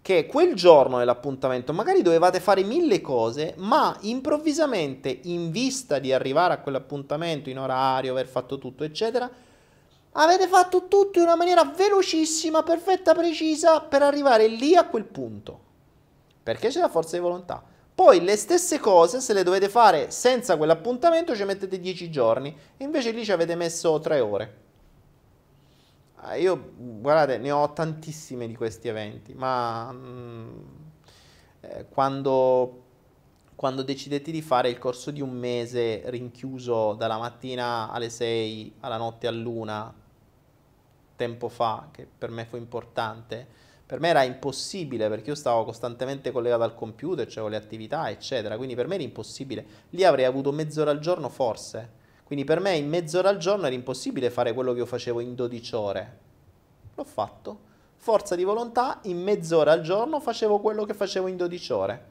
che 0.07 0.25
quel 0.25 0.55
giorno 0.55 0.99
dell'appuntamento 0.99 1.73
magari 1.73 2.01
dovevate 2.01 2.39
fare 2.39 2.63
mille 2.63 3.01
cose, 3.01 3.55
ma 3.57 3.93
improvvisamente, 4.03 5.19
in 5.23 5.51
vista 5.51 5.99
di 5.99 6.13
arrivare 6.13 6.53
a 6.53 6.59
quell'appuntamento 6.59 7.49
in 7.49 7.59
orario, 7.59 8.13
aver 8.13 8.27
fatto 8.27 8.57
tutto, 8.57 8.85
eccetera, 8.85 9.29
avete 10.19 10.47
fatto 10.47 10.87
tutto 10.87 11.19
in 11.19 11.25
una 11.25 11.35
maniera 11.35 11.63
velocissima, 11.63 12.63
perfetta, 12.63 13.13
precisa 13.13 13.81
per 13.81 14.01
arrivare 14.01 14.47
lì 14.47 14.75
a 14.75 14.87
quel 14.87 15.05
punto. 15.05 15.65
Perché 16.43 16.69
c'è 16.69 16.79
la 16.79 16.89
forza 16.89 17.15
di 17.15 17.21
volontà. 17.21 17.63
Poi 17.93 18.21
le 18.21 18.35
stesse 18.35 18.79
cose, 18.79 19.21
se 19.21 19.33
le 19.33 19.43
dovete 19.43 19.69
fare 19.69 20.11
senza 20.11 20.55
quell'appuntamento, 20.55 21.35
ci 21.35 21.43
mettete 21.43 21.79
10 21.79 22.09
giorni, 22.11 22.55
invece 22.77 23.11
lì 23.11 23.23
ci 23.25 23.31
avete 23.31 23.55
messo 23.55 23.99
3 23.99 24.19
ore. 24.19 24.65
Ah, 26.17 26.35
io, 26.35 26.71
guardate, 26.75 27.37
ne 27.37 27.51
ho 27.51 27.73
tantissimi 27.73 28.47
di 28.47 28.55
questi 28.55 28.87
eventi, 28.87 29.33
ma 29.33 29.91
mh, 29.91 29.97
mm, 29.97 30.59
eh, 31.61 31.85
quando, 31.89 32.83
quando 33.55 33.83
decidetti 33.83 34.31
di 34.31 34.41
fare 34.41 34.69
il 34.69 34.79
corso 34.79 35.11
di 35.11 35.21
un 35.21 35.31
mese 35.31 36.03
rinchiuso 36.05 36.93
dalla 36.93 37.17
mattina 37.17 37.91
alle 37.91 38.09
6 38.09 38.75
alla 38.79 38.97
notte 38.97 39.27
all'una, 39.27 39.93
tempo 41.17 41.49
fa, 41.49 41.89
che 41.91 42.07
per 42.17 42.29
me 42.29 42.45
fu 42.45 42.55
importante, 42.55 43.45
per 43.85 43.99
me 43.99 44.09
era 44.09 44.23
impossibile 44.23 45.09
perché 45.09 45.29
io 45.29 45.35
stavo 45.35 45.63
costantemente 45.63 46.31
collegato 46.31 46.63
al 46.63 46.75
computer, 46.75 47.25
c'avevo 47.25 47.47
le 47.47 47.55
attività, 47.55 48.09
eccetera, 48.09 48.55
quindi 48.55 48.75
per 48.75 48.87
me 48.87 48.95
era 48.95 49.03
impossibile. 49.03 49.65
Lì 49.89 50.03
avrei 50.03 50.25
avuto 50.25 50.51
mezz'ora 50.51 50.91
al 50.91 50.99
giorno 50.99 51.27
forse. 51.29 52.05
Quindi 52.23 52.43
per 52.43 52.59
me 52.59 52.75
in 52.75 52.89
mezz'ora 52.89 53.29
al 53.29 53.37
giorno 53.37 53.65
era 53.65 53.73
impossibile 53.73 54.29
fare 54.29 54.53
quello 54.53 54.73
che 54.73 54.79
io 54.79 54.85
facevo 54.85 55.21
in 55.21 55.35
12 55.35 55.75
ore. 55.75 56.17
L'ho 56.95 57.03
fatto. 57.05 57.59
Forza 57.95 58.35
di 58.35 58.43
volontà, 58.43 58.99
in 59.03 59.21
mezz'ora 59.21 59.71
al 59.71 59.81
giorno 59.81 60.19
facevo 60.19 60.59
quello 60.59 60.83
che 60.83 60.93
facevo 60.93 61.27
in 61.27 61.37
12 61.37 61.73
ore. 61.73 62.05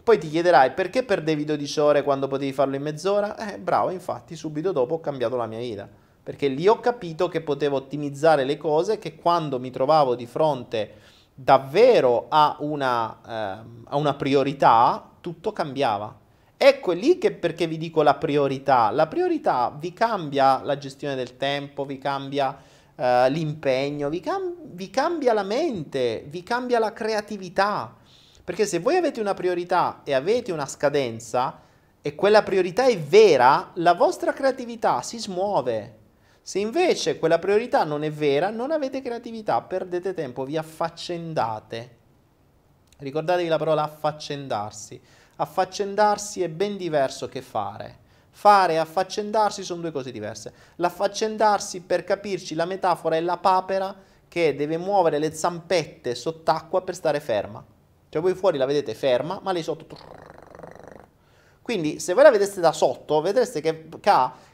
Poi 0.00 0.18
ti 0.18 0.28
chiederai 0.28 0.72
perché 0.72 1.02
perdevi 1.02 1.44
12 1.44 1.80
ore 1.80 2.02
quando 2.04 2.28
potevi 2.28 2.52
farlo 2.52 2.76
in 2.76 2.82
mezz'ora? 2.82 3.36
Eh, 3.52 3.58
bravo, 3.58 3.90
infatti 3.90 4.36
subito 4.36 4.70
dopo 4.70 4.94
ho 4.94 5.00
cambiato 5.00 5.34
la 5.34 5.46
mia 5.46 5.58
vita. 5.58 5.88
Perché 6.24 6.48
lì 6.48 6.66
ho 6.66 6.80
capito 6.80 7.28
che 7.28 7.42
potevo 7.42 7.76
ottimizzare 7.76 8.44
le 8.44 8.56
cose, 8.56 8.98
che 8.98 9.14
quando 9.14 9.60
mi 9.60 9.70
trovavo 9.70 10.14
di 10.14 10.24
fronte 10.24 10.94
davvero 11.34 12.26
a 12.30 12.56
una, 12.60 13.18
eh, 13.26 13.64
a 13.84 13.96
una 13.96 14.14
priorità, 14.14 15.10
tutto 15.20 15.52
cambiava. 15.52 16.22
Ecco 16.56 16.92
lì 16.92 17.18
che 17.18 17.32
perché 17.32 17.66
vi 17.66 17.76
dico 17.76 18.02
la 18.02 18.14
priorità. 18.14 18.90
La 18.90 19.06
priorità 19.06 19.74
vi 19.78 19.92
cambia 19.92 20.62
la 20.62 20.78
gestione 20.78 21.14
del 21.14 21.36
tempo, 21.36 21.84
vi 21.84 21.98
cambia 21.98 22.56
uh, 22.94 23.28
l'impegno, 23.28 24.08
vi, 24.08 24.20
cam- 24.20 24.54
vi 24.62 24.88
cambia 24.88 25.34
la 25.34 25.42
mente, 25.42 26.24
vi 26.28 26.42
cambia 26.42 26.78
la 26.78 26.94
creatività. 26.94 27.94
Perché 28.42 28.64
se 28.64 28.78
voi 28.78 28.96
avete 28.96 29.20
una 29.20 29.34
priorità 29.34 30.00
e 30.04 30.14
avete 30.14 30.52
una 30.52 30.66
scadenza 30.66 31.60
e 32.00 32.14
quella 32.14 32.42
priorità 32.42 32.86
è 32.86 32.98
vera, 32.98 33.72
la 33.74 33.94
vostra 33.94 34.32
creatività 34.32 35.02
si 35.02 35.18
smuove. 35.18 36.02
Se 36.46 36.58
invece 36.58 37.18
quella 37.18 37.38
priorità 37.38 37.84
non 37.84 38.04
è 38.04 38.12
vera, 38.12 38.50
non 38.50 38.70
avete 38.70 39.00
creatività, 39.00 39.62
perdete 39.62 40.12
tempo, 40.12 40.44
vi 40.44 40.58
affaccendate. 40.58 41.96
Ricordatevi 42.98 43.48
la 43.48 43.56
parola 43.56 43.82
affaccendarsi 43.82 45.00
affaccendarsi 45.36 46.42
è 46.42 46.48
ben 46.48 46.76
diverso 46.76 47.28
che 47.28 47.42
fare. 47.42 48.02
Fare 48.30 48.74
e 48.74 48.76
affaccendarsi 48.76 49.62
sono 49.62 49.80
due 49.80 49.92
cose 49.92 50.10
diverse. 50.10 50.52
L'affaccendarsi, 50.76 51.80
per 51.80 52.04
capirci, 52.04 52.54
la 52.54 52.64
metafora 52.64 53.16
è 53.16 53.20
la 53.20 53.36
papera 53.36 53.94
che 54.28 54.54
deve 54.54 54.76
muovere 54.76 55.18
le 55.18 55.32
zampette 55.32 56.14
sott'acqua 56.14 56.82
per 56.82 56.94
stare 56.94 57.20
ferma. 57.20 57.64
Cioè 58.08 58.20
voi 58.20 58.34
fuori 58.34 58.58
la 58.58 58.66
vedete 58.66 58.94
ferma, 58.94 59.40
ma 59.42 59.52
lei 59.52 59.62
sotto... 59.62 59.96
Quindi 61.64 61.98
se 61.98 62.12
voi 62.12 62.24
la 62.24 62.30
vedeste 62.30 62.60
da 62.60 62.72
sotto, 62.72 63.22
vedreste 63.22 63.62
che, 63.62 63.88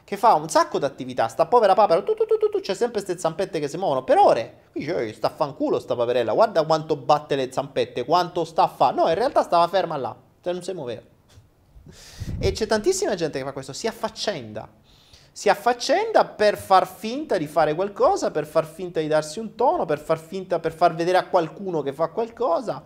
che 0.05 0.15
fa 0.15 0.33
un 0.35 0.47
sacco 0.47 0.79
di 0.79 0.85
attività. 0.85 1.27
Sta 1.27 1.45
povera 1.45 1.73
papera, 1.73 2.01
tu, 2.03 2.13
tu, 2.13 2.23
tu, 2.25 2.37
tu, 2.37 2.59
c'è 2.61 2.73
sempre 2.73 3.03
queste 3.03 3.19
zampette 3.19 3.59
che 3.59 3.67
si 3.67 3.75
muovono 3.75 4.05
per 4.05 4.17
ore. 4.17 4.59
Quindi 4.71 4.89
cioè, 4.89 5.11
sta 5.11 5.27
fanculo 5.27 5.77
sta 5.81 5.93
paperella, 5.93 6.31
guarda 6.31 6.63
quanto 6.63 6.95
batte 6.95 7.35
le 7.35 7.51
zampette, 7.51 8.05
quanto 8.05 8.45
sta 8.45 8.63
a 8.63 8.67
fa. 8.69 8.91
No, 8.91 9.09
in 9.09 9.15
realtà 9.15 9.43
stava 9.43 9.67
ferma 9.67 9.97
là. 9.97 10.15
Cioè 10.41 10.53
non 10.53 10.63
si 10.63 10.71
muoveva. 10.71 11.01
E 12.39 12.51
c'è 12.53 12.65
tantissima 12.65 13.13
gente 13.15 13.39
che 13.39 13.43
fa 13.43 13.51
questo, 13.51 13.73
si 13.73 13.87
affaccenda. 13.87 14.69
Si 15.33 15.49
affaccenda 15.49 16.23
per 16.23 16.57
far 16.57 16.87
finta 16.87 17.37
di 17.37 17.45
fare 17.45 17.75
qualcosa, 17.75 18.31
per 18.31 18.45
far 18.45 18.65
finta 18.65 19.01
di 19.01 19.07
darsi 19.07 19.39
un 19.39 19.55
tono, 19.55 19.83
per 19.83 19.99
far 19.99 20.17
finta, 20.17 20.59
per 20.59 20.71
far 20.71 20.95
vedere 20.95 21.17
a 21.17 21.27
qualcuno 21.27 21.81
che 21.81 21.91
fa 21.91 22.07
qualcosa. 22.07 22.81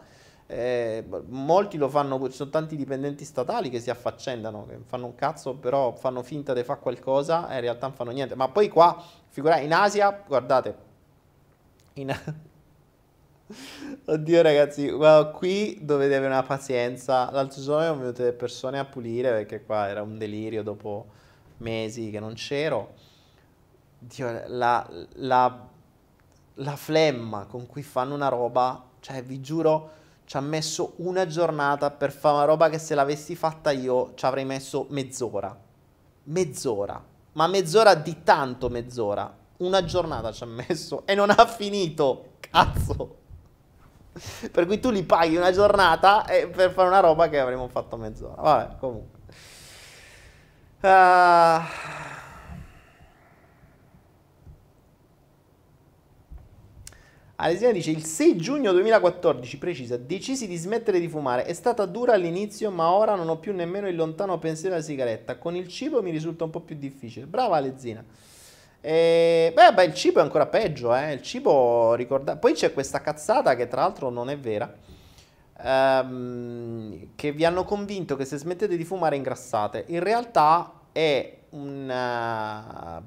Eh, 0.47 1.03
molti 1.27 1.77
lo 1.77 1.89
fanno, 1.89 2.29
ci 2.29 2.35
sono 2.35 2.49
tanti 2.49 2.75
dipendenti 2.75 3.25
statali 3.25 3.69
che 3.69 3.79
si 3.79 3.89
affaccendano, 3.89 4.65
che 4.67 4.79
fanno 4.85 5.05
un 5.07 5.15
cazzo, 5.15 5.55
però 5.55 5.95
fanno 5.95 6.21
finta 6.23 6.53
di 6.53 6.63
fare 6.63 6.79
qualcosa 6.79 7.49
e 7.49 7.55
in 7.55 7.61
realtà 7.61 7.87
non 7.87 7.95
fanno 7.95 8.11
niente. 8.11 8.35
Ma 8.35 8.49
poi 8.49 8.69
qua, 8.69 9.01
figurate, 9.27 9.63
in 9.63 9.73
Asia, 9.73 10.23
guardate, 10.27 10.75
in, 11.93 12.15
Oddio 14.05 14.41
ragazzi, 14.41 14.89
well, 14.89 15.31
qui 15.31 15.77
dovete 15.81 16.15
avere 16.15 16.31
una 16.31 16.43
pazienza. 16.43 17.29
L'altro 17.31 17.61
giorno 17.61 17.85
sono 17.85 17.99
venute 17.99 18.23
le 18.23 18.33
persone 18.33 18.79
a 18.79 18.85
pulire 18.85 19.29
perché 19.31 19.63
qua 19.63 19.87
era 19.87 20.01
un 20.01 20.17
delirio 20.17 20.63
dopo 20.63 21.05
mesi 21.57 22.09
che 22.09 22.19
non 22.19 22.33
c'ero. 22.33 22.93
Dio, 23.99 24.43
la, 24.47 24.87
la, 25.13 25.67
la 26.55 26.75
flemma 26.75 27.45
con 27.45 27.67
cui 27.67 27.83
fanno 27.83 28.15
una 28.15 28.29
roba, 28.29 28.83
cioè 28.99 29.21
vi 29.21 29.39
giuro, 29.41 29.91
ci 30.25 30.37
ha 30.37 30.41
messo 30.41 30.93
una 30.97 31.25
giornata 31.25 31.91
per 31.91 32.11
fare 32.11 32.35
una 32.35 32.45
roba 32.45 32.69
che 32.69 32.79
se 32.79 32.95
l'avessi 32.95 33.35
fatta 33.35 33.71
io 33.71 34.13
ci 34.15 34.25
avrei 34.25 34.45
messo 34.45 34.87
mezz'ora. 34.89 35.57
Mezz'ora. 36.23 37.03
Ma 37.33 37.47
mezz'ora 37.47 37.95
di 37.95 38.23
tanto 38.23 38.69
mezz'ora. 38.69 39.33
Una 39.57 39.83
giornata 39.83 40.31
ci 40.31 40.43
ha 40.43 40.47
messo 40.47 41.05
e 41.05 41.15
non 41.15 41.29
ha 41.29 41.45
finito. 41.45 42.33
Cazzo 42.39 43.23
per 44.49 44.65
cui 44.65 44.79
tu 44.79 44.91
li 44.91 45.03
paghi 45.03 45.35
una 45.35 45.51
giornata 45.51 46.23
per 46.25 46.71
fare 46.71 46.87
una 46.87 46.99
roba 46.99 47.27
che 47.27 47.39
avremmo 47.39 47.67
fatto 47.67 47.97
mezz'ora. 47.97 48.41
Vabbè, 48.41 48.75
comunque. 48.77 49.19
Uh... 50.81 52.04
Alesina 57.37 57.71
dice 57.71 57.91
il 57.91 58.05
6 58.05 58.37
giugno 58.37 58.71
2014, 58.71 59.57
precisa, 59.57 59.97
decisi 59.97 60.47
di 60.47 60.55
smettere 60.55 61.01
di 61.01 61.09
fumare. 61.09 61.43
È 61.43 61.53
stata 61.53 61.85
dura 61.85 62.13
all'inizio, 62.13 62.71
ma 62.71 62.91
ora 62.91 63.15
non 63.15 63.27
ho 63.27 63.37
più 63.37 63.53
nemmeno 63.53 63.89
il 63.89 63.95
lontano 63.95 64.39
pensiero 64.39 64.75
alla 64.75 64.83
sigaretta. 64.83 65.37
Con 65.37 65.55
il 65.55 65.67
cibo 65.67 66.01
mi 66.01 66.11
risulta 66.11 66.45
un 66.45 66.49
po' 66.49 66.61
più 66.61 66.77
difficile. 66.77 67.25
Brava 67.25 67.57
Alesina. 67.57 68.03
E, 68.79 69.51
beh, 69.53 69.73
beh, 69.73 69.83
il 69.83 69.93
cibo 69.93 70.19
è 70.19 70.21
ancora 70.21 70.45
peggio, 70.45 70.95
eh. 70.95 71.11
Il 71.11 71.21
cibo, 71.21 71.93
ricorda... 71.95 72.37
Poi 72.37 72.53
c'è 72.53 72.71
questa 72.71 73.01
cazzata 73.01 73.55
che 73.55 73.67
tra 73.67 73.81
l'altro 73.81 74.09
non 74.09 74.29
è 74.29 74.37
vera, 74.37 74.73
ehm, 75.61 77.07
che 77.15 77.31
vi 77.33 77.43
hanno 77.43 77.65
convinto 77.65 78.15
che 78.15 78.23
se 78.23 78.37
smettete 78.37 78.77
di 78.77 78.83
fumare 78.85 79.17
ingrassate. 79.17 79.85
In 79.87 79.99
realtà 79.99 80.71
è, 80.93 81.39
una... 81.49 83.01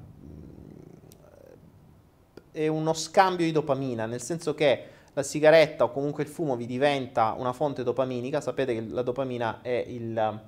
è 2.63 2.67
uno 2.67 2.93
scambio 2.93 3.45
di 3.45 3.53
dopamina, 3.53 4.05
nel 4.05 4.21
senso 4.21 4.53
che 4.53 4.83
la 5.13 5.23
sigaretta 5.23 5.85
o 5.85 5.91
comunque 5.91 6.23
il 6.23 6.29
fumo 6.29 6.57
vi 6.57 6.65
diventa 6.65 7.33
una 7.37 7.53
fonte 7.53 7.83
dopaminica. 7.83 8.41
Sapete 8.41 8.73
che 8.73 8.85
la 8.89 9.01
dopamina 9.01 9.61
è 9.61 9.85
il 9.87 10.41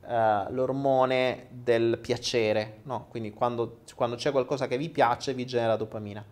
uh, 0.00 0.52
l'ormone 0.52 1.46
del 1.50 1.98
piacere, 2.02 2.80
no? 2.84 3.06
quindi 3.08 3.30
quando, 3.30 3.80
quando, 3.94 4.16
c'è 4.16 4.30
qualcosa 4.30 4.66
che 4.66 4.76
vi 4.76 4.90
piace 4.90 5.32
vi 5.32 5.46
genera 5.46 5.76
dopamina. 5.76 6.22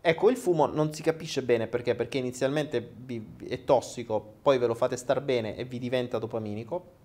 Ecco, 0.00 0.30
il 0.30 0.36
fumo 0.36 0.66
non 0.66 0.92
si 0.92 1.02
capisce 1.02 1.42
bene 1.42 1.68
perché, 1.68 1.94
perché 1.94 2.18
inizialmente 2.18 2.94
è 3.48 3.64
tossico, 3.64 4.34
poi 4.42 4.58
ve 4.58 4.66
lo 4.66 4.74
fate 4.74 4.96
star 4.96 5.20
bene 5.20 5.56
e 5.56 5.64
vi 5.64 5.78
diventa 5.78 6.18
dopaminico. 6.18 7.04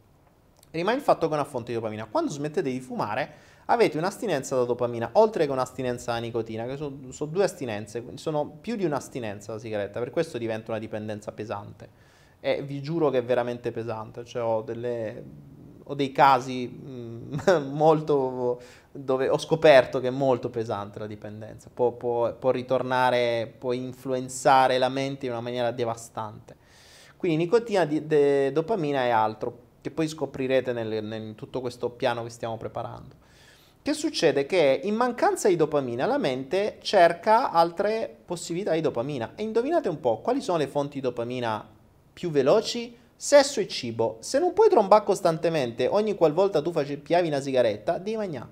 Rimane 0.71 0.97
il 0.97 1.03
fatto 1.03 1.27
che 1.27 1.33
è 1.33 1.35
una 1.35 1.45
fonte 1.45 1.71
di 1.71 1.77
dopamina. 1.77 2.05
Quando 2.05 2.31
smettete 2.31 2.69
di 2.69 2.79
fumare 2.79 3.50
avete 3.65 3.97
un'astinenza 3.97 4.55
da 4.55 4.65
dopamina, 4.65 5.09
oltre 5.13 5.45
che 5.45 5.51
un'astinenza 5.51 6.13
da 6.13 6.17
nicotina, 6.19 6.65
che 6.65 6.77
sono, 6.77 7.11
sono 7.11 7.31
due 7.31 7.43
astinenze, 7.43 8.03
sono 8.15 8.47
più 8.47 8.75
di 8.75 8.85
un'astinenza 8.85 9.53
la 9.53 9.59
sigaretta, 9.59 9.99
per 9.99 10.09
questo 10.09 10.37
diventa 10.37 10.71
una 10.71 10.79
dipendenza 10.79 11.31
pesante. 11.31 12.09
E 12.39 12.63
vi 12.63 12.81
giuro 12.81 13.09
che 13.09 13.19
è 13.19 13.23
veramente 13.23 13.71
pesante, 13.71 14.25
cioè 14.25 14.41
ho 14.41 14.61
delle 14.61 15.49
ho 15.91 15.95
dei 15.95 16.11
casi 16.11 16.67
mh, 16.67 17.39
mm, 17.49 17.73
molto 17.75 18.61
dove 18.91 19.29
ho 19.29 19.37
scoperto 19.37 19.99
che 19.99 20.07
è 20.07 20.11
molto 20.11 20.49
pesante 20.49 20.99
la 20.99 21.07
dipendenza, 21.07 21.69
può, 21.73 21.91
può, 21.91 22.33
può, 22.33 22.51
ritornare, 22.51 23.53
può 23.57 23.71
influenzare 23.71 24.77
la 24.77 24.89
mente 24.89 25.25
in 25.25 25.31
una 25.31 25.41
maniera 25.41 25.71
devastante. 25.71 26.57
Quindi 27.15 27.37
nicotina, 27.37 27.85
di, 27.85 28.05
de, 28.05 28.51
dopamina 28.51 29.05
e 29.05 29.09
altro, 29.09 29.59
che 29.81 29.91
poi 29.91 30.07
scoprirete 30.07 30.73
nel, 30.73 31.03
nel 31.03 31.35
tutto 31.35 31.61
questo 31.61 31.89
piano 31.89 32.23
che 32.23 32.29
stiamo 32.29 32.57
preparando. 32.57 33.15
Che 33.83 33.93
succede? 33.93 34.45
Che 34.45 34.81
in 34.83 34.93
mancanza 34.93 35.47
di 35.47 35.55
dopamina 35.55 36.05
la 36.05 36.19
mente 36.19 36.77
cerca 36.83 37.49
altre 37.49 38.15
possibilità 38.25 38.73
di 38.73 38.81
dopamina. 38.81 39.31
E 39.33 39.41
indovinate 39.41 39.89
un 39.89 39.99
po' 39.99 40.19
quali 40.19 40.39
sono 40.39 40.59
le 40.59 40.67
fonti 40.67 40.95
di 40.95 41.01
dopamina 41.01 41.67
più 42.13 42.29
veloci? 42.29 42.95
Sesso 43.15 43.59
e 43.59 43.67
cibo. 43.67 44.17
Se 44.19 44.37
non 44.37 44.53
puoi 44.53 44.69
trombare 44.69 45.03
costantemente 45.03 45.87
ogni 45.87 46.13
qualvolta 46.13 46.61
tu 46.61 46.71
piavi 46.71 47.27
una 47.27 47.41
sigaretta, 47.41 47.97
devi 47.97 48.17
mangiare. 48.17 48.49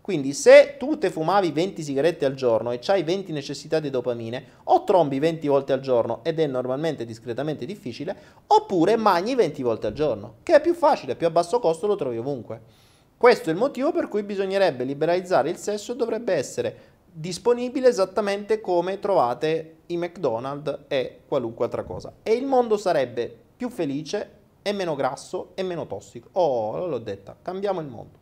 Quindi 0.00 0.32
se 0.32 0.76
tu 0.78 0.96
te 0.96 1.10
fumavi 1.10 1.52
20 1.52 1.82
sigarette 1.82 2.24
al 2.24 2.34
giorno 2.34 2.72
e 2.72 2.80
hai 2.86 3.02
20 3.02 3.32
necessità 3.32 3.80
di 3.80 3.90
dopamine, 3.90 4.44
o 4.64 4.84
trombi 4.84 5.18
20 5.18 5.46
volte 5.46 5.74
al 5.74 5.80
giorno 5.80 6.20
ed 6.22 6.40
è 6.40 6.46
normalmente 6.46 7.04
discretamente 7.04 7.66
difficile, 7.66 8.16
oppure 8.46 8.96
mangi 8.96 9.34
20 9.34 9.62
volte 9.62 9.88
al 9.88 9.92
giorno, 9.92 10.36
che 10.42 10.54
è 10.54 10.60
più 10.62 10.72
facile, 10.72 11.16
più 11.16 11.26
a 11.26 11.30
basso 11.30 11.60
costo 11.60 11.86
lo 11.86 11.96
trovi 11.96 12.16
ovunque. 12.16 12.88
Questo 13.20 13.50
è 13.50 13.52
il 13.52 13.58
motivo 13.58 13.92
per 13.92 14.08
cui 14.08 14.22
bisognerebbe 14.22 14.82
liberalizzare 14.82 15.50
il 15.50 15.58
sesso 15.58 15.92
e 15.92 15.96
dovrebbe 15.96 16.32
essere 16.32 16.76
disponibile 17.04 17.86
esattamente 17.86 18.62
come 18.62 18.98
trovate 18.98 19.80
i 19.88 19.98
McDonald's 19.98 20.84
e 20.88 21.20
qualunque 21.28 21.66
altra 21.66 21.82
cosa. 21.82 22.14
E 22.22 22.32
il 22.32 22.46
mondo 22.46 22.78
sarebbe 22.78 23.36
più 23.58 23.68
felice 23.68 24.30
e 24.62 24.72
meno 24.72 24.94
grasso 24.94 25.50
e 25.54 25.62
meno 25.62 25.86
tossico. 25.86 26.30
Oh, 26.32 26.86
l'ho 26.86 26.96
detta, 26.96 27.36
cambiamo 27.42 27.80
il 27.80 27.88
mondo. 27.88 28.18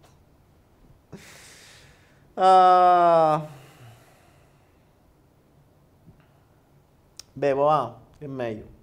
Uh, 2.35 3.47
Bevo, 7.35 8.01
che 8.19 8.25
è 8.25 8.29
meglio. 8.29 8.78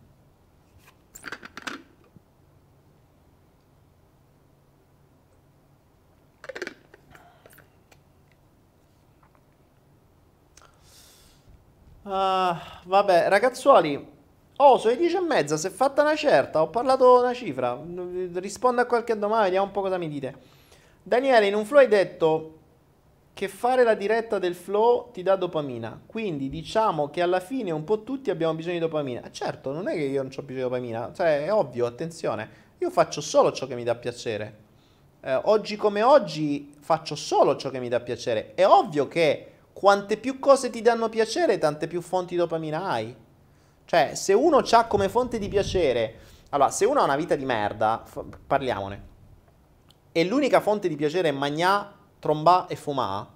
Uh, 12.06 12.56
vabbè, 12.84 13.30
ragazzuoli. 13.30 14.14
Oh, 14.58 14.78
sono 14.78 14.94
le 14.94 15.00
10 15.00 15.16
e 15.16 15.22
mezza. 15.22 15.58
Si 15.58 15.66
è 15.66 15.72
fatta 15.72 16.04
una 16.04 16.16
certa. 16.16 16.62
Ho 16.62 16.70
parlato 16.70 17.20
una 17.20 17.34
cifra. 17.34 17.80
Rispondo 18.34 18.82
a 18.82 18.86
qualche 18.86 19.18
domanda. 19.18 19.46
Vediamo 19.46 19.66
un 19.66 19.72
po' 19.72 19.82
cosa 19.82 19.98
mi 19.98 20.08
dite. 20.08 20.36
Daniele, 21.02 21.48
in 21.48 21.56
un 21.56 21.66
flow 21.66 21.80
hai 21.80 21.88
detto 21.88 22.52
che 23.34 23.48
fare 23.48 23.84
la 23.84 23.96
diretta 23.96 24.38
del 24.38 24.54
flow 24.54 25.10
ti 25.12 25.24
dà 25.24 25.36
dopamina. 25.36 26.00
Quindi 26.06 26.48
diciamo 26.48 27.10
che 27.10 27.24
alla 27.24 27.40
fine 27.40 27.72
un 27.72 27.84
po' 27.84 28.04
tutti 28.04 28.30
abbiamo 28.30 28.54
bisogno 28.54 28.76
di 28.76 28.82
dopamina. 28.82 29.32
Certo, 29.32 29.72
non 29.72 29.88
è 29.88 29.94
che 29.94 30.04
io 30.04 30.22
non 30.22 30.32
ho 30.32 30.42
bisogno 30.42 30.68
di 30.68 30.70
dopamina. 30.70 31.12
Cioè, 31.12 31.46
è 31.46 31.52
ovvio, 31.52 31.88
attenzione. 31.88 32.64
Io 32.78 32.92
faccio 32.92 33.20
solo 33.20 33.52
ciò 33.52 33.66
che 33.66 33.74
mi 33.74 33.84
dà 33.84 33.96
piacere. 33.96 34.58
Eh, 35.22 35.34
oggi 35.34 35.76
come 35.76 36.04
oggi 36.04 36.72
faccio 36.80 37.16
solo 37.16 37.56
ciò 37.56 37.72
che 37.72 37.80
mi 37.80 37.90
dà 37.90 38.00
piacere. 38.00 38.54
È 38.54 38.64
ovvio 38.64 39.08
che 39.08 39.54
quante 39.76 40.16
più 40.16 40.40
cose 40.40 40.70
ti 40.70 40.82
danno 40.82 41.10
piacere, 41.10 41.58
tante 41.58 41.88
più 41.88 42.00
fonti 42.00 42.36
di 42.36 42.40
dopamina 42.40 42.86
hai. 42.86 43.14
Cioè, 43.84 44.16
se 44.16 44.32
uno 44.32 44.60
ha 44.60 44.86
come 44.86 45.10
fonte 45.10 45.38
di 45.38 45.50
piacere, 45.50 46.16
allora, 46.52 46.70
se 46.72 46.86
uno 46.86 47.02
ha 47.02 47.04
una 47.04 47.18
vita 47.18 47.36
di 47.36 47.44
merda, 47.44 48.02
f- 48.06 48.24
parliamone, 48.48 49.04
e 50.14 50.24
l'unica 50.24 50.62
fonte 50.62 50.88
di 50.88 50.96
piacere 50.96 51.28
è 51.28 51.34
magnà, 51.34 51.94
trombà 52.20 52.68
e 52.68 52.78
fumà, 52.78 53.30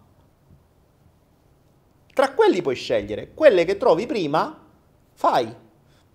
tra 2.13 2.31
quelli 2.31 2.61
puoi 2.61 2.75
scegliere. 2.75 3.31
Quelle 3.33 3.65
che 3.65 3.75
trovi 3.75 4.05
prima, 4.05 4.65
fai. 5.11 5.53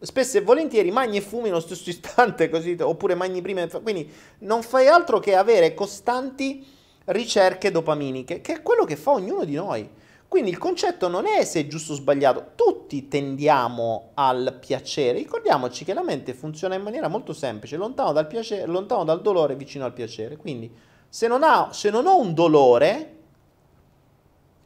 Spesso 0.00 0.38
e 0.38 0.40
volentieri 0.40 0.90
magni 0.90 1.18
e 1.18 1.20
fumi 1.20 1.48
nello 1.48 1.60
stesso 1.60 1.90
istante, 1.90 2.48
così, 2.50 2.74
oppure 2.80 3.14
magni 3.14 3.42
prima 3.42 3.60
e... 3.60 3.68
Quindi 3.82 4.10
non 4.38 4.62
fai 4.62 4.88
altro 4.88 5.20
che 5.20 5.36
avere 5.36 5.74
costanti 5.74 6.66
ricerche 7.04 7.70
dopaminiche, 7.70 8.40
che 8.40 8.54
è 8.54 8.62
quello 8.62 8.84
che 8.86 8.96
fa 8.96 9.10
ognuno 9.10 9.44
di 9.44 9.54
noi. 9.54 10.02
Quindi 10.34 10.50
il 10.50 10.58
concetto 10.58 11.06
non 11.06 11.26
è 11.26 11.44
se 11.44 11.60
è 11.60 11.66
giusto 11.68 11.92
o 11.92 11.94
sbagliato, 11.94 12.46
tutti 12.56 13.06
tendiamo 13.06 14.10
al 14.14 14.58
piacere. 14.58 15.18
Ricordiamoci 15.18 15.84
che 15.84 15.94
la 15.94 16.02
mente 16.02 16.34
funziona 16.34 16.74
in 16.74 16.82
maniera 16.82 17.06
molto 17.06 17.32
semplice, 17.32 17.76
lontano 17.76 18.10
dal, 18.10 18.26
piacere, 18.26 18.66
lontano 18.66 19.04
dal 19.04 19.22
dolore, 19.22 19.54
vicino 19.54 19.84
al 19.84 19.92
piacere. 19.92 20.36
Quindi 20.36 20.68
se 21.08 21.28
non, 21.28 21.44
ha, 21.44 21.68
se 21.70 21.88
non 21.88 22.08
ho 22.08 22.18
un 22.18 22.34
dolore, 22.34 23.16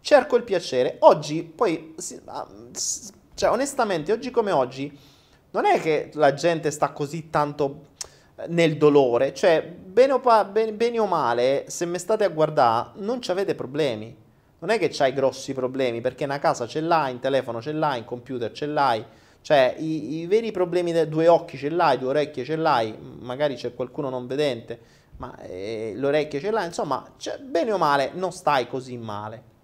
cerco 0.00 0.36
il 0.36 0.42
piacere. 0.42 0.96
Oggi, 1.00 1.42
poi, 1.42 1.94
ah, 2.24 2.48
cioè 3.34 3.50
onestamente, 3.50 4.10
oggi 4.10 4.30
come 4.30 4.52
oggi, 4.52 4.98
non 5.50 5.66
è 5.66 5.82
che 5.82 6.10
la 6.14 6.32
gente 6.32 6.70
sta 6.70 6.92
così 6.92 7.28
tanto 7.28 7.88
eh, 8.36 8.46
nel 8.48 8.78
dolore, 8.78 9.34
cioè 9.34 9.62
bene 9.70 10.14
o, 10.14 10.20
pa- 10.20 10.46
bene, 10.46 10.72
bene 10.72 10.98
o 10.98 11.04
male, 11.04 11.66
se 11.68 11.84
mi 11.84 11.98
state 11.98 12.24
a 12.24 12.28
guardare, 12.28 12.92
non 12.94 13.20
ci 13.20 13.30
avete 13.30 13.54
problemi 13.54 14.24
non 14.60 14.70
è 14.70 14.78
che 14.78 14.88
c'hai 14.90 15.12
grossi 15.12 15.52
problemi, 15.52 16.00
perché 16.00 16.24
una 16.24 16.38
casa 16.38 16.66
ce 16.66 16.80
l'hai, 16.80 17.12
in 17.12 17.20
telefono 17.20 17.60
ce 17.60 17.72
l'hai, 17.72 17.98
in 17.98 18.04
computer 18.04 18.50
ce 18.52 18.66
l'hai, 18.66 19.04
cioè 19.40 19.76
i, 19.78 20.18
i 20.18 20.26
veri 20.26 20.50
problemi 20.50 20.92
dei 20.92 21.08
due 21.08 21.28
occhi 21.28 21.56
ce 21.56 21.68
l'hai, 21.68 21.98
due 21.98 22.08
orecchie 22.08 22.44
ce 22.44 22.56
l'hai, 22.56 22.94
magari 23.20 23.54
c'è 23.54 23.74
qualcuno 23.74 24.08
non 24.08 24.26
vedente, 24.26 24.80
ma 25.18 25.36
eh, 25.42 25.92
le 25.94 26.06
orecchie 26.06 26.40
ce 26.40 26.50
l'hai, 26.50 26.66
insomma, 26.66 27.12
cioè, 27.16 27.38
bene 27.38 27.72
o 27.72 27.78
male 27.78 28.10
non 28.14 28.32
stai 28.32 28.66
così 28.66 28.96
male. 28.96 29.56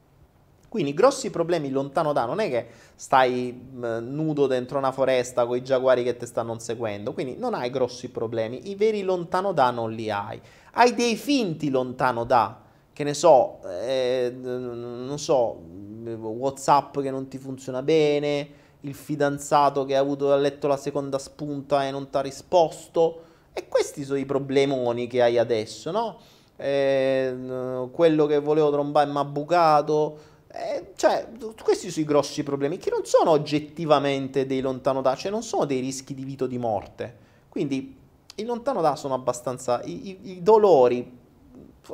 Quindi 0.69 0.93
grossi 0.93 1.31
problemi 1.31 1.71
lontano 1.71 2.13
da, 2.13 2.25
non 2.25 2.41
è 2.41 2.49
che 2.49 2.67
stai 2.97 3.53
mh, 3.53 3.99
nudo 4.01 4.49
dentro 4.49 4.77
una 4.79 4.91
foresta 4.91 5.47
con 5.47 5.57
i 5.57 5.63
giaguari 5.63 6.03
che 6.03 6.17
ti 6.17 6.27
stanno 6.27 6.59
seguendo, 6.59 7.13
quindi 7.13 7.37
non 7.37 7.55
hai 7.55 7.71
grossi 7.71 8.11
problemi, 8.11 8.71
i 8.71 8.75
veri 8.75 9.03
lontano 9.03 9.53
da 9.53 9.71
non 9.71 9.93
li 9.93 10.11
hai. 10.11 10.41
Hai 10.73 10.95
dei 10.95 11.15
finti 11.15 11.71
lontano 11.71 12.25
da, 12.25 12.64
che 12.95 13.05
ne 13.05 13.13
so, 13.13 13.59
eh, 13.65 14.33
non 14.33 15.19
so, 15.19 15.61
WhatsApp 16.05 17.01
che 17.01 17.11
non 17.11 17.27
ti 17.29 17.39
funziona 17.39 17.83
bene, 17.83 18.49
il 18.81 18.95
fidanzato 18.95 19.85
che 19.85 19.97
ha 19.97 20.01
avuto 20.01 20.33
ha 20.33 20.37
letto 20.37 20.69
la 20.69 20.77
seconda 20.77 21.19
spunta 21.19 21.85
e 21.87 21.91
non 21.91 22.09
ti 22.09 22.17
ha 22.17 22.21
risposto. 22.21 23.23
E 23.53 23.67
questi 23.69 24.05
sono 24.05 24.19
i 24.19 24.25
problemoni 24.25 25.09
che 25.09 25.23
hai 25.23 25.39
adesso, 25.39 25.91
no? 25.91 26.19
Eh, 26.57 27.89
quello 27.91 28.27
che 28.27 28.39
volevo 28.39 28.71
trombare 28.71 29.11
mi 29.11 29.19
ha 29.19 29.25
bucato. 29.25 30.19
Eh, 30.53 30.93
cioè, 30.95 31.29
questi 31.65 31.91
sono 31.91 32.05
i 32.05 32.09
grossi 32.09 32.45
problemi 32.45 32.79
che 32.79 32.91
non 32.91 33.05
sono 33.05 33.31
oggettivamente 33.31 34.47
dei 34.47 34.61
lontano 34.61 35.03
da, 35.03 35.17
cioè 35.17 35.33
non 35.33 35.43
sono 35.43 35.65
dei 35.65 35.81
rischi 35.81 36.15
di 36.15 36.25
vita 36.25 36.45
o 36.45 36.47
di 36.47 36.59
morte. 36.59 37.17
Quindi 37.49 37.97
i 38.37 38.45
lontano 38.45 38.81
da 38.81 38.95
sono 38.95 39.15
abbastanza 39.15 39.83
i, 39.83 40.11
i, 40.11 40.19
i 40.31 40.43
dolori 40.43 41.23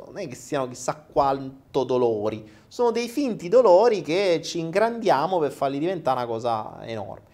non 0.05 0.17
è 0.17 0.27
che 0.27 0.35
siano 0.35 0.67
chissà 0.67 0.95
quanto 0.95 1.83
dolori, 1.83 2.59
sono 2.67 2.91
dei 2.91 3.09
finti 3.09 3.49
dolori 3.49 4.01
che 4.01 4.39
ci 4.41 4.59
ingrandiamo 4.59 5.39
per 5.39 5.51
farli 5.51 5.77
diventare 5.77 6.19
una 6.19 6.27
cosa 6.27 6.79
enorme. 6.85 7.29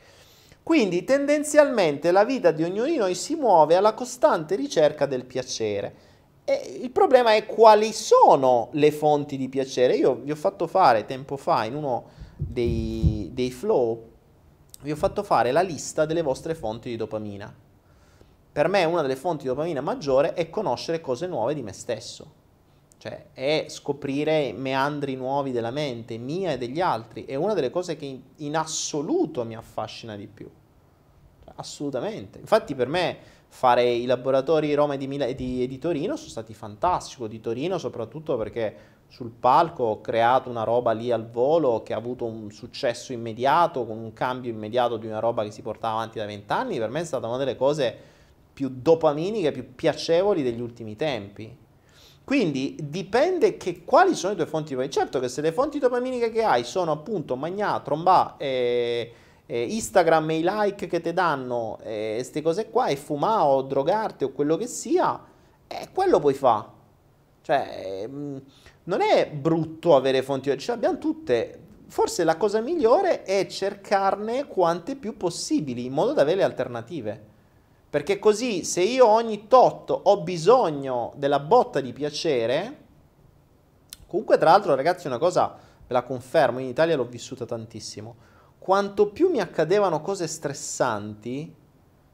Quindi 0.63 1.03
tendenzialmente 1.03 2.11
la 2.11 2.25
vita 2.25 2.51
di 2.51 2.63
ognuno 2.63 2.87
di 2.87 2.97
noi 2.97 3.15
si 3.15 3.35
muove 3.35 3.75
alla 3.75 3.93
costante 3.93 4.55
ricerca 4.55 5.05
del 5.05 5.25
piacere. 5.25 5.95
E 6.43 6.79
il 6.81 6.89
problema 6.89 7.35
è 7.35 7.45
quali 7.45 7.93
sono 7.93 8.69
le 8.71 8.91
fonti 8.91 9.37
di 9.37 9.47
piacere. 9.47 9.95
Io 9.95 10.15
vi 10.15 10.31
ho 10.31 10.35
fatto 10.35 10.67
fare 10.67 11.05
tempo 11.05 11.37
fa 11.37 11.63
in 11.65 11.75
uno 11.75 12.05
dei, 12.35 13.29
dei 13.31 13.51
flow, 13.51 14.03
vi 14.81 14.91
ho 14.91 14.95
fatto 14.95 15.23
fare 15.23 15.51
la 15.51 15.61
lista 15.61 16.05
delle 16.05 16.21
vostre 16.21 16.55
fonti 16.55 16.89
di 16.89 16.95
dopamina. 16.95 17.53
Per 18.51 18.67
me 18.67 18.83
una 18.85 19.01
delle 19.03 19.15
fonti 19.15 19.43
di 19.43 19.49
dopamina 19.49 19.81
maggiore 19.81 20.33
è 20.33 20.49
conoscere 20.49 20.99
cose 20.99 21.27
nuove 21.27 21.53
di 21.53 21.61
me 21.61 21.73
stesso 21.73 22.36
cioè 23.07 23.27
è 23.33 23.65
scoprire 23.69 24.51
meandri 24.53 25.15
nuovi 25.15 25.51
della 25.51 25.71
mente, 25.71 26.17
mia 26.17 26.51
e 26.51 26.57
degli 26.57 26.81
altri, 26.81 27.25
è 27.25 27.35
una 27.35 27.53
delle 27.53 27.69
cose 27.69 27.95
che 27.95 28.21
in, 28.35 28.57
assoluto 28.57 29.45
mi 29.45 29.55
affascina 29.55 30.15
di 30.15 30.27
più. 30.27 30.49
Cioè, 31.43 31.53
assolutamente. 31.55 32.39
Infatti 32.39 32.75
per 32.75 32.87
me 32.87 33.17
fare 33.47 33.89
i 33.89 34.05
laboratori 34.05 34.73
Roma 34.73 34.95
e 34.95 34.97
di, 34.97 35.07
Mila- 35.07 35.31
di, 35.31 35.65
di 35.67 35.79
Torino 35.79 36.17
sono 36.17 36.29
stati 36.29 36.53
fantastici, 36.53 37.25
di 37.29 37.39
Torino 37.39 37.77
soprattutto 37.77 38.35
perché 38.35 38.95
sul 39.07 39.31
palco 39.31 39.85
ho 39.85 40.01
creato 40.01 40.49
una 40.49 40.63
roba 40.63 40.91
lì 40.91 41.11
al 41.11 41.29
volo 41.29 41.81
che 41.81 41.93
ha 41.93 41.97
avuto 41.97 42.25
un 42.25 42.51
successo 42.51 43.13
immediato, 43.13 43.85
con 43.85 43.97
un 43.97 44.11
cambio 44.11 44.51
immediato 44.51 44.97
di 44.97 45.07
una 45.07 45.19
roba 45.19 45.43
che 45.43 45.51
si 45.51 45.61
portava 45.61 45.93
avanti 45.93 46.19
da 46.19 46.25
vent'anni, 46.25 46.77
per 46.77 46.89
me 46.89 46.99
è 46.99 47.05
stata 47.05 47.25
una 47.25 47.37
delle 47.37 47.55
cose 47.55 47.95
più 48.51 48.69
dopaminiche, 48.69 49.53
più 49.53 49.75
piacevoli 49.75 50.43
degli 50.43 50.59
ultimi 50.59 50.97
tempi 50.97 51.65
quindi 52.27 52.75
dipende 52.77 53.55
che 53.55 53.85
quali 53.85 54.13
sono 54.13 54.33
le 54.33 54.39
tue 54.39 54.49
fonti 54.49 54.71
dopamina. 54.71 54.93
Certo 54.93 55.21
che 55.21 55.29
se 55.29 55.39
le 55.39 55.53
fonti 55.53 55.79
dopaminiche 55.79 56.29
che 56.29 56.43
hai 56.43 56.65
sono 56.65 56.91
appunto 56.91 57.37
magnà, 57.37 57.79
trombà, 57.79 58.35
e, 58.35 59.13
e 59.45 59.61
Instagram 59.61 60.31
e 60.31 60.37
i 60.39 60.41
like 60.43 60.87
che 60.87 60.99
ti 60.99 61.13
danno, 61.13 61.79
queste 61.81 62.41
cose 62.41 62.69
qua, 62.69 62.87
e 62.87 62.97
fumare 62.97 63.43
o 63.43 63.61
drogarti 63.61 64.25
o 64.25 64.33
quello 64.33 64.57
che 64.57 64.67
sia, 64.67 65.23
eh, 65.67 65.87
quello 65.93 66.19
puoi 66.19 66.33
fare. 66.33 66.65
Cioè, 67.43 68.05
mm, 68.09 68.37
non 68.83 68.99
è 68.99 69.29
brutto 69.29 69.95
avere 69.95 70.21
fonti, 70.21 70.49
ce 70.57 70.71
le 70.71 70.73
abbiamo 70.73 70.97
tutte. 70.97 71.59
Forse 71.87 72.25
la 72.25 72.35
cosa 72.35 72.59
migliore 72.59 73.23
è 73.23 73.45
cercarne 73.45 74.47
quante 74.47 74.97
più 74.97 75.15
possibili, 75.15 75.85
in 75.85 75.93
modo 75.93 76.11
da 76.11 76.23
avere 76.23 76.39
le 76.39 76.43
alternative. 76.43 77.26
Perché 77.89 78.19
così 78.19 78.63
se 78.63 78.81
io 78.81 79.07
ogni 79.07 79.47
tot 79.47 79.97
ho 80.03 80.21
bisogno 80.21 81.13
della 81.15 81.39
botta 81.39 81.79
di 81.79 81.93
piacere, 81.93 82.77
comunque 84.07 84.37
tra 84.37 84.51
l'altro 84.51 84.75
ragazzi 84.75 85.07
una 85.07 85.17
cosa 85.17 85.55
ve 85.87 85.93
la 85.93 86.03
confermo, 86.03 86.59
in 86.59 86.67
Italia 86.67 86.97
l'ho 86.97 87.05
vissuta 87.05 87.45
tantissimo, 87.45 88.15
quanto 88.59 89.07
più 89.07 89.29
mi 89.29 89.39
accadevano 89.39 90.01
cose 90.01 90.27
stressanti, 90.27 91.55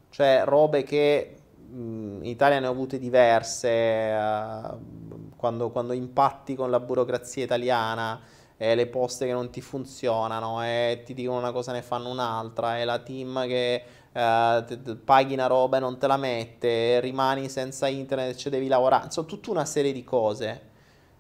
cioè 0.09 0.43
robe 0.45 0.83
che 0.83 1.37
in 1.71 2.19
Italia 2.21 2.59
ne 2.59 2.67
ho 2.67 2.71
avute 2.71 2.99
diverse, 2.99 4.13
uh, 4.13 5.35
quando, 5.35 5.71
quando, 5.71 5.93
impatti 5.93 6.53
con 6.53 6.69
la 6.69 6.79
burocrazia 6.79 7.43
italiana, 7.43 8.21
e 8.55 8.75
le 8.75 8.85
poste 8.85 9.25
che 9.25 9.33
non 9.33 9.49
ti 9.49 9.59
funzionano, 9.59 10.63
e 10.63 11.01
ti 11.03 11.15
dicono 11.15 11.39
una 11.39 11.51
cosa 11.51 11.71
ne 11.71 11.81
fanno 11.81 12.09
un'altra, 12.09 12.79
e 12.79 12.85
la 12.85 12.99
team 12.99 13.47
che 13.47 13.83
uh, 14.13 15.03
paghi 15.03 15.33
una 15.33 15.47
roba 15.47 15.77
e 15.77 15.79
non 15.79 15.97
te 15.97 16.07
la 16.07 16.17
mette, 16.17 16.99
rimani 16.99 17.49
senza 17.49 17.87
internet, 17.87 18.35
ci 18.35 18.49
devi 18.49 18.67
lavorare, 18.67 19.05
insomma 19.05 19.27
tutta 19.27 19.51
una 19.51 19.65
serie 19.65 19.91
di 19.91 20.03
cose. 20.03 20.71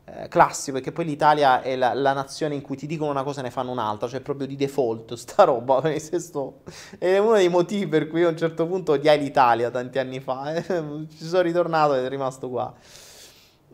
Eh, 0.05 0.27
classico, 0.27 0.73
perché 0.73 0.91
poi 0.91 1.05
l'Italia 1.05 1.61
è 1.61 1.77
la, 1.77 1.93
la, 1.93 2.11
nazione 2.11 2.55
in 2.55 2.61
cui 2.61 2.75
ti 2.75 2.85
dicono 2.85 3.09
una 3.09 3.23
cosa 3.23 3.39
e 3.39 3.43
ne 3.43 3.51
fanno 3.51 3.71
un'altra, 3.71 4.09
cioè 4.09 4.19
proprio 4.19 4.45
di 4.47 4.57
default 4.57 5.13
sta 5.13 5.45
roba. 5.45 5.81
è 6.99 7.17
uno 7.19 7.33
dei 7.35 7.47
motivi 7.47 7.87
per 7.87 8.09
cui 8.09 8.21
a 8.23 8.27
un 8.27 8.35
certo 8.35 8.67
punto 8.67 8.91
odiai 8.91 9.17
l'Italia 9.17 9.71
tanti 9.71 9.99
anni 9.99 10.19
fa. 10.19 10.55
Eh. 10.55 10.63
Ci 11.09 11.23
sono 11.25 11.41
ritornato 11.41 11.93
ed 11.95 12.03
è 12.03 12.09
rimasto 12.09 12.49
qua. 12.49 12.73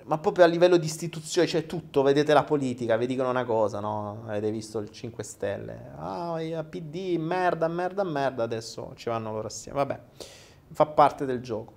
Ma 0.09 0.17
proprio 0.17 0.43
a 0.43 0.47
livello 0.47 0.77
di 0.77 0.87
istituzione, 0.87 1.47
cioè 1.47 1.67
tutto, 1.67 2.01
vedete 2.01 2.33
la 2.33 2.43
politica, 2.43 2.97
vi 2.97 3.05
dicono 3.05 3.29
una 3.29 3.45
cosa, 3.45 3.79
no? 3.79 4.23
Avete 4.25 4.49
visto 4.49 4.79
il 4.79 4.89
5 4.89 5.23
Stelle, 5.23 5.91
ah, 5.97 6.65
PD, 6.67 7.17
merda, 7.19 7.67
merda, 7.67 8.03
merda, 8.03 8.41
adesso 8.41 8.93
ci 8.95 9.07
vanno 9.07 9.31
loro 9.31 9.45
assieme, 9.45 9.77
vabbè, 9.77 9.99
fa 10.71 10.87
parte 10.87 11.25
del 11.25 11.41
gioco. 11.41 11.73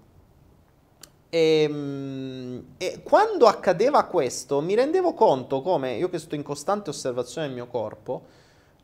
E, 1.29 1.63
ehm, 1.69 2.65
e, 2.79 3.03
quando 3.03 3.47
accadeva 3.47 4.05
questo 4.05 4.63
mi 4.63 4.75
rendevo 4.75 5.13
conto 5.13 5.61
come, 5.61 5.93
io 5.97 6.09
che 6.09 6.19
sto 6.19 6.35
in 6.35 6.43
costante 6.43 6.89
osservazione 6.89 7.49
del 7.49 7.57
mio 7.57 7.67
corpo, 7.67 8.23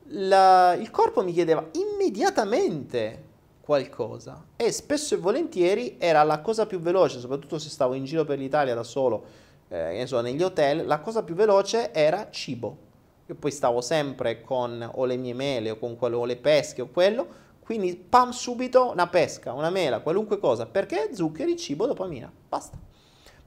la, 0.08 0.74
il 0.74 0.90
corpo 0.90 1.24
mi 1.24 1.32
chiedeva 1.32 1.66
immediatamente 1.72 3.27
qualcosa 3.68 4.46
e 4.56 4.72
spesso 4.72 5.14
e 5.14 5.18
volentieri 5.18 5.96
era 5.98 6.22
la 6.22 6.40
cosa 6.40 6.64
più 6.64 6.80
veloce, 6.80 7.20
soprattutto 7.20 7.58
se 7.58 7.68
stavo 7.68 7.92
in 7.92 8.06
giro 8.06 8.24
per 8.24 8.38
l'Italia 8.38 8.74
da 8.74 8.82
solo, 8.82 9.22
eh, 9.68 10.06
so, 10.06 10.22
negli 10.22 10.42
hotel, 10.42 10.86
la 10.86 11.00
cosa 11.00 11.22
più 11.22 11.34
veloce 11.34 11.92
era 11.92 12.30
cibo. 12.30 12.78
Io 13.26 13.34
poi 13.34 13.50
stavo 13.50 13.82
sempre 13.82 14.40
con 14.40 14.90
o 14.94 15.04
le 15.04 15.18
mie 15.18 15.34
mele 15.34 15.72
o 15.72 15.78
con 15.78 15.98
quello, 15.98 16.16
o 16.16 16.24
le 16.24 16.36
pesche 16.36 16.80
o 16.80 16.86
quello, 16.86 17.26
quindi 17.60 17.94
pam 17.94 18.30
subito 18.30 18.90
una 18.90 19.06
pesca, 19.06 19.52
una 19.52 19.68
mela, 19.68 20.00
qualunque 20.00 20.38
cosa, 20.38 20.64
perché 20.64 21.10
zuccheri, 21.12 21.54
cibo, 21.58 21.84
dopamina, 21.84 22.32
basta. 22.48 22.78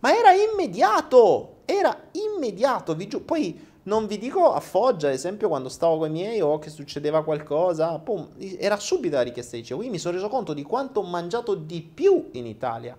Ma 0.02 0.15
era 0.15 0.34
immediato, 0.34 1.61
era 1.65 1.99
immediato, 2.11 2.93
vi 2.93 3.07
giuro. 3.07 3.23
Poi 3.23 3.69
non 3.91 4.07
vi 4.07 4.18
dico 4.18 4.53
a 4.53 4.61
Foggia, 4.61 5.07
ad 5.07 5.13
esempio, 5.13 5.49
quando 5.49 5.68
stavo 5.68 5.97
con 5.97 6.07
i 6.07 6.11
miei 6.11 6.39
o 6.39 6.59
che 6.59 6.69
succedeva 6.69 7.26
qualcosa, 7.26 7.99
pum, 7.99 8.30
era 8.57 8.77
subito 8.77 9.18
la 9.18 9.22
richiesta 9.22 9.57
di 9.57 9.65
cibo. 9.65 9.80
Quindi 9.80 9.97
mi 9.97 10.01
sono 10.01 10.15
reso 10.15 10.30
conto 10.30 10.53
di 10.53 10.63
quanto 10.63 11.01
ho 11.01 11.03
mangiato 11.03 11.55
di 11.55 11.81
più 11.81 12.30
in 12.31 12.45
Italia. 12.45 12.97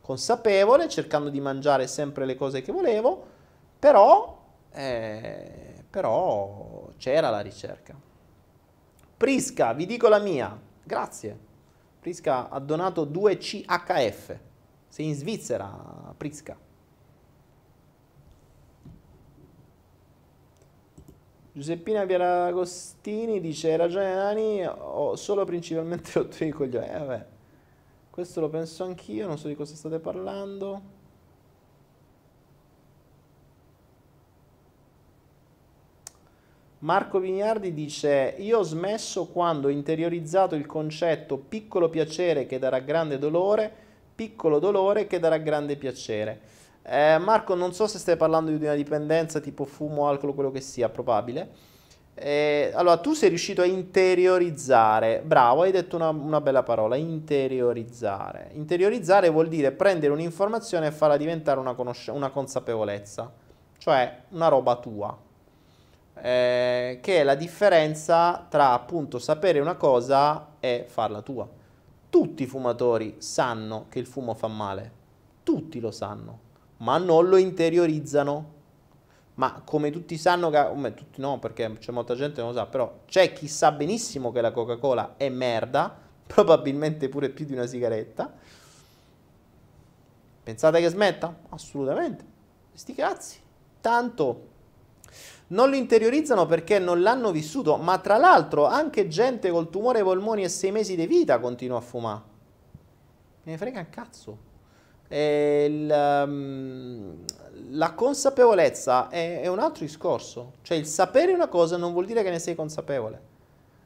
Consapevole, 0.00 0.88
cercando 0.88 1.28
di 1.28 1.40
mangiare 1.40 1.88
sempre 1.88 2.24
le 2.24 2.36
cose 2.36 2.62
che 2.62 2.70
volevo, 2.70 3.26
però, 3.80 4.40
eh, 4.70 5.82
però 5.90 6.88
c'era 6.98 7.28
la 7.28 7.40
ricerca. 7.40 7.92
Prisca, 9.16 9.72
vi 9.72 9.86
dico 9.86 10.06
la 10.06 10.20
mia. 10.20 10.56
Grazie. 10.84 11.36
Prisca 11.98 12.48
ha 12.48 12.60
donato 12.60 13.04
2 13.04 13.38
CHF. 13.38 14.38
Sei 14.86 15.06
in 15.06 15.14
Svizzera, 15.16 16.14
Prisca. 16.16 16.56
Giuseppina 21.54 22.06
Pieragostini 22.06 23.38
dice: 23.38 23.70
Hai 23.70 23.76
ragione, 23.76 24.14
Nani. 24.14 24.66
Ho 24.66 25.16
solo 25.16 25.44
principalmente 25.44 26.10
rotto 26.18 26.42
i 26.44 26.50
coglioni. 26.50 26.86
Eh, 26.86 26.98
vabbè. 26.98 27.26
Questo 28.08 28.40
lo 28.40 28.48
penso 28.48 28.84
anch'io. 28.84 29.26
Non 29.26 29.38
so 29.38 29.48
di 29.48 29.54
cosa 29.54 29.74
state 29.74 29.98
parlando. 29.98 31.00
Marco 36.78 37.18
Vignardi 37.18 37.74
dice: 37.74 38.34
Io 38.38 38.60
ho 38.60 38.62
smesso 38.62 39.26
quando 39.26 39.68
ho 39.68 39.70
interiorizzato 39.70 40.54
il 40.54 40.64
concetto 40.64 41.36
piccolo 41.36 41.90
piacere 41.90 42.46
che 42.46 42.58
darà 42.58 42.78
grande 42.78 43.18
dolore, 43.18 43.70
piccolo 44.14 44.58
dolore 44.58 45.06
che 45.06 45.18
darà 45.18 45.36
grande 45.36 45.76
piacere. 45.76 46.40
Eh, 46.84 47.18
Marco, 47.18 47.54
non 47.54 47.72
so 47.72 47.86
se 47.86 47.98
stai 47.98 48.16
parlando 48.16 48.50
di 48.50 48.64
una 48.64 48.74
dipendenza 48.74 49.38
tipo 49.38 49.64
fumo, 49.64 50.08
alcol, 50.08 50.34
quello 50.34 50.50
che 50.50 50.60
sia, 50.60 50.88
probabile. 50.88 51.70
Eh, 52.14 52.72
allora, 52.74 52.98
tu 52.98 53.14
sei 53.14 53.28
riuscito 53.28 53.62
a 53.62 53.64
interiorizzare, 53.64 55.22
bravo, 55.24 55.62
hai 55.62 55.70
detto 55.70 55.96
una, 55.96 56.10
una, 56.10 56.40
bella 56.40 56.62
parola, 56.62 56.96
interiorizzare. 56.96 58.50
Interiorizzare 58.54 59.30
vuol 59.30 59.48
dire 59.48 59.70
prendere 59.70 60.12
un'informazione 60.12 60.88
e 60.88 60.90
farla 60.90 61.16
diventare 61.16 61.58
una, 61.60 61.74
conosc- 61.74 62.12
una 62.12 62.30
consapevolezza, 62.30 63.32
cioè 63.78 64.24
una 64.30 64.48
roba 64.48 64.76
tua, 64.76 65.16
eh, 66.14 66.98
che 67.00 67.20
è 67.20 67.22
la 67.22 67.34
differenza 67.34 68.44
tra 68.48 68.72
appunto 68.72 69.18
sapere 69.18 69.60
una 69.60 69.76
cosa 69.76 70.48
e 70.60 70.84
farla 70.88 71.22
tua. 71.22 71.48
Tutti 72.10 72.42
i 72.42 72.46
fumatori 72.46 73.16
sanno 73.18 73.86
che 73.88 73.98
il 73.98 74.06
fumo 74.06 74.34
fa 74.34 74.48
male, 74.48 74.92
tutti 75.42 75.80
lo 75.80 75.90
sanno 75.90 76.41
ma 76.82 76.98
non 76.98 77.28
lo 77.28 77.36
interiorizzano. 77.36 78.60
Ma 79.34 79.62
come 79.64 79.90
tutti 79.90 80.18
sanno, 80.18 80.50
che, 80.50 80.94
tutti 80.94 81.20
no, 81.20 81.38
perché 81.38 81.78
c'è 81.78 81.90
molta 81.90 82.14
gente 82.14 82.36
che 82.36 82.40
non 82.42 82.50
lo 82.50 82.56
sa, 82.56 82.66
però 82.66 83.00
c'è 83.06 83.32
chi 83.32 83.48
sa 83.48 83.72
benissimo 83.72 84.30
che 84.30 84.40
la 84.40 84.52
Coca-Cola 84.52 85.14
è 85.16 85.28
merda, 85.30 85.98
probabilmente 86.26 87.08
pure 87.08 87.30
più 87.30 87.46
di 87.46 87.54
una 87.54 87.66
sigaretta. 87.66 88.32
Pensate 90.42 90.80
che 90.80 90.88
smetta? 90.88 91.34
Assolutamente. 91.48 92.24
Sti 92.74 92.94
cazzi. 92.94 93.40
Tanto 93.80 94.50
non 95.48 95.70
lo 95.70 95.76
interiorizzano 95.76 96.46
perché 96.46 96.78
non 96.78 97.00
l'hanno 97.00 97.30
vissuto, 97.30 97.76
ma 97.76 97.98
tra 97.98 98.16
l'altro 98.16 98.66
anche 98.66 99.08
gente 99.08 99.50
col 99.50 99.70
tumore 99.70 99.98
ai 99.98 100.04
polmoni 100.04 100.42
e 100.42 100.48
sei 100.48 100.72
mesi 100.72 100.96
di 100.96 101.06
vita 101.06 101.38
continua 101.38 101.78
a 101.78 101.80
fumare. 101.80 102.22
Me 103.44 103.52
ne 103.52 103.58
frega 103.58 103.80
un 103.80 103.88
cazzo 103.90 104.50
il, 105.16 106.24
um, 106.26 107.24
la 107.70 107.92
consapevolezza 107.92 109.08
è, 109.08 109.42
è, 109.42 109.46
un 109.46 109.58
altro 109.58 109.84
discorso. 109.84 110.54
Cioè 110.62 110.76
il 110.76 110.86
sapere 110.86 111.32
una 111.32 111.48
cosa 111.48 111.76
non 111.76 111.92
vuol 111.92 112.06
dire 112.06 112.22
che 112.22 112.30
ne 112.30 112.38
sei 112.38 112.54
consapevole. 112.54 113.30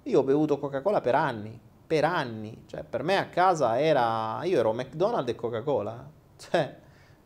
Io 0.05 0.21
ho 0.21 0.23
bevuto 0.23 0.59
Coca-Cola 0.59 1.01
per 1.01 1.15
anni, 1.15 1.59
per 1.87 2.05
anni. 2.05 2.65
Cioè 2.67 2.85
per 2.85 3.03
me 3.03 3.17
a 3.17 3.27
casa 3.27 3.81
era... 3.81 4.41
Io 4.45 4.59
ero 4.59 4.73
McDonald's 4.73 5.31
e 5.31 5.35
Coca-Cola. 5.35 6.11
Cioè 6.37 6.77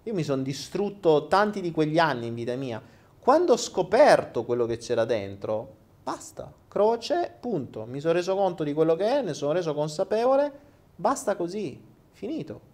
io 0.04 0.14
mi 0.14 0.22
sono 0.22 0.40
distrutto 0.40 1.26
tanti 1.26 1.60
di 1.60 1.72
quegli 1.72 1.98
anni 1.98 2.26
in 2.26 2.34
vita 2.34 2.54
mia. 2.56 2.80
Quando 3.18 3.52
ho 3.52 3.56
scoperto 3.58 4.44
quello 4.44 4.64
che 4.64 4.78
c'era 4.78 5.04
dentro, 5.04 5.76
basta, 6.02 6.50
croce, 6.68 7.34
punto. 7.38 7.84
Mi 7.84 8.00
sono 8.00 8.14
reso 8.14 8.34
conto 8.34 8.64
di 8.64 8.72
quello 8.72 8.96
che 8.96 9.18
è, 9.18 9.22
ne 9.22 9.34
sono 9.34 9.52
reso 9.52 9.74
consapevole, 9.74 10.50
basta 10.96 11.36
così, 11.36 11.78
finito. 12.12 12.69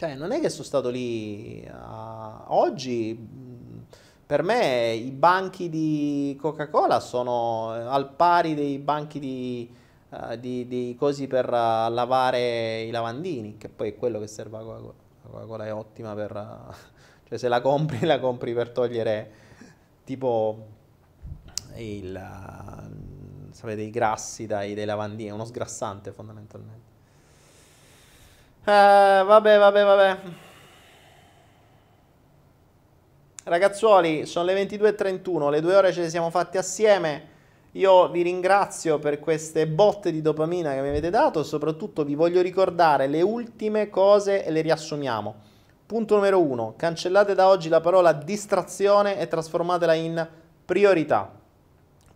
Cioè, 0.00 0.14
non 0.14 0.32
è 0.32 0.40
che 0.40 0.48
sono 0.48 0.64
stato 0.64 0.88
lì 0.88 1.62
uh, 1.70 2.54
oggi. 2.54 3.14
Per 4.24 4.42
me 4.42 4.94
i 4.94 5.10
banchi 5.10 5.68
di 5.68 6.38
Coca-Cola 6.40 7.00
sono 7.00 7.76
eh, 7.76 7.80
al 7.80 8.10
pari 8.14 8.54
dei 8.54 8.78
banchi 8.78 9.18
di, 9.18 9.70
uh, 10.08 10.36
di, 10.36 10.66
di 10.66 10.96
cosi 10.98 11.26
per 11.26 11.44
uh, 11.48 11.92
lavare 11.92 12.80
i 12.80 12.90
lavandini, 12.90 13.58
che 13.58 13.68
poi 13.68 13.90
è 13.90 13.96
quello 13.96 14.18
che 14.18 14.26
serve 14.26 14.56
a 14.56 14.60
Coca-Cola. 14.60 14.94
La 15.24 15.28
Coca-Cola 15.28 15.66
è 15.66 15.74
ottima 15.74 16.14
per... 16.14 16.32
cioè 17.28 17.36
se 17.36 17.48
la 17.48 17.60
compri, 17.60 18.06
la 18.06 18.18
compri 18.18 18.54
per 18.54 18.70
togliere 18.70 19.30
tipo 20.04 20.66
il... 21.76 22.18
sapete, 23.50 23.82
i 23.82 23.90
grassi 23.90 24.46
dai, 24.46 24.72
dai 24.72 24.86
lavandini, 24.86 25.30
uno 25.30 25.44
sgrassante 25.44 26.10
fondamentalmente. 26.10 26.79
Eh, 28.62 29.22
vabbè, 29.24 29.58
vabbè, 29.58 29.84
vabbè. 29.84 30.18
Ragazzuoli, 33.44 34.26
sono 34.26 34.44
le 34.44 34.64
22.31, 34.64 35.48
le 35.48 35.60
due 35.62 35.74
ore 35.74 35.92
ce 35.92 36.02
le 36.02 36.10
siamo 36.10 36.28
fatte 36.28 36.58
assieme. 36.58 37.28
Io 37.72 38.08
vi 38.10 38.22
ringrazio 38.22 38.98
per 38.98 39.18
queste 39.18 39.66
botte 39.66 40.12
di 40.12 40.20
dopamina 40.20 40.74
che 40.74 40.82
mi 40.82 40.88
avete 40.88 41.08
dato, 41.08 41.42
soprattutto 41.42 42.04
vi 42.04 42.14
voglio 42.14 42.42
ricordare 42.42 43.06
le 43.06 43.22
ultime 43.22 43.88
cose 43.88 44.44
e 44.44 44.50
le 44.50 44.60
riassumiamo. 44.60 45.34
Punto 45.86 46.16
numero 46.16 46.40
uno, 46.40 46.74
cancellate 46.76 47.34
da 47.34 47.48
oggi 47.48 47.68
la 47.68 47.80
parola 47.80 48.12
distrazione 48.12 49.18
e 49.18 49.26
trasformatela 49.26 49.94
in 49.94 50.28
priorità. 50.64 51.32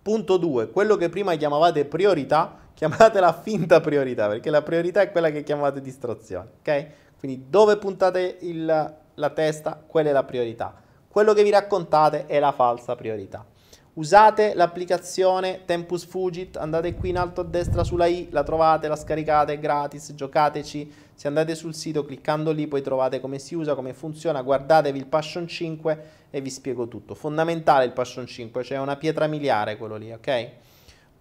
Punto 0.02 0.36
2, 0.36 0.70
quello 0.70 0.96
che 0.96 1.08
prima 1.08 1.34
chiamavate 1.36 1.86
priorità, 1.86 2.58
chiamatela 2.74 3.32
finta 3.32 3.80
priorità, 3.80 4.28
perché 4.28 4.50
la 4.50 4.62
priorità 4.62 5.00
è 5.00 5.10
quella 5.10 5.30
che 5.30 5.42
chiamate 5.42 5.80
distrazione, 5.80 6.50
ok? 6.58 6.86
Quindi 7.18 7.46
dove 7.48 7.78
puntate 7.78 8.38
il, 8.40 8.94
la 9.14 9.30
testa, 9.30 9.82
quella 9.86 10.10
è 10.10 10.12
la 10.12 10.24
priorità. 10.24 10.74
Quello 11.08 11.32
che 11.32 11.42
vi 11.42 11.50
raccontate 11.50 12.26
è 12.26 12.38
la 12.38 12.52
falsa 12.52 12.96
priorità. 12.96 13.46
Usate 13.94 14.54
l'applicazione 14.54 15.64
Tempus 15.64 16.04
Fugit, 16.04 16.56
andate 16.56 16.94
qui 16.94 17.10
in 17.10 17.16
alto 17.16 17.42
a 17.42 17.44
destra 17.44 17.84
sulla 17.84 18.06
i, 18.06 18.26
la 18.32 18.42
trovate, 18.42 18.88
la 18.88 18.96
scaricate 18.96 19.60
gratis, 19.60 20.12
giocateci. 20.14 20.92
Se 21.14 21.28
andate 21.28 21.54
sul 21.54 21.76
sito 21.76 22.04
cliccando 22.04 22.50
lì 22.50 22.66
poi 22.66 22.82
trovate 22.82 23.20
come 23.20 23.38
si 23.38 23.54
usa, 23.54 23.76
come 23.76 23.94
funziona, 23.94 24.42
guardatevi 24.42 24.98
il 24.98 25.06
Passion 25.06 25.46
5 25.46 26.04
e 26.28 26.40
vi 26.40 26.50
spiego 26.50 26.88
tutto. 26.88 27.14
Fondamentale 27.14 27.84
il 27.84 27.92
Passion 27.92 28.26
5, 28.26 28.64
cioè 28.64 28.78
una 28.78 28.96
pietra 28.96 29.28
miliare 29.28 29.76
quello 29.76 29.94
lì, 29.94 30.12
ok? 30.12 30.50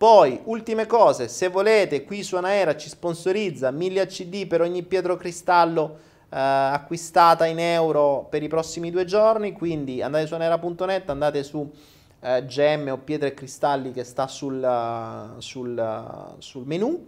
Poi, 0.04 0.42
ultime 0.44 0.86
cose, 0.86 1.30
se 1.30 1.48
volete, 1.48 2.04
qui 2.04 2.24
su 2.24 2.36
Anaera 2.36 2.76
ci 2.76 2.90
sponsorizza 2.90 3.72
1000 3.72 4.06
CD 4.08 4.48
per 4.48 4.60
ogni 4.60 4.84
pietro 4.84 5.16
cristallo 5.16 5.98
eh, 6.26 6.38
acquistata 6.38 7.46
in 7.46 7.58
euro 7.58 8.28
per 8.30 8.44
i 8.44 8.50
prossimi 8.50 8.92
due 8.92 9.06
giorni, 9.06 9.54
quindi 9.54 10.02
andate 10.02 10.28
su 10.28 10.34
anaera.net, 10.34 11.10
andate 11.10 11.42
su 11.44 11.72
eh, 12.20 12.46
gemme 12.46 12.92
o 12.92 12.98
pietre 12.98 13.30
e 13.30 13.34
cristalli 13.34 13.94
che 13.94 14.04
sta 14.04 14.28
sul, 14.28 14.62
uh, 14.62 15.40
sul, 15.40 15.78
uh, 15.78 16.36
sul, 16.38 16.66
menu 16.66 17.08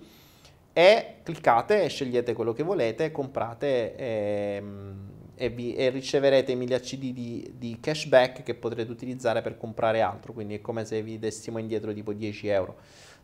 e 0.71 1.15
cliccate 1.21 1.83
e 1.83 1.89
scegliete 1.89 2.31
quello 2.31 2.53
che 2.53 2.63
volete, 2.63 3.11
comprate 3.11 3.93
e, 3.97 4.63
e, 5.35 5.49
vi, 5.49 5.75
e 5.75 5.89
riceverete 5.89 6.55
1000 6.55 6.79
CD 6.79 7.13
di, 7.13 7.53
di, 7.57 7.77
cashback 7.79 8.43
che 8.43 8.55
potrete 8.55 8.91
utilizzare 8.91 9.41
per 9.41 9.57
comprare 9.57 10.01
altro, 10.01 10.33
quindi 10.33 10.55
è 10.55 10.61
come 10.61 10.85
se 10.85 11.01
vi 11.01 11.19
dessimo 11.19 11.57
indietro 11.57 11.93
tipo 11.93 12.13
10 12.13 12.47
euro. 12.47 12.75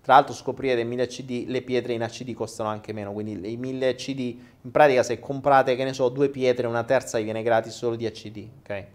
Tra 0.02 0.16
l'altro 0.16 0.34
scoprirete 0.34 0.84
1000 0.84 1.08
CD, 1.08 1.46
le 1.48 1.62
pietre 1.62 1.94
in 1.94 2.02
ACD 2.02 2.34
costano 2.34 2.70
anche 2.70 2.92
meno, 2.92 3.14
quindi 3.14 3.52
i 3.52 3.58
1000 3.58 3.96
CD, 3.96 4.38
in 4.62 4.72
pratica 4.72 5.04
se 5.04 5.20
comprate, 5.20 5.76
che 5.76 5.84
ne 5.84 5.94
so, 5.94 6.10
due 6.10 6.30
pietre, 6.30 6.68
una 6.68 6.84
terza 6.84 7.18
vi 7.18 7.26
viene 7.26 7.44
gratis 7.44 7.74
solo 7.74 7.96
di 7.96 8.06
ACD, 8.06 8.48
ok? 8.62 8.86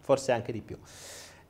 Forse 0.00 0.32
anche 0.32 0.52
di 0.52 0.62
più. 0.62 0.78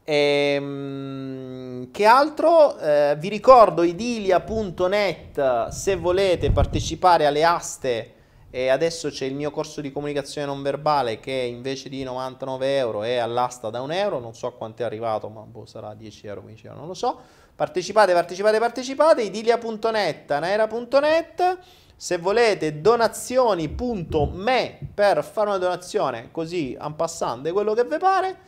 Ehm, 0.08 1.90
che 1.90 2.04
altro? 2.04 2.78
Eh, 2.78 3.16
vi 3.18 3.28
ricordo 3.28 3.82
idilia.net 3.82 5.68
se 5.68 5.96
volete 5.96 6.50
partecipare 6.52 7.26
alle 7.26 7.44
aste 7.44 8.15
e 8.56 8.68
adesso 8.68 9.10
c'è 9.10 9.26
il 9.26 9.34
mio 9.34 9.50
corso 9.50 9.82
di 9.82 9.92
comunicazione 9.92 10.46
non 10.46 10.62
verbale 10.62 11.20
che 11.20 11.30
invece 11.30 11.90
di 11.90 12.02
99 12.02 12.76
euro 12.78 13.02
è 13.02 13.16
all'asta 13.16 13.68
da 13.68 13.82
un 13.82 13.92
euro, 13.92 14.18
non 14.18 14.34
so 14.34 14.46
a 14.46 14.54
quanto 14.54 14.80
è 14.80 14.86
arrivato, 14.86 15.28
ma 15.28 15.42
boh, 15.42 15.66
sarà 15.66 15.92
10 15.92 16.26
euro, 16.26 16.40
15 16.40 16.66
euro, 16.68 16.78
non 16.78 16.88
lo 16.88 16.94
so. 16.94 17.20
Partecipate, 17.54 18.14
partecipate, 18.14 18.58
partecipate, 18.58 19.20
idilia.net, 19.24 20.30
anaera.net. 20.30 21.58
Se 21.96 22.16
volete 22.16 22.80
donazioni.me 22.80 24.78
per 24.94 25.22
fare 25.22 25.48
una 25.50 25.58
donazione 25.58 26.30
così 26.30 26.74
en 26.80 26.96
passant 26.96 27.46
quello 27.52 27.74
che 27.74 27.84
vi 27.84 27.98
pare. 27.98 28.38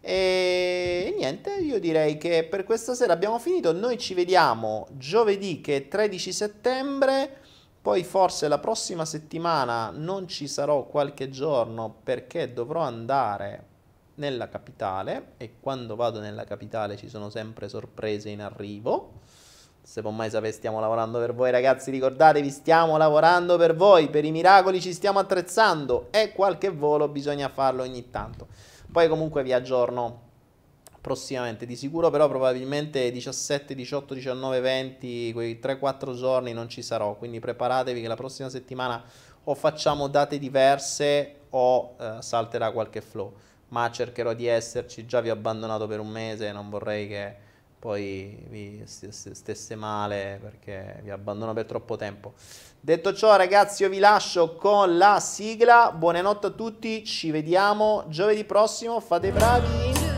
E 0.00 1.14
niente, 1.14 1.56
io 1.56 1.78
direi 1.78 2.16
che 2.16 2.44
per 2.44 2.64
questa 2.64 2.94
sera 2.94 3.12
abbiamo 3.12 3.38
finito. 3.38 3.72
Noi 3.72 3.98
ci 3.98 4.14
vediamo 4.14 4.86
giovedì 4.92 5.60
che 5.60 5.76
è 5.76 5.88
13 5.88 6.32
settembre. 6.32 7.40
Poi 7.88 8.04
forse 8.04 8.48
la 8.48 8.58
prossima 8.58 9.06
settimana 9.06 9.90
non 9.90 10.28
ci 10.28 10.46
sarò 10.46 10.84
qualche 10.84 11.30
giorno 11.30 12.00
perché 12.02 12.52
dovrò 12.52 12.82
andare 12.82 13.64
nella 14.16 14.50
capitale 14.50 15.32
e 15.38 15.54
quando 15.58 15.96
vado 15.96 16.20
nella 16.20 16.44
capitale 16.44 16.98
ci 16.98 17.08
sono 17.08 17.30
sempre 17.30 17.66
sorprese 17.66 18.28
in 18.28 18.42
arrivo. 18.42 19.20
Se 19.80 20.02
non 20.02 20.14
mai 20.14 20.28
sapete 20.28 20.52
stiamo 20.52 20.80
lavorando 20.80 21.18
per 21.18 21.32
voi 21.32 21.50
ragazzi, 21.50 21.90
ricordatevi 21.90 22.50
stiamo 22.50 22.98
lavorando 22.98 23.56
per 23.56 23.74
voi, 23.74 24.10
per 24.10 24.26
i 24.26 24.32
miracoli 24.32 24.82
ci 24.82 24.92
stiamo 24.92 25.18
attrezzando 25.18 26.08
e 26.10 26.32
qualche 26.34 26.68
volo 26.68 27.08
bisogna 27.08 27.48
farlo 27.48 27.84
ogni 27.84 28.10
tanto. 28.10 28.48
Poi 28.92 29.08
comunque 29.08 29.42
vi 29.42 29.54
aggiorno 29.54 30.26
prossimamente, 31.08 31.64
di 31.64 31.74
sicuro 31.74 32.10
però 32.10 32.28
probabilmente 32.28 33.10
17, 33.10 33.74
18, 33.74 34.12
19, 34.12 34.60
20, 34.60 35.32
quei 35.32 35.58
3-4 35.60 36.14
giorni 36.14 36.52
non 36.52 36.68
ci 36.68 36.82
sarò, 36.82 37.16
quindi 37.16 37.40
preparatevi 37.40 38.02
che 38.02 38.08
la 38.08 38.14
prossima 38.14 38.50
settimana 38.50 39.02
o 39.44 39.54
facciamo 39.54 40.06
date 40.08 40.38
diverse 40.38 41.36
o 41.48 41.96
eh, 41.98 42.16
salterà 42.20 42.72
qualche 42.72 43.00
flow, 43.00 43.34
ma 43.68 43.90
cercherò 43.90 44.34
di 44.34 44.44
esserci, 44.44 45.06
già 45.06 45.22
vi 45.22 45.30
ho 45.30 45.32
abbandonato 45.32 45.86
per 45.86 45.98
un 45.98 46.08
mese, 46.08 46.52
non 46.52 46.68
vorrei 46.68 47.08
che 47.08 47.46
poi 47.78 48.44
vi 48.48 48.82
stesse 48.84 49.76
male 49.76 50.38
perché 50.42 51.00
vi 51.04 51.10
abbandono 51.10 51.54
per 51.54 51.64
troppo 51.64 51.96
tempo. 51.96 52.34
Detto 52.80 53.14
ciò, 53.14 53.36
ragazzi, 53.36 53.84
io 53.84 53.88
vi 53.88 53.98
lascio 53.98 54.56
con 54.56 54.98
la 54.98 55.20
sigla. 55.20 55.92
Buonanotte 55.92 56.48
a 56.48 56.50
tutti, 56.50 57.04
ci 57.04 57.30
vediamo 57.30 58.04
giovedì 58.08 58.44
prossimo. 58.44 58.98
Fate 58.98 59.30
bravi. 59.30 60.17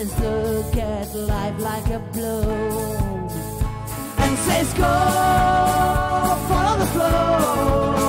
his 0.00 0.18
look 0.20 0.76
at 0.78 1.14
life 1.14 1.60
like 1.60 1.86
a 1.90 1.98
blow. 2.14 3.28
And 4.16 4.38
says, 4.38 4.72
Go, 4.72 4.82
follow 6.48 6.78
the 6.78 6.86
flow. 6.86 7.99